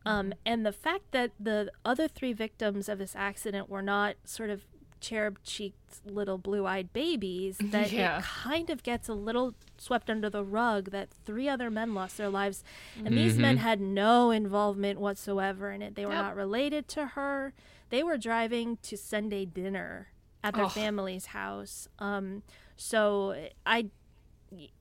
Um, 0.05 0.33
and 0.45 0.65
the 0.65 0.71
fact 0.71 1.11
that 1.11 1.31
the 1.37 1.69
other 1.83 2.07
three 2.07 2.31
victims 2.31 2.87
of 2.87 2.97
this 2.97 3.13
accident 3.13 3.69
were 3.69 3.81
not 3.81 4.15
sort 4.23 4.49
of 4.49 4.63
cherub 4.99 5.39
cheeked 5.43 6.05
little 6.05 6.37
blue 6.37 6.65
eyed 6.65 6.91
babies, 6.93 7.57
that 7.61 7.91
Yeah. 7.91 8.19
it 8.19 8.23
kind 8.23 8.69
of 8.69 8.83
gets 8.83 9.07
a 9.07 9.13
little 9.13 9.55
swept 9.77 10.09
under 10.09 10.29
the 10.29 10.43
rug 10.43 10.91
that 10.91 11.09
three 11.25 11.47
other 11.47 11.69
men 11.69 11.93
lost 11.93 12.17
their 12.17 12.29
lives. 12.29 12.63
And 13.03 13.17
these 13.17 13.33
mm-hmm. 13.33 13.41
men 13.41 13.57
had 13.57 13.79
no 13.79 14.31
involvement 14.31 14.99
whatsoever 14.99 15.71
in 15.71 15.81
it. 15.81 15.95
They 15.95 16.05
were 16.05 16.13
Yep. 16.13 16.23
not 16.23 16.35
related 16.35 16.87
to 16.89 17.05
her. 17.07 17.53
They 17.89 18.03
were 18.03 18.17
driving 18.17 18.77
to 18.83 18.97
Sunday 18.97 19.45
dinner 19.45 20.09
at 20.43 20.55
their 20.55 20.65
Oh. 20.65 20.69
family's 20.69 21.27
house. 21.27 21.87
Um, 21.99 22.43
so 22.75 23.31
eh, 23.31 23.49
I 23.65 23.89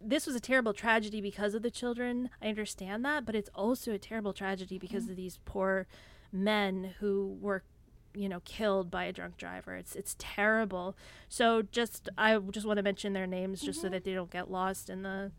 this 0.01 0.27
was 0.27 0.37
a 0.37 0.41
terrible 0.41 0.73
tragedy 0.73 1.21
because 1.21 1.55
of 1.55 1.63
the 1.63 1.71
children. 1.71 2.31
I 2.41 2.49
understand 2.49 3.05
that, 3.05 3.27
but 3.27 3.35
it's 3.35 3.51
also 3.55 3.93
a 3.93 3.99
terrible 3.99 4.33
tragedy 4.33 4.79
because 4.79 5.07
mm. 5.07 5.11
of 5.11 5.17
these 5.17 5.41
poor 5.45 5.89
men 6.33 6.95
who 7.01 7.37
were 7.41 7.63
you 8.17 8.29
know 8.29 8.41
killed 8.45 8.91
by 8.91 9.05
a 9.05 9.13
drunk 9.13 9.37
driver. 9.37 9.77
It's 9.77 9.95
it's 9.95 10.17
terrible. 10.19 10.97
So 11.29 11.63
just 11.63 12.09
I 12.17 12.39
just 12.51 12.67
want 12.67 12.79
to 12.79 12.83
mention 12.83 13.13
their 13.13 13.27
names 13.27 13.61
just 13.61 13.81
so 13.81 13.89
that 13.89 14.05
they 14.05 14.15
don't 14.15 14.31
get 14.31 14.51
lost 14.51 14.91
in 14.91 15.03
the 15.03 15.33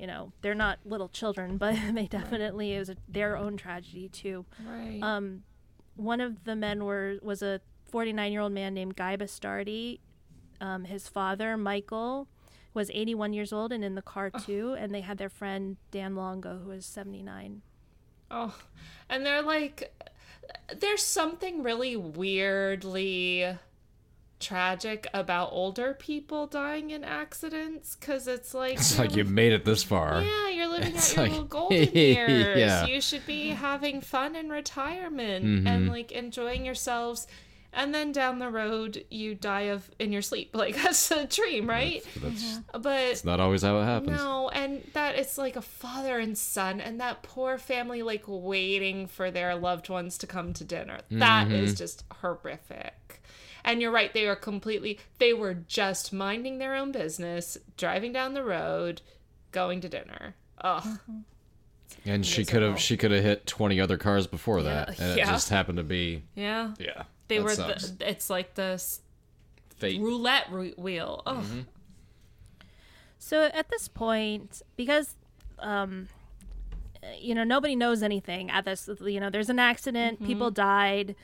you 0.00 0.06
know, 0.06 0.32
they're 0.40 0.54
not 0.54 0.78
little 0.86 1.08
children, 1.08 1.56
but 1.58 1.76
they 1.92 2.06
definitely 2.06 2.72
it 2.72 2.78
was 2.78 2.88
a, 2.88 2.96
their 3.06 3.36
own 3.36 3.56
tragedy 3.56 4.08
too. 4.08 4.46
Right. 4.66 4.98
Um, 5.02 5.42
one 5.96 6.20
of 6.20 6.44
the 6.44 6.56
men 6.56 6.84
were 6.84 7.18
was 7.22 7.42
a 7.42 7.60
49 7.90 8.32
year 8.32 8.40
old 8.40 8.52
man 8.52 8.72
named 8.72 8.96
Guy 8.96 9.16
Bastardi. 9.16 10.00
Um, 10.60 10.84
his 10.84 11.08
father, 11.08 11.56
Michael, 11.56 12.28
was 12.72 12.90
81 12.90 13.32
years 13.32 13.52
old 13.52 13.72
and 13.72 13.84
in 13.84 13.94
the 13.94 14.02
car 14.02 14.30
too, 14.30 14.74
and 14.78 14.94
they 14.94 15.00
had 15.00 15.18
their 15.18 15.28
friend 15.28 15.76
Dan 15.90 16.14
Longo, 16.16 16.58
who 16.58 16.70
was 16.70 16.86
79. 16.86 17.62
Oh, 18.30 18.56
and 19.08 19.26
they're 19.26 19.42
like, 19.42 19.92
there's 20.78 21.02
something 21.02 21.62
really 21.62 21.96
weirdly 21.96 23.56
tragic 24.38 25.06
about 25.12 25.50
older 25.52 25.92
people 25.92 26.46
dying 26.46 26.90
in 26.90 27.04
accidents 27.04 27.94
because 27.96 28.26
it's 28.26 28.54
like, 28.54 28.74
It's 28.74 28.98
like 28.98 29.14
you 29.14 29.24
made 29.24 29.52
it 29.52 29.64
this 29.66 29.82
far. 29.82 30.22
Yeah, 30.22 30.48
you're 30.48 30.66
living 30.68 30.94
It's 30.94 31.12
out 31.12 31.16
your 31.16 31.22
like- 31.24 31.30
little 31.32 31.44
golden 31.68 31.92
years. 31.94 32.58
Yeah. 32.58 32.86
You 32.86 33.00
should 33.02 33.26
be 33.26 33.48
having 33.50 34.00
fun 34.00 34.34
in 34.36 34.48
retirement 34.48 35.44
Mm-hmm. 35.44 35.66
and 35.66 35.88
like 35.88 36.12
enjoying 36.12 36.64
yourselves. 36.64 37.26
And 37.72 37.94
then 37.94 38.10
down 38.10 38.40
the 38.40 38.50
road, 38.50 39.04
you 39.10 39.34
die 39.36 39.62
of 39.70 39.88
in 40.00 40.10
your 40.12 40.22
sleep. 40.22 40.50
Like 40.54 40.74
that's 40.74 41.10
a 41.12 41.26
dream, 41.26 41.68
right? 41.68 42.04
That's 42.16 42.58
But 42.72 43.00
it's 43.12 43.24
not 43.24 43.38
always 43.40 43.62
how 43.62 43.78
it 43.80 43.84
happens. 43.84 44.18
no, 44.18 44.48
and 44.48 44.82
that 44.94 45.14
it's 45.16 45.38
like 45.38 45.54
a 45.56 45.62
father 45.62 46.18
and 46.18 46.36
son, 46.36 46.80
and 46.80 47.00
that 47.00 47.22
poor 47.22 47.58
family 47.58 48.02
like 48.02 48.24
waiting 48.26 49.06
for 49.06 49.30
their 49.30 49.54
loved 49.54 49.88
ones 49.88 50.18
to 50.18 50.26
come 50.26 50.52
to 50.54 50.64
dinner. 50.64 50.98
That 51.10 51.46
Mm-hmm. 51.46 51.54
is 51.54 51.74
just 51.76 52.04
horrific. 52.20 53.22
And 53.64 53.80
you're 53.82 53.92
right, 53.92 54.12
they 54.12 54.26
are 54.26 54.34
completely 54.36 54.98
they 55.18 55.32
were 55.32 55.54
just 55.54 56.12
minding 56.12 56.58
their 56.58 56.74
own 56.74 56.90
business, 56.92 57.56
driving 57.76 58.12
down 58.12 58.34
the 58.34 58.42
road, 58.42 59.02
going 59.52 59.80
to 59.82 59.88
dinner. 59.88 60.34
Ugh. 60.62 60.98
And 62.06 62.24
she 62.24 62.44
could 62.44 62.62
have 62.62 62.80
she 62.80 62.96
could 62.96 63.10
have 63.10 63.22
hit 63.22 63.46
twenty 63.46 63.80
other 63.80 63.96
cars 63.98 64.26
before 64.26 64.62
that, 64.62 64.98
and 64.98 65.12
it 65.12 65.18
yeah. 65.18 65.26
just 65.30 65.50
happened 65.50 65.78
to 65.78 65.84
be 65.84 66.22
Yeah. 66.34 66.72
yeah. 66.78 67.02
They 67.30 67.38
that 67.38 67.44
were 67.44 67.54
sucks. 67.54 67.90
the, 67.92 68.10
it's 68.10 68.28
like 68.28 68.54
this 68.54 69.00
fate. 69.76 70.00
roulette 70.00 70.50
ru- 70.50 70.74
wheel. 70.76 71.22
Oh. 71.24 71.42
So 73.18 73.50
at 73.52 73.68
this 73.70 73.88
point, 73.88 74.62
because 74.76 75.16
um, 75.58 76.08
you 77.18 77.34
know 77.34 77.44
nobody 77.44 77.74
knows 77.76 78.02
anything 78.02 78.50
at 78.50 78.64
this, 78.64 78.88
you 79.00 79.20
know, 79.20 79.30
there's 79.30 79.48
an 79.50 79.58
accident, 79.58 80.24
people 80.24 80.50
died. 80.50 81.14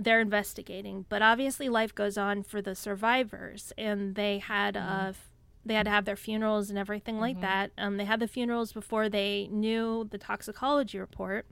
They're 0.00 0.20
investigating, 0.20 1.04
but 1.10 1.20
obviously 1.20 1.68
life 1.68 1.94
goes 1.94 2.16
on 2.16 2.42
for 2.44 2.62
the 2.62 2.74
survivors, 2.74 3.72
and 3.76 4.14
they 4.14 4.38
had 4.38 4.76
uh, 4.76 5.06
f- 5.10 5.28
they 5.66 5.74
had 5.74 5.84
to 5.84 5.90
have 5.90 6.06
their 6.06 6.16
funerals 6.16 6.70
and 6.70 6.78
everything 6.78 7.20
like 7.20 7.40
that. 7.42 7.72
Um, 7.76 7.98
they 7.98 8.04
had 8.06 8.18
the 8.18 8.26
funerals 8.26 8.72
before 8.72 9.08
they 9.10 9.48
knew 9.50 10.08
the 10.10 10.16
toxicology 10.18 10.98
report. 10.98 11.44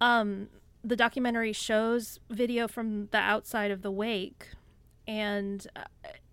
Um, 0.00 0.48
the 0.84 0.96
documentary 0.96 1.52
shows 1.52 2.18
video 2.28 2.66
from 2.66 3.06
the 3.06 3.18
outside 3.18 3.70
of 3.70 3.82
the 3.82 3.90
wake, 3.90 4.48
and 5.06 5.66
uh, 5.76 5.84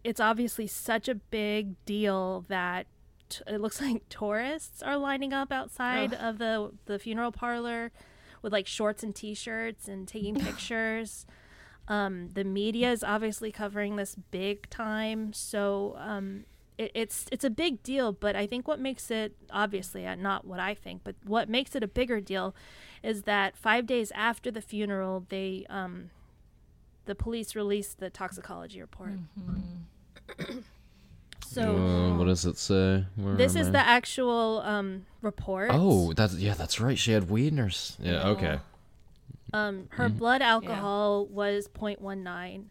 it's 0.03 0.19
obviously 0.19 0.67
such 0.67 1.07
a 1.07 1.15
big 1.15 1.83
deal 1.85 2.45
that 2.47 2.87
t- 3.29 3.43
it 3.47 3.61
looks 3.61 3.79
like 3.81 4.07
tourists 4.09 4.81
are 4.81 4.97
lining 4.97 5.33
up 5.33 5.51
outside 5.51 6.13
of 6.13 6.37
the 6.37 6.71
the 6.85 6.99
funeral 6.99 7.31
parlor 7.31 7.91
with 8.41 8.53
like 8.53 8.67
shorts 8.67 9.03
and 9.03 9.15
t-shirts 9.15 9.87
and 9.87 10.07
taking 10.07 10.35
pictures. 10.39 11.25
Um, 11.87 12.29
the 12.33 12.43
media 12.43 12.91
is 12.91 13.03
obviously 13.03 13.51
covering 13.51 13.95
this 13.95 14.15
big 14.15 14.69
time, 14.69 15.33
so 15.33 15.95
um, 15.97 16.45
it, 16.79 16.91
it's 16.95 17.25
it's 17.31 17.43
a 17.43 17.49
big 17.49 17.83
deal. 17.83 18.11
But 18.11 18.35
I 18.35 18.47
think 18.47 18.67
what 18.67 18.79
makes 18.79 19.11
it 19.11 19.35
obviously 19.51 20.07
uh, 20.07 20.15
not 20.15 20.45
what 20.45 20.59
I 20.59 20.73
think, 20.73 21.01
but 21.03 21.15
what 21.23 21.47
makes 21.49 21.75
it 21.75 21.83
a 21.83 21.87
bigger 21.87 22.19
deal 22.21 22.55
is 23.03 23.23
that 23.23 23.55
five 23.55 23.85
days 23.85 24.11
after 24.15 24.49
the 24.51 24.61
funeral, 24.61 25.25
they 25.29 25.65
um, 25.69 26.09
the 27.05 27.15
police 27.15 27.55
released 27.55 27.99
the 27.99 28.09
toxicology 28.09 28.81
report. 28.81 29.11
so 31.45 31.61
Uh, 31.75 32.17
what 32.17 32.25
does 32.25 32.45
it 32.45 32.57
say? 32.57 33.05
Where 33.15 33.35
this 33.35 33.55
is 33.55 33.67
I? 33.67 33.71
the 33.71 33.79
actual 33.87 34.61
um, 34.65 35.05
report. 35.21 35.71
Oh, 35.73 36.13
that's 36.13 36.35
yeah, 36.35 36.53
that's 36.53 36.79
right. 36.79 36.97
She 36.97 37.11
had 37.11 37.29
weed 37.29 37.47
in 37.53 37.57
her. 37.57 37.69
Yeah, 37.99 38.27
okay. 38.29 38.59
Um, 39.51 39.87
her 39.91 40.09
blood 40.09 40.43
alcohol 40.43 41.25
was 41.25 41.67
0.19. 41.69 42.65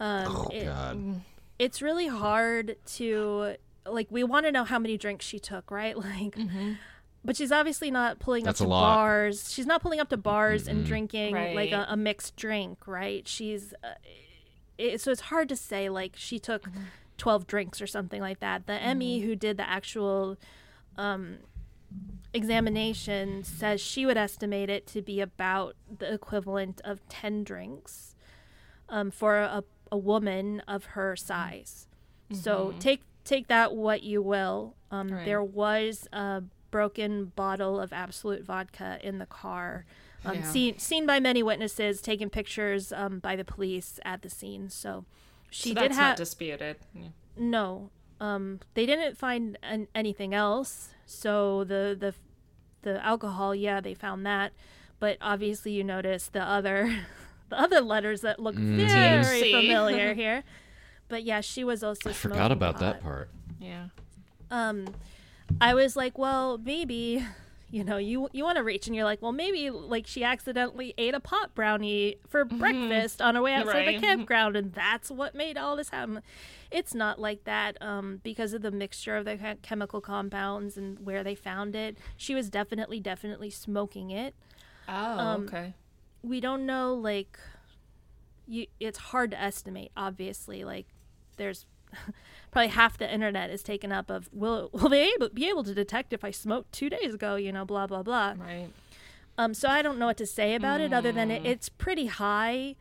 Um, 0.00 0.24
Oh 0.26 0.48
it- 0.52 0.64
God. 0.64 1.22
It's 1.58 1.82
really 1.82 2.06
hard 2.06 2.76
to 2.96 3.56
like. 3.86 4.08
We 4.10 4.24
want 4.24 4.46
to 4.46 4.52
know 4.52 4.64
how 4.64 4.78
many 4.78 4.96
drinks 4.96 5.24
she 5.24 5.38
took, 5.38 5.70
right? 5.70 5.96
Like, 6.08 6.36
but 7.24 7.36
she's 7.36 7.52
obviously 7.52 7.90
not 7.90 8.20
pulling 8.20 8.44
That's 8.44 8.60
up 8.60 8.66
to 8.66 8.68
bars. 8.70 9.52
She's 9.52 9.66
not 9.66 9.82
pulling 9.82 10.00
up 10.00 10.08
to 10.10 10.16
bars 10.16 10.68
and 10.68 10.86
drinking 10.86 11.34
like 11.54 11.72
a, 11.72 11.86
a 11.90 11.96
mixed 11.96 12.36
drink, 12.36 12.86
right? 12.86 13.26
She's 13.26 13.74
uh, 13.82 13.94
it, 14.78 15.00
so 15.00 15.10
it's 15.10 15.22
hard 15.22 15.48
to 15.48 15.56
say 15.56 15.88
like 15.88 16.14
she 16.16 16.38
took 16.38 16.68
12 17.18 17.46
drinks 17.46 17.82
or 17.82 17.86
something 17.86 18.20
like 18.20 18.40
that. 18.40 18.66
The 18.66 18.94
ME 18.94 19.20
who 19.20 19.34
did 19.34 19.56
the 19.56 19.68
actual 19.68 20.36
um, 20.96 21.38
examination 22.32 23.42
says 23.44 23.80
she 23.80 24.06
would 24.06 24.16
estimate 24.16 24.70
it 24.70 24.86
to 24.88 25.02
be 25.02 25.20
about 25.20 25.74
the 25.98 26.12
equivalent 26.12 26.80
of 26.84 27.06
10 27.08 27.44
drinks 27.44 28.14
um, 28.88 29.10
for 29.10 29.36
a, 29.36 29.64
a 29.90 29.98
woman 29.98 30.60
of 30.68 30.84
her 30.86 31.16
size. 31.16 31.86
So 32.32 32.74
take 32.78 33.02
take 33.24 33.48
that 33.48 33.74
what 33.74 34.02
you 34.02 34.20
will. 34.22 34.74
Um, 34.90 35.08
Right. 35.08 35.24
There 35.24 35.42
was 35.42 36.06
a 36.12 36.42
broken 36.70 37.26
bottle 37.36 37.80
of 37.80 37.92
Absolut 37.92 38.42
vodka 38.44 38.98
in 39.02 39.18
the 39.18 39.26
car. 39.26 39.86
Um, 40.24 40.34
Yeah. 40.36 40.42
Seen 40.42 40.78
seen 40.78 41.06
by 41.06 41.20
many 41.20 41.42
witnesses, 41.42 42.02
taken 42.02 42.28
pictures 42.30 42.92
um, 42.92 43.18
by 43.18 43.34
the 43.36 43.44
police 43.44 43.98
at 44.04 44.22
the 44.22 44.28
scene. 44.30 44.68
So 44.68 45.04
she 45.50 45.70
so 45.72 45.80
did 45.80 45.92
have 45.92 46.16
disputed. 46.16 46.76
Yeah. 46.94 47.08
no. 47.36 47.90
Um, 48.20 48.58
they 48.74 48.84
didn't 48.84 49.16
find 49.16 49.56
an- 49.62 49.86
anything 49.94 50.34
else. 50.34 50.90
So 51.06 51.64
the 51.64 51.96
the 51.98 52.14
the 52.82 53.04
alcohol, 53.04 53.54
yeah, 53.54 53.80
they 53.80 53.94
found 53.94 54.26
that, 54.26 54.52
but 55.00 55.16
obviously 55.20 55.72
you 55.72 55.82
notice 55.84 56.28
the 56.28 56.42
other 56.42 56.94
the 57.48 57.60
other 57.60 57.80
letters 57.80 58.20
that 58.22 58.38
look 58.40 58.54
very 58.54 58.88
THC. 59.42 59.52
familiar 59.52 60.14
here. 60.22 60.42
But 61.08 61.24
yeah, 61.24 61.40
she 61.40 61.64
was 61.64 61.82
also. 61.82 62.10
I 62.10 62.12
forgot 62.12 62.36
smoking 62.36 62.52
about 62.52 62.78
that 62.80 63.02
part. 63.02 63.30
Yeah. 63.60 63.86
Um, 64.50 64.86
I 65.60 65.74
was 65.74 65.96
like, 65.96 66.18
well, 66.18 66.58
maybe. 66.58 67.24
You 67.70 67.84
know, 67.84 67.98
you 67.98 68.30
you 68.32 68.44
want 68.44 68.56
to 68.56 68.64
reach, 68.64 68.86
and 68.86 68.96
you're 68.96 69.04
like, 69.04 69.20
well, 69.20 69.32
maybe 69.32 69.68
like 69.68 70.06
she 70.06 70.24
accidentally 70.24 70.94
ate 70.96 71.12
a 71.12 71.20
pot 71.20 71.54
brownie 71.54 72.16
for 72.26 72.46
breakfast 72.46 73.20
on 73.20 73.34
her 73.34 73.42
way 73.42 73.52
outside 73.52 73.86
Right. 73.86 74.00
the 74.00 74.06
campground, 74.06 74.56
and 74.56 74.72
that's 74.72 75.10
what 75.10 75.34
made 75.34 75.58
all 75.58 75.76
this 75.76 75.90
happen. 75.90 76.22
It's 76.70 76.94
not 76.94 77.18
like 77.20 77.44
that 77.44 77.76
um, 77.82 78.20
because 78.22 78.54
of 78.54 78.62
the 78.62 78.70
mixture 78.70 79.16
of 79.16 79.26
the 79.26 79.58
chemical 79.60 80.00
compounds 80.00 80.78
and 80.78 80.98
where 81.04 81.22
they 81.22 81.34
found 81.34 81.76
it. 81.76 81.98
She 82.16 82.34
was 82.34 82.48
definitely, 82.48 83.00
definitely 83.00 83.50
smoking 83.50 84.10
it. 84.12 84.34
Oh, 84.88 84.94
Um, 85.18 85.44
okay. 85.44 85.74
We 86.22 86.40
don't 86.40 86.66
know, 86.66 86.94
like, 86.94 87.38
you. 88.46 88.66
It's 88.80 88.98
hard 88.98 89.30
to 89.32 89.40
estimate. 89.40 89.92
Obviously, 89.96 90.64
like, 90.64 90.86
there's 91.36 91.64
probably 92.50 92.68
half 92.68 92.98
the 92.98 93.12
internet 93.12 93.50
is 93.50 93.62
taken 93.62 93.92
up 93.92 94.10
of 94.10 94.28
will 94.32 94.70
will 94.74 94.88
they 94.88 95.10
able, 95.14 95.28
be 95.30 95.48
able 95.48 95.64
to 95.64 95.74
detect 95.74 96.12
if 96.12 96.24
I 96.24 96.30
smoked 96.30 96.72
two 96.72 96.90
days 96.90 97.14
ago? 97.14 97.36
You 97.36 97.52
know, 97.52 97.64
blah 97.64 97.86
blah 97.86 98.02
blah. 98.02 98.34
Right. 98.38 98.68
Um, 99.36 99.54
so 99.54 99.68
I 99.68 99.82
don't 99.82 99.98
know 99.98 100.06
what 100.06 100.16
to 100.16 100.26
say 100.26 100.56
about 100.56 100.80
it 100.80 100.92
other 100.92 101.12
than 101.12 101.30
it, 101.30 101.44
Mm. 101.44 101.46
it's 101.46 101.68
pretty 101.68 102.06
high. 102.06 102.74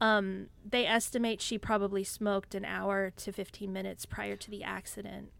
Um, 0.00 0.46
they 0.68 0.84
estimate 0.84 1.40
she 1.40 1.56
probably 1.56 2.02
smoked 2.02 2.54
an 2.56 2.64
hour 2.64 3.12
to 3.18 3.30
15 3.30 3.72
minutes 3.72 4.06
prior 4.06 4.34
to 4.34 4.50
the 4.50 4.64
accident. 4.64 5.30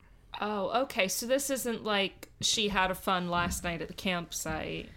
Oh, 0.40 0.82
okay. 0.82 1.08
So 1.08 1.26
this 1.26 1.50
isn't 1.50 1.82
like 1.82 2.28
she 2.40 2.68
had 2.68 2.92
a 2.92 2.94
fun 2.94 3.28
last 3.28 3.64
night 3.64 3.82
at 3.82 3.88
the 3.88 3.94
campsite. 3.94 4.90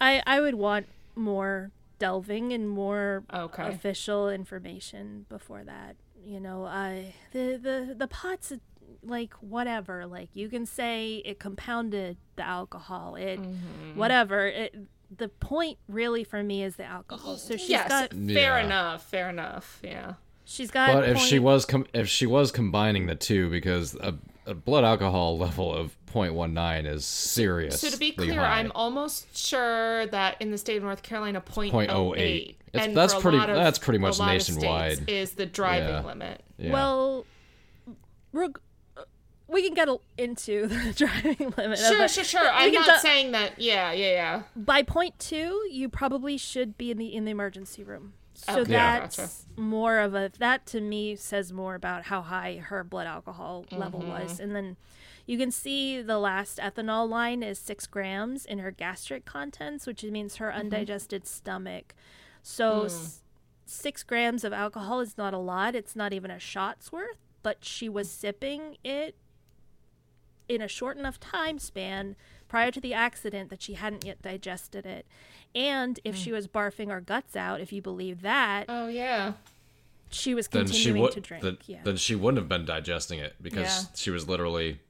I, 0.00 0.20
I 0.26 0.40
would 0.40 0.56
want 0.56 0.86
more 1.14 1.70
delving 1.98 2.52
and 2.52 2.68
more 2.68 3.24
Okay. 3.32 3.68
official 3.68 4.28
information 4.28 5.26
before 5.28 5.64
that. 5.64 5.96
You 6.24 6.40
know, 6.40 6.64
I 6.64 7.14
the 7.32 7.58
the 7.60 7.94
the 7.96 8.06
pots 8.08 8.52
like 9.02 9.34
whatever. 9.34 10.06
Like 10.06 10.30
you 10.34 10.48
can 10.48 10.66
say 10.66 11.22
it 11.24 11.38
compounded 11.38 12.16
the 12.36 12.42
alcohol. 12.46 13.16
It 13.16 13.38
Mm-hmm. 13.40 13.98
whatever. 13.98 14.46
It 14.46 14.74
the 15.16 15.28
point 15.28 15.78
really 15.88 16.24
for 16.24 16.42
me 16.42 16.62
is 16.64 16.76
the 16.76 16.84
alcohol. 16.84 17.36
So 17.36 17.56
she's 17.56 17.68
yes. 17.70 17.88
got 17.88 18.10
fair 18.10 18.58
Yeah. 18.58 18.64
enough. 18.64 19.04
Fair 19.08 19.28
enough. 19.30 19.80
Yeah. 19.84 20.14
she's 20.44 20.70
got. 20.70 20.92
But 20.94 21.08
if 21.08 21.18
she 21.18 21.38
was 21.38 21.64
com- 21.66 21.86
if 21.94 22.08
she 22.08 22.26
was 22.26 22.50
combining 22.50 23.06
the 23.06 23.14
two, 23.14 23.48
because 23.50 23.94
a, 23.96 24.14
a 24.46 24.54
blood 24.54 24.84
alcohol 24.84 25.38
level 25.46 25.72
of 25.74 25.96
0.19 26.12 26.86
is 26.86 27.04
serious. 27.04 27.80
So 27.80 27.90
to 27.90 27.96
be 27.98 28.12
clear, 28.12 28.40
high. 28.40 28.60
I'm 28.60 28.70
almost 28.74 29.36
sure 29.36 30.06
that 30.06 30.36
in 30.40 30.50
the 30.50 30.58
state 30.58 30.76
of 30.76 30.82
North 30.84 31.02
Carolina, 31.02 31.40
0.08. 31.40 31.72
0.08. 31.72 32.16
It's- 32.16 32.54
and 32.86 32.96
that's 32.96 33.14
pretty- 33.14 33.38
of- 33.38 33.46
that's 33.48 33.78
pretty 33.78 33.98
much 33.98 34.18
a 34.18 34.22
lot 34.22 34.36
of 34.36 34.42
states 34.42 34.56
nationwide. 34.56 35.08
is 35.10 35.32
the 35.32 35.46
driving 35.46 35.88
Yeah. 35.88 36.04
limit. 36.04 36.42
Yeah. 36.58 36.72
Well, 36.72 37.26
reg- 38.32 38.58
we 39.46 39.62
can 39.62 39.74
get 39.74 39.88
into 40.18 40.66
the 40.68 40.92
driving 40.96 41.54
limit. 41.56 41.78
Sure, 41.78 42.08
sure, 42.08 42.24
sure. 42.24 42.48
I'm 42.50 42.72
not 42.72 42.86
ta- 42.86 42.98
saying 42.98 43.32
that. 43.32 43.60
Yeah, 43.60 43.92
yeah, 43.92 44.10
yeah. 44.10 44.42
by 44.56 44.82
point 44.82 45.18
two, 45.18 45.66
you 45.70 45.88
probably 45.88 46.36
should 46.36 46.76
be 46.78 46.90
in 46.90 46.98
the 46.98 47.14
in 47.14 47.24
the 47.24 47.30
emergency 47.30 47.84
room. 47.84 48.14
So 48.34 48.60
Okay, 48.62 48.72
Yeah. 48.72 48.98
that's 49.00 49.16
gotcha. 49.16 49.30
more 49.60 49.98
of 49.98 50.14
a 50.14 50.30
that 50.38 50.66
to 50.66 50.80
me 50.80 51.16
says 51.16 51.52
more 51.52 51.74
about 51.74 52.04
how 52.04 52.20
high 52.22 52.56
her 52.56 52.82
blood 52.84 53.06
alcohol 53.06 53.64
level 53.70 54.00
Mm-hmm. 54.00 54.08
was, 54.10 54.40
and 54.40 54.54
then 54.54 54.76
you 55.26 55.38
can 55.38 55.50
see 55.50 56.02
the 56.02 56.18
last 56.18 56.58
ethanol 56.58 57.08
line 57.08 57.42
is 57.42 57.58
six 57.58 57.86
grams 57.86 58.44
in 58.44 58.58
her 58.58 58.70
gastric 58.70 59.24
contents, 59.24 59.86
which 59.86 60.02
means 60.04 60.36
her 60.36 60.48
Mm-hmm. 60.50 60.58
undigested 60.60 61.26
stomach. 61.26 61.94
So 62.42 62.82
Mm. 62.82 62.86
s- 62.86 63.22
six 63.64 64.02
grams 64.02 64.44
of 64.44 64.52
alcohol 64.52 65.00
is 65.00 65.16
not 65.16 65.32
a 65.32 65.38
lot. 65.38 65.74
It's 65.74 65.96
not 65.96 66.12
even 66.12 66.30
a 66.30 66.38
shot's 66.38 66.92
worth, 66.92 67.18
but 67.42 67.64
she 67.64 67.88
was 67.88 68.10
sipping 68.10 68.76
it 68.84 69.14
in 70.48 70.60
a 70.60 70.68
short 70.68 70.98
enough 70.98 71.18
time 71.18 71.58
span 71.58 72.16
prior 72.48 72.70
to 72.70 72.80
the 72.80 72.92
accident 72.92 73.48
that 73.48 73.62
she 73.62 73.74
hadn't 73.74 74.04
yet 74.04 74.20
digested 74.20 74.84
it. 74.84 75.06
And 75.54 76.00
if 76.04 76.16
she 76.16 76.30
hmm. 76.30 76.36
was 76.36 76.48
barfing 76.48 76.90
her 76.90 77.00
guts 77.00 77.36
out, 77.36 77.60
if 77.60 77.72
you 77.72 77.80
believe 77.80 78.22
that, 78.22 78.66
Oh, 78.68 78.88
yeah. 78.88 79.34
she 80.10 80.34
was 80.34 80.48
then 80.48 80.66
she 80.66 80.72
continuing 80.72 81.02
would 81.02 81.12
to 81.12 81.20
drink. 81.20 81.42
then, 81.44 81.58
yeah. 81.66 81.80
then 81.84 81.96
she 81.96 82.14
wouldn't 82.14 82.38
have 82.38 82.48
been 82.48 82.64
digesting 82.64 83.20
it 83.20 83.34
because 83.40 83.84
Yeah. 83.84 83.94
she 83.94 84.10
was 84.10 84.28
literally 84.28 84.80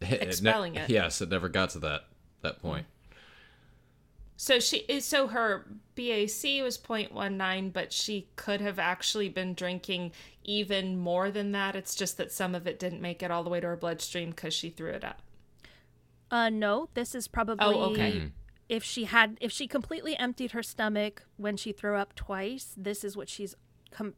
it 0.00 0.10
ne- 0.10 0.18
Expelling 0.18 0.76
it. 0.76 0.88
Yes, 0.88 1.20
it 1.20 1.28
never 1.28 1.48
got 1.48 1.70
to 1.70 1.78
that 1.80 2.04
that 2.42 2.56
hmm. 2.56 2.68
point. 2.68 2.86
So 4.40 4.60
she 4.60 5.00
so 5.00 5.26
her 5.26 5.66
BAC 5.96 6.62
was 6.62 6.78
0.19, 6.78 7.72
but 7.72 7.92
she 7.92 8.28
could 8.36 8.60
have 8.60 8.78
actually 8.78 9.28
been 9.28 9.52
drinking 9.52 10.12
even 10.44 10.96
more 10.96 11.30
than 11.32 11.50
that. 11.52 11.74
It's 11.74 11.96
just 11.96 12.16
that 12.18 12.30
some 12.30 12.54
of 12.54 12.66
it 12.66 12.78
didn't 12.78 13.00
make 13.00 13.20
it 13.22 13.32
all 13.32 13.42
the 13.42 13.50
way 13.50 13.58
to 13.58 13.66
her 13.66 13.76
bloodstream 13.76 14.30
because 14.30 14.54
she 14.54 14.70
threw 14.70 14.90
it 14.90 15.02
up. 15.02 15.22
uh 16.30 16.50
no, 16.50 16.88
this 16.94 17.16
is 17.16 17.26
probably 17.26 17.66
Oh, 17.66 17.90
okay. 17.90 18.12
Hmm. 18.18 18.26
If 18.68 18.84
she 18.84 19.04
had 19.04 19.38
if 19.40 19.50
she 19.52 19.66
completely 19.66 20.16
emptied 20.16 20.52
her 20.52 20.62
stomach 20.62 21.22
when 21.36 21.56
she 21.56 21.72
threw 21.72 21.96
up 21.96 22.14
twice, 22.14 22.74
this 22.76 23.02
is 23.04 23.16
what 23.16 23.28
she's 23.28 23.54
com- 23.90 24.14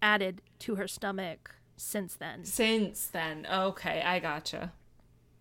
added 0.00 0.42
to 0.60 0.76
her 0.76 0.86
stomach 0.88 1.56
since 1.76 2.14
then. 2.14 2.44
Since 2.44 3.06
then, 3.06 3.46
okay, 3.50 4.02
I 4.02 4.18
gotcha. 4.18 4.72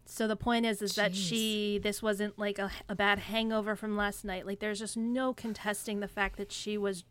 So 0.05 0.27
the 0.27 0.35
point 0.35 0.65
is, 0.65 0.81
is 0.81 0.95
that 0.95 1.15
she 1.15 1.79
this 1.83 2.01
wasn't 2.01 2.39
like 2.39 2.57
a, 2.57 2.71
a 2.89 2.95
bad 2.95 3.19
hangover 3.19 3.75
from 3.75 3.95
last 3.95 4.25
night. 4.25 4.47
Like 4.47 4.59
there's 4.59 4.79
just 4.79 4.97
no 4.97 5.33
contesting 5.33 5.99
the 5.99 6.07
fact 6.07 6.37
that 6.37 6.51
she 6.51 6.77
was 6.79 7.03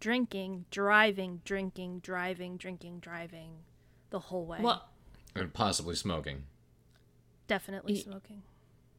drinking, 0.00 0.64
driving, 0.70 1.42
drinking, 1.44 1.98
driving, 2.00 2.56
drinking, 2.56 3.00
driving 3.00 3.50
the 4.10 4.18
whole 4.18 4.46
way. 4.46 4.58
Well, 4.60 4.88
And 5.34 5.52
possibly 5.52 5.94
smoking. 5.94 6.44
definitely 7.46 7.96
smoking. 7.96 8.42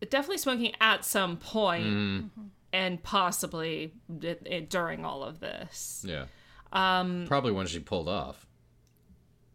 Definitely 0.10 0.38
smoking 0.38 0.74
at 0.82 1.06
some 1.06 1.38
point 1.38 1.86
Mm-hmm. 1.86 2.42
and 2.72 3.02
possibly 3.04 3.94
d- 4.20 4.36
d- 4.44 4.62
during 4.62 5.06
all 5.06 5.24
of 5.24 5.40
this. 5.40 6.06
Yeah. 6.08 6.26
Um 6.72 7.26
probably 7.28 7.52
when 7.52 7.68
she 7.68 7.80
pulled 7.80 8.10
off. 8.10 8.46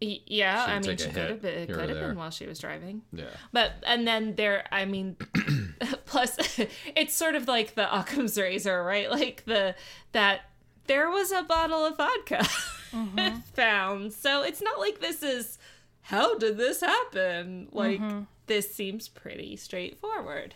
Y- 0.00 0.20
Yeah, 0.26 0.64
I 0.64 0.78
mean, 0.78 0.96
she 0.96 1.06
could 1.06 1.16
have 1.30 1.42
been, 1.42 1.58
it 1.58 1.72
could 1.72 1.88
have 1.90 1.98
been 1.98 2.16
while 2.16 2.30
she 2.30 2.46
was 2.46 2.58
driving. 2.60 3.02
Yeah. 3.12 3.24
But 3.52 3.72
and 3.84 4.06
then 4.06 4.36
there, 4.36 4.64
I 4.70 4.84
mean, 4.84 5.16
plus 6.06 6.36
it's 6.96 7.14
sort 7.14 7.34
of 7.34 7.48
like 7.48 7.74
the 7.74 7.92
Occam's 7.98 8.38
razor, 8.38 8.84
right? 8.84 9.10
Like 9.10 9.44
the 9.46 9.74
that 10.12 10.42
there 10.86 11.10
was 11.10 11.32
a 11.32 11.42
bottle 11.42 11.84
of 11.84 11.96
vodka 11.96 12.44
found, 13.54 14.12
so 14.12 14.42
it's 14.42 14.62
not 14.62 14.78
like 14.78 15.00
this 15.00 15.22
is 15.22 15.58
how 16.02 16.38
did 16.38 16.56
this 16.56 16.80
happen? 16.80 17.68
Like 17.72 18.00
this 18.48 18.74
seems 18.74 19.08
pretty 19.08 19.56
straightforward. 19.56 20.54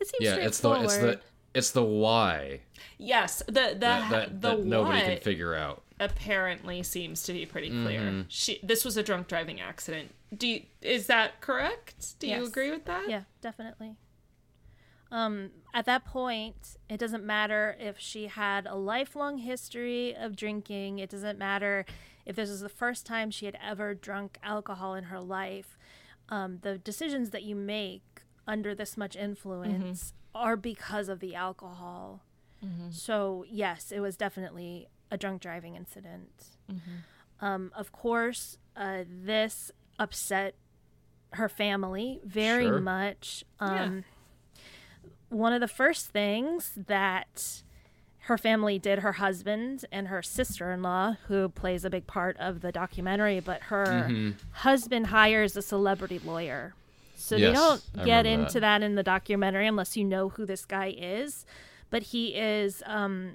It 0.00 0.08
seems 0.08 0.24
Yeah, 0.24 0.34
it's 0.36 0.60
the 0.60 0.74
straightforward. 0.74 1.14
it's 1.14 1.22
the 1.22 1.58
it's 1.58 1.70
the 1.70 1.84
why 1.84 2.60
Yes, 2.98 3.42
the 3.46 3.52
the 3.52 3.74
that, 3.80 4.10
that, 4.10 4.40
the 4.42 4.48
that 4.56 4.64
nobody 4.64 4.98
what 4.98 5.06
can 5.06 5.20
figure 5.20 5.54
out. 5.54 5.82
apparently 6.00 6.82
seems 6.82 7.22
to 7.24 7.32
be 7.32 7.46
pretty 7.46 7.70
clear. 7.70 8.00
Mm-hmm. 8.00 8.22
She 8.28 8.60
this 8.62 8.84
was 8.84 8.96
a 8.96 9.02
drunk 9.02 9.28
driving 9.28 9.60
accident. 9.60 10.14
Do 10.36 10.48
you, 10.48 10.62
is 10.82 11.06
that 11.06 11.40
correct? 11.40 12.18
Do 12.18 12.26
you 12.26 12.44
agree 12.44 12.70
with 12.70 12.84
that? 12.86 13.08
Yeah, 13.08 13.22
definitely. 13.40 13.96
Um, 15.10 15.50
at 15.72 15.84
that 15.86 16.04
point, 16.04 16.76
it 16.90 16.98
doesn't 16.98 17.24
matter 17.24 17.76
if 17.78 17.98
she 17.98 18.26
had 18.26 18.66
a 18.66 18.74
lifelong 18.74 19.38
history 19.38 20.14
of 20.16 20.34
drinking. 20.34 20.98
It 20.98 21.10
doesn't 21.10 21.38
matter 21.38 21.86
if 22.24 22.34
this 22.34 22.50
was 22.50 22.60
the 22.60 22.68
first 22.68 23.06
time 23.06 23.30
she 23.30 23.46
had 23.46 23.56
ever 23.62 23.94
drunk 23.94 24.36
alcohol 24.42 24.94
in 24.94 25.04
her 25.04 25.20
life. 25.20 25.75
Um, 26.28 26.58
the 26.62 26.78
decisions 26.78 27.30
that 27.30 27.42
you 27.44 27.54
make 27.54 28.22
under 28.46 28.74
this 28.74 28.96
much 28.96 29.14
influence 29.16 30.12
are 30.34 30.56
because 30.56 31.08
of 31.08 31.20
the 31.20 31.34
alcohol. 31.34 32.22
So, 32.90 33.44
yes, 33.48 33.92
it 33.92 34.00
was 34.00 34.16
definitely 34.16 34.88
a 35.10 35.16
drunk 35.16 35.40
driving 35.40 35.76
incident. 35.76 36.56
Um, 37.40 37.70
of 37.76 37.92
course, 37.92 38.58
uh, 38.76 39.04
this 39.08 39.70
upset 40.00 40.56
her 41.34 41.48
family 41.48 42.20
very 42.24 42.64
Sure. 42.66 42.80
much. 42.80 43.44
Yeah. 43.60 43.84
Um, 43.84 44.04
One 45.28 45.52
of 45.52 45.60
the 45.60 45.68
first 45.68 46.08
things 46.08 46.72
that 46.76 47.62
her 48.26 48.36
family 48.38 48.78
did, 48.78 49.00
her 49.00 49.12
husband 49.12 49.84
and 49.92 50.08
her 50.08 50.22
sister 50.22 50.72
in 50.72 50.82
law, 50.82 51.16
who 51.28 51.48
plays 51.48 51.84
a 51.84 51.90
big 51.90 52.06
part 52.06 52.36
of 52.38 52.60
the 52.60 52.70
documentary, 52.72 53.40
but 53.40 53.62
her 53.64 53.84
Mm-hmm. 54.08 54.30
husband 54.50 55.08
hires 55.08 55.56
a 55.56 55.62
celebrity 55.62 56.18
lawyer. 56.18 56.74
So 57.16 57.36
Yes, 57.36 57.48
they 57.50 57.54
don't 57.54 58.04
get 58.06 58.26
into 58.26 58.54
that. 58.54 58.80
that. 58.80 58.82
in 58.82 58.94
the 58.94 59.02
documentary 59.02 59.66
unless 59.66 59.96
you 59.96 60.04
know 60.04 60.28
who 60.30 60.44
this 60.44 60.64
guy 60.64 60.94
is. 60.96 61.46
But 61.88 62.02
he 62.04 62.34
is 62.34 62.82
um, 62.84 63.34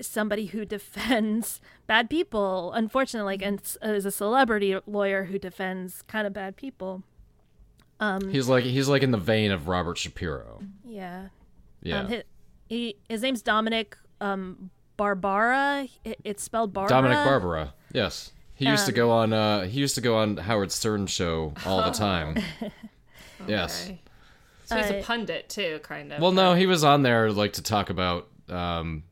somebody 0.00 0.46
who 0.46 0.64
defends 0.76 1.60
bad 1.86 2.08
people. 2.10 2.72
Unfortunately, 2.74 3.38
and 3.42 3.60
is 3.82 4.04
a 4.06 4.10
celebrity 4.10 4.78
lawyer 4.86 5.24
who 5.24 5.38
defends 5.38 6.02
kind 6.02 6.26
of 6.26 6.32
bad 6.32 6.56
people. 6.56 7.02
He's 8.30 8.48
like 8.48 8.64
he's 8.64 8.88
like 8.88 9.02
in 9.04 9.12
the 9.12 9.16
vein 9.18 9.52
of 9.52 9.68
Robert 9.68 9.96
Shapiro. 9.96 10.60
Yeah. 10.84 11.28
Yeah. 11.82 12.00
Um, 12.00 12.08
his, 12.08 12.22
he, 12.68 12.96
his 13.08 13.22
name's 13.22 13.42
Dominic 13.42 13.96
um, 14.20 14.70
Barbara. 14.96 15.86
It, 16.04 16.18
it's 16.24 16.42
spelled 16.42 16.72
Barbara. 16.72 16.88
Dominic 16.88 17.18
Barbara. 17.24 17.74
Yes. 17.92 18.32
He 18.54 18.66
used 18.68 18.86
to 18.86 18.92
Um, 18.92 18.96
go 18.96 19.10
on 19.10 19.32
uh 19.32 19.62
he 19.64 19.80
used 19.80 19.96
to 19.96 20.00
go 20.00 20.16
on 20.18 20.36
Howard 20.36 20.70
Stern 20.70 21.06
show 21.08 21.52
all 21.66 21.82
the 21.82 21.90
time. 21.90 22.36
Yes. 23.48 23.90
So 24.66 24.76
he's 24.76 24.90
Uh, 24.90 24.94
a 24.94 25.02
pundit 25.02 25.48
too, 25.48 25.80
kind 25.82 26.12
of. 26.12 26.20
Well, 26.22 26.30
no, 26.30 26.54
he 26.54 26.66
was 26.66 26.84
on 26.84 27.02
there 27.02 27.32
like 27.32 27.54
to 27.54 27.62
talk 27.62 27.90
about 27.90 28.28
um 28.48 29.02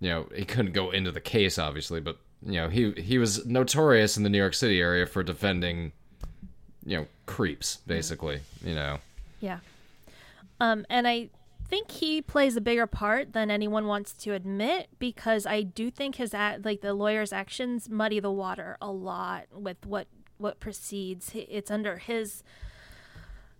you 0.00 0.10
know, 0.10 0.28
he 0.34 0.44
couldn't 0.44 0.72
go 0.72 0.90
into 0.90 1.10
the 1.10 1.22
case 1.22 1.58
obviously, 1.58 2.00
but 2.00 2.18
you 2.44 2.60
know, 2.60 2.68
he 2.68 2.92
he 2.92 3.16
was 3.16 3.46
notorious 3.46 4.18
in 4.18 4.24
the 4.24 4.28
New 4.28 4.36
York 4.38 4.52
City 4.52 4.78
area 4.80 5.06
for 5.06 5.22
defending 5.22 5.92
you 6.84 6.98
know, 6.98 7.06
creeps 7.24 7.78
basically, 7.86 8.40
you 8.62 8.74
know. 8.74 8.98
Yeah. 9.40 9.60
Um, 10.60 10.84
and 10.90 11.08
I 11.08 11.30
think 11.68 11.90
he 11.90 12.22
plays 12.22 12.56
a 12.56 12.60
bigger 12.60 12.86
part 12.86 13.32
than 13.32 13.50
anyone 13.50 13.86
wants 13.86 14.12
to 14.14 14.32
admit 14.32 14.88
because 14.98 15.46
I 15.46 15.62
do 15.62 15.90
think 15.90 16.16
his 16.16 16.32
act, 16.34 16.64
like 16.64 16.80
the 16.80 16.94
lawyer's 16.94 17.32
actions 17.32 17.88
muddy 17.88 18.20
the 18.20 18.30
water 18.30 18.76
a 18.80 18.90
lot 18.90 19.44
with 19.52 19.84
what 19.86 20.06
what 20.38 20.60
proceeds. 20.60 21.32
H- 21.34 21.46
It's 21.50 21.70
under 21.70 21.96
his 21.96 22.42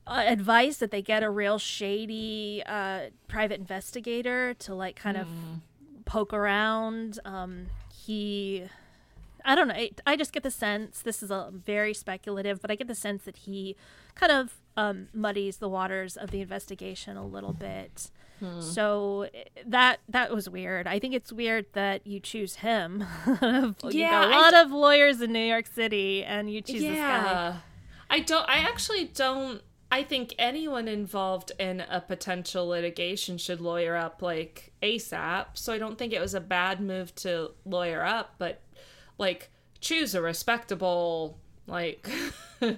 uh, 0.07 0.23
advice 0.27 0.77
that 0.79 0.91
they 0.91 1.03
get 1.03 1.23
a 1.23 1.31
real 1.31 1.59
shady 1.59 2.63
uh, 2.67 3.11
private 3.29 3.59
investigator 3.61 4.55
to 4.55 4.75
like 4.75 4.95
kind 4.97 5.17
of 5.17 5.27
poke 6.05 6.33
around. 6.33 7.19
Um, 7.25 7.67
he 7.93 8.65
I 9.47 9.55
don't 9.55 9.69
know. 9.69 9.75
I, 9.75 9.91
I 10.07 10.17
just 10.17 10.33
get 10.33 10.43
the 10.43 10.51
sense 10.51 11.01
this 11.01 11.23
is 11.23 11.31
a 11.31 11.51
very 11.53 11.95
speculative, 11.95 12.61
but 12.61 12.71
I 12.71 12.75
get 12.75 12.89
the 12.89 12.95
sense 12.95 13.25
that 13.25 13.37
he 13.39 13.77
kind 14.15 14.33
of 14.33 14.55
um, 14.77 15.09
muddies 15.15 15.57
the 15.59 15.69
waters 15.69 16.17
of 16.17 16.31
the 16.31 16.41
investigation 16.43 17.17
a 17.17 17.25
little 17.27 17.53
bit. 17.55 18.11
So 18.61 19.29
eh, 19.33 19.45
that 19.65 20.01
that 20.11 20.31
was 20.31 20.47
weird. 20.51 20.87
I 20.87 20.99
think 20.99 21.15
it's 21.15 21.33
weird 21.33 21.65
that 21.73 22.07
you 22.07 22.21
choose 22.21 22.57
him. 22.57 23.03
you 23.41 23.75
Yeah, 23.91 24.11
got 24.11 24.29
a 24.29 24.31
lot 24.31 24.55
of 24.67 24.73
lawyers 24.73 25.23
in 25.23 25.33
New 25.33 25.39
York 25.39 25.67
City, 25.67 26.23
and 26.23 26.53
you 26.53 26.61
choose 26.61 26.83
this 26.83 26.99
guy. 26.99 27.57
I 28.11 28.21
don't. 28.21 28.47
I 28.47 28.59
actually 28.59 29.05
don't. 29.07 29.63
I 29.91 30.03
think 30.03 30.35
anyone 30.39 30.87
involved 30.87 31.53
in 31.59 31.81
a 31.81 32.01
potential 32.01 32.67
litigation 32.67 33.39
should 33.39 33.61
lawyer 33.63 33.97
up 33.97 34.21
like 34.21 34.73
ASAP. 34.83 35.47
So 35.55 35.73
I 35.73 35.79
don't 35.79 35.97
think 35.97 36.13
it 36.13 36.21
was 36.21 36.35
a 36.35 36.41
bad 36.41 36.81
move 36.81 37.15
to 37.17 37.53
lawyer 37.65 38.05
up, 38.05 38.35
but 38.37 38.61
like 39.19 39.51
choose 39.81 40.15
a 40.15 40.23
respectable 40.23 41.39
like. 41.67 42.09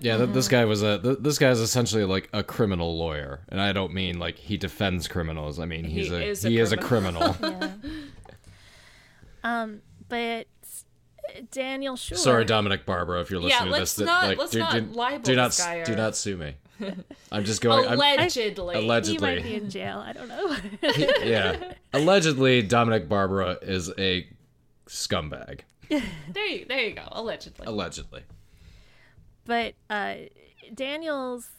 Yeah, 0.00 0.16
th- 0.16 0.30
this 0.30 0.48
guy 0.48 0.64
was 0.64 0.82
a 0.82 0.98
th- 0.98 1.18
this 1.20 1.38
guy 1.38 1.50
is 1.50 1.60
essentially 1.60 2.04
like 2.04 2.28
a 2.32 2.42
criminal 2.42 2.98
lawyer, 2.98 3.42
and 3.48 3.60
I 3.60 3.72
don't 3.72 3.94
mean 3.94 4.18
like 4.18 4.36
he 4.36 4.56
defends 4.56 5.06
criminals. 5.06 5.60
I 5.60 5.66
mean 5.66 5.84
he's 5.84 6.08
He 6.08 6.14
a 6.14 6.18
is 6.20 6.44
a 6.44 6.48
he 6.48 6.58
is 6.58 6.72
a 6.72 6.76
criminal. 6.76 7.34
criminal. 7.34 7.74
Um, 9.44 9.80
but 10.08 10.46
Daniel 11.52 11.96
Shore. 11.96 12.18
Sorry, 12.18 12.44
Dominic 12.44 12.84
Barbara, 12.86 13.20
if 13.20 13.30
you're 13.30 13.40
Yeah, 13.40 13.46
listening 13.64 13.72
to 13.72 13.78
let's 13.78 13.94
this. 13.94 14.06
that, 14.06 14.12
not- 14.12 14.24
like, 14.28 14.38
let's 14.38 14.50
do, 14.52 14.58
not 14.58 14.72
do, 14.72 14.80
libel 14.80 15.18
do 15.20 15.36
not 15.36 15.48
this 15.48 15.60
guy 15.64 15.84
do 15.84 15.94
not 15.96 16.16
sue 16.16 16.36
me. 16.36 16.54
I'm 17.32 17.44
just 17.44 17.60
going. 17.60 17.86
I'm, 17.86 17.94
Allegedly. 18.00 18.80
He 18.80 19.18
might 19.18 19.42
be 19.42 19.54
in 19.54 19.70
jail. 19.70 19.98
I 19.98 20.12
don't 20.12 20.28
know. 20.28 20.56
yeah. 21.24 21.72
Allegedly, 21.92 22.62
Dominic 22.62 23.08
Barbara 23.08 23.58
is 23.62 23.92
a 23.98 24.26
scumbag. 24.86 25.60
there, 26.32 26.46
you, 26.46 26.64
there 26.66 26.80
you 26.80 26.94
go. 26.94 27.08
Allegedly. 27.12 27.66
Allegedly. 27.66 28.22
but 29.44 29.74
uh, 29.88 30.14
Daniel's 30.74 31.50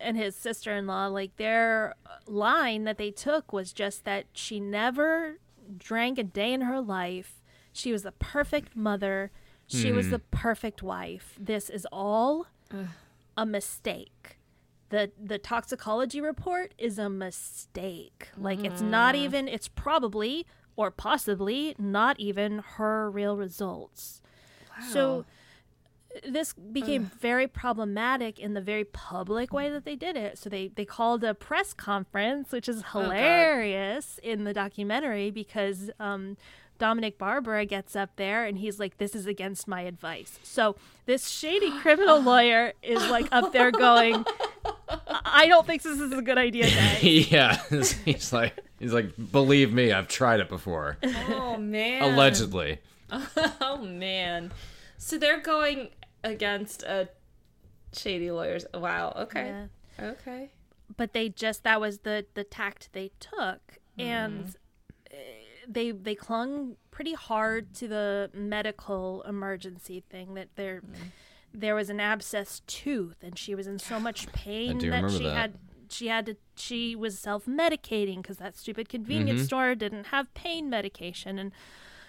and 0.00 0.16
his 0.16 0.34
sister-in-law, 0.34 1.08
like 1.08 1.36
their 1.36 1.94
line 2.26 2.84
that 2.84 2.96
they 2.96 3.10
took 3.10 3.52
was 3.52 3.72
just 3.72 4.04
that 4.04 4.24
she 4.32 4.58
never 4.58 5.38
drank 5.76 6.18
a 6.18 6.24
day 6.24 6.52
in 6.52 6.62
her 6.62 6.80
life. 6.80 7.42
She 7.72 7.92
was 7.92 8.02
the 8.04 8.12
perfect 8.12 8.74
mother. 8.74 9.30
She 9.66 9.92
was 9.92 10.10
the 10.10 10.20
perfect 10.20 10.82
wife. 10.82 11.36
This 11.38 11.68
is 11.68 11.86
all 11.92 12.46
a 13.36 13.44
mistake. 13.44 14.38
The 14.88 15.10
the 15.22 15.38
toxicology 15.38 16.20
report 16.20 16.72
is 16.78 16.98
a 16.98 17.10
mistake. 17.10 18.28
Like 18.38 18.64
it's 18.64 18.80
not 18.80 19.14
even 19.16 19.48
it's 19.48 19.68
probably 19.68 20.46
or 20.76 20.90
possibly 20.90 21.74
not 21.78 22.20
even 22.20 22.58
her 22.76 23.10
real 23.10 23.36
results. 23.36 24.20
So 24.92 25.24
this 26.26 26.52
became 26.52 27.10
very 27.18 27.46
problematic 27.46 28.38
in 28.38 28.54
the 28.54 28.60
very 28.60 28.84
public 28.84 29.52
way 29.52 29.70
that 29.70 29.84
they 29.84 29.96
did 29.96 30.16
it. 30.16 30.38
So 30.38 30.48
they 30.50 30.68
they 30.68 30.84
called 30.84 31.24
a 31.24 31.34
press 31.34 31.72
conference, 31.72 32.52
which 32.52 32.68
is 32.68 32.82
hilarious 32.92 34.20
in 34.22 34.44
the 34.44 34.52
documentary 34.52 35.30
because 35.30 35.90
um, 35.98 36.36
Dominic 36.78 37.18
Barbara 37.18 37.64
gets 37.66 37.96
up 37.96 38.10
there 38.16 38.44
and 38.44 38.58
he's 38.58 38.78
like, 38.78 38.98
"This 38.98 39.14
is 39.14 39.26
against 39.26 39.66
my 39.66 39.82
advice." 39.82 40.38
So 40.42 40.76
this 41.06 41.28
shady 41.28 41.70
criminal 41.80 42.20
lawyer 42.20 42.72
is 42.82 43.04
like 43.08 43.28
up 43.32 43.52
there 43.52 43.70
going, 43.70 44.24
"I 44.88 45.20
I 45.24 45.46
don't 45.48 45.66
think 45.66 45.82
this 45.82 46.00
is 46.00 46.12
a 46.12 46.22
good 46.22 46.38
idea, 46.38 46.70
guys." 46.70 47.02
yeah. 47.30 47.60
he's 48.04 48.32
like 48.32 48.58
he's 48.78 48.92
like 48.92 49.12
believe 49.32 49.72
me, 49.72 49.92
I've 49.92 50.08
tried 50.08 50.40
it 50.40 50.48
before. 50.48 50.98
Oh 51.28 51.56
man. 51.56 52.02
Allegedly. 52.02 52.78
Oh 53.60 53.78
man. 53.78 54.52
So 54.98 55.18
they're 55.18 55.40
going 55.40 55.90
against 56.24 56.82
a 56.82 57.08
shady 57.92 58.30
lawyers. 58.30 58.64
Wow. 58.74 59.12
Okay. 59.16 59.46
Yeah. 59.98 60.04
Okay. 60.10 60.50
but 60.96 61.12
they 61.12 61.28
just 61.28 61.62
that 61.64 61.80
was 61.80 61.98
the 62.00 62.26
the 62.34 62.44
tact 62.44 62.88
they 62.92 63.10
took 63.20 63.78
and 63.98 64.54
uh, 65.10 65.16
they 65.68 65.90
they 65.90 66.14
clung 66.14 66.76
pretty 66.90 67.14
hard 67.14 67.74
to 67.74 67.88
the 67.88 68.30
medical 68.34 69.22
emergency 69.22 70.02
thing 70.10 70.34
that 70.34 70.48
there 70.56 70.82
there 71.54 71.74
was 71.74 71.88
an 71.90 72.00
abscess 72.00 72.60
tooth 72.66 73.16
and 73.22 73.38
she 73.38 73.54
was 73.54 73.66
in 73.66 73.78
so 73.78 73.98
much 73.98 74.30
pain 74.32 74.78
that 74.78 75.10
she 75.10 75.24
that. 75.24 75.34
had 75.36 75.54
she 75.90 76.08
had 76.08 76.26
to 76.26 76.36
she 76.56 76.96
was 76.96 77.18
self-medicating 77.18 78.16
because 78.22 78.38
that 78.38 78.56
stupid 78.56 78.88
convenience 78.88 79.44
store 79.44 79.74
didn't 79.74 80.06
have 80.06 80.32
pain 80.34 80.70
medication 80.70 81.38
and 81.38 81.52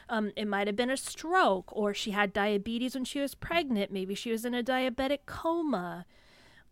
um, 0.10 0.32
it 0.36 0.48
might 0.48 0.68
have 0.68 0.76
been 0.76 0.90
a 0.90 0.98
stroke 0.98 1.76
or 1.76 1.94
she 1.94 2.12
had 2.12 2.32
diabetes 2.32 2.96
when 2.96 3.04
she 3.04 3.20
was 3.20 3.36
pregnant. 3.36 3.92
Maybe 3.92 4.16
she 4.16 4.32
was 4.32 4.46
in 4.46 4.54
a 4.54 4.64
diabetic 4.64 5.20
coma 5.26 6.06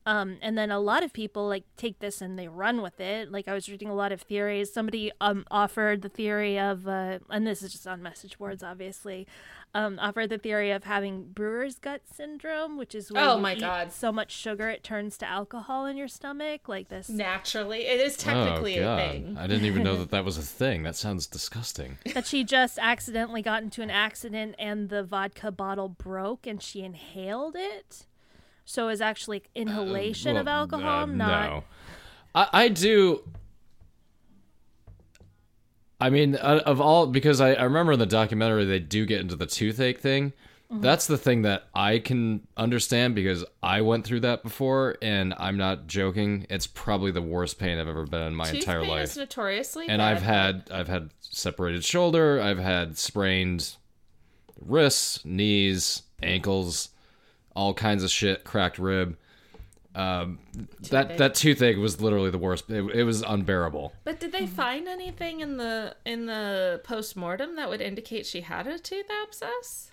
um, 0.05 0.37
and 0.41 0.57
then 0.57 0.69
a 0.71 0.79
lot 0.79 1.03
of 1.03 1.13
people 1.13 1.47
like 1.47 1.63
take 1.77 1.99
this 1.99 2.21
and 2.21 2.37
they 2.37 2.47
run 2.47 2.81
with 2.81 2.99
it. 2.99 3.31
Like 3.31 3.47
I 3.47 3.53
was 3.53 3.67
reading 3.69 3.89
a 3.89 3.95
lot 3.95 4.11
of 4.11 4.21
theories. 4.21 4.71
Somebody 4.71 5.11
um 5.21 5.45
offered 5.49 6.01
the 6.01 6.09
theory 6.09 6.59
of, 6.59 6.87
uh, 6.87 7.19
and 7.29 7.45
this 7.47 7.63
is 7.63 7.71
just 7.71 7.87
on 7.87 8.01
message 8.03 8.37
boards, 8.37 8.61
obviously, 8.63 9.27
um, 9.73 9.97
offered 9.99 10.29
the 10.29 10.37
theory 10.37 10.71
of 10.71 10.83
having 10.85 11.23
brewer's 11.33 11.79
gut 11.79 12.01
syndrome, 12.11 12.77
which 12.77 12.95
is 12.95 13.11
where 13.11 13.23
Oh 13.23 13.35
you 13.35 13.41
my 13.41 13.53
eat 13.55 13.59
God. 13.59 13.91
so 13.91 14.11
much 14.11 14.31
sugar 14.31 14.69
it 14.69 14.83
turns 14.83 15.17
to 15.17 15.27
alcohol 15.27 15.85
in 15.85 15.97
your 15.97 16.07
stomach, 16.07 16.69
like 16.69 16.87
this. 16.89 17.09
Naturally, 17.09 17.85
it 17.87 17.99
is 17.99 18.15
technically 18.15 18.79
oh 18.79 18.81
a 18.81 18.85
god. 18.85 19.11
thing. 19.11 19.37
I 19.37 19.47
didn't 19.47 19.65
even 19.65 19.83
know 19.83 19.97
that 19.97 20.11
that 20.11 20.23
was 20.23 20.37
a 20.37 20.41
thing. 20.43 20.83
That 20.83 20.95
sounds 20.95 21.27
disgusting. 21.27 21.97
that 22.13 22.25
she 22.27 22.43
just 22.43 22.79
accidentally 22.79 23.41
got 23.41 23.63
into 23.63 23.81
an 23.81 23.89
accident 23.89 24.55
and 24.59 24.89
the 24.89 25.03
vodka 25.03 25.51
bottle 25.51 25.89
broke 25.89 26.45
and 26.47 26.61
she 26.61 26.81
inhaled 26.81 27.55
it. 27.57 28.05
So 28.65 28.87
was 28.87 28.99
actually 28.99 29.43
inhalation 29.53 30.35
of 30.37 30.47
Well, 30.47 30.61
alcohol, 30.61 31.03
uh, 31.03 31.05
not 31.05 31.49
no. 31.49 31.63
I, 32.33 32.47
I 32.51 32.67
do. 32.67 33.21
I 36.01 36.09
mean, 36.09 36.35
uh, 36.35 36.61
of 36.65 36.81
all 36.81 37.07
because 37.07 37.39
I, 37.39 37.53
I 37.53 37.63
remember 37.63 37.93
in 37.93 37.99
the 37.99 38.05
documentary 38.05 38.65
they 38.65 38.79
do 38.79 39.05
get 39.05 39.21
into 39.21 39.35
the 39.35 39.45
toothache 39.45 39.99
thing. 39.99 40.33
Mm-hmm. 40.71 40.81
That's 40.81 41.05
the 41.05 41.17
thing 41.17 41.43
that 41.43 41.65
I 41.75 41.99
can 41.99 42.47
understand 42.57 43.13
because 43.13 43.45
I 43.61 43.81
went 43.81 44.03
through 44.03 44.21
that 44.21 44.41
before, 44.41 44.97
and 44.99 45.33
I'm 45.37 45.57
not 45.57 45.85
joking. 45.85 46.47
It's 46.49 46.65
probably 46.65 47.11
the 47.11 47.21
worst 47.21 47.59
pain 47.59 47.77
I've 47.77 47.87
ever 47.87 48.05
been 48.07 48.23
in 48.23 48.35
my 48.35 48.45
Tooth 48.45 48.61
entire 48.61 48.81
pain 48.81 48.89
life. 48.89 49.03
is 49.03 49.17
notoriously 49.17 49.87
and 49.87 49.99
bad. 49.99 50.17
I've 50.17 50.23
had 50.23 50.69
I've 50.71 50.87
had 50.87 51.11
separated 51.21 51.83
shoulder, 51.83 52.41
I've 52.41 52.57
had 52.57 52.97
sprained 52.97 53.75
wrists, 54.59 55.23
knees, 55.23 56.01
ankles, 56.23 56.89
all 57.55 57.73
kinds 57.73 58.03
of 58.03 58.11
shit, 58.11 58.43
cracked 58.43 58.77
rib. 58.77 59.17
Um, 59.95 60.39
that 60.89 61.03
Toothache. 61.03 61.17
that 61.17 61.35
toothache 61.35 61.77
was 61.77 62.01
literally 62.01 62.29
the 62.29 62.37
worst. 62.37 62.69
It, 62.69 62.83
it 62.93 63.03
was 63.05 63.21
unbearable. 63.21 63.93
But 64.03 64.19
did 64.19 64.33
they 64.33 64.45
find 64.45 64.89
anything 64.89 65.39
in 65.39 65.55
the 65.55 65.95
in 66.05 66.25
the 66.25 66.81
post 66.83 67.15
mortem 67.15 67.55
that 67.55 67.69
would 67.69 67.79
indicate 67.81 68.25
she 68.25 68.41
had 68.41 68.67
a 68.67 68.77
tooth 68.77 69.05
abscess? 69.23 69.89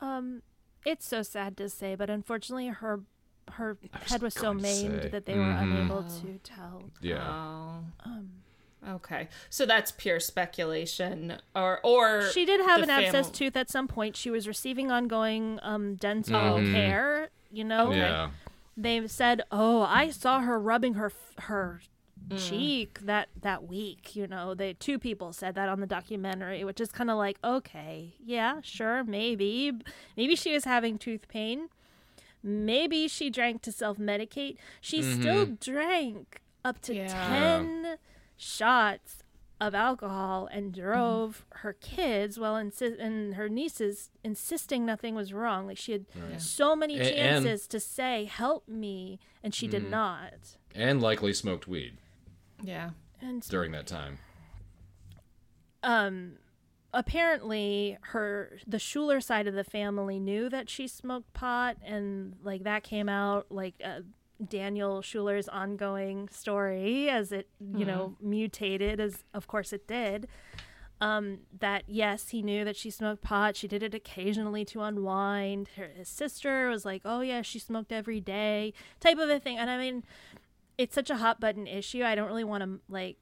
Um, 0.00 0.42
it's 0.84 1.06
so 1.06 1.22
sad 1.22 1.56
to 1.56 1.70
say, 1.70 1.94
but 1.94 2.10
unfortunately, 2.10 2.68
her 2.68 3.00
her 3.52 3.78
was 4.02 4.10
head 4.10 4.22
was 4.22 4.34
so 4.34 4.52
maimed 4.52 5.02
say. 5.04 5.08
that 5.08 5.24
they 5.24 5.34
were 5.38 5.44
Mhm. 5.44 5.62
unable 5.62 6.02
to 6.02 6.38
tell. 6.44 6.90
Yeah. 7.00 7.26
Oh. 7.26 7.84
Um, 8.04 8.30
Okay. 8.88 9.28
So 9.48 9.64
that's 9.64 9.92
pure 9.92 10.18
speculation 10.20 11.38
or 11.54 11.78
or 11.84 12.30
She 12.32 12.44
did 12.44 12.60
have 12.60 12.78
the 12.78 12.84
an 12.84 12.90
abscess 12.90 13.30
tooth 13.30 13.56
at 13.56 13.70
some 13.70 13.86
point. 13.88 14.16
She 14.16 14.30
was 14.30 14.48
receiving 14.48 14.90
ongoing 14.90 15.58
um, 15.62 15.94
dental 15.96 16.58
Mhm. 16.58 16.72
care. 16.72 17.28
You 17.50 17.64
know, 17.64 17.88
Okay. 17.88 17.98
Yeah. 17.98 18.30
they 18.76 19.06
said, 19.06 19.42
"Oh, 19.52 19.82
I 19.82 20.10
saw 20.10 20.40
her 20.40 20.58
rubbing 20.58 20.94
her 20.94 21.12
her 21.38 21.80
Mm. 22.28 22.38
cheek 22.48 22.98
that 23.00 23.28
that 23.40 23.64
week." 23.64 24.16
You 24.16 24.26
know, 24.26 24.54
they 24.54 24.72
two 24.74 24.98
people 24.98 25.32
said 25.32 25.54
that 25.54 25.68
on 25.68 25.80
the 25.80 25.86
documentary, 25.86 26.64
which 26.64 26.80
is 26.80 26.90
kind 26.90 27.10
of 27.10 27.18
like, 27.18 27.38
okay, 27.44 28.14
yeah, 28.24 28.60
sure, 28.62 29.04
maybe, 29.04 29.72
maybe 30.16 30.34
she 30.34 30.52
was 30.52 30.64
having 30.64 30.98
tooth 30.98 31.28
pain. 31.28 31.68
Maybe 32.42 33.06
she 33.06 33.30
drank 33.30 33.62
to 33.62 33.70
self 33.72 33.98
medicate. 33.98 34.56
She 34.80 35.02
still 35.02 35.46
drank 35.60 36.40
up 36.64 36.80
to 36.82 36.94
Yeah. 36.94 37.06
ten 37.28 37.98
shots 38.42 39.22
of 39.60 39.74
alcohol 39.74 40.48
and 40.50 40.74
drove 40.74 41.44
Mm-hmm. 41.52 41.58
her 41.58 41.72
kids 41.74 42.38
while 42.40 42.54
insi- 42.54 42.98
and 43.00 43.34
her 43.36 43.48
nieces 43.48 44.10
insisting 44.24 44.84
nothing 44.84 45.14
was 45.14 45.32
wrong. 45.32 45.66
Like 45.68 45.78
she 45.78 45.92
had 45.92 46.06
Right. 46.16 46.40
so 46.42 46.74
many 46.74 46.98
A- 46.98 47.02
and- 47.04 47.44
chances 47.44 47.68
to 47.68 47.78
say 47.78 48.24
"help 48.24 48.66
me," 48.66 49.20
and 49.42 49.54
she 49.54 49.66
Mm-hmm. 49.66 49.82
did 49.84 49.90
not. 49.90 50.56
And 50.74 51.00
likely 51.00 51.32
smoked 51.32 51.68
weed 51.68 51.96
Yeah. 52.62 52.90
And 53.20 53.40
during 53.48 53.70
that 53.72 53.86
time. 53.86 54.18
um, 55.84 56.38
apparently, 56.92 57.98
her 58.02 58.58
the 58.66 58.78
Schuler 58.78 59.20
side 59.20 59.46
of 59.46 59.54
the 59.54 59.64
family 59.64 60.18
knew 60.18 60.48
that 60.48 60.68
she 60.70 60.86
smoked 60.88 61.32
pot, 61.34 61.76
and 61.84 62.36
like 62.42 62.64
that 62.64 62.82
came 62.82 63.08
out 63.08 63.46
like. 63.50 63.74
Uh, 63.84 64.00
Daniel 64.48 65.02
Schuler's 65.02 65.48
ongoing 65.48 66.28
story 66.28 67.08
as 67.08 67.32
it, 67.32 67.48
you 67.60 67.84
know, 67.84 68.16
mutated 68.20 69.00
as 69.00 69.24
of 69.34 69.46
course 69.46 69.72
it 69.72 69.86
did. 69.86 70.26
um, 71.00 71.38
that 71.58 71.82
yes, 71.88 72.28
he 72.28 72.42
knew 72.42 72.64
that 72.64 72.76
she 72.76 72.88
smoked 72.90 73.22
pot. 73.22 73.56
She 73.56 73.66
did 73.66 73.82
it 73.82 73.92
occasionally 73.94 74.64
to 74.66 74.82
unwind. 74.82 75.70
Her 75.76 75.88
his 75.96 76.08
sister 76.08 76.68
was 76.68 76.84
like, 76.84 77.02
"Oh 77.04 77.20
yeah, 77.22 77.42
she 77.42 77.58
smoked 77.58 77.90
every 77.90 78.20
day," 78.20 78.72
type 79.00 79.18
of 79.18 79.28
a 79.28 79.40
thing. 79.40 79.58
And 79.58 79.68
I 79.68 79.78
mean, 79.78 80.04
it's 80.78 80.94
such 80.94 81.10
a 81.10 81.16
hot 81.16 81.40
button 81.40 81.66
issue. 81.66 82.04
I 82.04 82.14
don't 82.14 82.28
really 82.28 82.44
want 82.44 82.62
to 82.62 82.80
like 82.88 83.16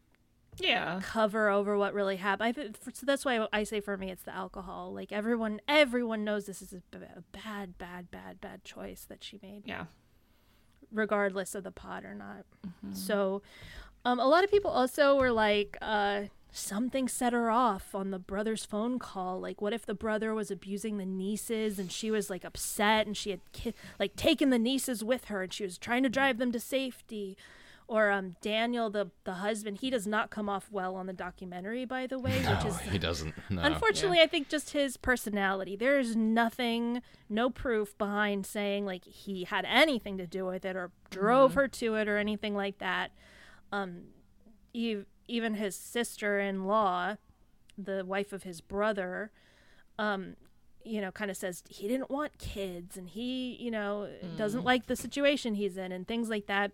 Yeah. 0.58 1.00
cover 1.02 1.48
over 1.48 1.78
what 1.78 1.94
really 1.94 2.16
happened. 2.16 2.48
I, 2.58 2.62
for- 2.72 2.90
so 2.92 3.06
that's 3.06 3.24
why 3.24 3.46
I 3.50 3.62
say 3.64 3.80
for 3.80 3.96
me, 3.96 4.10
it's 4.10 4.24
the 4.24 4.34
alcohol. 4.34 4.92
Like 4.92 5.10
everyone, 5.10 5.60
everyone 5.66 6.22
knows 6.22 6.44
this 6.44 6.60
is 6.60 6.74
a, 6.74 6.82
b- 6.90 6.98
a 7.16 7.22
bad, 7.32 7.78
bad, 7.78 8.10
bad, 8.10 8.40
bad 8.42 8.62
choice 8.62 9.06
that 9.08 9.24
she 9.24 9.38
made 9.42 9.62
Yeah. 9.64 9.86
Regardless 10.92 11.54
of 11.54 11.64
the 11.64 11.70
pot 11.72 12.04
or 12.04 12.14
not. 12.14 12.44
So, 12.92 13.42
um, 14.04 14.18
a 14.18 14.26
lot 14.26 14.44
of 14.44 14.50
people 14.50 14.70
also 14.70 15.16
were 15.16 15.30
like, 15.30 15.76
uh, 15.82 16.22
something 16.52 17.06
set 17.06 17.32
her 17.32 17.50
off 17.50 17.94
on 17.94 18.10
the 18.10 18.18
brother's 18.18 18.64
phone 18.64 18.98
call. 18.98 19.38
Like, 19.40 19.60
what 19.60 19.72
if 19.72 19.86
the 19.86 19.94
brother 19.94 20.34
was 20.34 20.50
abusing 20.50 20.96
the 20.98 21.06
nieces 21.06 21.78
and 21.78 21.92
she 21.92 22.10
was 22.10 22.28
like 22.28 22.44
upset 22.44 23.06
and 23.06 23.16
she 23.16 23.30
had 23.30 23.40
ki- 23.52 23.74
like 24.00 24.16
taken 24.16 24.50
the 24.50 24.58
nieces 24.58 25.04
with 25.04 25.26
her 25.26 25.42
and 25.44 25.52
she 25.52 25.62
was 25.62 25.78
trying 25.78 26.02
to 26.02 26.08
drive 26.08 26.38
them 26.38 26.50
to 26.52 26.58
safety? 26.60 27.36
Or 27.90 28.12
um, 28.12 28.36
Daniel, 28.40 28.88
the 28.88 29.10
the 29.24 29.32
husband, 29.32 29.78
he 29.80 29.90
does 29.90 30.06
not 30.06 30.30
come 30.30 30.48
off 30.48 30.68
well 30.70 30.94
on 30.94 31.06
the 31.06 31.12
documentary, 31.12 31.84
by 31.84 32.06
the 32.06 32.20
way, 32.20 32.36
which 32.38 32.44
No, 32.44 32.66
is 32.68 32.78
he 32.82 32.98
doesn't. 33.00 33.34
No. 33.50 33.62
Unfortunately, 33.62 34.20
I 34.20 34.28
think 34.28 34.48
just 34.48 34.70
his 34.70 34.96
personality. 34.96 35.74
There 35.74 35.98
is 35.98 36.14
nothing, 36.14 37.02
no 37.28 37.50
proof 37.50 37.98
behind 37.98 38.46
saying 38.46 38.86
like 38.86 39.04
he 39.04 39.42
had 39.42 39.64
anything 39.68 40.18
to 40.18 40.26
do 40.28 40.46
with 40.46 40.64
it 40.64 40.76
or 40.76 40.92
drove 41.10 41.54
her 41.54 41.66
to 41.66 41.96
it 41.96 42.06
or 42.06 42.16
anything 42.16 42.54
like 42.54 42.78
that. 42.78 43.10
Um, 43.72 44.02
ev- 44.72 45.06
even 45.26 45.54
his 45.54 45.74
sister-in-law, 45.74 47.16
the 47.76 48.04
wife 48.04 48.32
of 48.32 48.44
his 48.44 48.60
brother, 48.60 49.32
um, 49.98 50.36
you 50.84 51.00
know, 51.00 51.10
kind 51.10 51.28
of 51.28 51.36
says 51.36 51.64
he 51.68 51.88
didn't 51.88 52.08
want 52.08 52.38
kids 52.38 52.96
and 52.96 53.08
he, 53.08 53.56
you 53.60 53.72
know, 53.72 54.08
doesn't 54.36 54.62
like 54.62 54.86
the 54.86 54.94
situation 54.94 55.56
he's 55.56 55.76
in 55.76 55.90
and 55.90 56.06
things 56.06 56.28
like 56.28 56.46
that. 56.46 56.70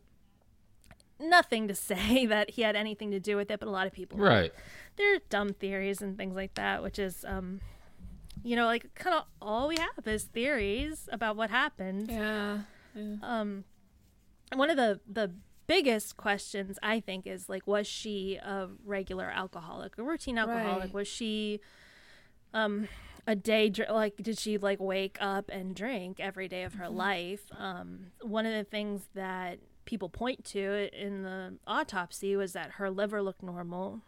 Nothing 1.18 1.68
to 1.68 1.74
say 1.90 2.26
that 2.26 2.50
he 2.50 2.62
had 2.62 2.76
anything 2.76 3.10
to 3.10 3.20
do 3.20 3.36
with 3.36 3.50
it, 3.50 3.58
but 3.60 3.68
a 3.68 3.70
lot 3.72 3.86
of 3.86 3.92
people 3.92 4.18
Right. 4.18 4.52
they're 4.96 5.18
dumb 5.30 5.52
theories 5.54 6.00
and 6.02 6.16
things 6.16 6.34
like 6.34 6.54
that, 6.54 6.82
which 6.82 6.98
is, 6.98 7.24
um, 7.26 7.60
you 8.42 8.54
know, 8.56 8.66
like 8.66 8.94
kind 8.94 9.16
of 9.16 9.24
all 9.40 9.68
we 9.68 9.76
have 9.78 10.06
is 10.06 10.24
theories 10.24 11.08
about 11.12 11.36
what 11.36 11.50
happened. 11.50 12.10
Yeah. 12.10 12.58
Um, 13.22 13.64
one 14.54 14.70
of 14.70 14.76
the 14.76 15.00
the 15.10 15.32
biggest 15.66 16.16
questions 16.16 16.78
I 16.82 17.00
think 17.00 17.26
is 17.26 17.48
like, 17.48 17.66
was 17.66 17.86
she 17.86 18.36
a 18.36 18.68
regular 18.84 19.28
alcoholic, 19.30 19.98
a 19.98 20.02
routine 20.02 20.38
alcoholic? 20.38 20.84
Right. 20.84 20.94
Was 20.94 21.08
she, 21.08 21.60
um, 22.54 22.86
a 23.26 23.34
day 23.34 23.68
dr- 23.68 23.90
like 23.90 24.16
did 24.22 24.38
she 24.38 24.56
like 24.58 24.78
wake 24.80 25.18
up 25.20 25.50
and 25.50 25.74
drink 25.74 26.20
every 26.20 26.46
day 26.46 26.62
of 26.62 26.74
her 26.74 26.88
life? 26.88 27.50
Um, 27.58 28.12
one 28.22 28.46
of 28.46 28.52
the 28.52 28.62
things 28.64 29.08
that 29.14 29.58
people 29.86 30.08
point 30.10 30.44
to 30.44 30.90
in 30.92 31.22
the 31.22 31.54
autopsy 31.66 32.36
was 32.36 32.52
that 32.52 32.72
her 32.72 32.90
liver 32.90 33.22
looked 33.22 33.42
normal. 33.42 34.02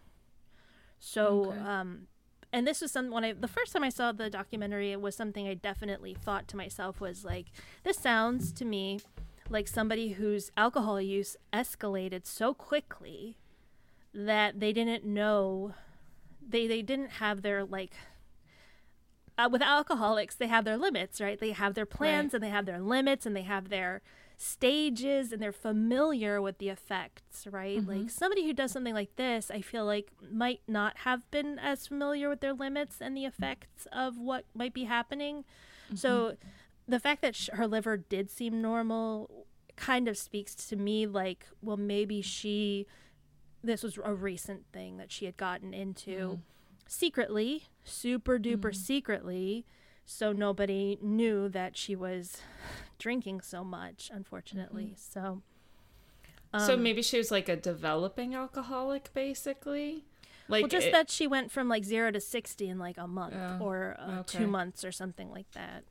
So, 1.00 1.44
Okay. 1.46 1.58
um, 1.60 2.08
and 2.52 2.66
this 2.66 2.80
was 2.82 2.90
some 2.92 3.10
when 3.10 3.24
I 3.24 3.32
the 3.32 3.48
first 3.48 3.72
time 3.72 3.84
I 3.84 3.88
saw 3.88 4.12
the 4.12 4.28
documentary, 4.28 4.92
it 4.92 5.00
was 5.00 5.14
something 5.14 5.46
I 5.48 5.54
definitely 5.54 6.14
thought 6.14 6.48
to 6.48 6.56
myself 6.56 7.00
was 7.00 7.24
like, 7.24 7.46
this 7.84 7.96
sounds 7.98 8.52
to 8.52 8.64
me 8.64 9.00
like 9.50 9.66
somebody 9.68 10.10
whose 10.10 10.50
alcohol 10.56 11.00
use 11.00 11.36
escalated 11.52 12.26
so 12.26 12.52
quickly 12.52 13.38
that 14.12 14.60
they 14.60 14.72
didn't 14.72 15.04
know 15.04 15.74
they 16.46 16.66
they 16.66 16.82
didn't 16.82 17.12
have 17.12 17.42
their 17.42 17.64
like 17.64 17.92
uh, 19.38 19.48
with 19.50 19.62
alcoholics 19.62 20.34
they 20.34 20.48
have 20.48 20.64
their 20.64 20.76
limits 20.76 21.20
right 21.20 21.38
they 21.40 21.52
have 21.52 21.74
their 21.74 21.86
plans 21.86 22.32
Right. 22.32 22.34
and 22.34 22.44
they 22.44 22.48
have 22.48 22.66
their 22.66 22.80
limits 22.80 23.24
and 23.26 23.36
they 23.36 23.42
have 23.42 23.68
their 23.68 24.02
stages 24.40 25.32
and 25.32 25.42
they're 25.42 25.52
familiar 25.52 26.40
with 26.40 26.58
the 26.58 26.68
effects 26.68 27.46
right? 27.50 27.78
Mm-hmm. 27.78 28.02
Like 28.02 28.10
somebody 28.10 28.46
who 28.46 28.52
does 28.52 28.72
something 28.72 28.94
like 28.94 29.16
this 29.16 29.50
i 29.50 29.60
feel 29.60 29.84
like 29.84 30.12
might 30.30 30.60
not 30.68 30.98
have 30.98 31.28
been 31.30 31.58
as 31.58 31.86
familiar 31.86 32.28
with 32.28 32.40
their 32.40 32.52
limits 32.54 32.96
and 33.00 33.16
the 33.16 33.24
effects 33.24 33.86
of 33.92 34.16
what 34.18 34.44
might 34.54 34.72
be 34.72 34.84
happening. 34.84 35.44
So 35.94 36.08
mm-hmm. 36.08 36.48
the 36.86 37.00
fact 37.00 37.22
that 37.22 37.34
sh- 37.34 37.50
her 37.52 37.66
liver 37.66 37.96
did 37.96 38.30
seem 38.30 38.60
normal 38.62 39.46
kind 39.76 40.08
of 40.08 40.18
speaks 40.18 40.54
to 40.54 40.76
me 40.76 41.06
like 41.06 41.46
well 41.62 41.76
maybe 41.76 42.20
she 42.20 42.86
this 43.62 43.82
was 43.82 43.98
a 44.02 44.12
recent 44.12 44.64
thing 44.72 44.96
that 44.96 45.12
she 45.12 45.24
had 45.24 45.36
gotten 45.36 45.72
into 45.72 46.10
mm-hmm. 46.10 46.34
secretly 46.86 47.64
super 47.84 48.38
duper 48.38 48.74
secretly 48.74 49.64
so 50.10 50.32
nobody 50.32 50.98
knew 51.02 51.50
that 51.50 51.76
she 51.76 51.94
was 51.94 52.38
drinking 52.98 53.42
so 53.42 53.62
much 53.62 54.10
unfortunately. 54.12 54.94
So 54.96 55.42
so 56.58 56.74
um, 56.74 56.82
maybe 56.82 57.02
she 57.02 57.18
was 57.18 57.30
like 57.30 57.46
a 57.50 57.56
developing 57.56 58.34
alcoholic, 58.34 59.12
basically. 59.12 60.04
Like 60.48 60.62
well 60.62 60.68
just 60.70 60.86
it- 60.86 60.92
that 60.92 61.10
she 61.10 61.26
went 61.26 61.52
from 61.52 61.68
like 61.68 61.84
0 61.84 62.12
to 62.12 62.20
60 62.20 62.68
in 62.70 62.78
like 62.78 62.96
a 62.96 63.06
month 63.06 63.34
Oh, 63.36 63.58
or 63.66 63.96
uh, 64.00 64.20
okay. 64.20 64.38
2 64.38 64.46
months 64.46 64.82
or 64.82 64.90
something 64.90 65.30
like 65.30 65.50
that. 65.52 65.84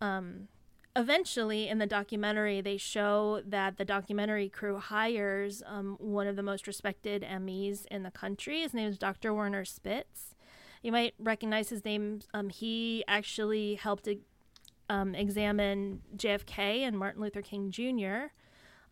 Um 0.00 0.48
eventually 0.94 1.66
in 1.68 1.78
the 1.78 1.86
documentary 1.86 2.60
they 2.60 2.76
show 2.76 3.40
that 3.46 3.78
the 3.78 3.84
documentary 3.86 4.50
crew 4.50 4.76
hires 4.78 5.62
um, 5.66 5.96
one 5.98 6.26
of 6.26 6.36
the 6.36 6.42
most 6.42 6.66
respected 6.66 7.26
MEs 7.40 7.86
in 7.90 8.02
the 8.02 8.10
country. 8.10 8.60
His 8.60 8.74
name 8.74 8.90
is 8.90 8.98
dr 8.98 9.32
werner 9.32 9.64
spitz 9.64 10.34
you 10.82 10.92
might 10.92 11.14
recognize 11.18 11.68
his 11.68 11.84
name 11.84 12.20
um, 12.34 12.48
he 12.50 13.04
actually 13.08 13.76
helped 13.76 14.08
um, 14.90 15.14
examine 15.14 16.02
jfk 16.16 16.58
and 16.58 16.98
martin 16.98 17.22
luther 17.22 17.42
king 17.42 17.70
jr 17.70 18.26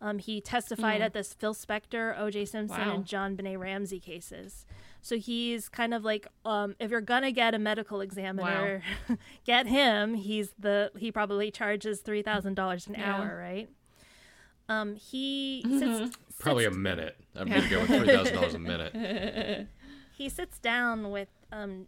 um, 0.03 0.17
he 0.17 0.41
testified 0.41 0.99
at 0.99 1.13
this 1.13 1.31
Phil 1.31 1.53
Spector, 1.53 2.17
O.J. 2.19 2.45
Simpson, 2.45 2.87
Wow. 2.87 2.95
and 2.95 3.05
JonBenét 3.05 3.59
Ramsey 3.59 3.99
cases. 3.99 4.65
So 5.03 5.19
he's 5.19 5.69
kind 5.69 5.93
of 5.93 6.03
like, 6.03 6.25
um, 6.43 6.75
if 6.79 6.89
you're 6.89 7.01
gonna 7.01 7.31
get 7.31 7.53
a 7.53 7.59
medical 7.59 8.01
examiner, 8.01 8.81
get 9.45 9.67
him. 9.67 10.15
He's 10.15 10.55
the 10.57 10.89
he 10.97 11.11
probably 11.11 11.51
charges 11.51 11.99
three 12.01 12.23
thousand 12.23 12.55
dollars 12.55 12.87
an 12.87 12.95
Yeah. 12.95 13.15
hour, 13.15 13.37
right? 13.37 13.69
Um, 14.67 14.95
he 14.95 15.63
sits, 15.69 16.17
Probably 16.39 16.65
a 16.65 16.71
minute. 16.71 17.15
I'm 17.35 17.47
gonna 17.47 17.69
go 17.69 17.81
with 17.81 17.89
three 17.89 18.07
thousand 18.07 18.33
dollars 18.33 18.55
a 18.55 18.59
minute. 18.59 19.67
he 20.13 20.29
sits 20.29 20.57
down 20.57 21.11
with 21.11 21.27
um, 21.51 21.87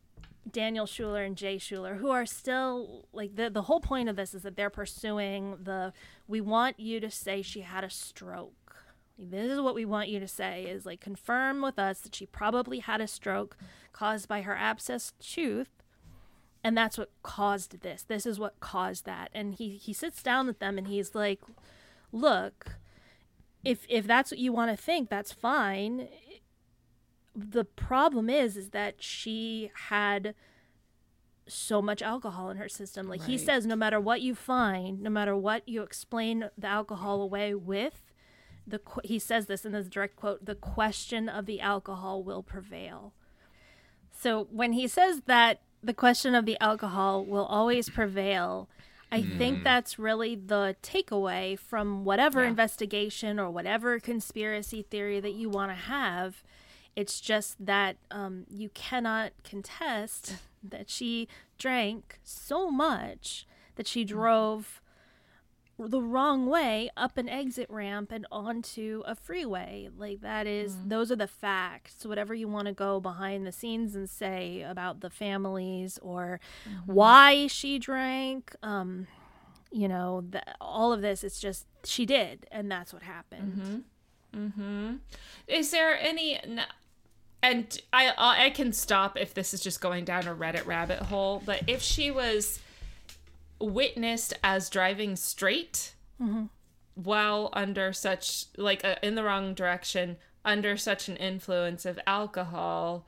Daniel 0.49 0.85
Schuler 0.85 1.23
and 1.23 1.38
Jay 1.38 1.57
Schuler, 1.57 1.95
who 1.95 2.10
are 2.11 2.26
still 2.26 3.07
like 3.14 3.35
the 3.35 3.49
the 3.49 3.64
whole 3.64 3.80
point 3.80 4.10
of 4.10 4.15
this 4.15 4.34
is 4.34 4.44
that 4.44 4.56
they're 4.56 4.69
pursuing 4.69 5.57
the 5.64 5.94
we 6.27 6.41
want 6.41 6.80
you 6.80 6.99
to 6.99 7.10
say 7.11 7.41
she 7.41 7.61
had 7.61 7.84
a 7.84 7.90
stroke. 7.90 8.76
This 9.18 9.52
is 9.52 9.61
what 9.61 9.76
we 9.76 9.85
want 9.85 10.10
you 10.10 10.19
to 10.19 10.27
say 10.27 10.64
is 10.65 10.85
like 10.85 10.99
confirm 10.99 11.61
with 11.61 11.80
us 11.80 12.02
that 12.02 12.15
she 12.15 12.26
probably 12.26 12.80
had 12.80 12.99
a 13.02 13.07
stroke 13.07 13.57
caused 13.94 14.27
by 14.27 14.41
her 14.41 14.56
abscessed 14.56 15.14
tooth. 15.19 15.69
and 16.64 16.77
that's 16.77 16.98
what 16.98 17.11
caused 17.23 17.81
this. 17.81 18.03
This 18.03 18.26
is 18.26 18.40
what 18.40 18.60
caused 18.60 19.06
that. 19.06 19.30
And 19.34 19.56
he 19.56 19.72
he 19.77 19.94
sits 19.94 20.23
down 20.23 20.48
with 20.48 20.60
them 20.60 20.77
and 20.77 20.88
he's 20.88 21.14
like, 21.15 21.41
"Look, 22.11 22.77
if 23.64 23.85
if 23.90 24.07
that's 24.07 24.31
what 24.31 24.40
you 24.40 24.52
want 24.53 24.72
to 24.72 24.77
think, 24.77 25.10
that's 25.10 25.31
fine. 25.34 26.07
The 27.35 27.64
problem 27.64 28.30
is 28.30 28.57
is 28.57 28.69
that 28.69 29.01
she 29.01 29.72
had 29.89 30.35
so 31.47 31.81
much 31.81 32.01
alcohol 32.01 32.49
in 32.49 32.57
her 32.57 32.69
system. 32.69 33.07
Like 33.07 33.23
he 33.23 33.38
says 33.38 33.65
no 33.65 33.76
matter 33.76 33.99
what 33.99 34.22
you 34.22 34.35
find, 34.35 35.01
no 35.01 35.10
matter 35.10 35.35
what 35.35 35.68
you 35.68 35.81
explain 35.81 36.49
the 36.57 36.68
alcohol 36.68 37.22
away 37.22 37.53
with, 37.53 38.14
the 38.65 38.80
qu- 38.80 39.01
he 39.03 39.19
says 39.19 39.47
this 39.47 39.65
in 39.65 39.73
this 39.73 39.88
direct 39.88 40.15
quote, 40.15 40.45
the 40.45 40.55
question 40.55 41.27
of 41.27 41.45
the 41.45 41.60
alcohol 41.60 42.23
will 42.23 42.43
prevail. 42.43 43.14
So 44.11 44.47
when 44.51 44.73
he 44.73 44.88
says 44.88 45.23
that 45.26 45.61
the 45.81 45.93
question 45.93 46.34
of 46.34 46.45
the 46.45 46.57
alcohol 46.61 47.26
will 47.26 47.45
always 47.45 47.89
prevail, 47.89 48.69
I 49.11 49.22
think 49.22 49.57
hmm. 49.57 49.64
that's 49.64 49.99
really 49.99 50.35
the 50.35 50.76
takeaway 50.81 51.60
from 51.60 52.03
whatever 52.05 52.41
Yeah. 52.41 52.49
investigation 52.49 53.39
or 53.39 53.51
whatever 53.51 53.99
conspiracy 53.99 54.81
theory 54.81 55.19
that 55.19 55.34
you 55.34 55.49
want 55.49 55.72
to 55.72 55.76
have. 55.76 56.43
It's 56.95 57.20
just 57.20 57.64
that 57.65 57.98
um, 58.11 58.45
you 58.49 58.70
cannot 58.70 59.32
contest 59.44 60.36
that 60.64 60.90
she 60.90 61.28
drank 61.57 62.20
so 62.24 62.70
much 62.70 63.48
that 63.76 63.88
she 63.88 64.03
mm. 64.03 64.10
drove 64.10 64.82
the 65.80 66.02
wrong 66.02 66.45
way 66.45 66.90
up 66.95 67.18
an 67.18 67.28
exit 67.28 67.68
ramp 67.70 68.11
and 68.11 68.28
onto 68.32 69.02
a 69.06 69.15
freeway. 69.15 69.90
Like 69.95 70.22
that 70.22 70.45
is 70.45 70.74
mm. 70.74 70.90
those 70.90 71.11
are 71.11 71.15
the 71.15 71.28
facts. 71.28 72.06
Whatever 72.06 72.34
you 72.34 72.48
want 72.48 72.68
to 72.68 72.74
go 72.74 72.99
behind 72.99 73.45
the 73.45 73.52
scenes 73.52 73.95
and 73.95 74.10
say 74.10 74.61
about 74.61 75.02
the 75.02 75.10
families 75.10 75.98
or 76.02 76.40
mm-hmm. 76.70 76.91
why 76.91 77.48
she 77.48 77.80
drank, 77.80 78.56
um, 78.61 79.07
you 79.72 79.88
know, 79.88 80.24
the, 80.30 80.44
all 80.61 80.94
of 80.94 81.02
this. 81.02 81.24
It's 81.24 81.40
just 81.40 81.65
she 81.84 82.06
did, 82.06 82.45
and 82.52 82.72
that's 82.72 82.94
what 82.94 83.03
happened. 83.03 83.53
Mm-hmm. 83.53 83.80
Mm-hmm. 84.48 84.95
Is 85.48 85.72
there 85.72 85.99
any 85.99 86.40
and 87.44 87.80
I 87.91 88.14
I 88.18 88.49
can 88.49 88.74
stop 88.74 89.18
if 89.18 89.34
this 89.36 89.53
is 89.53 89.61
just 89.61 89.82
going 89.82 90.06
down 90.06 90.28
a 90.28 90.34
Reddit 90.34 90.65
rabbit 90.65 90.99
hole, 90.99 91.44
but 91.45 91.61
if 91.68 91.82
she 91.82 92.10
was 92.10 92.60
witnessed 93.60 94.34
as 94.44 94.70
driving 94.70 95.15
straight 95.15 95.94
while 96.95 97.49
under 97.53 97.94
such 97.94 98.45
like 98.57 98.84
uh, 98.84 98.95
in 99.03 99.15
the 99.15 99.24
wrong 99.24 99.53
direction 99.53 100.18
under 100.45 100.76
such 100.76 101.07
an 101.07 101.15
influence 101.18 101.86
of 101.86 101.98
alcohol 102.06 103.06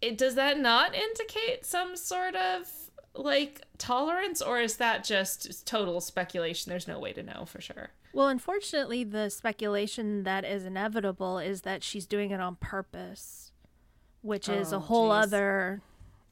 it 0.00 0.16
does 0.16 0.34
that 0.34 0.58
not 0.58 0.94
indicate 0.94 1.64
some 1.64 1.96
sort 1.96 2.34
of 2.34 2.70
like 3.14 3.62
tolerance? 3.78 4.42
Or 4.42 4.60
is 4.60 4.76
that 4.76 5.04
just 5.04 5.66
total 5.66 6.00
speculation? 6.00 6.70
There's 6.70 6.88
no 6.88 6.98
way 6.98 7.12
to 7.12 7.22
know 7.22 7.44
for 7.46 7.60
sure 7.60 7.90
Well, 8.16 8.28
unfortunately, 8.28 9.04
the 9.04 9.28
speculation 9.28 10.22
that 10.24 10.44
is 10.44 10.64
inevitable 10.64 11.38
is 11.38 11.60
that 11.62 11.82
she's 11.82 12.06
doing 12.06 12.30
it 12.30 12.40
on 12.40 12.56
purpose, 12.56 13.52
which 14.22 14.48
is 14.48 14.72
a 14.72 14.76
Oh, 14.76 14.80
whole 14.80 15.10
geez. 15.10 15.26
other 15.26 15.82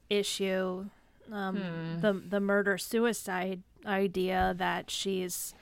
issue. 0.09 0.85
Um, 1.31 1.57
Hmm. 1.57 1.99
The 2.01 2.13
the 2.13 2.39
murder 2.39 2.77
suicide 2.77 3.61
idea 3.85 4.53
that 4.57 4.89
she's, 4.89 5.53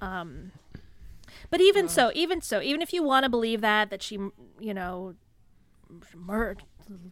um, 0.00 0.52
but 1.50 1.60
even 1.60 1.88
so, 1.88 2.10
even 2.14 2.40
so, 2.42 2.60
even 2.62 2.80
if 2.82 2.92
you 2.92 3.02
want 3.02 3.24
to 3.24 3.30
believe 3.30 3.60
that 3.62 3.88
that 3.90 4.02
she, 4.02 4.16
you 4.58 4.74
know, 4.74 5.14
mur- 6.14 6.56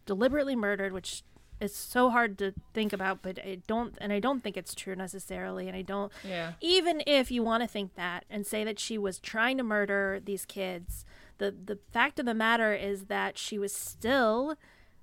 deliberately 0.05 0.55
murdered, 0.55 0.93
which 0.93 1.23
is 1.59 1.75
so 1.75 2.09
hard 2.09 2.37
to 2.39 2.53
think 2.73 2.93
about, 2.93 3.21
but 3.21 3.39
I 3.39 3.59
don't, 3.67 3.95
and 3.99 4.13
I 4.13 4.19
don't 4.19 4.41
think 4.41 4.55
it's 4.57 4.73
true 4.73 4.95
necessarily, 4.95 5.67
and 5.67 5.75
I 5.75 5.81
don't 5.81 6.11
yeah 6.23 6.53
even 6.61 7.01
if 7.07 7.31
you 7.31 7.41
want 7.43 7.63
to 7.63 7.67
think 7.67 7.95
that 7.95 8.25
and 8.29 8.45
say 8.45 8.63
that 8.63 8.79
she 8.79 8.97
was 8.97 9.19
trying 9.19 9.57
to 9.57 9.63
murder 9.63 10.19
these 10.23 10.45
kids, 10.45 11.05
the 11.37 11.51
the 11.51 11.77
fact 11.91 12.19
of 12.19 12.25
the 12.25 12.33
matter 12.33 12.73
is 12.73 13.05
that 13.05 13.37
she 13.37 13.57
was 13.59 13.73
still 13.73 14.55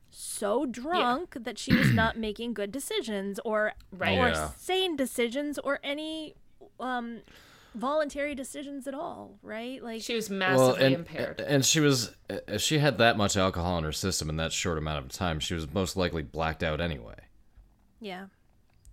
so 0.09 0.66
drunk 0.66 1.35
that 1.41 1.59
she 1.59 1.74
was 1.74 1.93
not 1.93 2.16
making 2.28 2.55
good 2.55 2.70
decisions 2.73 3.39
or 3.45 3.73
Right. 3.91 4.19
or 4.19 4.28
Yeah. 4.28 4.51
sane 4.57 4.97
decisions 4.97 5.59
or 5.59 5.78
any 5.83 6.35
um 6.81 7.20
voluntary 7.77 8.35
decisions 8.35 8.86
at 8.86 8.94
all, 8.94 9.39
right? 9.43 9.82
Like 9.82 10.03
she 10.03 10.15
was 10.15 10.28
massively 10.31 10.85
and, 10.85 10.94
impaired 10.94 11.40
And 11.40 11.65
she 11.65 11.81
was, 11.81 12.15
if 12.28 12.61
she 12.62 12.78
had 12.78 12.98
that 12.98 13.16
much 13.16 13.36
alcohol 13.36 13.78
in 13.78 13.85
her 13.85 13.93
system 13.93 14.28
in 14.31 14.36
that 14.39 14.53
short 14.53 14.78
amount 14.78 15.05
of 15.05 15.12
time, 15.12 15.39
she 15.40 15.55
was 15.55 15.73
most 15.73 15.97
likely 15.97 16.23
blacked 16.23 16.62
out 16.62 16.81
anyway. 16.81 17.15
yeah. 18.01 18.27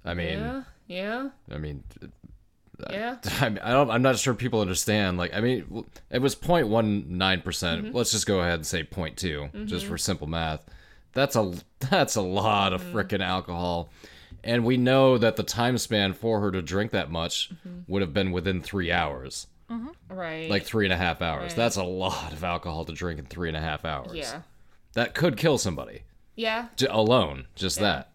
I 0.06 0.14
mean, 0.14 0.38
yeah 0.40 0.64
yeah 0.88 1.30
I 1.50 1.58
mean, 1.58 1.84
yeah 2.92 3.18
I, 3.40 3.50
mean, 3.50 3.60
I 3.60 3.72
don't. 3.72 3.90
I'm 3.90 4.02
not 4.02 4.18
sure 4.20 4.34
people 4.34 4.60
understand. 4.60 5.18
Like, 5.18 5.34
I 5.34 5.40
mean, 5.40 5.86
it 6.12 6.20
was 6.20 6.36
0.19 6.36 7.44
percent. 7.44 7.86
Mm-hmm. 7.86 7.96
Let's 7.96 8.12
just 8.12 8.26
go 8.26 8.42
ahead 8.42 8.56
and 8.56 8.66
say 8.66 8.84
0.2, 8.84 9.66
just 9.66 9.86
for 9.86 9.98
simple 9.98 10.28
math. 10.28 10.66
That's 11.14 11.36
a 11.38 11.54
that's 11.90 12.16
a 12.16 12.22
lot 12.22 12.74
of 12.74 12.82
Mm-hmm. 12.82 12.98
frickin' 12.98 13.22
alcohol, 13.22 13.90
and 14.44 14.66
we 14.66 14.78
know 14.78 15.18
that 15.18 15.36
the 15.36 15.44
time 15.44 15.78
span 15.78 16.14
for 16.14 16.40
her 16.42 16.52
to 16.52 16.62
drink 16.62 16.92
that 16.92 17.10
much 17.12 17.50
Mm-hmm. 17.52 17.92
would 17.92 18.02
have 18.02 18.14
been 18.14 18.32
within 18.32 18.62
three 18.62 18.92
hours, 18.92 19.48
right 20.10 20.50
like 20.50 20.64
three 20.64 20.86
and 20.86 20.94
a 20.94 20.98
half 20.98 21.22
hours. 21.22 21.52
Right. 21.52 21.56
That's 21.56 21.78
a 21.78 21.84
lot 21.84 22.34
of 22.34 22.44
alcohol 22.44 22.86
to 22.86 22.94
drink 22.94 23.20
in 23.20 23.26
three 23.26 23.48
and 23.48 23.58
a 23.58 23.62
half 23.62 23.86
hours. 23.86 24.12
yeah 24.14 24.42
that 24.94 25.16
could 25.16 25.38
kill 25.38 25.58
somebody 25.58 26.04
yeah 26.36 26.68
j- 26.76 26.88
alone. 26.90 27.46
Just 27.56 27.80
that, 27.80 28.14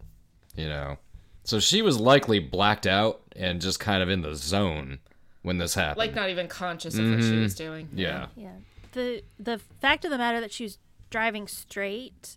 you 0.55 0.69
know. 0.69 0.99
So 1.45 1.59
she 1.61 1.83
was 1.83 1.99
likely 1.99 2.39
blacked 2.41 2.87
out 2.87 3.21
and 3.35 3.61
just 3.61 3.81
kind 3.81 4.03
of 4.03 4.09
in 4.11 4.23
the 4.23 4.35
zone 4.35 4.99
when 5.43 5.59
this 5.59 5.75
happened. 5.75 5.99
like 5.99 6.15
not 6.15 6.29
even 6.31 6.47
conscious 6.47 6.97
of 6.99 7.09
what 7.11 7.23
she 7.23 7.37
was 7.37 7.55
doing 7.55 7.87
Mm-hmm. 7.87 7.99
yeah. 7.99 8.27
Yeah. 8.37 8.53
The 8.93 9.23
the 9.41 9.59
fact 9.81 10.05
of 10.05 10.11
the 10.11 10.19
matter 10.19 10.41
that 10.41 10.53
she 10.53 10.63
was 10.65 10.79
driving 11.11 11.49
straight 11.49 12.37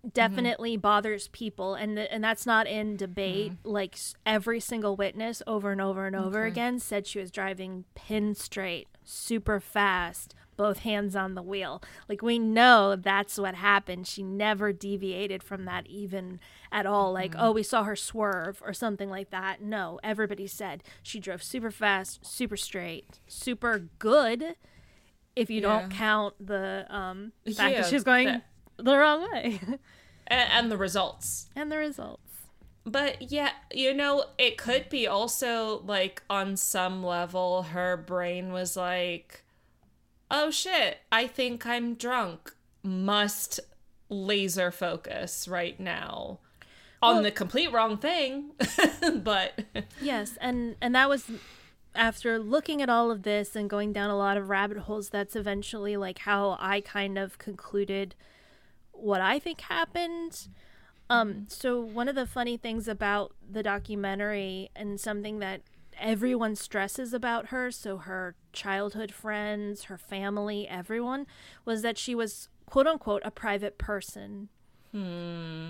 Mm-hmm. 0.00 0.08
definitely 0.14 0.76
bothers 0.78 1.28
people 1.28 1.74
and 1.74 1.96
th- 1.96 2.08
and 2.10 2.24
that's 2.24 2.46
not 2.46 2.66
in 2.66 2.96
debate 2.96 3.52
mm-hmm. 3.52 3.68
like 3.68 3.96
s- 3.96 4.14
every 4.24 4.58
single 4.58 4.96
witness 4.96 5.42
over 5.46 5.72
and 5.72 5.80
over 5.80 6.06
and 6.06 6.16
over 6.16 6.44
again 6.44 6.78
said 6.78 7.06
she 7.06 7.18
was 7.18 7.30
driving 7.30 7.84
pin 7.94 8.34
straight 8.34 8.88
super 9.04 9.60
fast 9.60 10.34
both 10.56 10.80
hands 10.80 11.16
on 11.16 11.34
the 11.34 11.42
wheel. 11.42 11.82
Like 12.06 12.20
we 12.20 12.38
know 12.38 12.94
that's 12.94 13.38
what 13.38 13.54
happened. 13.54 14.06
She 14.06 14.22
never 14.22 14.74
deviated 14.74 15.42
from 15.42 15.64
that 15.64 15.86
even 15.86 16.38
at 16.70 16.84
all. 16.84 17.12
Like 17.12 17.32
mm-hmm. 17.32 17.40
oh 17.40 17.52
we 17.52 17.62
saw 17.62 17.84
her 17.84 17.96
swerve 17.96 18.62
or 18.64 18.72
something 18.72 19.10
like 19.10 19.30
that. 19.30 19.60
No 19.60 20.00
everybody 20.02 20.46
said 20.46 20.82
she 21.02 21.20
drove 21.20 21.42
super 21.42 21.70
fast 21.70 22.24
super 22.24 22.56
straight 22.56 23.20
super 23.26 23.88
good 23.98 24.56
if 25.36 25.48
you 25.48 25.60
don't 25.60 25.90
count 25.90 26.34
the 26.44 26.86
um 26.88 27.32
fact 27.46 27.72
Yeah, 27.72 27.82
that 27.82 27.90
she's 27.90 28.04
going 28.04 28.26
that- 28.26 28.44
the 28.82 28.96
wrong 28.96 29.30
way 29.32 29.60
and, 30.26 30.50
and 30.50 30.70
the 30.72 30.76
results 30.76 31.48
and 31.56 31.70
the 31.70 31.78
results. 31.78 32.22
But 32.84 33.30
yeah, 33.30 33.50
you 33.72 33.92
know, 33.94 34.24
it 34.38 34.56
could 34.56 34.88
be 34.88 35.06
also 35.06 35.82
like 35.84 36.22
on 36.30 36.56
some 36.56 37.04
level 37.04 37.62
her 37.64 37.96
brain 37.96 38.52
was 38.52 38.76
like, 38.76 39.44
"Oh 40.30 40.50
shit, 40.50 40.98
I 41.12 41.26
think 41.26 41.66
I'm 41.66 41.94
drunk. 41.94 42.54
Must 42.82 43.60
laser 44.08 44.70
focus 44.70 45.46
right 45.46 45.78
now." 45.78 46.38
On 47.02 47.16
Well- 47.16 47.22
the 47.24 47.30
complete 47.30 47.70
wrong 47.72 47.96
thing, 47.98 48.52
but 49.22 49.62
Yes, 50.00 50.36
and 50.40 50.76
and 50.80 50.94
that 50.94 51.08
was 51.08 51.30
after 51.94 52.38
looking 52.38 52.80
at 52.80 52.88
all 52.88 53.10
of 53.10 53.22
this 53.24 53.54
and 53.56 53.68
going 53.68 53.92
down 53.92 54.10
a 54.10 54.16
lot 54.16 54.36
of 54.36 54.48
rabbit 54.48 54.78
holes. 54.78 55.10
That's 55.10 55.36
eventually 55.36 55.96
like 55.96 56.20
how 56.20 56.56
I 56.60 56.80
kind 56.80 57.18
of 57.18 57.36
concluded 57.38 58.14
what 59.02 59.20
I 59.20 59.38
think 59.38 59.62
happened. 59.62 60.48
Um, 61.08 61.46
so 61.48 61.80
one 61.80 62.08
of 62.08 62.14
the 62.14 62.26
funny 62.26 62.56
things 62.56 62.86
about 62.86 63.34
the 63.50 63.62
documentary 63.62 64.70
and 64.76 65.00
something 65.00 65.40
that 65.40 65.62
everyone 65.98 66.54
stresses 66.54 67.12
about 67.12 67.46
her, 67.46 67.70
so 67.70 67.98
her 67.98 68.36
childhood 68.52 69.12
friends, 69.12 69.84
her 69.84 69.98
family, 69.98 70.68
everyone, 70.68 71.26
was 71.64 71.82
that 71.82 71.98
she 71.98 72.14
was 72.14 72.48
quote 72.66 72.86
unquote 72.86 73.22
a 73.24 73.30
private 73.30 73.76
person. 73.76 74.48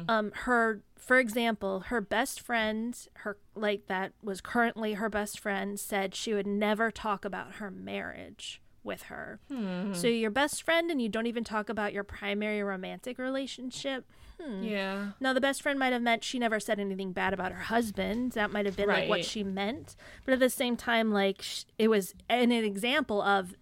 Um, 0.09 0.33
her, 0.45 0.83
for 0.97 1.19
example, 1.19 1.81
her 1.87 2.01
best 2.01 2.41
friend, 2.41 2.97
her 3.17 3.39
like 3.55 3.87
that 3.87 4.13
was 4.23 4.41
currently 4.41 4.95
her 4.95 5.09
best 5.09 5.39
friend, 5.39 5.79
said 5.81 6.15
she 6.15 6.33
would 6.33 6.47
never 6.47 6.91
talk 6.91 7.25
about 7.25 7.55
her 7.55 7.71
marriage 7.71 8.61
with 8.83 9.03
her. 9.05 9.39
So 9.93 10.07
your 10.07 10.31
best 10.31 10.63
friend, 10.63 10.91
and 10.91 11.01
you 11.03 11.09
don't 11.09 11.27
even 11.27 11.45
talk 11.45 11.69
about 11.69 11.93
your 11.93 12.05
primary 12.05 12.63
romantic 12.63 13.19
relationship. 13.19 14.05
yeah. 14.63 15.11
Now, 15.21 15.33
the 15.35 15.41
best 15.41 15.61
friend 15.63 15.79
might 15.79 15.93
have 15.93 16.01
meant 16.03 16.25
she 16.25 16.39
never 16.39 16.59
said 16.61 16.81
anything 16.81 17.13
bad 17.13 17.35
about 17.35 17.53
her 17.53 17.61
husband. 17.65 18.33
That 18.33 18.51
might 18.51 18.65
have 18.67 18.77
been 18.77 18.89
like 18.89 19.09
what 19.09 19.25
she 19.25 19.43
meant. 19.45 19.97
But 20.25 20.33
at 20.35 20.41
the 20.41 20.49
same 20.51 20.77
time, 20.77 21.11
like 21.13 21.43
sh- 21.43 21.65
it 21.79 21.89
was 21.89 22.15
an, 22.31 22.51
an 22.53 22.65
example 22.65 23.21
of 23.21 23.55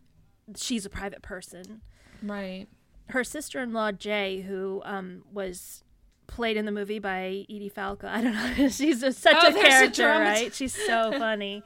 she's 0.56 0.86
a 0.86 0.90
private 0.90 1.20
person. 1.22 1.80
Right. 2.22 2.66
Her 3.08 3.24
sister 3.24 3.60
in 3.60 3.72
law, 3.72 3.90
Jay, 3.90 4.42
who 4.42 4.82
um, 4.84 5.24
was 5.32 5.82
played 6.28 6.56
in 6.56 6.64
the 6.66 6.72
movie 6.72 6.98
by 6.98 7.44
Edie 7.50 7.70
Falco. 7.74 8.06
I 8.10 8.20
don't 8.20 8.34
know. 8.58 8.68
She's 8.68 9.00
just 9.00 9.20
such 9.20 9.34
Oh, 9.36 9.48
a 9.48 9.52
there's 9.52 9.64
a 9.64 9.68
character, 9.68 10.06
right? 10.08 10.54
She's 10.54 10.74
so 10.74 11.10
funny. 11.18 11.62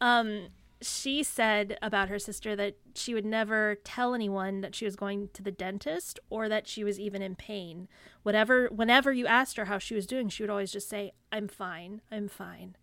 Um, 0.00 0.48
she 0.82 1.22
said 1.22 1.78
about 1.80 2.08
her 2.08 2.18
sister 2.18 2.54
that 2.56 2.76
she 2.94 3.14
would 3.14 3.24
never 3.24 3.76
tell 3.84 4.14
anyone 4.14 4.60
that 4.60 4.74
she 4.74 4.84
was 4.84 4.96
going 4.96 5.28
to 5.32 5.42
the 5.42 5.50
dentist 5.50 6.18
or 6.30 6.48
that 6.48 6.66
she 6.66 6.84
was 6.84 7.00
even 7.00 7.22
in 7.22 7.34
pain. 7.34 7.88
Whatever, 8.22 8.68
whenever 8.68 9.12
you 9.12 9.26
asked 9.26 9.56
her 9.56 9.66
how 9.66 9.78
she 9.78 9.94
was 9.94 10.06
doing, 10.06 10.28
she 10.28 10.42
would 10.42 10.50
always 10.50 10.72
just 10.72 10.88
say, 10.88 11.12
"I'm 11.30 11.48
fine. 11.48 12.00
I'm 12.10 12.28
fine." 12.28 12.76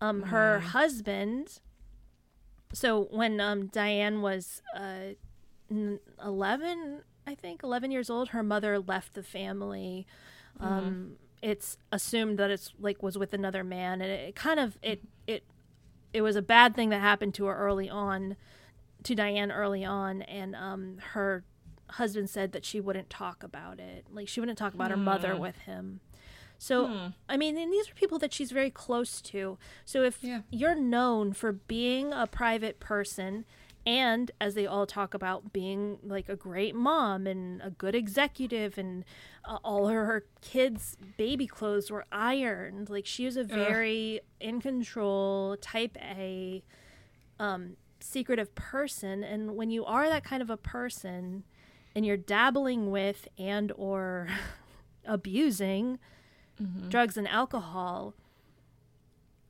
Um, 0.00 0.22
her 0.24 0.58
husband. 0.60 1.60
So 2.72 3.08
when 3.10 3.40
um 3.40 3.66
Diane 3.66 4.22
was 4.22 4.62
uh, 4.76 5.14
eleven, 6.24 7.02
I 7.26 7.34
think 7.34 7.62
eleven 7.62 7.90
years 7.90 8.10
old, 8.10 8.30
her 8.30 8.42
mother 8.42 8.78
left 8.78 9.14
the 9.14 9.22
family. 9.22 10.06
Um, 10.60 11.16
it's 11.42 11.76
assumed 11.90 12.38
that 12.38 12.50
it's 12.50 12.72
like 12.78 13.02
was 13.02 13.18
with 13.18 13.32
another 13.32 13.64
man, 13.64 14.00
and 14.00 14.10
it, 14.10 14.28
it 14.28 14.34
kind 14.36 14.60
of 14.60 14.78
it 14.82 15.02
it 15.26 15.44
it 16.12 16.22
was 16.22 16.36
a 16.36 16.42
bad 16.42 16.74
thing 16.74 16.90
that 16.90 17.00
happened 17.00 17.34
to 17.34 17.46
her 17.46 17.56
early 17.56 17.88
on, 17.88 18.36
to 19.04 19.14
Diane 19.14 19.50
early 19.50 19.84
on, 19.84 20.22
and 20.22 20.54
um, 20.54 20.98
her 21.12 21.44
husband 21.90 22.30
said 22.30 22.52
that 22.52 22.64
she 22.64 22.80
wouldn't 22.80 23.10
talk 23.10 23.42
about 23.42 23.78
it, 23.80 24.06
like 24.10 24.28
she 24.28 24.40
wouldn't 24.40 24.58
talk 24.58 24.74
about 24.74 24.90
her 24.90 24.96
mother 24.96 25.36
with 25.36 25.58
him. 25.58 26.00
So 26.58 26.86
I 27.28 27.36
mean, 27.36 27.56
and 27.58 27.72
these 27.72 27.90
are 27.90 27.94
people 27.94 28.18
that 28.20 28.32
she's 28.32 28.52
very 28.52 28.70
close 28.70 29.20
to. 29.22 29.58
So 29.84 30.04
if 30.04 30.22
Yeah. 30.22 30.42
you're 30.50 30.76
known 30.76 31.32
for 31.32 31.50
being 31.52 32.12
a 32.12 32.26
private 32.26 32.78
person 32.78 33.44
and 33.84 34.30
as 34.40 34.54
they 34.54 34.66
all 34.66 34.86
talk 34.86 35.14
about 35.14 35.52
being 35.52 35.98
like 36.02 36.28
a 36.28 36.36
great 36.36 36.74
mom 36.74 37.26
and 37.26 37.60
a 37.62 37.70
good 37.70 37.94
executive 37.94 38.78
and 38.78 39.04
uh, 39.44 39.58
all 39.64 39.88
her, 39.88 40.04
her 40.06 40.24
kids 40.40 40.96
baby 41.16 41.46
clothes 41.46 41.90
were 41.90 42.04
ironed 42.12 42.88
like 42.88 43.06
she 43.06 43.24
was 43.24 43.36
a 43.36 43.44
very 43.44 44.20
in 44.40 44.60
control 44.60 45.56
type 45.60 45.96
a 46.00 46.62
um, 47.40 47.76
secretive 48.02 48.54
person. 48.54 49.24
And 49.24 49.56
when 49.56 49.70
you 49.70 49.84
are 49.84 50.08
that 50.08 50.24
kind 50.24 50.42
of 50.42 50.50
a 50.50 50.56
person 50.56 51.44
and 51.94 52.06
you're 52.06 52.16
dabbling 52.16 52.90
with 52.90 53.28
and 53.38 53.72
or 53.76 54.28
abusing 55.04 55.98
drugs 56.88 57.16
and 57.16 57.26
alcohol 57.26 58.14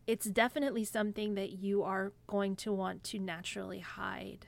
it's 0.07 0.27
definitely 0.27 0.85
something 0.85 1.35
that 1.35 1.53
you 1.53 1.83
are 1.83 2.12
going 2.27 2.57
to 2.57 2.73
want 2.73 3.05
to 3.05 3.19
naturally 3.19 3.81
hide. 3.81 4.47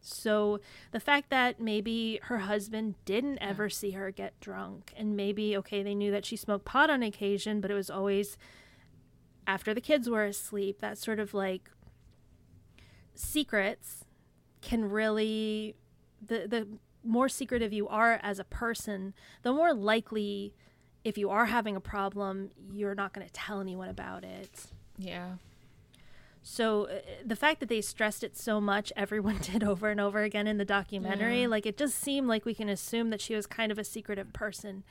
So 0.00 0.60
the 0.92 1.00
fact 1.00 1.30
that 1.30 1.60
maybe 1.60 2.20
her 2.24 2.38
husband 2.38 2.94
didn't 3.04 3.38
ever 3.38 3.68
see 3.68 3.92
her 3.92 4.10
get 4.10 4.38
drunk, 4.40 4.92
and 4.96 5.16
maybe, 5.16 5.56
okay, 5.56 5.82
they 5.82 5.94
knew 5.94 6.10
that 6.12 6.24
she 6.24 6.36
smoked 6.36 6.64
pot 6.64 6.90
on 6.90 7.02
occasion, 7.02 7.60
but 7.60 7.70
it 7.70 7.74
was 7.74 7.90
always 7.90 8.36
after 9.46 9.72
the 9.72 9.80
kids 9.80 10.08
were 10.08 10.24
asleep, 10.24 10.80
that 10.80 10.98
sort 10.98 11.18
of 11.18 11.34
like 11.34 11.70
secrets 13.14 14.04
can 14.60 14.84
really, 14.84 15.74
the, 16.24 16.46
the 16.46 16.68
more 17.02 17.28
secretive 17.28 17.72
you 17.72 17.88
are 17.88 18.20
as 18.22 18.38
a 18.38 18.44
person, 18.44 19.14
the 19.42 19.52
more 19.52 19.72
likely 19.72 20.54
if 21.04 21.16
you 21.18 21.30
are 21.30 21.46
having 21.46 21.76
a 21.76 21.80
problem, 21.80 22.50
you're 22.72 22.94
not 22.94 23.12
going 23.12 23.26
to 23.26 23.32
tell 23.32 23.60
anyone 23.60 23.88
about 23.88 24.24
it. 24.24 24.66
Yeah. 24.98 25.34
So 26.42 26.86
uh, 26.86 27.00
the 27.24 27.36
fact 27.36 27.60
that 27.60 27.68
they 27.68 27.80
stressed 27.80 28.24
it 28.24 28.36
so 28.36 28.60
much, 28.60 28.92
everyone 28.96 29.38
did 29.42 29.62
over 29.62 29.90
and 29.90 30.00
over 30.00 30.22
again 30.22 30.46
in 30.46 30.56
the 30.58 30.64
documentary, 30.64 31.46
like 31.46 31.66
it 31.66 31.76
just 31.76 31.98
seemed 31.98 32.26
like 32.26 32.44
we 32.44 32.54
can 32.54 32.68
assume 32.68 33.10
that 33.10 33.20
she 33.20 33.34
was 33.34 33.46
kind 33.46 33.70
of 33.70 33.78
a 33.78 33.84
secretive 33.84 34.32
person. 34.32 34.82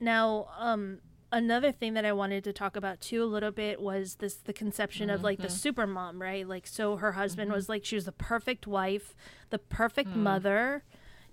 Now, 0.00 0.48
um, 0.58 1.00
another 1.32 1.70
thing 1.70 1.94
that 1.94 2.04
I 2.04 2.12
wanted 2.12 2.44
to 2.44 2.52
talk 2.52 2.76
about 2.76 3.00
too 3.00 3.22
a 3.22 3.26
little 3.26 3.50
bit 3.50 3.80
was 3.80 4.16
this 4.16 4.34
the 4.36 4.52
conception 4.52 5.10
of 5.10 5.22
like 5.22 5.38
the 5.38 5.50
super 5.50 5.86
mom, 5.86 6.20
right? 6.22 6.46
Like 6.48 6.66
so 6.66 6.96
her 6.96 7.12
husband 7.12 7.52
was 7.52 7.68
like 7.68 7.84
she 7.84 7.94
was 7.94 8.04
the 8.06 8.12
perfect 8.12 8.66
wife, 8.66 9.14
the 9.50 9.58
perfect 9.58 10.08
mother. 10.16 10.82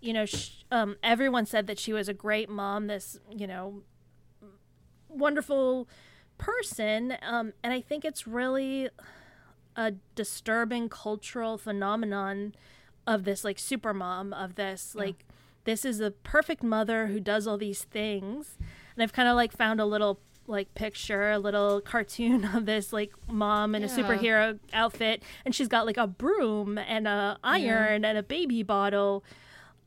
You 0.02 0.14
know, 0.14 0.26
sh- 0.26 0.64
um, 0.72 0.96
everyone 1.04 1.46
said 1.46 1.68
that 1.68 1.80
she 1.80 1.94
was 1.94 2.08
a 2.08 2.14
great 2.14 2.50
mom, 2.50 2.88
this, 2.88 3.20
you 3.36 3.48
know, 3.48 3.82
wonderful 5.10 5.88
person. 6.38 7.18
Um, 7.22 7.54
and 7.64 7.74
I 7.74 7.82
think 7.82 8.06
it's 8.06 8.28
really 8.28 8.90
a 9.76 9.94
disturbing 10.16 10.90
cultural 10.90 11.58
phenomenon 11.58 12.56
of 13.06 13.24
this 13.24 13.44
like 13.44 13.58
super 13.60 13.94
mom 13.94 14.34
of 14.34 14.56
this 14.56 14.94
like 14.96 15.24
this 15.64 15.86
is 15.86 16.00
the 16.00 16.12
perfect 16.12 16.62
mother 16.64 17.08
who 17.08 17.20
does 17.22 17.48
all 17.48 17.58
these 17.58 17.84
things 17.84 18.58
and 18.96 19.04
i've 19.04 19.14
kind 19.14 19.30
of 19.30 19.36
like 19.36 19.54
found 19.54 19.80
a 19.80 19.86
little 19.86 20.20
like 20.46 20.74
picture 20.74 21.32
a 21.32 21.40
little 21.40 21.80
cartoon 21.86 22.44
of 22.44 22.66
this 22.66 22.92
like 22.92 23.14
mom 23.32 23.76
in 23.76 23.84
a 23.84 23.88
superhero 23.88 24.60
outfit 24.74 25.24
and 25.46 25.56
she's 25.56 25.70
got 25.70 25.86
like 25.86 25.96
a 25.96 26.08
broom 26.08 26.78
and 26.78 27.08
a 27.08 27.38
iron 27.44 28.04
and 28.04 28.18
a 28.18 28.24
baby 28.24 28.62
bottle 28.62 29.24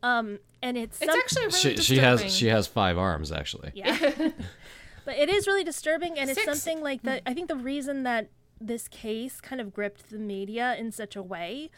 um 0.02 0.38
and 0.62 0.76
it's 0.78 1.00
It's 1.00 1.10
some- 1.10 1.18
actually 1.18 1.46
really 1.46 1.76
She, 1.76 1.82
she 1.82 1.96
has 1.98 2.34
she 2.34 2.46
has 2.46 2.66
five 2.66 2.98
arms 2.98 3.32
actually. 3.32 3.72
yeah. 3.74 3.96
but 5.04 5.16
it 5.16 5.28
is 5.30 5.46
really 5.46 5.64
disturbing, 5.64 6.18
and 6.18 6.28
it's 6.30 6.38
Six. 6.42 6.60
something 6.60 6.82
like 6.82 7.02
that. 7.02 7.22
I 7.26 7.32
think 7.34 7.48
the 7.48 7.56
reason 7.56 8.02
that 8.04 8.28
this 8.60 8.88
case 8.88 9.40
kind 9.40 9.60
of 9.60 9.72
gripped 9.72 10.10
the 10.10 10.18
media 10.18 10.76
in 10.78 10.92
such 10.92 11.16
a 11.16 11.22
way 11.22 11.70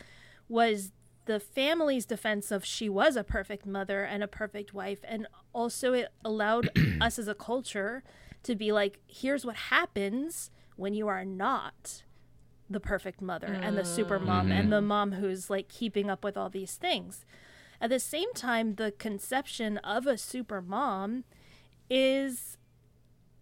was 0.49 0.91
the 1.27 1.39
family's 1.39 2.05
defense 2.05 2.51
of 2.51 2.65
she 2.65 2.89
was 2.89 3.15
a 3.15 3.23
perfect 3.23 3.65
mother 3.65 4.03
and 4.03 4.25
a 4.25 4.29
perfect 4.29 4.75
wife, 4.75 4.99
and 5.05 5.29
also 5.53 5.93
it 5.93 6.09
allowed 6.25 6.69
us 7.01 7.19
as 7.21 7.29
a 7.29 7.35
culture 7.35 8.03
to 8.43 8.57
be 8.57 8.73
like, 8.73 8.99
here's 9.07 9.47
what 9.47 9.55
happens 9.55 10.51
when 10.75 10.93
you 10.95 11.07
are 11.07 11.25
not 11.25 12.03
the 12.69 12.81
perfect 12.81 13.23
mother 13.23 13.47
and 13.47 13.79
the 13.79 13.85
super 13.85 14.19
mom 14.19 14.51
and 14.51 14.73
the 14.73 14.81
mom 14.81 15.13
who's 15.13 15.49
like 15.49 15.69
keeping 15.69 16.11
up 16.11 16.25
with 16.25 16.37
all 16.37 16.49
these 16.51 16.75
things. 16.75 17.25
At 17.83 17.91
the 17.91 17.99
same 17.99 18.33
time, 18.33 18.77
the 18.77 18.93
conception 18.93 19.79
of 19.79 20.07
a 20.07 20.17
super 20.17 20.63
mom 20.63 21.25
is 21.91 22.57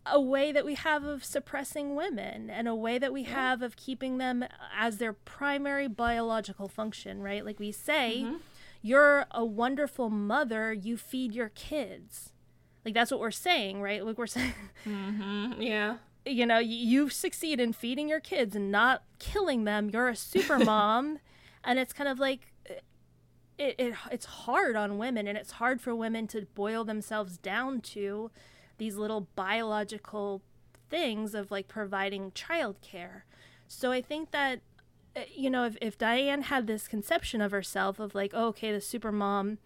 a 0.06 0.18
way 0.18 0.50
that 0.50 0.64
we 0.64 0.76
have 0.76 1.04
of 1.04 1.22
suppressing 1.22 1.94
women 1.94 2.48
and 2.48 2.66
a 2.66 2.74
way 2.74 2.96
that 2.96 3.12
we 3.12 3.24
have 3.24 3.60
of 3.60 3.76
keeping 3.76 4.16
them 4.16 4.42
as 4.74 4.96
their 4.96 5.12
primary 5.12 5.88
biological 5.88 6.68
function, 6.68 7.20
right? 7.20 7.44
Like 7.44 7.60
we 7.60 7.70
say, 7.70 8.22
mm-hmm. 8.24 8.36
you're 8.80 9.26
a 9.30 9.44
wonderful 9.44 10.08
mother, 10.08 10.72
you 10.72 10.96
feed 10.96 11.34
your 11.34 11.50
kids. 11.50 12.32
Like 12.82 12.94
that's 12.94 13.10
what 13.10 13.20
we're 13.20 13.30
saying, 13.30 13.82
right? 13.82 14.02
Like 14.02 14.16
we're 14.16 14.26
saying, 14.38 14.54
mm-hmm. 14.86 15.60
Yeah. 15.60 15.96
you 16.24 16.46
know, 16.46 16.56
y- 16.56 16.62
you 16.62 17.10
succeed 17.10 17.60
in 17.60 17.74
feeding 17.74 18.08
your 18.08 18.20
kids 18.20 18.56
and 18.56 18.72
not 18.72 19.02
killing 19.18 19.64
them. 19.64 19.90
You're 19.90 20.08
a 20.08 20.16
super 20.32 20.58
mom. 20.58 21.18
and 21.62 21.78
it's 21.78 21.92
kind 21.92 22.08
of 22.08 22.18
like 22.18 22.49
it, 23.60 23.74
it 23.78 23.94
it's 24.10 24.24
hard 24.24 24.74
on 24.74 24.98
women 24.98 25.28
and 25.28 25.36
it's 25.36 25.52
hard 25.52 25.80
for 25.80 25.94
women 25.94 26.26
to 26.28 26.46
boil 26.54 26.82
themselves 26.82 27.36
down 27.36 27.82
to 27.82 28.30
these 28.78 28.96
little 28.96 29.28
biological 29.36 30.40
things 30.88 31.34
of 31.34 31.50
like 31.50 31.68
providing 31.68 32.30
childcare. 32.30 33.22
So 33.68 33.92
I 33.92 34.00
think 34.00 34.30
that 34.30 34.60
uh, 35.14 35.20
you 35.32 35.50
know 35.50 35.66
if, 35.66 35.76
if 35.82 35.98
Diane 35.98 36.42
had 36.42 36.66
this 36.66 36.88
conception 36.88 37.42
of 37.42 37.52
herself 37.52 38.00
of 38.00 38.14
like 38.14 38.32
oh, 38.34 38.46
okay 38.48 38.72
the 38.72 38.80
super 38.80 39.12
mom 39.12 39.58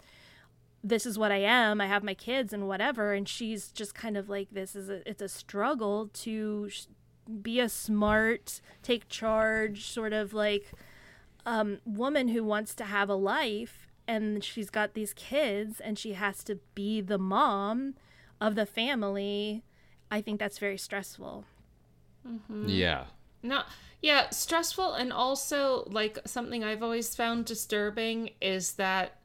this 0.83 1.07
is 1.07 1.17
what 1.17 1.31
I 1.31 1.39
am 1.39 1.81
I 1.81 1.87
have 1.87 2.03
my 2.03 2.15
kids 2.15 2.53
and 2.53 2.67
whatever 2.67 3.13
and 3.13 3.29
she's 3.29 3.69
just 3.69 3.95
kind 3.95 4.17
of 4.17 4.29
like 4.29 4.49
this 4.51 4.75
is 4.75 4.91
a 4.91 5.09
it's 5.09 5.23
a 5.23 5.29
struggle 5.29 6.11
to 6.15 6.69
be 7.41 7.61
a 7.61 7.69
smart 7.69 8.61
take 8.83 9.09
charge 9.09 9.87
sort 9.87 10.13
of 10.13 10.35
like 10.35 10.73
um, 11.47 11.79
woman 11.85 12.29
who 12.29 12.43
wants 12.45 12.75
to 12.75 12.85
have 12.85 13.09
a 13.09 13.15
life 13.15 13.89
and 14.07 14.45
she's 14.45 14.71
got 14.71 14.95
these 14.95 15.13
kids 15.15 15.81
and 15.81 15.99
she 15.99 16.13
has 16.13 16.45
to 16.45 16.59
be 16.75 17.01
the 17.01 17.19
mom 17.19 17.95
of 18.41 18.55
the 18.55 18.67
family 18.67 19.63
i 20.11 20.21
think 20.21 20.39
that's 20.39 20.59
very 20.59 20.79
stressful 20.79 21.45
Yeah. 22.67 23.05
No, 23.43 23.63
yeah, 24.01 24.31
stressful 24.31 24.95
and 24.95 25.13
also 25.13 25.85
like 25.91 26.19
something 26.27 26.65
I've 26.65 26.83
always 26.83 27.15
found 27.15 27.45
disturbing 27.45 28.31
is 28.41 28.73
that 28.75 29.19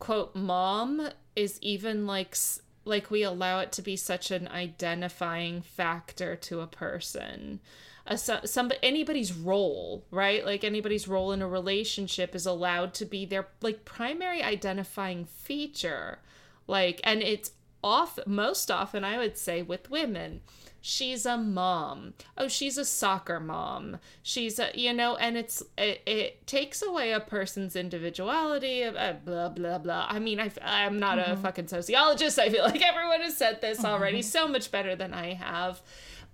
quote 0.00 0.34
mom 0.34 1.10
is 1.36 1.58
even 1.62 2.06
like 2.06 2.36
like 2.84 3.10
we 3.10 3.22
allow 3.22 3.60
it 3.60 3.72
to 3.72 3.82
be 3.82 3.96
such 3.96 4.30
an 4.30 4.48
identifying 4.48 5.62
factor 5.62 6.36
to 6.36 6.60
a 6.60 6.66
person. 6.66 7.60
A, 8.06 8.18
some 8.18 8.70
anybody's 8.82 9.32
role, 9.32 10.04
right? 10.10 10.44
Like 10.44 10.62
anybody's 10.62 11.08
role 11.08 11.32
in 11.32 11.40
a 11.40 11.48
relationship 11.48 12.34
is 12.34 12.44
allowed 12.44 12.92
to 12.94 13.06
be 13.06 13.24
their 13.24 13.48
like 13.62 13.84
primary 13.84 14.42
identifying 14.42 15.24
feature. 15.24 16.18
Like 16.66 17.00
and 17.02 17.22
it's 17.22 17.52
off 17.82 18.18
most 18.26 18.70
often 18.70 19.04
I 19.04 19.18
would 19.18 19.38
say 19.38 19.62
with 19.62 19.90
women. 19.90 20.40
She's 20.86 21.24
a 21.24 21.38
mom. 21.38 22.12
Oh, 22.36 22.46
she's 22.46 22.76
a 22.76 22.84
soccer 22.84 23.40
mom. 23.40 24.00
She's 24.22 24.58
a 24.58 24.70
you 24.74 24.92
know, 24.92 25.16
and 25.16 25.38
it's 25.38 25.62
it, 25.78 26.02
it 26.04 26.46
takes 26.46 26.82
away 26.82 27.12
a 27.12 27.20
person's 27.20 27.74
individuality. 27.74 28.84
Uh, 28.84 29.14
blah 29.24 29.48
blah 29.48 29.78
blah. 29.78 30.06
I 30.10 30.18
mean, 30.18 30.40
I, 30.40 30.50
I'm 30.62 30.98
not 30.98 31.18
a 31.18 31.38
fucking 31.38 31.68
sociologist. 31.68 32.38
I 32.38 32.50
feel 32.50 32.64
like 32.64 32.82
everyone 32.82 33.22
has 33.22 33.34
said 33.34 33.62
this 33.62 33.82
already 33.82 34.20
so 34.20 34.46
much 34.46 34.70
better 34.70 34.94
than 34.94 35.14
I 35.14 35.32
have, 35.32 35.80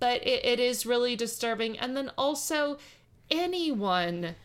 but 0.01 0.21
it, 0.27 0.43
it 0.43 0.59
is 0.59 0.85
really 0.85 1.15
disturbing. 1.15 1.79
And 1.79 1.95
then 1.95 2.11
also, 2.17 2.77
anyone 3.29 4.35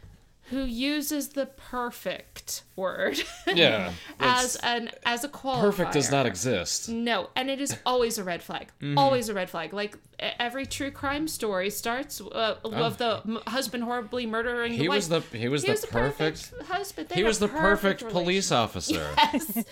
who 0.51 0.62
uses 0.62 1.31
the 1.31 1.47
perfect 1.47 2.62
word 2.77 3.20
Yeah. 3.53 3.91
as 4.20 4.55
an 4.62 4.91
as 5.05 5.24
a 5.24 5.28
qualifier. 5.28 5.61
perfect 5.61 5.93
does 5.95 6.09
not 6.12 6.24
exist. 6.24 6.89
No, 6.89 7.31
and 7.35 7.51
it 7.51 7.61
is 7.61 7.77
always 7.85 8.16
a 8.19 8.23
red 8.24 8.43
flag. 8.45 8.69
Mm-hmm. 8.81 8.99
Always 8.99 9.28
a 9.28 9.35
red 9.35 9.51
flag. 9.51 9.73
Like 9.73 9.99
every 10.20 10.65
true 10.66 10.93
crime 10.93 11.27
story 11.27 11.70
starts 11.70 12.20
uh, 12.20 12.57
of 12.62 12.99
the 12.99 13.23
m- 13.27 13.41
husband 13.49 13.83
horribly 13.83 14.24
murdering 14.27 14.73
Oh. 14.73 14.77
He 14.77 14.83
the 14.83 14.89
was 14.91 15.11
wife. 15.11 15.31
the 15.33 15.39
he 15.39 15.49
was 15.49 15.65
He 15.65 15.73
the 15.73 15.87
perfect 15.89 16.53
husband. 16.69 17.09
They 17.09 17.16
he 17.16 17.24
was 17.24 17.41
the 17.41 17.49
perfect 17.49 18.09
police 18.09 18.53
officer. 18.53 19.05
Yes, 19.33 19.65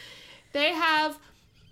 they 0.53 0.73
have 0.73 1.19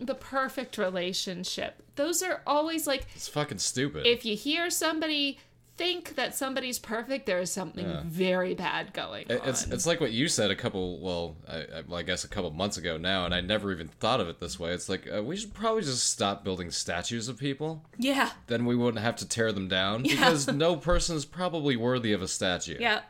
the 0.06 0.14
perfect 0.14 0.78
relationship. 0.78 1.82
Those 1.96 2.22
are 2.22 2.42
always 2.46 2.86
like 2.86 3.06
It's 3.14 3.28
fucking 3.28 3.58
stupid. 3.58 4.06
if 4.06 4.24
you 4.24 4.36
hear 4.36 4.70
somebody 4.70 5.38
think 5.76 6.16
that 6.16 6.34
somebody's 6.34 6.78
perfect, 6.78 7.24
there 7.24 7.38
is 7.40 7.50
something 7.50 7.86
very 8.04 8.52
bad 8.54 8.92
going 8.92 9.26
It- 9.30 9.40
on. 9.40 9.48
It's 9.48 9.66
it's 9.66 9.86
like 9.86 10.00
what 10.00 10.12
you 10.12 10.28
said 10.28 10.50
a 10.50 10.54
couple 10.56 11.00
well 11.00 11.36
I, 11.48 11.56
I, 11.56 11.82
well, 11.88 11.98
I 11.98 12.02
guess 12.02 12.24
a 12.24 12.28
couple 12.28 12.50
months 12.50 12.76
ago 12.76 12.98
now, 12.98 13.24
and 13.24 13.34
I 13.34 13.40
never 13.40 13.72
even 13.72 13.88
thought 13.88 14.20
of 14.20 14.28
it 14.28 14.38
this 14.38 14.58
way. 14.60 14.72
It's 14.72 14.88
like 14.88 15.08
uh, 15.12 15.22
we 15.22 15.36
should 15.36 15.54
probably 15.54 15.82
just 15.82 16.10
stop 16.10 16.44
building 16.44 16.70
statues 16.70 17.28
of 17.28 17.38
people. 17.38 17.84
yeah, 17.98 18.30
Then 18.48 18.66
we 18.66 18.76
wouldn't 18.76 19.02
have 19.02 19.16
to 19.16 19.28
tear 19.28 19.50
them 19.52 19.68
down 19.68 20.02
because 20.02 20.46
no 20.46 20.76
person 20.76 21.16
is 21.16 21.24
probably 21.24 21.74
worthy 21.76 22.12
of 22.12 22.20
a 22.22 22.28
statue. 22.28 22.76
yeah. 22.78 23.00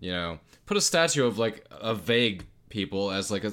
You 0.00 0.12
know, 0.12 0.38
put 0.66 0.76
a 0.76 0.80
statue 0.80 1.24
of 1.26 1.38
like 1.38 1.64
a 1.70 1.94
vague 1.94 2.46
people 2.68 3.10
as 3.10 3.30
like 3.32 3.44
a 3.44 3.52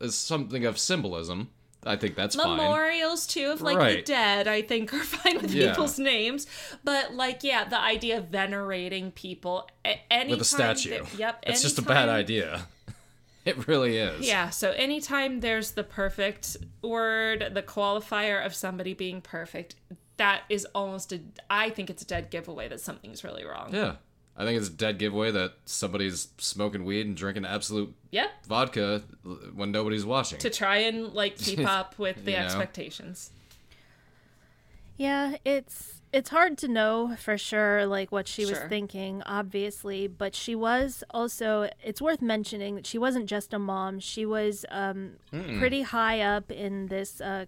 as 0.00 0.14
something 0.14 0.64
of 0.64 0.78
symbolism. 0.78 1.50
I 1.86 1.96
think 1.96 2.14
that's 2.16 2.34
fine. 2.36 2.56
memorials 2.56 3.26
too 3.26 3.50
of 3.50 3.60
like 3.62 3.78
the 3.96 4.02
dead 4.02 4.48
i 4.48 4.60
think 4.62 4.92
are 4.92 4.98
fine 5.18 5.40
with 5.40 5.52
Yeah. 5.54 5.70
people's 5.70 5.98
names 5.98 6.46
but 6.84 7.14
like 7.14 7.44
yeah 7.44 7.64
the 7.68 7.80
idea 7.80 8.18
of 8.18 8.24
venerating 8.28 9.12
people 9.12 9.68
a- 9.84 10.00
anytime 10.10 10.30
With 10.30 10.40
a 10.40 10.44
statue. 10.44 10.90
that- 11.04 11.14
yep 11.18 11.44
It's 11.46 11.62
just 11.62 11.78
a 11.78 11.82
bad 11.82 12.08
idea. 12.08 12.66
It 13.46 13.68
really 13.68 13.96
is. 13.98 14.26
yeah 14.26 14.50
so 14.50 14.72
anytime 14.72 15.38
there's 15.38 15.70
the 15.72 15.84
perfect 15.84 16.56
word 16.82 17.50
the 17.54 17.62
qualifier 17.62 18.44
of 18.44 18.52
somebody 18.56 18.92
being 18.92 19.20
perfect 19.20 19.76
that 20.16 20.42
is 20.48 20.66
almost 20.74 21.12
a 21.12 21.20
i 21.48 21.70
think 21.70 21.88
it's 21.88 22.02
a 22.02 22.06
dead 22.06 22.30
giveaway 22.30 22.66
that 22.66 22.80
something's 22.80 23.22
really 23.22 23.44
wrong 23.44 23.68
Yeah. 23.72 23.96
I 24.38 24.44
think 24.44 24.58
it's 24.60 24.68
a 24.68 24.72
dead 24.72 24.98
giveaway 24.98 25.30
that 25.30 25.52
somebody's 25.64 26.28
smoking 26.38 26.84
weed 26.84 27.06
and 27.06 27.16
drinking 27.16 27.46
Absolut 27.46 27.94
yep 28.10 28.30
vodka 28.46 29.02
when 29.54 29.72
nobody's 29.72 30.04
watching. 30.04 30.38
to 30.40 30.50
try 30.50 30.76
and 30.78 31.12
like 31.14 31.36
keep 31.48 31.60
up 31.66 31.98
with 31.98 32.24
the 32.24 32.32
You 32.32 32.36
know? 32.38 32.44
expectations 32.44 33.30
Yeah, 34.96 35.36
it's 35.44 35.94
it's 36.12 36.30
hard 36.30 36.56
to 36.58 36.68
know 36.68 37.16
for 37.18 37.36
sure 37.36 37.84
like 37.86 38.10
what 38.10 38.26
she 38.28 38.46
was 38.46 38.58
thinking 38.68 39.22
obviously, 39.26 40.06
but 40.06 40.34
she 40.34 40.54
was 40.54 41.04
also 41.10 41.68
it's 41.82 42.00
worth 42.00 42.22
mentioning 42.22 42.76
that 42.76 42.86
she 42.86 42.96
wasn't 42.98 43.26
just 43.26 43.52
a 43.52 43.58
mom. 43.58 44.00
She 44.00 44.24
was 44.24 44.64
um 44.70 45.12
pretty 45.58 45.82
high 45.82 46.20
up 46.20 46.50
in 46.50 46.86
this 46.86 47.20
uh 47.20 47.44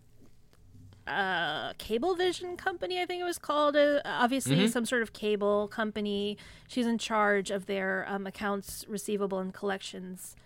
uh, 1.09 1.73
Cablevision 1.75 2.57
company, 2.59 3.01
I 3.01 3.07
think 3.07 3.21
it 3.21 3.25
was 3.25 3.39
called. 3.39 3.77
Uh, 3.77 4.01
obviously, 4.05 4.69
some 4.69 4.85
sort 4.85 5.03
of 5.03 5.13
cable 5.13 5.69
company. 5.69 6.37
She's 6.69 6.87
in 6.87 6.99
charge 6.99 7.51
of 7.51 7.67
their 7.67 8.05
um, 8.09 8.27
accounts 8.27 8.85
receivable 8.89 9.39
and 9.39 9.53
collections. 9.55 10.37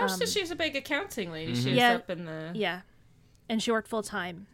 oh 0.00 0.06
so 0.06 0.24
she's 0.24 0.50
a 0.50 0.56
big 0.56 0.74
accounting 0.74 1.30
lady 1.30 1.54
she 1.54 1.68
was 1.70 1.76
Yeah. 1.78 1.94
up 1.94 2.08
in 2.10 2.24
the 2.24 2.50
Yeah. 2.54 2.80
And 3.48 3.62
she 3.62 3.70
worked 3.70 3.88
full 3.88 4.02
time. 4.02 4.46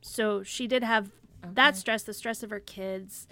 So 0.00 0.42
she 0.42 0.66
did 0.66 0.82
have 0.82 1.10
that 1.54 1.76
stress, 1.76 2.02
the 2.02 2.14
stress 2.14 2.42
of 2.42 2.50
her 2.50 2.60
kids, 2.60 3.26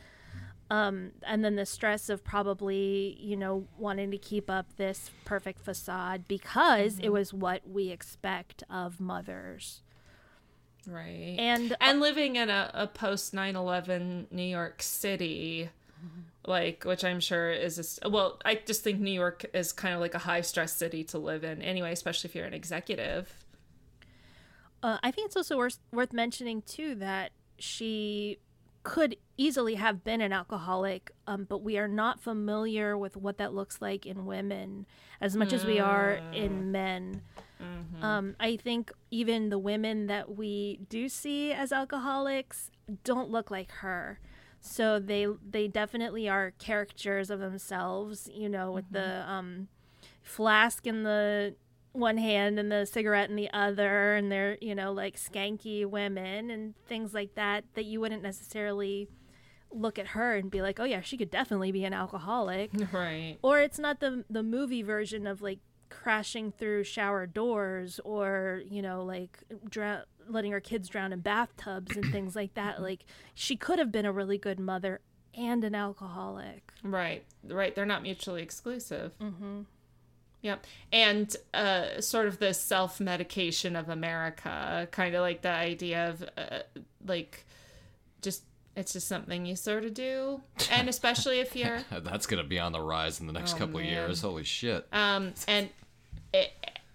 um, 0.71 1.13
and 1.27 1.45
then 1.45 1.57
the 1.57 1.65
stress 1.67 2.09
of 2.09 2.23
probably, 2.25 3.17
you 3.21 3.37
know, 3.37 3.67
wanting 3.79 4.11
to 4.11 4.19
keep 4.19 4.51
up 4.51 4.77
this 4.77 5.11
perfect 5.25 5.61
facade 5.61 6.27
because 6.29 6.99
it 6.99 7.11
was 7.11 7.33
what 7.33 7.63
we 7.69 7.91
expect 7.91 8.63
of 8.69 9.01
mothers. 9.01 9.83
Right. 10.87 11.37
And 11.39 11.77
and 11.81 12.01
living 12.01 12.37
in 12.37 12.51
a, 12.51 12.71
a 12.75 12.87
post 12.87 13.35
9-11 13.35 14.31
new 14.31 14.43
york 14.43 14.83
city 14.83 15.71
like 16.47 16.85
which 16.85 17.05
i'm 17.05 17.21
sure 17.21 17.51
is 17.51 17.99
a 18.03 18.09
well 18.09 18.39
i 18.45 18.55
just 18.55 18.83
think 18.83 19.01
new 19.01 19.11
york 19.11 19.47
is 19.55 19.73
kind 19.73 19.95
of 19.95 20.01
like 20.01 20.15
a 20.15 20.19
high 20.19 20.43
stress 20.43 20.75
city 20.75 21.03
to 21.03 21.19
live 21.19 21.43
in 21.43 21.63
anyway 21.63 21.93
especially 21.93 22.29
if 22.29 22.35
you're 22.35 22.47
an 22.47 22.55
executive. 22.55 23.45
Uh, 24.83 24.99
I 25.03 25.11
think 25.13 25.29
it's 25.29 25.37
also 25.37 25.57
worth 25.57 25.79
worth 25.93 26.13
mentioning 26.13 26.61
too 26.61 26.95
that 26.97 27.33
she 27.59 28.39
could 28.83 29.17
easily 29.37 29.75
have 29.75 30.05
been 30.05 30.21
an 30.21 30.33
alcoholic, 30.33 31.11
um, 31.27 31.45
but 31.45 31.63
we 31.63 31.77
are 31.79 31.89
not 31.89 32.21
familiar 32.21 32.97
with 32.97 33.17
what 33.17 33.39
that 33.39 33.55
looks 33.55 33.81
like 33.83 34.07
in 34.07 34.27
women 34.27 34.87
as 35.21 35.37
much 35.37 35.53
as 35.53 35.65
we 35.65 35.81
are 35.81 36.21
in 36.33 36.71
men. 36.73 37.23
Um, 38.03 38.37
I 38.39 38.57
think 38.57 38.93
even 39.11 39.49
the 39.49 39.59
women 39.59 40.07
that 40.09 40.37
we 40.37 40.81
do 40.89 41.09
see 41.09 41.53
as 41.53 41.73
alcoholics 41.73 42.71
don't 43.05 43.31
look 43.31 43.51
like 43.51 43.71
her. 43.73 44.21
So 44.61 44.99
they 44.99 45.27
they 45.49 45.69
definitely 45.69 46.29
are 46.29 46.53
caricatures 46.59 47.31
of 47.31 47.41
themselves, 47.41 48.31
you 48.33 48.49
know, 48.49 48.73
with 48.73 48.91
the 48.91 49.29
um, 49.31 49.69
flask 50.23 50.87
in 50.87 51.03
the 51.03 51.55
one 51.93 52.17
hand 52.19 52.59
and 52.59 52.73
the 52.73 52.85
cigarette 52.87 53.31
in 53.31 53.37
the 53.37 53.49
other 53.53 54.17
and 54.17 54.31
they're 54.33 54.59
you 54.61 54.75
know 54.75 54.93
like 54.93 55.17
skanky 55.17 55.87
women 55.87 56.51
and 56.51 56.75
things 56.89 57.15
like 57.15 57.37
that 57.37 57.63
that 57.75 57.85
you 57.85 58.01
wouldn't 58.01 58.23
necessarily 58.23 59.09
look 59.75 59.99
at 59.99 60.09
her 60.09 60.37
and 60.37 60.51
be 60.51 60.63
like 60.63 60.79
oh 60.79 60.85
yeah 60.85 61.01
she 61.01 61.17
could 61.17 61.31
definitely 61.31 61.73
be 61.73 61.85
an 61.85 61.93
alcoholic. 61.93 62.71
Right. 62.93 63.39
Or 63.43 63.61
it's 63.61 63.79
not 63.79 64.01
the 64.01 64.25
the 64.31 64.43
movie 64.43 64.83
version 64.83 65.27
of 65.27 65.43
like 65.43 65.59
crashing 65.91 66.53
through 66.53 66.85
shower 66.85 67.27
doors 67.27 68.01
or 68.05 68.63
you 68.69 68.83
know 68.83 69.03
like 69.05 69.39
drown 69.69 70.03
letting 70.29 70.53
her 70.53 70.61
kids 70.61 70.89
drown 70.89 71.13
in 71.13 71.21
bathtubs 71.21 71.97
and 71.97 72.11
things 72.13 72.35
like 72.37 72.55
that. 72.55 72.81
Like 72.85 73.05
she 73.35 73.57
could 73.57 73.79
have 73.79 73.91
been 73.91 74.05
a 74.07 74.13
really 74.13 74.39
good 74.39 74.59
mother 74.61 75.01
and 75.35 75.65
an 75.65 75.75
alcoholic. 75.75 76.73
Right. 76.83 77.25
Right. 77.43 77.75
They're 77.75 77.87
not 77.87 78.03
mutually 78.03 78.43
exclusive. 78.43 79.13
Mm-hmm. 79.19 79.63
yep. 80.43 80.65
And 80.93 81.35
uh 81.53 82.01
sort 82.01 82.27
of 82.27 82.39
the 82.39 82.55
self-medication 82.55 83.75
of 83.77 83.89
america 83.89 84.87
kind 84.93 85.15
of 85.15 85.23
like 85.23 85.43
the 85.43 85.51
idea 85.51 86.11
of 86.11 86.25
uh, 86.37 86.61
like 87.07 87.45
it's 88.77 88.93
just 88.93 89.07
something 89.09 89.47
you 89.47 89.55
sort 89.57 89.85
of 89.85 89.95
do 89.95 90.41
and 90.71 90.89
especially 90.89 91.39
if 91.41 91.55
you're 91.55 91.81
That's 91.91 92.27
gonna 92.27 92.45
be 92.45 92.59
on 92.59 92.73
the 92.73 92.81
rise 92.81 93.21
in 93.21 93.27
the 93.27 93.33
next 93.33 93.55
Oh, 93.55 93.59
couple 93.59 93.77
of 93.79 93.85
man. 93.85 93.93
years. 93.93 94.21
Holy 94.23 94.45
shit! 94.45 94.87
um 94.93 95.33
and 95.49 95.69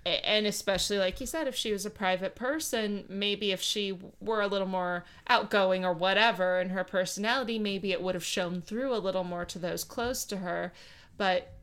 and 0.05 0.47
especially 0.47 0.97
like 0.97 1.19
you 1.19 1.25
said 1.27 1.47
if 1.47 1.55
she 1.55 1.71
was 1.71 1.85
a 1.85 1.89
private 1.89 2.35
person 2.35 3.05
maybe 3.09 3.51
if 3.51 3.61
she 3.61 3.97
were 4.19 4.41
a 4.41 4.47
little 4.47 4.67
more 4.67 5.03
outgoing 5.27 5.85
or 5.85 5.93
whatever 5.93 6.59
in 6.59 6.69
her 6.69 6.83
personality 6.83 7.59
maybe 7.59 7.91
it 7.91 8.01
would 8.01 8.15
have 8.15 8.23
shown 8.23 8.61
through 8.61 8.93
a 8.93 8.97
little 8.97 9.23
more 9.23 9.45
to 9.45 9.59
those 9.59 9.83
close 9.83 10.25
to 10.25 10.37
her 10.37 10.73
but 11.17 11.53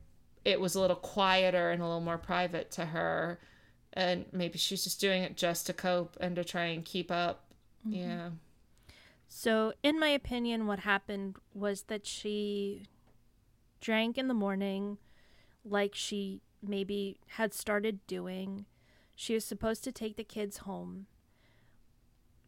it 0.44 0.60
was 0.60 0.74
a 0.74 0.80
little 0.80 0.96
quieter 0.96 1.70
and 1.70 1.82
a 1.82 1.84
little 1.84 2.00
more 2.00 2.18
private 2.18 2.70
to 2.70 2.84
her 2.86 3.38
and 3.94 4.26
maybe 4.32 4.58
she's 4.58 4.84
just 4.84 5.00
doing 5.00 5.22
it 5.22 5.36
just 5.36 5.66
to 5.66 5.72
cope 5.72 6.16
and 6.20 6.36
to 6.36 6.44
try 6.44 6.66
and 6.66 6.84
keep 6.84 7.10
up 7.10 7.44
yeah 7.84 8.28
So, 9.38 9.74
in 9.82 10.00
my 10.00 10.08
opinion, 10.08 10.66
what 10.66 10.78
happened 10.78 11.36
was 11.52 11.82
that 11.88 12.06
she 12.06 12.86
drank 13.82 14.16
in 14.16 14.28
the 14.28 14.32
morning 14.32 14.96
like 15.62 15.94
she 15.94 16.40
maybe 16.62 17.20
had 17.32 17.52
started 17.52 18.06
doing. 18.06 18.64
She 19.14 19.34
was 19.34 19.44
supposed 19.44 19.84
to 19.84 19.92
take 19.92 20.16
the 20.16 20.24
kids 20.24 20.56
home. 20.64 21.04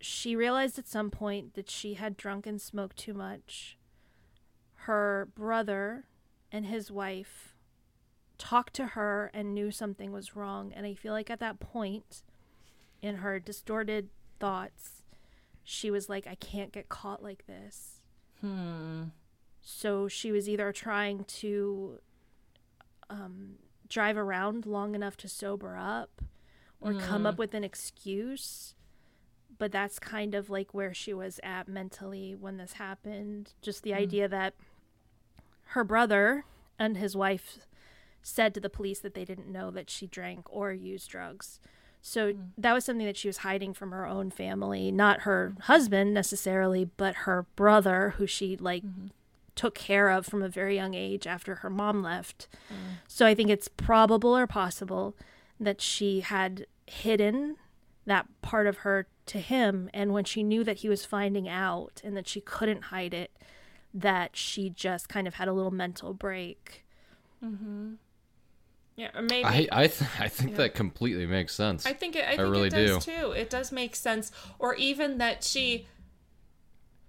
She 0.01 0.35
realized 0.35 0.79
at 0.79 0.89
some 0.89 1.11
point 1.11 1.53
that 1.57 1.69
she 1.69 1.93
had 1.93 2.17
drunk 2.17 2.47
and 2.47 2.59
smoked 2.59 2.97
too 2.97 3.13
much. 3.13 3.77
Her 4.87 5.29
brother 5.35 6.07
and 6.51 6.65
his 6.65 6.91
wife 6.91 7.55
talked 8.39 8.73
to 8.77 8.87
her 8.87 9.31
and 9.35 9.53
knew 9.53 9.71
something 9.71 10.11
was 10.11 10.35
wrong. 10.35 10.73
And 10.75 10.87
I 10.87 10.95
feel 10.95 11.13
like 11.13 11.29
at 11.29 11.41
that 11.41 11.61
point, 11.61 12.23
in 13.03 13.17
her 13.17 13.39
distorted 13.39 14.09
thoughts, 14.41 14.98
she 15.71 15.91
was 15.91 16.09
like, 16.09 16.27
I 16.27 16.35
can't 16.35 16.73
get 16.73 16.89
caught 16.89 17.23
like 17.23 17.47
this. 17.47 18.01
hmm 18.41 19.05
So 19.61 20.09
she 20.09 20.33
was 20.33 20.49
either 20.49 20.73
trying 20.73 21.25
to 21.25 21.99
um, 23.11 23.57
drive 23.87 24.17
around 24.17 24.65
long 24.65 24.95
enough 24.95 25.17
to 25.19 25.29
sober 25.29 25.77
up 25.77 26.23
or 26.81 26.95
come 26.95 27.27
up 27.27 27.39
with 27.39 27.53
an 27.55 27.65
excuse. 27.65 28.75
but 29.59 29.71
that's 29.73 29.99
kind 29.99 30.35
of 30.35 30.49
like 30.49 30.73
where 30.73 30.95
she 30.95 31.13
was 31.13 31.39
at 31.43 31.69
mentally 31.69 32.35
when 32.35 32.57
this 32.57 32.75
happened. 32.75 33.53
Just 33.61 33.83
the 33.83 33.93
idea 33.93 34.27
that 34.29 34.55
her 35.75 35.85
brother 35.85 36.45
and 36.79 36.97
his 36.97 37.15
wife 37.17 37.67
said 38.23 38.55
to 38.55 38.61
the 38.61 38.71
police 38.71 39.01
that 39.01 39.15
they 39.15 39.25
didn't 39.25 39.51
know 39.53 39.71
that 39.71 39.91
she 39.91 40.07
drank 40.07 40.47
or 40.49 40.73
used 40.73 41.11
drugs. 41.11 41.61
So 42.09 42.33
hmm. 42.33 42.41
that 42.57 42.73
was 42.73 42.85
something 42.85 43.07
that 43.07 43.17
she 43.17 43.29
was 43.29 43.39
hiding 43.39 43.75
from 43.75 43.91
her 43.91 44.07
own 44.07 44.31
family, 44.31 44.91
not 44.91 45.21
her 45.21 45.55
husband 45.63 46.15
necessarily, 46.15 46.87
but 46.87 47.15
her 47.15 47.47
brother, 47.55 48.15
who 48.17 48.27
she 48.27 48.57
like 48.57 48.83
mm-hmm. 48.83 49.09
took 49.55 49.75
care 49.75 50.09
of 50.09 50.25
from 50.25 50.43
a 50.43 50.49
very 50.49 50.77
young 50.77 50.95
age 50.95 51.27
after 51.27 51.57
her 51.57 51.69
mom 51.69 52.03
left. 52.03 52.49
Mm. 52.71 53.01
So 53.07 53.27
I 53.27 53.35
think 53.35 53.51
it's 53.51 53.69
probable 53.69 54.37
or 54.37 54.47
possible 54.47 55.15
that 55.61 55.83
she 55.83 56.21
had 56.21 56.67
hidden 56.87 57.57
that 58.07 58.27
part 58.41 58.67
of 58.67 58.79
her 58.79 59.07
to 59.27 59.39
him. 59.39 59.91
And 59.93 60.15
when 60.15 60.25
she 60.25 60.43
knew 60.43 60.65
that 60.65 60.79
he 60.79 60.89
was 60.89 61.05
finding 61.05 61.47
out 61.47 62.01
and 62.03 62.17
that 62.17 62.27
she 62.27 62.41
couldn't 62.41 62.85
hide 62.85 63.13
it, 63.13 63.31
that 63.93 64.35
she 64.35 64.71
just 64.71 65.11
kind 65.11 65.29
of 65.29 65.35
had 65.35 65.47
a 65.47 65.53
little 65.53 65.71
mental 65.71 66.15
break. 66.15 66.87
Mm-hmm. 67.45 67.95
Yeah, 68.99 69.11
or 69.15 69.23
maybe 69.23 69.45
I 69.45 69.69
I, 69.71 69.87
th- 69.87 70.11
I 70.19 70.27
think 70.27 70.57
that 70.57 70.75
completely 70.75 71.25
makes 71.25 71.55
sense. 71.55 71.87
I 71.87 71.93
think 71.93 72.17
it, 72.17 72.25
I 72.25 72.31
think 72.31 72.41
really 72.41 72.67
it 72.67 72.71
does 72.71 73.07
do. 73.07 73.13
too. 73.13 73.31
It 73.31 73.49
does 73.49 73.71
make 73.71 73.95
sense, 73.95 74.33
or 74.59 74.75
even 74.75 75.19
that 75.19 75.45
she 75.45 75.87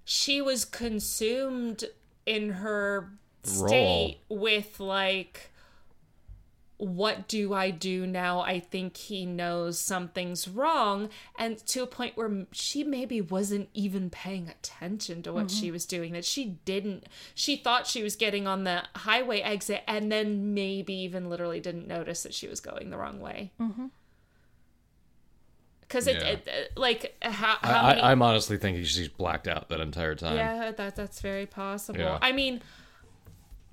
she 0.03 0.39
was 0.39 0.65
consumed 0.65 1.85
in 2.27 2.51
her 2.51 3.09
state 3.43 4.19
with 4.29 4.79
like 4.79 5.49
what 6.79 7.27
do 7.27 7.53
I 7.53 7.71
do 7.71 8.07
now? 8.07 8.39
I 8.39 8.61
think 8.61 8.95
he 8.95 9.25
knows 9.25 9.77
something's 9.77 10.47
wrong. 10.47 11.09
And 11.37 11.57
to 11.67 11.83
a 11.83 11.87
point 11.87 12.15
where 12.15 12.45
she 12.53 12.85
maybe 12.85 13.19
wasn't 13.19 13.67
even 13.73 14.09
paying 14.09 14.47
attention 14.47 15.21
to 15.23 15.33
what 15.33 15.51
she 15.51 15.65
mm-hmm. 15.65 15.73
was 15.73 15.85
doing, 15.85 16.13
that 16.13 16.23
she 16.23 16.57
didn't, 16.63 17.03
she 17.35 17.57
thought 17.57 17.85
she 17.85 18.01
was 18.01 18.15
getting 18.15 18.47
on 18.47 18.63
the 18.63 18.83
highway 18.95 19.41
exit 19.41 19.83
and 19.87 20.09
then 20.09 20.53
maybe 20.53 20.93
even 20.93 21.29
literally 21.29 21.59
didn't 21.59 21.85
notice 21.85 22.23
that 22.23 22.33
she 22.33 22.47
was 22.47 22.61
going 22.61 22.91
the 22.91 22.97
wrong 22.97 23.19
way. 23.19 23.51
Mm-hmm. 23.59 23.87
Because 25.81 26.07
it, 26.07 26.15
Yeah. 26.15 26.27
it, 26.27 26.47
it- 26.47 26.77
like, 26.77 27.17
how, 27.21 27.57
I, 27.61 27.67
how 27.67 27.87
many. 27.87 28.01
I, 28.01 28.11
I'm 28.11 28.21
honestly 28.21 28.55
thinking 28.57 28.85
she's 28.85 29.09
blacked 29.09 29.49
out 29.49 29.67
that 29.67 29.81
entire 29.81 30.15
time. 30.15 30.37
Yeah, 30.37 30.71
that 30.71 30.95
that's 30.95 31.19
very 31.19 31.45
possible. 31.45 31.99
Yeah. 31.99 32.19
I 32.21 32.31
mean, 32.31 32.61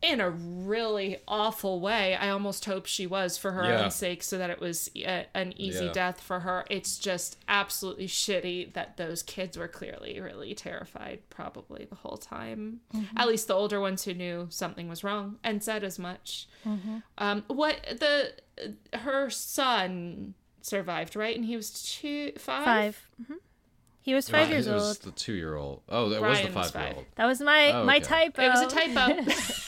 in 0.07 0.21
a 0.21 0.31
really 0.31 1.19
awful 1.27 1.81
way, 1.81 2.15
I 2.15 2.29
almost 2.31 2.65
hope 2.65 2.87
she 2.87 3.07
was 3.07 3.37
for 3.37 3.53
her 3.53 3.65
Yeah. 3.67 3.85
own 3.85 3.91
sake, 3.91 4.23
so 4.23 4.39
that 4.39 4.51
it 4.51 4.61
was 4.61 4.89
uh, 5.05 5.25
an 5.35 5.53
easy 5.57 5.87
Yeah. 5.87 5.93
death 5.93 6.21
for 6.21 6.41
her. 6.41 6.65
It's 6.71 6.99
just 6.99 7.39
absolutely 7.49 8.07
shitty 8.07 8.73
that 8.75 8.97
those 8.97 9.23
kids 9.23 9.59
were 9.59 9.69
clearly 9.69 10.21
really 10.21 10.55
terrified, 10.55 11.21
probably 11.31 11.85
the 11.87 11.97
whole 11.97 12.17
time. 12.17 12.81
At 13.17 13.27
least 13.29 13.49
the 13.49 13.55
older 13.55 13.81
ones 13.81 14.05
who 14.05 14.15
knew 14.15 14.47
something 14.51 14.89
was 14.89 15.03
wrong 15.03 15.39
and 15.43 15.63
said 15.63 15.83
as 15.85 15.99
much. 15.99 16.47
Um, 17.19 17.45
what 17.49 17.81
the 17.99 18.33
her 18.99 19.29
son 19.31 20.35
survived, 20.63 21.17
right? 21.17 21.37
And 21.37 21.45
he 21.45 21.57
was 21.57 21.71
two, 22.01 22.33
five. 22.39 22.65
5 22.65 23.11
hmm 23.27 23.35
He 24.03 24.15
was 24.15 24.29
five 24.29 24.49
Uh, 24.49 24.53
years 24.53 24.67
it 24.69 24.73
was 24.75 24.85
old. 24.85 24.99
the 25.01 25.11
two 25.19 25.33
year 25.35 25.57
old. 25.57 25.83
Oh, 25.89 26.09
that 26.11 26.21
Brian 26.21 26.55
was 26.55 26.71
the 26.71 26.71
five 26.73 26.75
year 26.89 26.97
old. 26.97 27.07
That 27.17 27.27
was 27.27 27.41
my 27.41 27.73
Oh, 27.73 27.85
my 27.85 27.99
typo. 27.99 28.41
It 28.43 28.49
was 28.49 28.61
a 28.63 28.67
typo. 28.69 29.33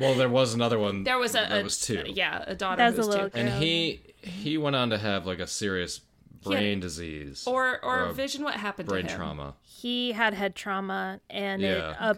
Well, 0.00 0.14
there 0.14 0.28
was 0.28 0.54
another 0.54 0.78
one. 0.78 1.04
There 1.04 1.18
was 1.18 1.32
a, 1.32 1.46
that 1.48 1.60
a 1.60 1.62
was 1.64 1.78
two. 1.80 2.02
Yeah, 2.06 2.42
a 2.46 2.54
daughter. 2.54 2.76
That 2.90 2.96
was 2.96 3.06
who 3.06 3.10
a 3.10 3.12
little 3.12 3.30
two. 3.30 3.38
And 3.38 3.62
he 3.62 4.00
he 4.22 4.58
went 4.58 4.74
on 4.76 4.90
to 4.90 4.98
have 4.98 5.26
like 5.26 5.38
a 5.40 5.46
serious 5.46 6.00
brain 6.42 6.74
had- 6.74 6.80
disease 6.80 7.44
Or 7.46 7.78
or, 7.84 8.06
Or 8.08 8.12
vision. 8.12 8.42
What 8.44 8.54
happened 8.54 8.88
brain 8.88 9.04
to 9.06 9.10
him? 9.12 9.18
Brain 9.18 9.26
trauma. 9.28 9.54
He 9.62 10.12
had 10.12 10.34
head 10.34 10.54
trauma, 10.54 11.20
and 11.30 11.62
it 11.62 11.76
Yeah. 11.78 11.94
uh, 12.00 12.14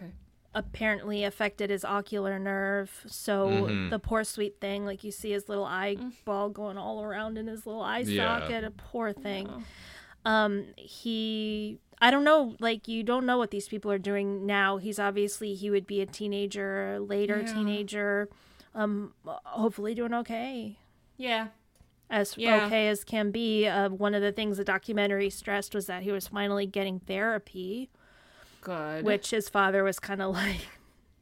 apparently 0.54 1.24
affected 1.24 1.70
his 1.70 1.84
ocular 1.84 2.38
nerve. 2.38 2.90
So 3.06 3.48
Mm-hmm. 3.48 3.90
the 3.90 3.98
poor 3.98 4.22
sweet 4.24 4.60
thing, 4.60 4.84
like 4.84 5.02
you 5.02 5.10
see 5.10 5.30
his 5.32 5.48
little 5.48 5.64
eyeball 5.64 6.50
going 6.50 6.76
all 6.76 7.02
around 7.02 7.38
in 7.38 7.46
his 7.46 7.66
little 7.66 7.82
eye 7.82 8.00
Yeah. 8.00 8.40
socket. 8.40 8.64
A 8.64 8.70
poor 8.70 9.12
thing. 9.12 9.64
Um, 10.24 10.66
he. 10.77 11.78
I 12.01 12.11
don't 12.11 12.24
know, 12.24 12.57
like 12.59 12.89
you 12.89 13.05
don't 13.05 13.27
know 13.27 13.39
what 13.39 13.53
these 13.53 13.69
people 13.69 13.90
are 13.93 13.99
doing 13.99 14.44
now. 14.44 14.78
He's 14.78 14.99
obviously 14.99 15.55
he 15.55 15.70
would 15.70 15.86
be 15.86 16.01
a 16.01 16.07
teenager, 16.07 16.99
later 16.99 17.44
Yeah. 17.47 17.55
teenager, 17.55 18.28
um, 18.74 19.15
hopefully 19.24 19.94
doing 19.94 20.12
okay. 20.15 20.78
Yeah. 21.16 21.49
as 22.11 22.36
Yeah. 22.36 22.66
okay 22.66 22.89
as 22.89 23.05
can 23.05 23.31
be. 23.31 23.69
Uh, 23.69 23.89
one 23.90 24.15
of 24.16 24.20
the 24.23 24.32
things 24.32 24.57
the 24.57 24.65
documentary 24.65 25.31
stressed 25.31 25.77
was 25.77 25.86
that 25.86 26.03
he 26.03 26.11
was 26.11 26.27
finally 26.27 26.66
getting 26.66 26.99
therapy, 26.99 27.89
Good. 28.62 29.05
which 29.05 29.31
his 29.31 29.49
father 29.49 29.85
was 29.85 30.01
kind 30.01 30.20
of 30.20 30.35
like 30.35 30.66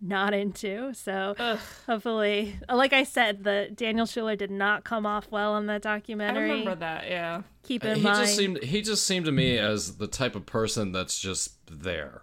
not 0.00 0.32
into. 0.34 0.92
So 0.94 1.34
Ugh. 1.38 1.58
hopefully, 1.86 2.56
like 2.68 2.92
I 2.92 3.04
said, 3.04 3.44
the 3.44 3.70
Daniel 3.74 4.06
Schuler 4.06 4.36
did 4.36 4.50
not 4.50 4.84
come 4.84 5.06
off 5.06 5.30
well 5.30 5.56
in 5.56 5.66
that 5.66 5.82
documentary. 5.82 6.50
I 6.50 6.52
remember 6.52 6.74
that. 6.76 7.08
Yeah. 7.08 7.42
Keep 7.64 7.84
in 7.84 7.96
he 7.96 8.02
mind, 8.02 8.18
just 8.18 8.36
seemed 8.36 8.62
he 8.62 8.82
just 8.82 9.06
seemed 9.06 9.26
to 9.26 9.32
me 9.32 9.58
as 9.58 9.96
the 9.96 10.06
type 10.06 10.34
of 10.34 10.46
person 10.46 10.92
that's 10.92 11.18
just 11.20 11.54
there. 11.70 12.22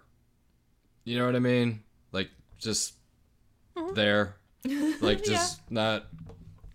You 1.04 1.18
know 1.18 1.26
what 1.26 1.36
I 1.36 1.40
mean? 1.40 1.82
Like 2.12 2.30
just 2.58 2.94
Mm-hmm. 3.76 3.94
there. 3.94 4.34
Like 5.00 5.22
just 5.22 5.70
not 5.70 6.06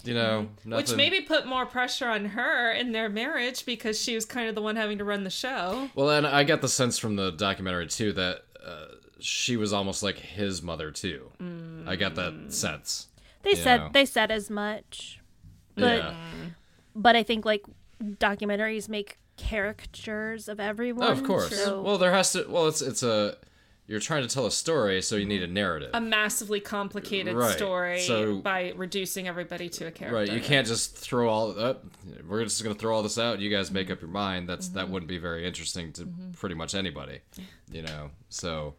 you 0.06 0.14
know, 0.14 0.50
nothing. 0.66 0.72
Which 0.84 0.96
maybe 0.96 1.22
put 1.22 1.46
more 1.46 1.66
pressure 1.66 2.08
on 2.08 2.26
her 2.26 2.72
in 2.72 2.92
their 2.92 3.08
marriage 3.10 3.66
because 3.66 4.02
she 4.02 4.16
was 4.16 4.26
kind 4.26 4.50
of 4.50 4.56
the 4.56 4.62
one 4.62 4.76
having 4.76 4.98
to 4.98 5.04
run 5.06 5.24
the 5.24 5.30
show. 5.30 5.90
Well, 5.96 6.10
and 6.10 6.26
I 6.28 6.44
got 6.44 6.62
the 6.62 6.68
sense 6.70 6.98
from 6.98 7.16
the 7.16 7.32
documentary 7.32 7.88
too 7.88 8.12
that 8.14 8.44
uh, 8.66 8.86
she 9.24 9.58
was 9.58 9.74
almost 9.74 10.04
like 10.04 10.18
his 10.18 10.62
mother 10.62 10.92
too. 10.92 11.32
I 11.88 11.96
got 11.96 12.16
that 12.16 12.54
sense. 12.54 13.08
they 13.44 13.56
said 13.56 13.78
know. 13.78 13.90
they 13.94 14.06
said 14.06 14.32
as 14.32 14.50
much, 14.50 15.20
but 15.76 15.98
yeah. 16.00 16.16
but 16.96 17.16
I 17.16 17.24
think 17.24 17.46
like 17.46 17.66
documentaries 18.02 18.90
make 18.90 19.18
caricatures 19.38 20.48
of 20.48 20.60
everyone. 20.60 21.08
Oh, 21.08 21.12
of 21.12 21.24
course. 21.24 21.56
So 21.64 21.82
Well, 21.82 21.98
there 21.98 22.12
has 22.12 22.32
to. 22.34 22.46
Well, 22.48 22.68
it's 22.68 22.82
it's 22.82 23.04
a. 23.04 23.38
You're 23.86 24.00
trying 24.00 24.22
to 24.26 24.34
tell 24.34 24.46
a 24.46 24.52
story, 24.52 25.02
so 25.02 25.18
you 25.18 25.26
need 25.26 25.44
a 25.44 25.48
narrative. 25.48 25.90
A 25.94 26.00
massively 26.00 26.62
complicated 26.62 27.36
Right. 27.36 27.54
story 27.54 28.00
So- 28.00 28.38
by 28.38 28.72
reducing 28.78 29.28
everybody 29.28 29.68
to 29.68 29.88
a 29.88 29.92
character. 29.92 30.16
Right, 30.16 30.32
you 30.32 30.40
can't 30.40 30.66
just 30.66 30.96
throw 30.96 31.28
all. 31.28 31.60
Uh, 31.60 31.74
we're 32.26 32.46
just 32.46 32.64
gonna 32.64 32.76
throw 32.76 32.96
all 32.96 33.04
this 33.04 33.18
out. 33.18 33.40
You 33.40 33.50
guys 33.50 33.72
make 33.72 33.92
up 33.92 34.00
your 34.00 34.10
mind. 34.10 34.48
That's 34.48 34.70
that 34.70 34.90
wouldn't 34.90 35.10
be 35.10 35.18
very 35.18 35.46
interesting 35.46 35.92
to 35.94 36.08
pretty 36.38 36.56
much 36.56 36.74
anybody, 36.76 37.20
you 37.72 37.82
know. 37.82 38.12
So, 38.30 38.76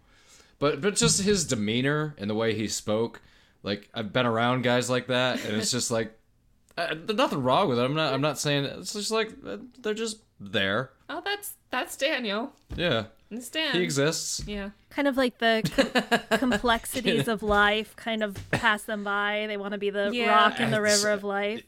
but 0.58 0.80
but 0.80 0.96
just 0.96 1.22
his 1.22 1.44
demeanor 1.46 2.14
and 2.18 2.28
the 2.30 2.34
way 2.34 2.54
he 2.54 2.68
spoke, 2.68 3.20
like 3.62 3.88
I've 3.94 4.12
been 4.12 4.26
around 4.26 4.62
guys 4.62 4.88
like 4.90 5.06
that, 5.08 5.44
and 5.44 5.56
it's 5.56 5.70
just 5.70 5.90
like 5.90 6.18
uh, 6.78 6.94
there's 6.94 7.16
nothing 7.16 7.42
wrong 7.42 7.68
with 7.68 7.78
it. 7.78 7.82
I'm 7.82 7.94
not 7.94 8.12
I'm 8.14 8.20
not 8.20 8.38
saying 8.38 8.64
it's 8.64 8.92
just 8.92 9.10
like 9.10 9.30
uh, 9.46 9.58
they're 9.80 9.94
just 9.94 10.18
there. 10.40 10.90
Oh, 11.08 11.22
that's 11.24 11.54
that's 11.70 11.96
Daniel. 11.96 12.52
Yeah, 12.76 13.04
It's 13.30 13.48
Dan. 13.48 13.74
he 13.74 13.82
exists. 13.82 14.42
Yeah. 14.46 14.70
kind 14.90 15.06
of 15.08 15.16
like 15.16 15.38
the 15.38 16.20
com- 16.30 16.38
complexities 16.38 17.28
of 17.28 17.42
life 17.42 17.94
kind 17.96 18.22
of 18.22 18.36
pass 18.50 18.82
them 18.84 19.04
by. 19.04 19.44
They 19.48 19.56
want 19.56 19.72
to 19.72 19.78
be 19.78 19.90
the 19.90 20.10
Yeah. 20.12 20.28
rock 20.30 20.60
in 20.60 20.70
the 20.70 20.80
river 20.80 21.10
of 21.10 21.24
life. 21.24 21.62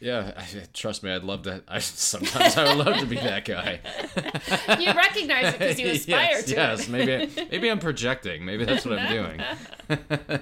Yeah, 0.00 0.32
I, 0.36 0.44
trust 0.74 1.02
me, 1.02 1.10
I'd 1.12 1.22
love 1.24 1.42
to. 1.42 1.62
I 1.66 1.78
sometimes 1.78 2.56
I 2.56 2.74
would 2.74 2.84
love 2.84 2.98
to 2.98 3.06
be 3.06 3.16
that 3.16 3.44
guy. 3.44 3.80
You 4.80 4.92
recognize 4.92 5.54
it 5.54 5.58
because 5.58 5.78
you 5.80 5.88
aspire 5.90 6.16
yes, 6.32 6.44
to 6.46 6.54
yes. 6.54 6.80
it. 6.80 6.90
Maybe 6.90 7.48
maybe 7.50 7.70
I'm 7.70 7.78
projecting. 7.78 8.44
Maybe 8.44 8.64
that's 8.64 8.84
what 8.84 8.98
I'm 8.98 9.08
doing. 9.88 10.40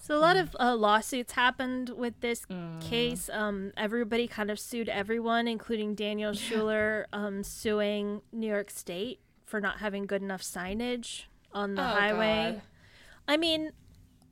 So 0.00 0.16
a 0.16 0.20
lot 0.20 0.36
of 0.38 0.56
uh, 0.58 0.74
lawsuits 0.74 1.32
happened 1.32 1.90
with 1.90 2.18
this 2.20 2.46
case. 2.80 3.28
Um, 3.30 3.72
everybody 3.76 4.26
kind 4.26 4.50
of 4.50 4.58
sued 4.58 4.88
everyone, 4.88 5.46
including 5.46 5.94
Daniel 5.94 6.32
Schuler 6.32 7.06
um, 7.12 7.42
suing 7.44 8.22
New 8.32 8.46
York 8.48 8.70
State 8.70 9.20
for 9.44 9.60
not 9.60 9.78
having 9.80 10.06
good 10.06 10.22
enough 10.22 10.42
signage 10.42 11.24
on 11.52 11.74
the 11.74 11.82
Oh, 11.82 11.84
highway. 11.84 12.52
God. 12.52 12.62
I 13.26 13.36
mean, 13.36 13.72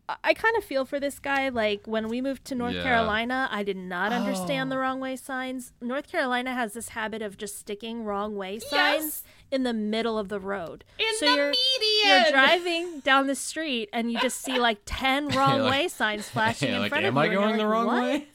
I, 0.09 0.17
I 0.25 0.35
kind 0.35 0.57
of 0.57 0.65
feel 0.65 0.85
for 0.85 0.99
this 1.01 1.19
guy. 1.19 1.49
Like 1.49 1.83
when 1.87 2.09
we 2.09 2.21
moved 2.21 2.45
to 2.47 2.55
North 2.55 2.75
Yeah. 2.75 2.83
Carolina, 2.83 3.49
I 3.51 3.63
did 3.63 3.77
not 3.77 4.13
understand 4.13 4.71
Oh. 4.71 4.75
the 4.75 4.79
wrong 4.81 5.01
way 5.01 5.17
signs. 5.17 5.73
North 5.81 6.11
Carolina 6.11 6.55
has 6.55 6.73
this 6.75 6.91
habit 6.91 7.23
of 7.23 7.37
just 7.37 7.59
sticking 7.59 8.05
wrong 8.05 8.37
way 8.37 8.59
signs 8.59 9.23
in 9.51 9.63
the 9.63 9.73
middle 9.73 10.19
of 10.19 10.29
the 10.29 10.41
road. 10.41 10.85
In 10.99 11.07
so 11.19 11.27
the 11.27 11.33
you're, 11.37 11.51
median. 11.51 12.23
You're 12.23 12.31
driving 12.31 13.01
down 13.01 13.27
the 13.27 13.35
street 13.35 13.89
and 13.93 14.11
you 14.13 14.19
just 14.21 14.41
see 14.43 14.59
like 14.59 14.79
ten 14.87 15.29
wrong 15.37 15.61
like- 15.61 15.71
way 15.71 15.89
signs 15.89 16.29
flashing 16.35 16.69
Yeah, 16.71 16.75
in 16.77 16.81
like, 16.83 16.91
front 16.91 17.05
of 17.07 17.15
you. 17.15 17.21
Am 17.21 17.31
I 17.31 17.35
going 17.35 17.57
the 17.57 17.67
wrong 17.67 17.87
"What?" 17.87 18.03
way? 18.03 18.29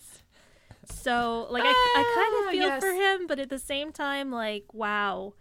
So 0.85 1.48
like 1.49 1.64
I, 1.65 1.68
I 1.68 2.03
kind 2.15 2.34
Ah, 2.35 2.45
of 2.45 2.52
feel 2.52 2.61
yes. 2.68 2.84
for 2.84 2.91
him, 2.91 3.27
but 3.27 3.39
at 3.39 3.49
the 3.49 3.60
same 3.60 3.91
time, 3.91 4.31
like 4.31 4.65
wow, 4.73 5.34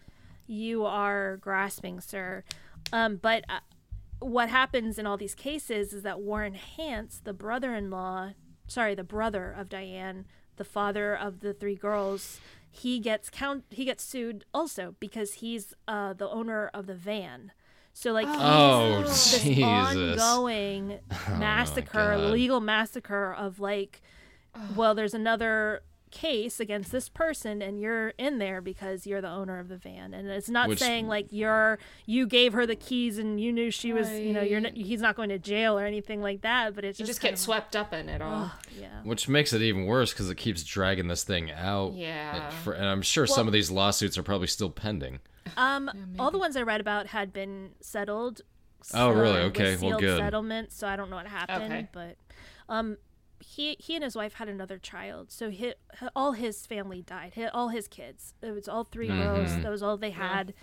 you 0.47 0.85
are 0.85 1.39
grasping, 1.39 2.01
sir. 2.01 2.45
Um, 2.93 3.17
but 3.17 3.45
uh, 3.49 3.61
what 4.21 4.49
happens 4.49 4.99
in 4.99 5.07
all 5.07 5.17
these 5.17 5.35
cases 5.35 5.93
is 5.93 6.03
that 6.03 6.21
Warren 6.21 6.55
Hance, 6.55 7.21
the 7.23 7.33
brother-in-law, 7.33 8.31
sorry, 8.67 8.95
the 8.95 9.05
brother 9.05 9.51
of 9.51 9.69
Diane, 9.69 10.27
the 10.57 10.65
father 10.65 11.15
of 11.17 11.41
the 11.41 11.53
three 11.55 11.75
girls, 11.75 12.41
he 12.71 12.99
gets 13.01 13.31
count 13.31 13.65
he 13.71 13.85
gets 13.85 14.05
sued 14.05 14.45
also 14.55 14.95
because 15.01 15.35
he's 15.35 15.75
uh, 15.89 16.13
the 16.13 16.29
owner 16.29 16.71
of 16.73 16.87
the 16.87 16.95
van. 16.95 17.51
So 17.93 18.13
like 18.13 18.27
he's 18.29 18.37
Oh, 18.39 19.03
this 19.03 19.43
Jesus. 19.43 19.65
ongoing 19.65 21.01
massacre, 21.39 22.15
God. 22.17 22.31
legal 22.31 22.61
massacre 22.61 23.33
of 23.35 23.59
like, 23.59 24.01
well, 24.77 24.95
there's 24.95 25.15
another 25.15 25.83
case 26.11 26.59
against 26.61 26.91
this 26.93 27.09
person 27.09 27.63
and 27.63 27.81
you're 27.81 28.09
in 28.19 28.39
there 28.39 28.61
because 28.61 29.07
you're 29.07 29.21
the 29.21 29.29
owner 29.29 29.59
of 29.59 29.69
the 29.69 29.77
van 29.77 30.13
and 30.13 30.29
it's 30.29 30.49
not 30.49 30.69
Which- 30.69 30.79
saying 30.81 31.07
like 31.07 31.29
you're 31.31 31.79
you 32.07 32.27
gave 32.27 32.53
her 32.53 32.67
the 32.67 32.75
keys 32.77 33.17
and 33.19 33.41
you 33.41 33.53
knew 33.53 33.71
she 33.71 33.93
was 33.93 34.11
you 34.11 34.33
know 34.33 34.41
you're 34.43 34.61
not, 34.61 34.73
he's 34.73 35.01
not 35.01 35.15
going 35.15 35.29
to 35.29 35.39
jail 35.39 35.79
or 35.79 35.85
anything 35.87 36.21
like 36.21 36.41
that 36.43 36.75
but 36.75 36.85
it's 36.85 36.99
You 36.99 37.05
just, 37.07 37.21
just 37.21 37.23
get 37.23 37.33
of- 37.35 37.39
swept 37.39 37.77
up 37.77 37.93
in 37.95 38.09
it 38.09 38.21
all. 38.21 38.51
yeah 38.79 38.89
Which 39.05 39.29
makes 39.29 39.53
it 39.53 39.63
even 39.63 39.87
worse 39.87 40.13
because 40.13 40.29
it 40.29 40.37
keeps 40.37 40.65
dragging 40.65 41.09
this 41.09 41.23
thing 41.25 41.51
out. 41.53 41.95
Yeah. 41.95 42.45
And, 42.47 42.55
for, 42.55 42.73
and 42.73 42.87
I'm 42.87 43.03
sure 43.03 43.27
some 43.27 43.47
of 43.47 43.53
these 43.53 43.71
lawsuits 43.71 44.19
are 44.19 44.23
probably 44.23 44.47
still 44.49 44.71
pending. 44.71 45.21
Um, 45.57 45.91
all 46.19 46.31
the 46.31 46.39
ones 46.39 46.57
I 46.57 46.63
read 46.63 46.81
about 46.81 47.07
had 47.09 47.33
been 47.33 47.71
settled. 47.81 48.41
Oh, 48.95 49.11
really? 49.11 49.41
Okay, 49.41 49.77
well, 49.81 49.99
good. 49.99 50.19
Settlement, 50.19 50.73
so 50.73 50.87
I 50.87 50.97
don't 50.97 51.11
know 51.11 51.17
what 51.17 51.27
happened, 51.27 51.65
Okay. 51.73 51.89
but 51.93 52.17
um, 52.69 52.97
he 53.57 53.77
he 53.81 53.95
and 53.97 54.05
his 54.05 54.15
wife 54.15 54.35
had 54.35 54.49
another 54.49 54.79
child, 54.79 55.31
so 55.33 55.51
he, 55.51 55.75
all 56.15 56.33
his 56.33 56.67
family 56.67 57.03
died. 57.03 57.33
He, 57.35 57.45
all 57.47 57.69
his 57.69 57.89
kids. 57.89 58.35
It 58.43 58.53
was 58.53 58.69
all 58.69 58.85
3 58.85 59.09
girls. 59.09 59.51
Mm-hmm. 59.51 59.63
That 59.63 59.71
was 59.71 59.83
all 59.83 59.97
they 59.97 60.13
had. 60.13 60.55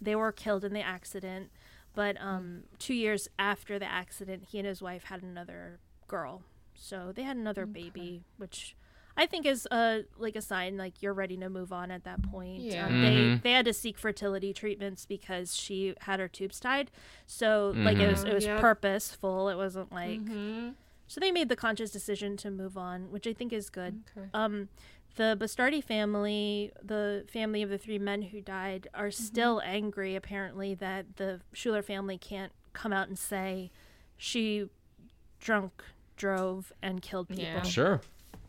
They 0.00 0.14
were 0.14 0.30
killed 0.32 0.64
in 0.64 0.72
the 0.72 0.82
accident. 0.82 1.50
But 1.94 2.16
um, 2.20 2.64
two 2.78 2.94
years 2.94 3.28
after 3.40 3.78
the 3.78 3.90
accident, 3.90 4.44
he 4.50 4.58
and 4.58 4.68
his 4.68 4.80
wife 4.80 5.04
had 5.04 5.22
another 5.22 5.80
girl. 6.06 6.42
So 6.74 7.10
they 7.12 7.22
had 7.24 7.36
another 7.36 7.66
baby, 7.66 8.22
which 8.36 8.76
I 9.16 9.26
think 9.26 9.44
is 9.44 9.66
a 9.72 10.04
like 10.16 10.36
a 10.36 10.40
sign 10.40 10.76
like 10.76 11.02
you're 11.02 11.12
ready 11.14 11.36
to 11.38 11.48
move 11.48 11.72
on 11.72 11.90
at 11.90 12.04
that 12.04 12.22
point. 12.22 12.60
Yeah. 12.60 12.86
Um, 12.86 13.02
They 13.02 13.40
they 13.42 13.52
had 13.52 13.64
to 13.64 13.72
seek 13.72 13.98
fertility 13.98 14.52
treatments 14.52 15.06
because 15.06 15.56
she 15.56 15.94
had 16.02 16.20
her 16.20 16.28
tubes 16.28 16.60
tied. 16.60 16.92
So 17.26 17.72
like 17.74 17.98
it 17.98 18.08
was 18.08 18.22
it 18.22 18.32
was 18.34 18.44
Yep. 18.44 18.60
purposeful. 18.60 19.48
It 19.48 19.56
wasn't 19.56 19.90
like 19.90 20.20
so 21.08 21.20
they 21.20 21.32
made 21.32 21.48
the 21.48 21.56
conscious 21.56 21.90
decision 21.90 22.36
to 22.38 22.50
move 22.50 22.76
on, 22.76 23.10
which 23.10 23.26
I 23.26 23.32
think 23.32 23.52
is 23.52 23.70
good. 23.70 24.02
Okay. 24.16 24.28
Um, 24.34 24.68
the 25.16 25.36
Bastardi 25.40 25.82
family, 25.82 26.70
the 26.82 27.24
family 27.28 27.62
of 27.62 27.70
the 27.70 27.78
three 27.78 27.98
men 27.98 28.22
who 28.22 28.40
died, 28.40 28.88
are 28.94 29.10
still 29.10 29.60
angry 29.64 30.14
apparently 30.14 30.74
that 30.74 31.16
the 31.16 31.40
Schuler 31.52 31.82
family 31.82 32.16
can't 32.18 32.52
come 32.72 32.92
out 32.92 33.08
and 33.08 33.18
say 33.18 33.72
she 34.16 34.68
drunk 35.40 35.82
drove 36.16 36.72
and 36.82 37.02
killed 37.02 37.28
people. 37.28 37.44
Yeah. 37.44 37.62
Sure. 37.62 38.00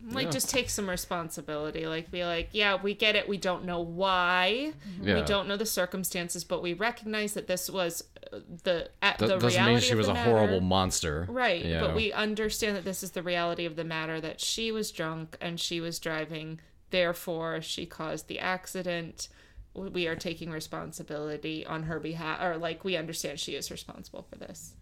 Like, 0.01 0.25
Yeah. 0.25 0.31
just 0.31 0.49
take 0.49 0.69
some 0.69 0.89
responsibility. 0.89 1.85
Like, 1.85 2.09
be 2.09 2.23
like, 2.23 2.49
yeah, 2.53 2.77
we 2.81 2.93
get 2.93 3.15
it. 3.17 3.27
We 3.27 3.37
don't 3.37 3.65
know 3.65 3.81
why. 3.81 4.71
Yeah. 5.01 5.15
We 5.15 5.21
don't 5.23 5.47
know 5.47 5.57
the 5.57 5.65
circumstances, 5.65 6.43
but 6.45 6.61
we 6.61 6.73
recognize 6.73 7.33
that 7.33 7.47
this 7.47 7.69
was 7.69 8.03
uh, 8.31 8.39
the 8.63 8.89
at 9.01 9.17
That 9.17 9.27
the 9.27 9.37
doesn't 9.37 9.49
reality 9.49 9.73
mean 9.73 9.81
she 9.81 9.95
was 9.95 10.07
a 10.07 10.13
matter. 10.13 10.31
horrible 10.31 10.61
monster. 10.61 11.27
Right, 11.29 11.65
you 11.65 11.79
but 11.81 11.95
we 11.95 12.13
understand 12.13 12.77
that 12.77 12.85
this 12.85 13.03
is 13.03 13.11
the 13.11 13.21
reality 13.23 13.65
of 13.65 13.75
the 13.75 13.83
matter 13.83 14.21
that 14.21 14.39
she 14.39 14.71
was 14.71 14.89
drunk 14.91 15.35
and 15.41 15.59
she 15.59 15.81
was 15.81 15.99
driving, 15.99 16.59
therefore 16.91 17.61
she 17.61 17.85
caused 17.85 18.27
the 18.29 18.39
accident. 18.39 19.27
We 19.73 20.07
are 20.07 20.15
taking 20.15 20.49
responsibility 20.49 21.65
on 21.65 21.83
her 21.83 21.99
behalf, 21.99 22.41
or 22.41 22.57
like 22.57 22.83
we 22.83 22.95
understand 22.95 23.39
she 23.39 23.55
is 23.55 23.69
responsible 23.69 24.23
for 24.29 24.37
this. 24.37 24.73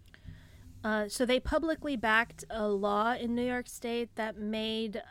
Uh, 0.84 1.08
so 1.08 1.26
they 1.26 1.40
publicly 1.40 1.96
backed 1.96 2.44
a 2.50 2.68
law 2.68 3.12
in 3.14 3.34
New 3.34 3.42
York 3.46 3.68
State 3.68 4.14
that 4.14 4.38
made 4.38 5.02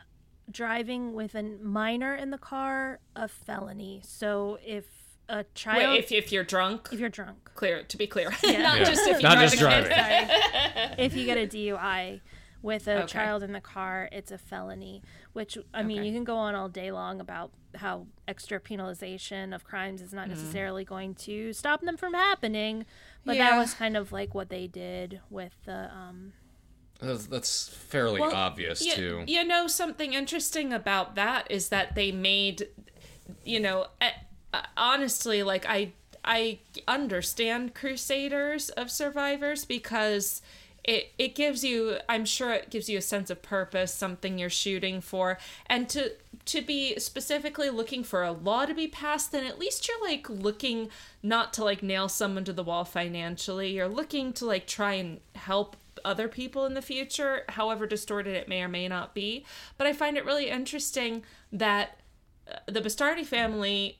driving 0.50 1.12
with 1.12 1.34
a 1.34 1.42
minor 1.42 2.14
in 2.14 2.30
the 2.30 2.38
car 2.38 3.00
a 3.14 3.28
felony. 3.28 4.00
So 4.04 4.58
if 4.64 4.86
a 5.28 5.44
child, 5.54 5.90
Wait, 5.92 5.98
if, 6.04 6.10
if 6.12 6.32
you're 6.32 6.44
drunk, 6.44 6.88
if 6.90 6.98
you're 6.98 7.10
drunk, 7.10 7.50
clear 7.54 7.82
to 7.82 7.96
be 7.98 8.06
clear, 8.06 8.30
not 8.42 8.42
Yeah. 8.42 8.82
just 8.84 9.06
if 9.06 9.18
you 9.18 9.22
Not 9.22 9.34
drive 9.34 9.50
just 9.50 9.56
a 9.56 9.58
driving. 9.58 9.90
if 10.98 11.14
you 11.14 11.26
get 11.26 11.36
a 11.36 11.46
DUI 11.46 12.22
with 12.62 12.88
a 12.88 13.00
Okay. 13.02 13.06
child 13.06 13.42
in 13.42 13.52
the 13.52 13.60
car, 13.60 14.08
it's 14.10 14.30
a 14.32 14.38
felony. 14.38 15.02
Which 15.34 15.58
I 15.74 15.82
mean, 15.82 15.98
Okay. 15.98 16.08
you 16.08 16.14
can 16.14 16.24
go 16.24 16.36
on 16.36 16.54
all 16.54 16.70
day 16.70 16.90
long 16.90 17.20
about 17.20 17.50
how 17.74 18.06
extra 18.26 18.58
penalization 18.58 19.54
of 19.54 19.64
crimes 19.64 20.00
is 20.00 20.12
Mm. 20.12 20.14
not 20.14 20.28
necessarily 20.28 20.84
going 20.86 21.14
to 21.16 21.52
stop 21.52 21.82
them 21.82 21.98
from 21.98 22.14
happening. 22.14 22.86
But 23.24 23.36
Yeah. 23.36 23.50
that 23.50 23.58
was 23.58 23.74
kind 23.74 23.96
of 23.96 24.12
like 24.12 24.34
what 24.34 24.48
they 24.48 24.66
did 24.66 25.20
with 25.30 25.52
the 25.64 25.90
um, 25.94 26.32
That's, 27.00 27.26
that's 27.26 27.68
fairly 27.68 28.20
Well, 28.20 28.34
obvious 28.34 28.84
you, 28.84 28.94
too. 28.94 29.24
You 29.26 29.44
know, 29.44 29.66
something 29.68 30.14
interesting 30.14 30.72
about 30.72 31.14
that 31.14 31.48
is 31.50 31.68
that 31.68 31.94
they 31.94 32.10
made, 32.10 32.68
you 33.44 33.60
know, 33.60 33.86
eh, 34.00 34.10
uh, 34.52 34.62
honestly, 34.76 35.42
like 35.42 35.64
I 35.68 35.92
I 36.24 36.58
understand 36.86 37.74
Crusaders 37.74 38.68
of 38.70 38.90
Survivors 38.90 39.64
because 39.64 40.42
it 40.88 41.12
it 41.18 41.34
gives 41.34 41.62
you, 41.62 41.98
I'm 42.08 42.24
sure 42.24 42.50
it 42.54 42.70
gives 42.70 42.88
you 42.88 42.96
a 42.96 43.02
sense 43.02 43.28
of 43.28 43.42
purpose, 43.42 43.92
something 43.92 44.38
you're 44.38 44.48
shooting 44.48 45.02
for, 45.02 45.38
and 45.66 45.86
to 45.90 46.12
to 46.46 46.62
be 46.62 46.98
specifically 46.98 47.68
looking 47.68 48.02
for 48.02 48.22
a 48.22 48.32
law 48.32 48.64
to 48.64 48.72
be 48.72 48.88
passed, 48.88 49.30
then 49.30 49.44
at 49.44 49.58
least 49.58 49.86
you're 49.86 50.02
like 50.02 50.30
looking 50.30 50.88
not 51.22 51.52
to 51.52 51.62
like 51.62 51.82
nail 51.82 52.08
someone 52.08 52.44
to 52.44 52.54
the 52.54 52.64
wall 52.64 52.86
financially. 52.86 53.70
You're 53.70 53.86
looking 53.86 54.32
to 54.34 54.46
like 54.46 54.66
try 54.66 54.94
and 54.94 55.20
help 55.34 55.76
other 56.06 56.26
people 56.26 56.64
in 56.64 56.72
the 56.72 56.80
future, 56.80 57.44
however 57.50 57.86
distorted 57.86 58.34
it 58.34 58.48
may 58.48 58.62
or 58.62 58.68
may 58.68 58.88
not 58.88 59.14
be. 59.14 59.44
But 59.76 59.86
I 59.86 59.92
find 59.92 60.16
it 60.16 60.24
really 60.24 60.48
interesting 60.48 61.22
that 61.52 62.00
uh, 62.50 62.60
the 62.64 62.80
Bastardi 62.80 63.26
family 63.26 63.98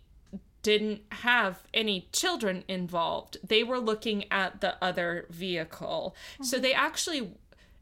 didn't 0.63 1.03
have 1.11 1.63
any 1.73 2.09
children 2.13 2.65
involved. 2.69 3.37
They 3.47 3.63
were 3.63 3.79
looking 3.79 4.31
at 4.31 4.61
the 4.61 4.83
other 4.83 5.27
vehicle. 5.31 6.17
So 6.43 6.59
they 6.59 6.73
actually 6.73 7.33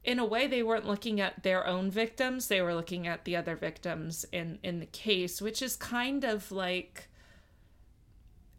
in 0.04 0.20
a 0.20 0.24
way 0.24 0.46
they 0.46 0.62
weren't 0.62 0.86
looking 0.86 1.20
at 1.20 1.42
their 1.42 1.66
own 1.66 1.90
victims, 1.90 2.46
they 2.46 2.62
were 2.62 2.74
looking 2.74 3.08
at 3.08 3.24
the 3.24 3.34
other 3.34 3.56
victims 3.56 4.24
in 4.32 4.58
in 4.62 4.80
the 4.80 4.86
case, 4.86 5.42
which 5.42 5.60
is 5.60 5.76
kind 5.76 6.24
of 6.24 6.52
like 6.52 7.08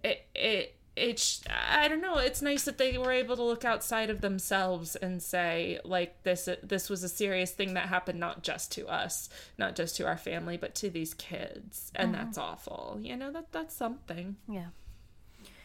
it 0.03 0.25
it 0.35 0.76
it's 0.97 1.43
I 1.49 1.87
don't 1.87 2.01
know. 2.01 2.17
It's 2.17 2.41
nice 2.41 2.65
that 2.65 2.77
they 2.77 2.97
were 2.97 3.11
able 3.11 3.35
to 3.35 3.43
look 3.43 3.63
outside 3.63 4.09
of 4.09 4.21
themselves 4.21 4.95
and 4.95 5.21
say 5.21 5.79
like 5.83 6.23
this 6.23 6.49
this 6.63 6.89
was 6.89 7.03
a 7.03 7.09
serious 7.09 7.51
thing 7.51 7.75
that 7.75 7.87
happened 7.87 8.19
not 8.19 8.43
just 8.43 8.71
to 8.73 8.87
us, 8.87 9.29
not 9.57 9.75
just 9.75 9.95
to 9.97 10.05
our 10.07 10.17
family, 10.17 10.57
but 10.57 10.75
to 10.75 10.89
these 10.89 11.13
kids, 11.13 11.91
and 11.95 12.13
uh-huh. 12.15 12.23
that's 12.23 12.37
awful. 12.37 12.99
You 13.01 13.15
know 13.15 13.31
that 13.31 13.51
that's 13.51 13.75
something. 13.75 14.37
yeah. 14.47 14.67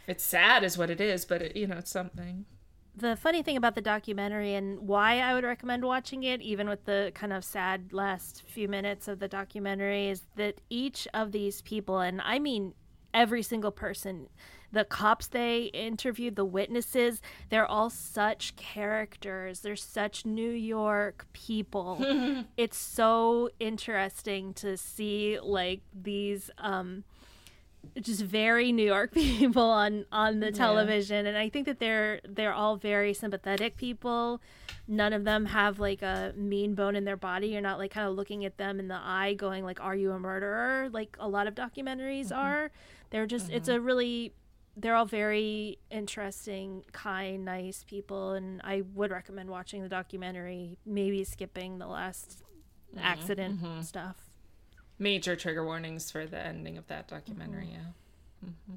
It's 0.07 0.25
sad, 0.25 0.65
is 0.65 0.77
what 0.77 0.91
it 0.91 1.01
is, 1.01 1.25
but 1.25 1.43
it, 1.43 1.57
you 1.57 1.67
know 1.67 1.77
it's 1.79 1.91
something. 1.91 2.45
the 2.95 3.17
funny 3.17 3.43
thing 3.43 3.57
about 3.57 3.75
the 3.75 3.81
documentary 3.81 4.55
and 4.55 4.81
why 4.81 5.21
I 5.21 5.33
would 5.33 5.45
recommend 5.45 5.85
watching 5.85 6.25
it, 6.25 6.43
even 6.43 6.69
with 6.69 6.85
the 6.85 7.13
kind 7.15 7.33
of 7.33 7.45
sad 7.45 7.93
last 7.93 8.43
few 8.47 8.69
minutes 8.69 9.09
of 9.09 9.19
the 9.19 9.29
documentary, 9.29 10.09
is 10.09 10.23
that 10.37 10.61
each 10.69 11.09
of 11.15 11.33
these 11.33 11.63
people, 11.63 12.01
and 12.01 12.21
I 12.21 12.39
mean 12.39 12.75
every 13.15 13.43
single 13.43 13.71
person, 13.71 14.29
the 14.73 14.85
cops 14.85 15.29
they 15.29 15.65
interviewed, 15.75 16.37
the 16.37 16.45
witnesses, 16.45 17.21
they're 17.51 17.67
all 17.67 17.91
such 17.91 18.57
characters. 18.57 19.61
They're 19.61 19.77
such 19.77 20.25
New 20.25 20.51
York 20.51 21.27
people. 21.33 22.45
it's 22.57 22.79
so 22.79 23.51
interesting 23.61 24.55
to 24.55 24.77
see 24.77 25.39
like 25.41 25.81
these 25.95 26.51
um 26.59 27.05
just 28.01 28.23
very 28.23 28.73
New 28.73 28.87
York 28.87 29.13
people 29.15 29.63
on 29.63 30.07
on 30.13 30.41
the 30.41 30.51
television, 30.53 31.27
and 31.27 31.37
I 31.37 31.49
think 31.49 31.67
that 31.67 31.79
they're 31.79 32.21
they're 32.27 32.53
all 32.53 32.77
very 32.77 33.13
sympathetic 33.13 33.77
people. 33.77 34.41
None 34.89 35.13
of 35.13 35.25
them 35.25 35.47
have 35.47 35.79
like 35.79 36.03
a 36.03 36.33
mean 36.37 36.75
bone 36.75 36.97
in 36.97 37.05
their 37.05 37.17
body. 37.17 37.49
You're 37.49 37.61
not 37.61 37.79
like 37.79 37.91
kind 37.91 38.09
of 38.09 38.15
looking 38.15 38.45
at 38.45 38.57
them 38.57 38.79
in 38.79 38.89
the 38.89 39.01
eye, 39.03 39.35
going 39.35 39.65
like, 39.65 39.81
"Are 39.81 39.95
you 39.95 40.13
a 40.13 40.19
murderer?" 40.19 40.89
Like 40.91 41.17
a 41.21 41.29
lot 41.29 41.47
of 41.47 41.55
documentaries 41.55 42.35
are. 42.35 42.71
They're 43.11 43.27
just 43.27 43.51
it's 43.51 43.69
a 43.69 43.81
really 43.81 44.33
they're 44.77 44.95
all 44.95 45.05
very 45.07 45.79
interesting, 45.91 46.85
kind, 46.93 47.45
nice 47.45 47.85
people, 47.87 48.33
and 48.33 48.61
I 48.65 48.83
would 48.95 49.11
recommend 49.11 49.51
watching 49.51 49.83
the 49.83 49.89
documentary. 49.89 50.79
Maybe 50.87 51.25
skipping 51.25 51.79
the 51.79 51.87
last 51.87 52.43
accident 52.99 53.61
stuff. 53.85 54.17
Major 54.99 55.37
trigger 55.37 55.65
warnings 55.65 56.11
for 56.11 56.27
the 56.27 56.39
ending 56.39 56.79
of 56.79 56.87
that 56.89 57.09
documentary. 57.09 57.69
Yeah. 57.73 58.49
hmm 58.49 58.75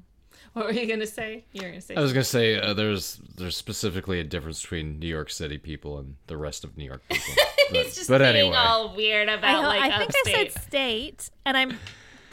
What 0.52 0.66
were 0.66 0.72
you 0.72 0.86
gonna 0.86 1.06
say? 1.06 1.44
You 1.52 1.62
were 1.62 1.68
gonna 1.68 1.80
say. 1.80 1.94
I 1.94 2.00
was 2.00 2.12
gonna 2.12 2.24
say 2.24 2.60
uh, 2.60 2.74
there's 2.74 3.20
there's 3.36 3.56
specifically 3.56 4.20
a 4.20 4.24
difference 4.24 4.60
between 4.62 4.98
New 4.98 5.06
York 5.08 5.30
City 5.30 5.58
people 5.58 5.98
and 5.98 6.16
the 6.26 6.36
rest 6.36 6.64
of 6.64 6.76
New 6.76 6.84
York 6.84 7.02
people. 7.08 7.34
But, 7.68 7.84
He's 7.86 7.96
just 7.96 8.08
but 8.08 8.18
being 8.18 8.30
anyway, 8.36 8.54
all 8.56 8.94
weird 8.94 9.28
I, 9.28 9.32
about 9.32 9.62
know- 9.62 9.68
like 9.68 9.90
I 9.92 9.98
think 9.98 10.12
I 10.24 10.32
said 10.32 10.62
state, 10.62 11.30
and 11.44 11.56
I'm 11.56 11.76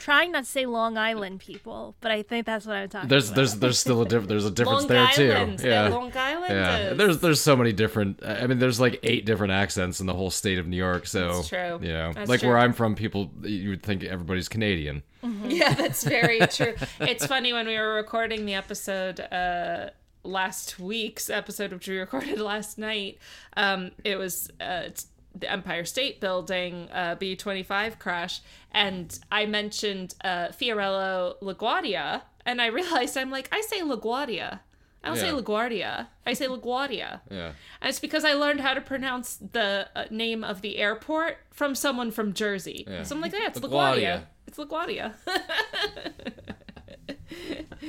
trying 0.04 0.32
not 0.32 0.44
to 0.44 0.50
say 0.50 0.66
Long 0.66 0.98
Island 0.98 1.40
people, 1.40 1.96
but 2.00 2.10
I 2.12 2.22
think 2.22 2.44
that's 2.46 2.66
what 2.66 2.76
I'm 2.76 2.88
talking 2.88 3.08
There's 3.08 3.28
about. 3.28 3.36
there's 3.36 3.54
there's 3.56 3.78
still 3.78 4.02
a 4.02 4.04
difference. 4.04 4.28
There's 4.28 4.44
a 4.44 4.50
difference 4.50 4.80
Long 4.82 4.88
there 4.88 5.06
Island. 5.06 5.58
too. 5.60 5.66
Yeah. 5.68 5.88
Yeah. 5.88 5.94
Long 5.94 6.12
Island. 6.14 6.52
Yeah, 6.54 6.78
is- 6.90 6.98
there's 6.98 7.18
there's 7.20 7.40
so 7.40 7.56
many 7.56 7.72
different. 7.72 8.20
I 8.24 8.46
mean, 8.46 8.58
there's 8.58 8.78
like 8.80 9.00
eight 9.02 9.24
different 9.24 9.52
accents 9.52 10.00
in 10.00 10.06
the 10.06 10.14
whole 10.14 10.30
state 10.30 10.58
of 10.58 10.66
New 10.66 10.76
York. 10.76 11.06
So 11.06 11.20
That's 11.36 11.48
true. 11.48 11.78
You 11.82 11.92
know, 11.92 12.12
That's 12.12 12.28
like 12.28 12.40
true. 12.40 12.50
where 12.50 12.58
I'm 12.58 12.72
from, 12.74 12.94
people 12.94 13.30
you 13.42 13.70
would 13.70 13.82
think 13.82 14.04
everybody's 14.04 14.48
Canadian. 14.48 15.02
Yeah, 15.46 15.72
that's 15.74 16.04
very 16.04 16.40
true. 16.48 16.74
It's 17.00 17.24
funny 17.26 17.52
when 17.54 17.66
we 17.66 17.78
were 17.78 17.94
recording 17.94 18.44
the 18.44 18.54
episode 18.54 19.20
uh 19.20 19.88
last 20.26 20.78
week's 20.80 21.28
episode 21.28 21.70
which 21.72 21.86
we 21.88 21.98
recorded 21.98 22.38
last 22.52 22.78
night. 22.78 23.18
Um 23.56 23.90
it 24.04 24.16
was 24.16 24.50
uh 24.60 24.82
it's 24.86 25.06
the 25.34 25.50
Empire 25.50 25.84
State 25.84 26.20
Building 26.20 26.88
uh 26.92 27.16
B25 27.16 27.98
crash 27.98 28.40
and 28.72 29.18
I 29.30 29.46
mentioned 29.46 30.14
uh 30.22 30.48
Fiorello 30.48 31.34
LaGuardia 31.42 32.22
and 32.46 32.60
I 32.60 32.66
realized 32.80 33.16
I'm 33.16 33.30
like 33.30 33.48
I 33.52 33.60
say 33.62 33.80
LaGuardia. 33.80 34.60
I 35.02 35.08
don't 35.08 35.18
say 35.18 35.28
LaGuardia. 35.28 36.06
I 36.24 36.32
say 36.32 36.46
LaGuardia. 36.46 37.20
Yeah. 37.30 37.52
And 37.82 37.90
it's 37.90 38.00
because 38.00 38.24
I 38.24 38.32
learned 38.32 38.60
how 38.60 38.72
to 38.72 38.80
pronounce 38.80 39.36
the 39.36 39.86
uh, 39.94 40.04
name 40.10 40.42
of 40.42 40.62
the 40.62 40.78
airport 40.78 41.36
from 41.50 41.74
someone 41.74 42.10
from 42.10 42.32
Jersey. 42.32 42.86
Yeah. 42.88 43.02
So 43.02 43.14
I'm 43.14 43.20
like, 43.20 43.32
yeah, 43.32 43.48
it's 43.48 43.60
LaGuardia. 43.60 44.22
LaGuardia. 44.22 44.24
It's 44.46 44.56
LaGuardia. 44.58 45.14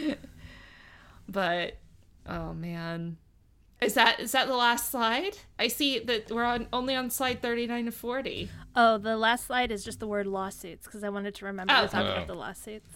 but 1.30 1.78
oh 2.28 2.54
man. 2.54 3.18
Is 3.86 3.94
that 3.94 4.20
is 4.20 4.32
that 4.34 4.48
the 4.48 4.56
last 4.56 4.90
slide? 4.92 5.38
I 5.60 5.68
see 5.68 6.00
that 6.00 6.32
we're 6.32 6.44
on 6.44 6.68
only 6.74 6.96
on 6.96 7.10
slide 7.10 7.42
39 7.42 7.86
to 7.86 7.92
40. 7.92 8.50
Oh, 8.76 8.98
the 8.98 9.16
last 9.18 9.46
slide 9.46 9.72
is 9.72 9.84
just 9.86 10.00
the 10.00 10.08
word 10.08 10.28
lawsuits 10.28 10.86
because 10.86 11.04
I 11.04 11.10
wanted 11.10 11.36
to 11.36 11.46
remember 11.46 11.74
Oh. 11.76 11.84
to 11.86 11.88
talk 11.88 12.04
Oh. 12.06 12.12
about 12.14 12.28
the 12.28 12.34
lawsuits. 12.36 12.90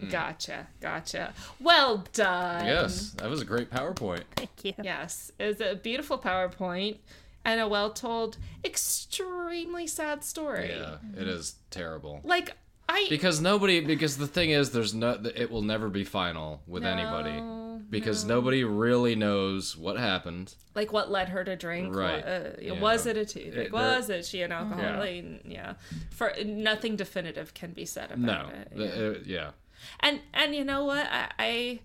Mm. 0.00 0.10
Gotcha. 0.10 0.66
Gotcha. 0.80 1.32
Well 1.58 2.04
done. 2.12 2.66
Yes, 2.66 3.10
that 3.18 3.28
was 3.28 3.40
a 3.40 3.44
great 3.44 3.70
PowerPoint. 3.70 4.22
Thank 4.36 4.64
you. 4.64 4.72
Yes. 4.82 5.32
It 5.38 5.46
was 5.46 5.60
a 5.60 5.74
beautiful 5.74 6.18
PowerPoint 6.18 6.98
and 7.44 7.60
a 7.60 7.66
well 7.66 7.90
told, 7.90 8.36
extremely 8.64 9.86
sad 9.86 10.22
story. 10.24 10.68
Yeah, 10.68 10.96
it 11.16 11.26
is 11.26 11.56
terrible. 11.70 12.20
Like 12.22 12.56
I 12.88 13.06
Because 13.10 13.40
nobody, 13.40 13.80
because 13.80 14.16
the 14.16 14.26
thing 14.26 14.50
is, 14.50 14.70
there's 14.70 14.94
no, 14.94 15.20
it 15.34 15.50
will 15.50 15.62
never 15.62 15.88
be 15.88 16.04
final 16.04 16.62
with 16.66 16.84
anybody. 16.84 17.32
No, 17.40 17.82
Because 17.90 18.24
nobody 18.24 18.64
really 18.64 19.14
knows 19.14 19.76
what 19.76 19.98
happened. 19.98 20.54
like 20.74 20.92
what 20.92 21.10
led 21.10 21.28
her 21.28 21.44
to 21.44 21.54
drink 21.56 21.94
Right. 21.94 22.24
What, 22.24 22.72
uh, 22.72 22.74
was 22.80 23.06
it 23.06 23.16
a 23.16 23.24
toothache 23.26 23.66
It- 23.66 23.72
was 23.72 24.08
it 24.10 24.24
she 24.24 24.42
an 24.42 24.52
alcoholic 24.52 25.24
Yeah. 25.44 25.50
yeah. 25.50 25.72
for 26.10 26.32
nothing 26.44 26.96
definitive 26.96 27.52
can 27.54 27.72
be 27.72 27.84
said 27.84 28.10
about 28.12 28.18
No, 28.20 28.48
it 28.54 28.72
yeah. 28.74 28.86
uh, 28.86 29.14
yeah. 29.26 29.50
and 30.00 30.20
and 30.32 30.54
you 30.54 30.64
know 30.64 30.84
what 30.84 31.06
i 31.10 31.28
i 31.38 31.80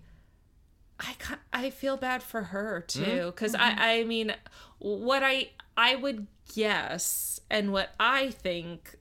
I, 1.00 1.14
I 1.52 1.70
feel 1.70 1.96
bad 1.96 2.22
for 2.22 2.40
her 2.42 2.80
too 2.86 3.26
because 3.26 3.54
I 3.56 3.98
I 4.00 4.04
mean 4.04 4.32
what 4.78 5.22
I 5.24 5.50
I 5.76 5.96
would 5.96 6.28
guess 6.54 7.40
and 7.50 7.72
what 7.72 7.90
I 7.98 8.30
think 8.30 8.94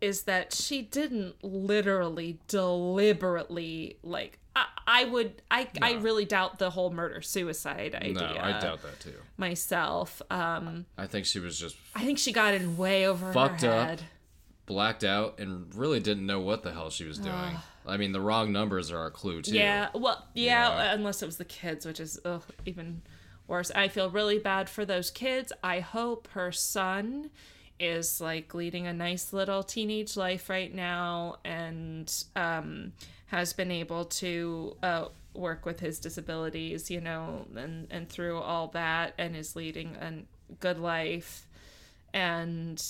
is 0.00 0.22
that 0.22 0.54
she 0.54 0.82
didn't 0.82 1.34
literally 1.44 2.38
deliberately 2.48 3.96
like 4.02 4.38
I, 4.56 4.66
I 4.86 5.04
would 5.04 5.42
I 5.50 5.68
I 5.80 5.92
really 5.94 6.24
doubt 6.24 6.58
the 6.58 6.70
whole 6.70 6.90
murder 6.90 7.20
suicide 7.22 7.94
idea 7.94 8.12
No, 8.14 8.36
I 8.40 8.58
doubt 8.60 8.82
that 8.82 8.98
too. 9.00 9.14
myself 9.36 10.20
um 10.30 10.86
I 10.98 11.06
think 11.06 11.26
she 11.26 11.38
was 11.38 11.58
just 11.58 11.76
I 11.94 12.04
think 12.04 12.18
she 12.18 12.32
got 12.32 12.54
in 12.54 12.76
way 12.76 13.06
over 13.06 13.32
Fucked 13.32 13.62
her 13.62 13.70
up. 13.72 13.98
blacked 14.66 15.04
out 15.04 15.38
and 15.38 15.72
really 15.74 16.00
didn't 16.00 16.26
know 16.26 16.40
what 16.40 16.62
the 16.62 16.72
hell 16.72 16.90
she 16.90 17.04
was 17.04 17.18
doing. 17.18 17.56
I 17.86 17.96
mean, 17.96 18.12
the 18.12 18.20
wrong 18.20 18.52
numbers 18.52 18.92
are 18.92 19.06
a 19.06 19.10
clue 19.10 19.40
too. 19.42 19.56
Yeah, 19.56 19.88
well, 19.94 20.28
yeah, 20.34 20.68
Yeah. 20.68 20.92
unless 20.94 21.22
it 21.22 21.26
was 21.26 21.38
the 21.38 21.46
kids, 21.46 21.86
which 21.86 21.98
is 21.98 22.20
ugh, 22.26 22.44
even 22.66 23.00
worse. 23.48 23.70
I 23.72 23.88
feel 23.88 24.10
really 24.10 24.38
bad 24.38 24.68
for 24.68 24.84
those 24.84 25.10
kids. 25.10 25.50
I 25.64 25.80
hope 25.80 26.28
her 26.32 26.52
son 26.52 27.30
is 27.80 28.20
like 28.20 28.54
leading 28.54 28.86
a 28.86 28.92
nice 28.92 29.32
little 29.32 29.62
teenage 29.62 30.16
life 30.16 30.48
right 30.50 30.72
now 30.74 31.36
and 31.44 32.12
um, 32.36 32.92
has 33.26 33.52
been 33.52 33.70
able 33.70 34.04
to 34.04 34.76
uh, 34.82 35.06
work 35.34 35.64
with 35.64 35.80
his 35.80 35.98
disabilities, 35.98 36.90
you 36.90 37.00
know, 37.00 37.46
and, 37.56 37.86
and 37.90 38.08
through 38.08 38.38
all 38.38 38.68
that 38.68 39.14
and 39.18 39.34
is 39.34 39.56
leading 39.56 39.96
a 39.96 40.12
good 40.60 40.78
life. 40.78 41.46
And 42.12 42.82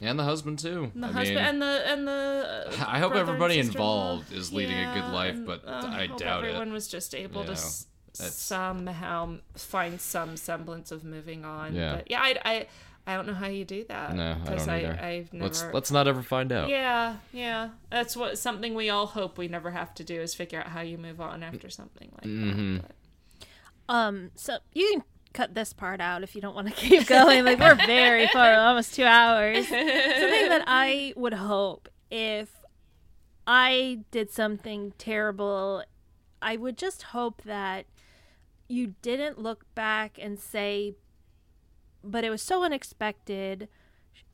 and 0.00 0.18
the 0.18 0.24
husband 0.24 0.58
too. 0.58 0.90
the 0.94 1.06
I 1.06 1.12
husband 1.12 1.36
mean, 1.36 1.44
and 1.46 1.62
the 1.62 1.82
and 1.86 2.08
the 2.08 2.74
I 2.86 2.98
hope 2.98 3.14
everybody 3.14 3.58
involved 3.58 4.32
is 4.32 4.52
leading 4.52 4.76
a 4.76 4.92
good 4.92 5.12
life, 5.12 5.36
and, 5.36 5.46
but 5.46 5.62
uh, 5.66 5.82
I 5.86 6.06
hope 6.06 6.18
doubt 6.18 6.44
everyone 6.44 6.68
it. 6.68 6.72
was 6.72 6.88
just 6.88 7.14
able 7.14 7.42
You 7.42 7.46
to 7.46 7.52
know, 7.52 7.58
s- 7.58 7.86
somehow 8.12 9.36
find 9.56 10.00
some 10.00 10.36
semblance 10.36 10.90
of 10.90 11.04
moving 11.04 11.44
on. 11.44 11.74
Yeah. 11.74 11.96
But 11.96 12.10
yeah, 12.10 12.20
I, 12.20 12.36
I 12.44 12.66
I 13.06 13.14
don't 13.16 13.26
know 13.26 13.34
how 13.34 13.48
you 13.48 13.64
do 13.66 13.84
that. 13.88 14.14
No, 14.14 14.32
I 14.32 14.46
'cause 14.48 14.66
don't 14.66 14.76
either. 14.76 14.98
I've 15.00 15.32
never. 15.32 15.44
Let's 15.44 15.64
let's 15.74 15.90
not 15.90 16.08
ever 16.08 16.22
find 16.22 16.50
out. 16.52 16.68
yeah, 16.70 17.16
yeah. 17.32 17.70
That's 17.90 18.16
what 18.16 18.38
something 18.38 18.74
we 18.74 18.88
all 18.90 19.06
hope 19.06 19.36
we 19.36 19.46
never 19.48 19.70
have 19.72 19.92
to 19.96 20.04
do 20.04 20.20
is 20.20 20.34
figure 20.34 20.60
out 20.60 20.68
how 20.68 20.80
you 20.80 20.96
move 20.96 21.20
on 21.20 21.42
after 21.42 21.68
something 21.68 22.10
like 22.14 22.24
Mm-hmm. 22.24 22.76
that. 22.78 22.94
Um, 23.88 24.30
so 24.34 24.56
you 24.72 24.90
can 24.92 25.04
cut 25.34 25.54
this 25.54 25.74
part 25.74 26.00
out 26.00 26.22
if 26.22 26.34
you 26.34 26.40
don't 26.40 26.54
want 26.54 26.68
to 26.68 26.72
keep 26.88 27.06
going. 27.06 27.44
Like 27.44 27.58
we're 27.58 27.74
very 27.74 28.26
far, 28.28 28.54
almost 28.54 28.94
two 28.94 29.04
hours. 29.04 29.68
Something 29.68 30.48
that 30.48 30.64
I 30.66 31.12
would 31.16 31.34
hope 31.34 31.90
if 32.10 32.48
I 33.46 34.00
did 34.10 34.30
something 34.30 34.94
terrible, 34.96 35.84
I 36.40 36.56
would 36.56 36.78
just 36.78 37.02
hope 37.02 37.42
that 37.42 37.84
you 38.68 38.94
didn't 39.02 39.38
look 39.38 39.66
back 39.74 40.18
and 40.18 40.38
say, 40.40 40.94
"But 42.04 42.24
it 42.24 42.30
was 42.30 42.42
so 42.42 42.62
unexpected. 42.64 43.68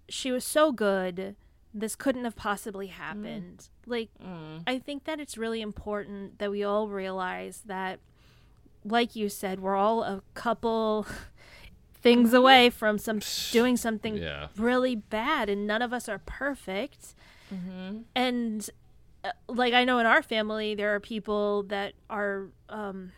She 0.09 0.31
was 0.33 0.45
so 0.45 0.73
good. 0.73 1.37
This 1.73 1.95
couldn't 1.97 2.25
have 2.25 2.37
possibly 2.37 2.89
happened." 2.89 3.69
Like, 3.87 4.11
I 4.67 4.79
think 4.79 5.05
that 5.05 5.21
it's 5.21 5.37
really 5.39 5.61
important 5.61 6.39
that 6.39 6.51
we 6.51 6.63
all 6.65 6.89
realize 6.89 7.63
that 7.67 8.01
like 8.85 9.15
you 9.15 9.29
said, 9.29 9.61
we're 9.61 9.77
all 9.77 10.03
a 10.03 10.23
couple 10.35 11.07
things 11.95 12.33
away 12.33 12.71
from 12.71 12.97
some 12.99 13.21
doing 13.53 13.77
something 13.77 14.17
Yeah. 14.17 14.49
really 14.57 14.97
bad, 14.97 15.49
and 15.51 15.67
none 15.67 15.83
of 15.83 15.93
us 15.93 16.09
are 16.09 16.19
perfect. 16.19 17.15
And 18.15 18.71
uh, 19.25 19.33
like 19.49 19.75
I 19.75 19.85
know 19.85 19.99
in 19.99 20.07
our 20.07 20.23
family, 20.23 20.75
there 20.75 20.95
are 20.95 21.01
people 21.01 21.65
that 21.65 21.93
are 22.09 22.47
um, 22.71 23.13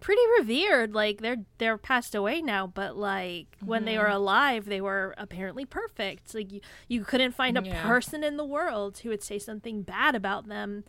pretty 0.00 0.22
revered. 0.38 0.94
Like 0.94 1.20
they're 1.20 1.44
they're 1.58 1.78
passed 1.78 2.14
away 2.14 2.40
now, 2.40 2.66
but 2.66 2.96
like 2.96 3.56
when 3.64 3.84
they 3.84 3.98
were 3.98 4.04
mm-hmm. 4.04 4.14
alive, 4.14 4.64
they 4.66 4.80
were 4.80 5.14
apparently 5.18 5.64
perfect. 5.64 6.34
Like 6.34 6.52
you, 6.52 6.60
you 6.88 7.04
couldn't 7.04 7.32
find 7.32 7.56
a 7.58 7.62
Yeah. 7.62 7.86
person 7.86 8.24
in 8.24 8.36
the 8.36 8.44
world 8.44 8.98
who 8.98 9.10
would 9.10 9.22
say 9.22 9.38
something 9.38 9.82
bad 9.82 10.14
about 10.14 10.48
them. 10.48 10.84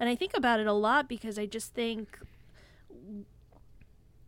And 0.00 0.08
I 0.08 0.14
think 0.14 0.32
about 0.36 0.60
it 0.60 0.66
a 0.66 0.72
lot 0.72 1.08
because 1.08 1.38
I 1.38 1.46
just 1.46 1.74
think 1.74 2.18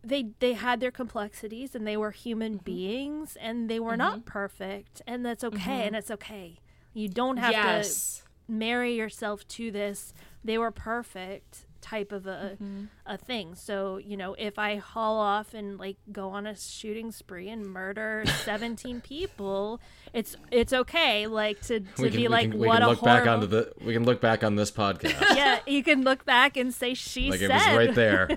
they 0.03 0.29
they 0.39 0.53
had 0.53 0.79
their 0.79 0.91
complexities 0.91 1.75
and 1.75 1.85
they 1.85 1.97
were 1.97 2.11
human 2.11 2.55
mm-hmm. 2.55 2.63
beings 2.63 3.37
and 3.39 3.69
they 3.69 3.79
were 3.79 3.97
not 3.97 4.19
mm-hmm. 4.19 4.27
perfect 4.27 5.01
and 5.07 5.25
that's 5.25 5.43
okay 5.43 5.85
and 5.85 5.95
it's 5.95 6.11
okay. 6.11 6.59
You 6.93 7.09
don't 7.09 7.37
have 7.37 7.51
yes. 7.51 8.23
to 8.47 8.53
marry 8.53 8.95
yourself 8.95 9.47
to 9.47 9.71
this 9.71 10.13
they 10.43 10.57
were 10.57 10.71
perfect 10.71 11.65
type 11.85 12.11
of 12.11 12.25
a 12.25 12.57
mm-hmm. 12.61 12.85
a 13.05 13.17
thing. 13.17 13.53
So, 13.53 13.97
you 13.97 14.17
know, 14.17 14.33
if 14.33 14.57
I 14.57 14.77
haul 14.77 15.19
off 15.19 15.53
and 15.53 15.77
like 15.77 15.97
go 16.11 16.29
on 16.29 16.47
a 16.47 16.55
shooting 16.55 17.11
spree 17.11 17.47
and 17.49 17.63
murder 17.63 18.23
17 18.43 19.01
people, 19.01 19.79
it's 20.15 20.37
it's 20.49 20.71
okay 20.71 21.27
like 21.27 21.59
to 21.61 21.81
to 21.81 22.01
we 22.01 22.09
can, 22.09 22.17
be 22.17 22.23
we 22.23 22.27
like 22.29 22.51
can, 22.51 22.59
we 22.59 22.67
what 22.67 22.75
can 22.75 22.83
a 22.83 22.87
look 22.87 22.99
horrible 22.99 23.25
back 23.25 23.27
onto 23.27 23.47
the 23.47 23.73
we 23.85 23.93
can 23.93 24.05
look 24.05 24.21
back 24.21 24.45
on 24.45 24.55
this 24.55 24.71
podcast. 24.71 25.19
yeah, 25.35 25.59
you 25.67 25.83
can 25.83 26.03
look 26.03 26.23
back 26.23 26.55
and 26.55 26.73
say 26.73 26.93
she 26.93 27.29
like 27.29 27.41
said 27.41 27.51
it 27.51 27.53
was 27.53 27.87
right 27.87 27.93
there. 27.95 28.29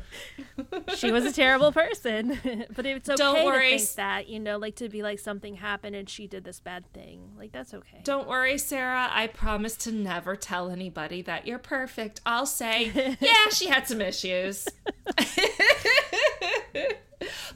she 0.96 1.12
was 1.12 1.24
a 1.24 1.32
terrible 1.32 1.70
person. 1.70 2.66
but 2.74 2.84
it's 2.84 3.08
okay 3.08 3.16
Don't 3.16 3.46
worry. 3.46 3.78
to 3.78 3.78
think 3.78 3.96
that, 3.96 4.28
you 4.28 4.40
know, 4.40 4.58
like 4.58 4.74
to 4.76 4.88
be 4.88 5.02
like 5.02 5.20
something 5.20 5.54
happened 5.54 5.94
and 5.94 6.10
she 6.10 6.26
did 6.26 6.42
this 6.42 6.58
bad 6.58 6.92
thing. 6.92 7.20
Like 7.38 7.52
that's 7.52 7.72
okay. 7.72 8.00
Don't 8.02 8.26
worry, 8.26 8.58
Sarah. 8.58 9.08
I 9.12 9.28
promise 9.28 9.76
to 9.76 9.92
never 9.92 10.34
tell 10.34 10.70
anybody 10.70 11.22
that 11.22 11.46
you're 11.46 11.60
perfect. 11.60 12.20
I'll 12.26 12.46
say, 12.46 13.16
yeah, 13.20 13.50
she 13.52 13.68
had 13.68 13.86
some 13.86 14.00
issues. 14.00 14.66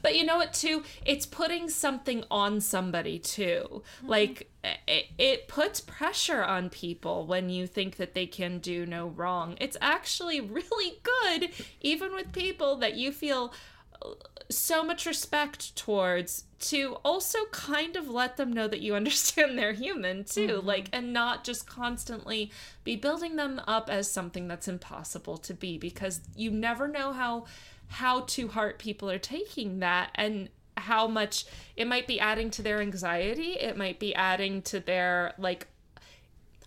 But 0.01 0.15
you 0.15 0.25
know 0.25 0.37
what, 0.37 0.53
too? 0.53 0.83
It's 1.05 1.25
putting 1.25 1.69
something 1.69 2.23
on 2.29 2.61
somebody, 2.61 3.19
too. 3.19 3.83
Mm-hmm. 3.99 4.07
Like, 4.07 4.49
it, 4.87 5.07
it 5.17 5.47
puts 5.47 5.81
pressure 5.81 6.43
on 6.43 6.69
people 6.69 7.25
when 7.25 7.49
you 7.49 7.67
think 7.67 7.97
that 7.97 8.13
they 8.13 8.25
can 8.25 8.59
do 8.59 8.85
no 8.85 9.07
wrong. 9.07 9.57
It's 9.59 9.77
actually 9.81 10.41
really 10.41 10.99
good, 11.03 11.49
even 11.81 12.13
with 12.13 12.31
people 12.31 12.77
that 12.77 12.95
you 12.95 13.11
feel 13.11 13.53
uh, 14.01 14.09
so 14.49 14.83
much 14.83 15.05
respect 15.05 15.75
towards 15.75 16.43
to 16.59 16.97
also 17.03 17.39
kind 17.51 17.95
of 17.95 18.07
let 18.07 18.37
them 18.37 18.51
know 18.51 18.67
that 18.67 18.81
you 18.81 18.95
understand 18.95 19.57
they're 19.57 19.73
human 19.73 20.23
too 20.23 20.47
mm-hmm. 20.47 20.67
like 20.67 20.89
and 20.93 21.11
not 21.11 21.43
just 21.43 21.65
constantly 21.65 22.51
be 22.83 22.95
building 22.95 23.35
them 23.35 23.59
up 23.67 23.89
as 23.89 24.09
something 24.11 24.47
that's 24.47 24.67
impossible 24.67 25.37
to 25.37 25.53
be 25.53 25.77
because 25.77 26.21
you 26.35 26.51
never 26.51 26.87
know 26.87 27.13
how 27.13 27.45
how 27.93 28.21
to 28.21 28.47
heart 28.49 28.79
people 28.79 29.09
are 29.09 29.19
taking 29.19 29.79
that 29.79 30.11
and 30.15 30.49
how 30.77 31.07
much 31.07 31.45
it 31.77 31.87
might 31.87 32.07
be 32.07 32.19
adding 32.19 32.49
to 32.49 32.61
their 32.61 32.81
anxiety 32.81 33.53
it 33.53 33.77
might 33.77 33.99
be 33.99 34.13
adding 34.15 34.61
to 34.61 34.79
their 34.79 35.33
like 35.37 35.67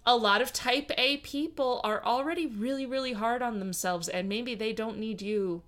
a 0.07 0.17
lot 0.17 0.41
of 0.41 0.53
type 0.53 0.93
A 0.97 1.17
people 1.19 1.81
are 1.83 2.03
already 2.05 2.47
really, 2.47 2.87
really 2.87 3.13
hard 3.13 3.43
on 3.43 3.59
themselves, 3.59 4.09
and 4.09 4.29
maybe 4.29 4.55
they 4.55 4.73
don't 4.73 4.99
need 4.99 5.21
you 5.21 5.63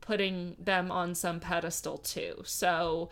putting 0.00 0.56
them 0.58 0.92
on 0.92 1.14
some 1.16 1.40
pedestal 1.40 1.98
too. 1.98 2.42
So, 2.44 3.10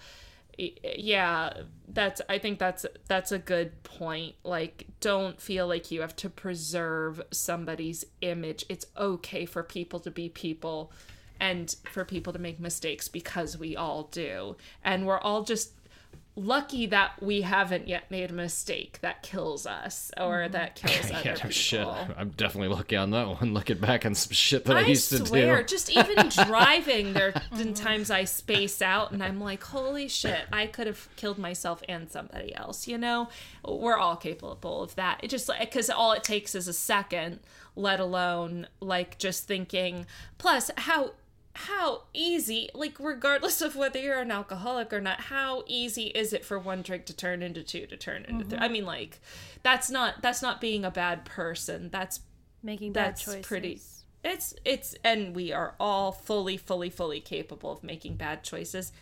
yeah, 0.57 1.53
that's 1.89 2.20
I 2.29 2.39
think 2.39 2.61
that's 2.61 2.87
that's 3.09 3.33
a 3.33 3.41
good 3.41 3.83
point. 3.83 4.37
Like, 4.45 4.87
don't 5.01 5.41
feel 5.41 5.66
like 5.66 5.91
you 5.91 6.01
have 6.01 6.15
to 6.16 6.31
preserve 6.31 7.20
somebody's 7.33 8.05
image. 8.20 8.65
It's 8.69 8.87
okay 8.97 9.47
for 9.47 9.65
people 9.65 9.99
to 10.01 10.12
be 10.12 10.29
people. 10.29 10.93
And 11.40 11.74
for 11.90 12.05
people 12.05 12.32
to 12.32 12.39
make 12.39 12.59
mistakes 12.59 13.09
because 13.09 13.56
we 13.56 13.77
all 13.77 14.05
do. 14.05 14.56
And 14.82 15.06
we're 15.06 15.20
all 15.20 15.44
just 15.44 15.73
lucky 16.39 16.86
that 16.86 17.20
we 17.20 17.43
haven't 17.43 17.89
yet 17.89 18.10
made 18.10 18.31
a 18.31 18.32
mistake 18.32 18.98
that 19.01 19.23
kills 19.23 19.66
us 19.66 20.10
or 20.16 20.43
mm-hmm. 20.43 20.52
that 20.52 20.77
kills 20.77 21.10
other 21.12 21.23
Yeah, 21.24 21.35
people. 21.35 21.51
shit. 21.51 21.86
I'm 22.16 22.31
definitely 22.31 22.69
lucky 22.69 22.97
on 22.97 23.10
that 23.10 23.27
one. 23.28 23.52
Looking 23.55 23.78
back 23.78 24.06
on 24.06 24.15
some 24.15 24.32
shit 24.32 24.65
that 24.66 24.77
I, 24.77 24.81
I 24.81 24.85
used 24.85 25.10
to 25.10 25.27
swear, 25.27 25.59
do. 25.59 25.65
just 25.65 25.90
even 25.90 26.28
driving, 26.47 27.12
there 27.12 27.31
have 27.51 27.51
been 27.59 27.74
times 27.74 28.10
I 28.10 28.24
space 28.24 28.81
out 28.81 29.10
and 29.10 29.23
I'm 29.23 29.40
like, 29.40 29.62
holy 29.65 30.09
shit, 30.09 30.47
I 30.52 30.66
could 30.66 30.86
have 30.86 31.09
killed 31.16 31.39
myself 31.39 31.82
and 31.89 32.09
somebody 32.10 32.55
else. 32.55 32.86
You 32.86 32.98
know, 32.98 33.28
we're 33.66 33.97
all 33.97 34.16
capable 34.16 34.82
of 34.82 34.94
that. 34.94 35.20
It 35.23 35.28
just 35.28 35.51
because 35.59 35.90
all 35.90 36.12
it 36.12 36.23
takes 36.23 36.55
is 36.55 36.69
a 36.69 36.73
second, 36.73 37.40
let 37.74 37.98
alone 38.01 38.69
like 38.81 39.19
just 39.19 39.47
thinking. 39.48 40.06
Plus, 40.39 40.70
how 40.77 41.12
how 41.67 42.03
easy, 42.13 42.71
like 42.75 42.99
regardless 43.01 43.61
of 43.61 43.75
whether 43.77 43.99
you're 43.99 44.21
an 44.21 44.31
alcoholic 44.31 44.93
or 44.93 45.01
not, 45.01 45.23
how 45.23 45.65
easy 45.67 46.05
is 46.09 46.33
it 46.33 46.45
for 46.45 46.59
one 46.59 46.83
drink 46.83 47.07
to 47.07 47.17
turn 47.17 47.43
into 47.43 47.63
two 47.63 47.87
to 47.87 47.97
turn 47.97 48.25
into 48.27 48.45
three? 48.45 48.55
Mm-hmm. 48.57 48.65
I 48.65 48.69
mean, 48.69 48.87
like 48.87 49.21
that's 49.63 49.91
not 49.91 50.23
that's 50.23 50.43
not 50.43 50.61
being 50.61 50.85
a 50.85 50.91
bad 50.91 51.25
person. 51.25 51.91
That's 51.91 52.21
Making 52.63 52.93
bad 52.93 53.11
that's 53.11 53.25
choices. 53.25 53.47
pretty 53.47 53.81
it's 54.25 54.55
it's 54.65 54.97
and 55.05 55.35
we 55.35 55.53
are 55.53 55.75
all 55.79 56.13
fully 56.13 56.57
fully 56.57 56.91
fully 56.91 57.21
capable 57.21 57.71
of 57.71 57.85
making 57.85 58.17
bad 58.17 58.43
choices 58.43 58.93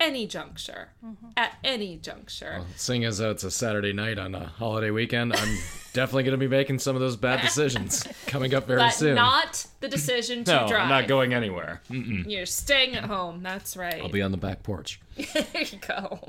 any 0.00 0.26
juncture 0.26 0.88
mm-hmm. 1.04 1.28
at 1.36 1.56
any 1.62 1.96
juncture 1.96 2.62
Seeing 2.76 3.04
as 3.04 3.18
though 3.18 3.30
it's 3.30 3.44
a 3.44 3.50
Saturday 3.50 3.92
night 3.92 4.18
on 4.18 4.34
a 4.34 4.46
holiday 4.46 4.90
weekend, 4.90 5.34
I'm 5.36 5.58
definitely 5.92 6.24
going 6.24 6.32
to 6.32 6.38
be 6.38 6.48
making 6.48 6.78
some 6.78 6.96
of 6.96 7.00
those 7.00 7.16
bad 7.16 7.42
decisions 7.42 8.06
coming 8.26 8.54
up 8.54 8.66
very 8.66 8.78
but 8.80 8.90
soon. 8.90 9.14
not 9.14 9.66
the 9.80 9.88
decision 9.88 10.44
to 10.44 10.52
no, 10.52 10.68
drive 10.68 10.82
I'm 10.82 10.88
not 10.88 11.06
going 11.06 11.34
anywhere. 11.34 11.82
you're 11.90 12.46
staying 12.46 12.96
at 12.96 13.04
home 13.04 13.42
that's 13.42 13.76
right 13.76 14.00
I'll 14.00 14.08
be 14.08 14.22
on 14.22 14.30
the 14.30 14.36
back 14.36 14.62
porch. 14.62 15.00
there 15.34 15.44
you 15.54 15.78
go 15.86 16.20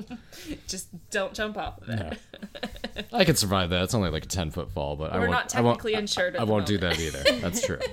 just 0.67 0.87
don't 1.09 1.33
jump 1.33 1.57
off 1.57 1.81
of 1.81 1.89
it 1.89 1.99
No. 1.99 2.11
I 3.13 3.23
can 3.23 3.35
survive 3.35 3.69
that. 3.69 3.83
It's 3.83 3.93
only 3.93 4.09
like 4.09 4.25
a 4.25 4.27
10 4.27 4.51
foot 4.51 4.69
fall, 4.71 4.95
but 4.95 5.13
I 5.13 5.15
we're 5.15 5.27
won't. 5.29 5.31
not 5.31 5.55
I 5.55 5.61
won't, 5.61 5.75
technically 5.75 5.93
insured 5.93 6.35
at 6.35 6.41
I 6.41 6.45
the 6.45 6.51
won't 6.51 6.65
do 6.65 6.77
that 6.79 6.99
either. 6.99 7.23
That's 7.39 7.65
true. 7.65 7.79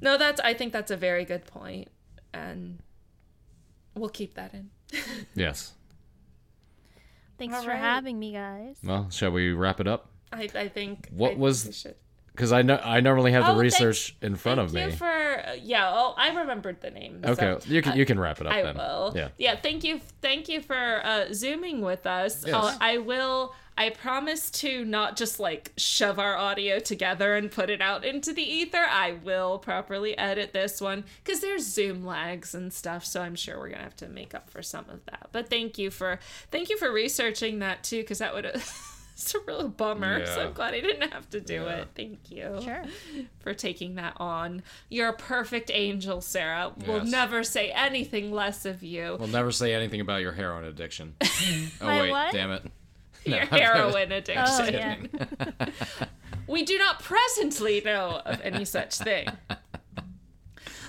no 0.00 0.18
that's 0.18 0.40
i 0.40 0.52
think 0.52 0.72
that's 0.72 0.90
a 0.90 0.96
very 0.96 1.24
good 1.24 1.46
point 1.46 1.88
and 2.34 2.78
we'll 3.94 4.08
keep 4.08 4.34
that 4.34 4.52
in 4.54 4.70
yes. 5.34 5.72
Thanks 7.38 7.54
All 7.54 7.62
for 7.64 7.70
right. 7.70 7.78
having 7.78 8.18
me, 8.18 8.32
guys. 8.32 8.78
Well, 8.82 9.10
shall 9.10 9.30
we 9.30 9.52
wrap 9.52 9.78
it 9.80 9.86
up? 9.86 10.08
i, 10.32 10.48
I 10.54 10.68
think 10.68 11.08
What 11.10 11.32
I 11.32 11.34
was- 11.34 11.86
Because 12.32 12.50
I 12.52 12.62
know 12.62 12.76
I 12.82 13.00
normally 13.00 13.32
have 13.32 13.44
the 13.44 13.50
Oh, 13.50 13.52
thank- 13.52 13.62
research 13.62 14.16
in 14.22 14.36
front 14.36 14.58
Thank 14.58 14.68
of 14.68 14.74
me. 14.74 14.84
you 14.84 14.90
for 14.92 15.06
uh, 15.06 15.52
yeah. 15.60 15.90
Oh, 15.92 16.14
I 16.16 16.30
remembered 16.34 16.80
the 16.80 16.90
name. 16.90 17.20
okay, 17.24 17.56
so, 17.60 17.70
you 17.70 17.82
can 17.82 17.92
uh, 17.92 17.96
you 17.96 18.06
can 18.06 18.18
wrap 18.18 18.40
it 18.40 18.46
up 18.46 18.52
I 18.54 18.62
then. 18.62 18.76
will. 18.76 19.12
Yeah. 19.14 19.28
Yeah. 19.38 19.56
Thank 19.56 19.84
you. 19.84 20.00
Thank 20.22 20.48
you 20.48 20.60
for 20.62 21.00
uh, 21.04 21.32
zooming 21.32 21.80
with 21.82 22.06
us. 22.06 22.44
Yes. 22.46 22.54
Uh, 22.54 22.76
I 22.80 22.98
will. 22.98 23.54
I 23.78 23.90
promise 23.90 24.50
to 24.52 24.84
not 24.84 25.16
just 25.16 25.38
like 25.38 25.72
shove 25.76 26.18
our 26.18 26.36
audio 26.36 26.78
together 26.78 27.34
and 27.34 27.50
put 27.50 27.68
it 27.70 27.80
out 27.82 28.04
into 28.04 28.32
the 28.32 28.42
ether. 28.42 28.84
I 28.88 29.12
will 29.22 29.58
properly 29.58 30.16
edit 30.16 30.52
this 30.52 30.80
one 30.80 31.04
because 31.22 31.40
there's 31.40 31.66
Zoom 31.66 32.04
lags 32.04 32.54
and 32.54 32.72
stuff. 32.72 33.04
So 33.04 33.20
I'm 33.20 33.34
sure 33.34 33.58
we're 33.58 33.68
gonna 33.70 33.82
have 33.82 33.96
to 33.96 34.08
make 34.08 34.34
up 34.34 34.48
for 34.50 34.62
some 34.62 34.86
of 34.88 35.04
that. 35.06 35.28
But 35.32 35.50
thank 35.50 35.76
you 35.78 35.90
for 35.90 36.18
thank 36.50 36.70
you 36.70 36.78
for 36.78 36.90
researching 36.90 37.58
that 37.58 37.84
too 37.84 38.00
because 38.00 38.18
that 38.18 38.34
would. 38.34 38.50
It's 39.18 39.34
a 39.34 39.38
real 39.46 39.66
bummer. 39.68 40.26
So 40.26 40.42
I'm 40.48 40.52
glad 40.52 40.74
I 40.74 40.80
didn't 40.80 41.10
have 41.10 41.30
to 41.30 41.40
do 41.40 41.54
Yeah. 41.54 41.76
it. 41.76 41.88
Thank 41.96 42.30
you 42.30 42.60
Sure. 42.62 42.84
for 43.38 43.54
taking 43.54 43.94
that 43.94 44.12
on. 44.18 44.62
You're 44.90 45.08
a 45.08 45.12
perfect 45.16 45.70
angel, 45.72 46.20
Sarah. 46.20 46.72
We'll 46.86 47.02
never 47.02 47.42
say 47.42 47.70
anything 47.70 48.30
less 48.30 48.66
of 48.66 48.82
you. 48.82 49.16
We'll 49.18 49.28
never 49.28 49.52
say 49.52 49.72
anything 49.72 50.02
about 50.02 50.20
your 50.20 50.32
heroin 50.32 50.64
addiction. 50.64 51.14
oh 51.22 51.70
My 51.80 52.00
wait, 52.02 52.10
what? 52.10 52.32
damn 52.34 52.50
it. 52.50 52.70
Your 53.26 53.40
I'm- 53.40 53.48
heroin 53.48 54.12
addiction. 54.12 54.46
Oh, 54.48 54.64
yeah. 55.58 55.66
We 56.48 56.62
do 56.64 56.78
not 56.78 57.02
presently 57.02 57.82
know 57.84 58.22
of 58.24 58.40
any 58.40 58.64
such 58.64 58.98
thing. 58.98 59.26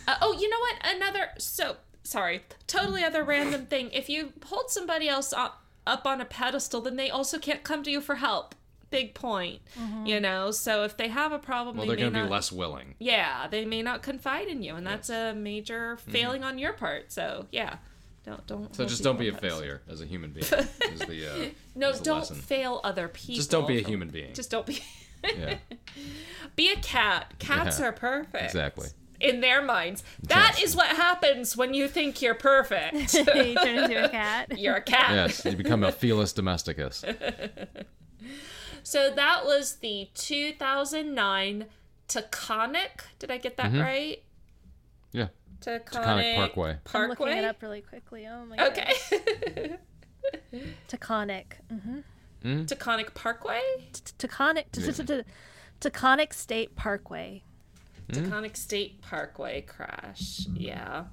Uh, 0.07 0.15
oh, 0.21 0.33
you 0.39 0.47
know 0.49 0.59
what? 0.59 0.95
Another 0.95 1.29
so 1.39 1.77
sorry, 2.03 2.43
totally 2.67 3.03
other 3.03 3.23
random 3.23 3.65
thing. 3.65 3.89
If 3.91 4.07
you 4.07 4.33
hold 4.45 4.69
somebody 4.69 5.09
else 5.09 5.33
up, 5.33 5.63
up 5.87 6.05
on 6.05 6.21
a 6.21 6.25
pedestal, 6.25 6.81
then 6.81 6.95
they 6.95 7.09
also 7.09 7.39
can't 7.39 7.63
come 7.63 7.81
to 7.83 7.89
you 7.91 8.01
for 8.01 8.15
help. 8.15 8.53
Big 8.91 9.15
point, 9.15 9.61
you 10.05 10.19
know. 10.19 10.51
So 10.51 10.83
if 10.83 10.95
they 10.95 11.07
have 11.09 11.31
a 11.33 11.39
problem, 11.39 11.75
Well, 11.75 11.87
they 11.87 11.95
they're 11.95 12.05
may 12.05 12.11
going 12.11 12.25
to 12.25 12.29
be 12.29 12.33
less 12.33 12.51
willing. 12.51 12.93
yeah, 12.99 13.47
they 13.49 13.65
may 13.65 13.81
not 13.81 14.01
confide 14.03 14.47
in 14.47 14.61
you, 14.61 14.75
and 14.75 14.85
that's 14.87 15.09
a 15.09 15.33
major 15.33 15.97
failing 15.97 16.43
on 16.43 16.57
your 16.59 16.71
part. 16.73 17.11
So 17.11 17.47
yeah, 17.51 17.77
don't 18.27 18.45
don't. 18.47 18.75
So 18.75 18.85
just 18.85 19.03
don't 19.03 19.17
be 19.17 19.27
a 19.29 19.31
people 19.33 19.49
failure 19.49 19.81
as 19.89 20.01
a 20.01 20.05
human 20.05 20.31
being. 20.31 20.45
Is 20.45 20.99
the 20.99 21.45
uh, 21.45 21.49
No, 21.75 21.89
is 21.89 21.99
don't 21.99 22.19
lesson. 22.19 22.35
fail 22.35 22.81
other 22.83 23.07
people. 23.07 23.35
Just 23.35 23.49
don't 23.51 23.67
be 23.67 23.79
a 23.79 23.83
human 23.87 24.09
being. 24.09 24.33
Just 24.33 24.51
don't 24.51 24.65
be. 24.65 24.79
yeah, 25.23 25.55
be 26.55 26.69
a 26.71 26.75
cat. 26.77 27.33
Cats 27.39 27.79
Yeah, 27.79 27.87
are 27.87 27.91
perfect. 27.91 28.43
exactly. 28.43 28.89
In 29.19 29.41
their 29.41 29.63
minds, 29.63 30.03
that 30.23 30.55
Yes. 30.59 30.69
is 30.69 30.75
what 30.75 30.87
happens 30.87 31.57
when 31.57 31.73
you 31.73 31.87
think 31.87 32.21
you're 32.21 32.35
perfect. 32.35 33.13
you 33.15 33.25
turn 33.55 33.77
into 33.79 34.05
a 34.05 34.09
cat. 34.09 34.59
you're 34.59 34.75
a 34.75 34.81
cat. 34.81 35.11
Yes, 35.11 35.43
you 35.43 35.55
become 35.57 35.83
a 35.83 35.91
felis 35.91 36.33
domesticus. 36.33 37.03
So 38.83 39.09
that 39.15 39.43
was 39.45 39.77
the 39.77 40.09
2009 40.13 41.65
Taconic. 42.07 42.89
Did 43.19 43.31
I 43.31 43.37
get 43.37 43.57
that 43.57 43.71
Mm-hmm. 43.71 43.81
right? 43.81 44.23
Yeah. 45.65 45.79
Taconic, 45.79 46.03
Taconic 46.03 46.35
Parkway. 46.35 46.69
I'm 46.71 46.79
Parkway. 46.83 47.25
looking 47.25 47.43
it 47.43 47.45
up 47.45 47.61
really 47.61 47.81
quickly. 47.81 48.27
Oh 48.27 48.45
my 48.45 48.57
god. 48.57 48.67
Okay. 48.67 49.77
Taconic. 50.87 51.45
Mm-hmm. 51.71 51.99
Taconic 52.63 53.13
Parkway. 53.13 53.61
Taconic. 54.19 55.23
Taconic 55.81 56.33
State 56.33 56.75
Parkway. 56.75 57.43
Taconic 58.11 58.55
State 58.55 59.01
Parkway 59.01 59.61
crash. 59.61 60.47
Yeah. 60.53 61.05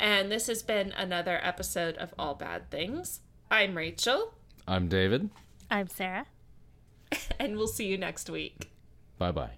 And 0.00 0.32
this 0.32 0.46
has 0.46 0.62
been 0.62 0.92
another 0.92 1.38
episode 1.42 1.96
of 1.96 2.14
All 2.18 2.34
Bad 2.34 2.70
Things. 2.70 3.20
I'm 3.50 3.76
Rachel, 3.76 4.34
I'm 4.66 4.88
David. 4.88 5.30
I'm 5.70 5.88
Sarah. 5.88 6.26
and 7.38 7.56
we'll 7.56 7.66
see 7.66 7.86
you 7.86 7.98
next 7.98 8.30
week. 8.30 8.70
Bye 9.18 9.32
bye. 9.32 9.50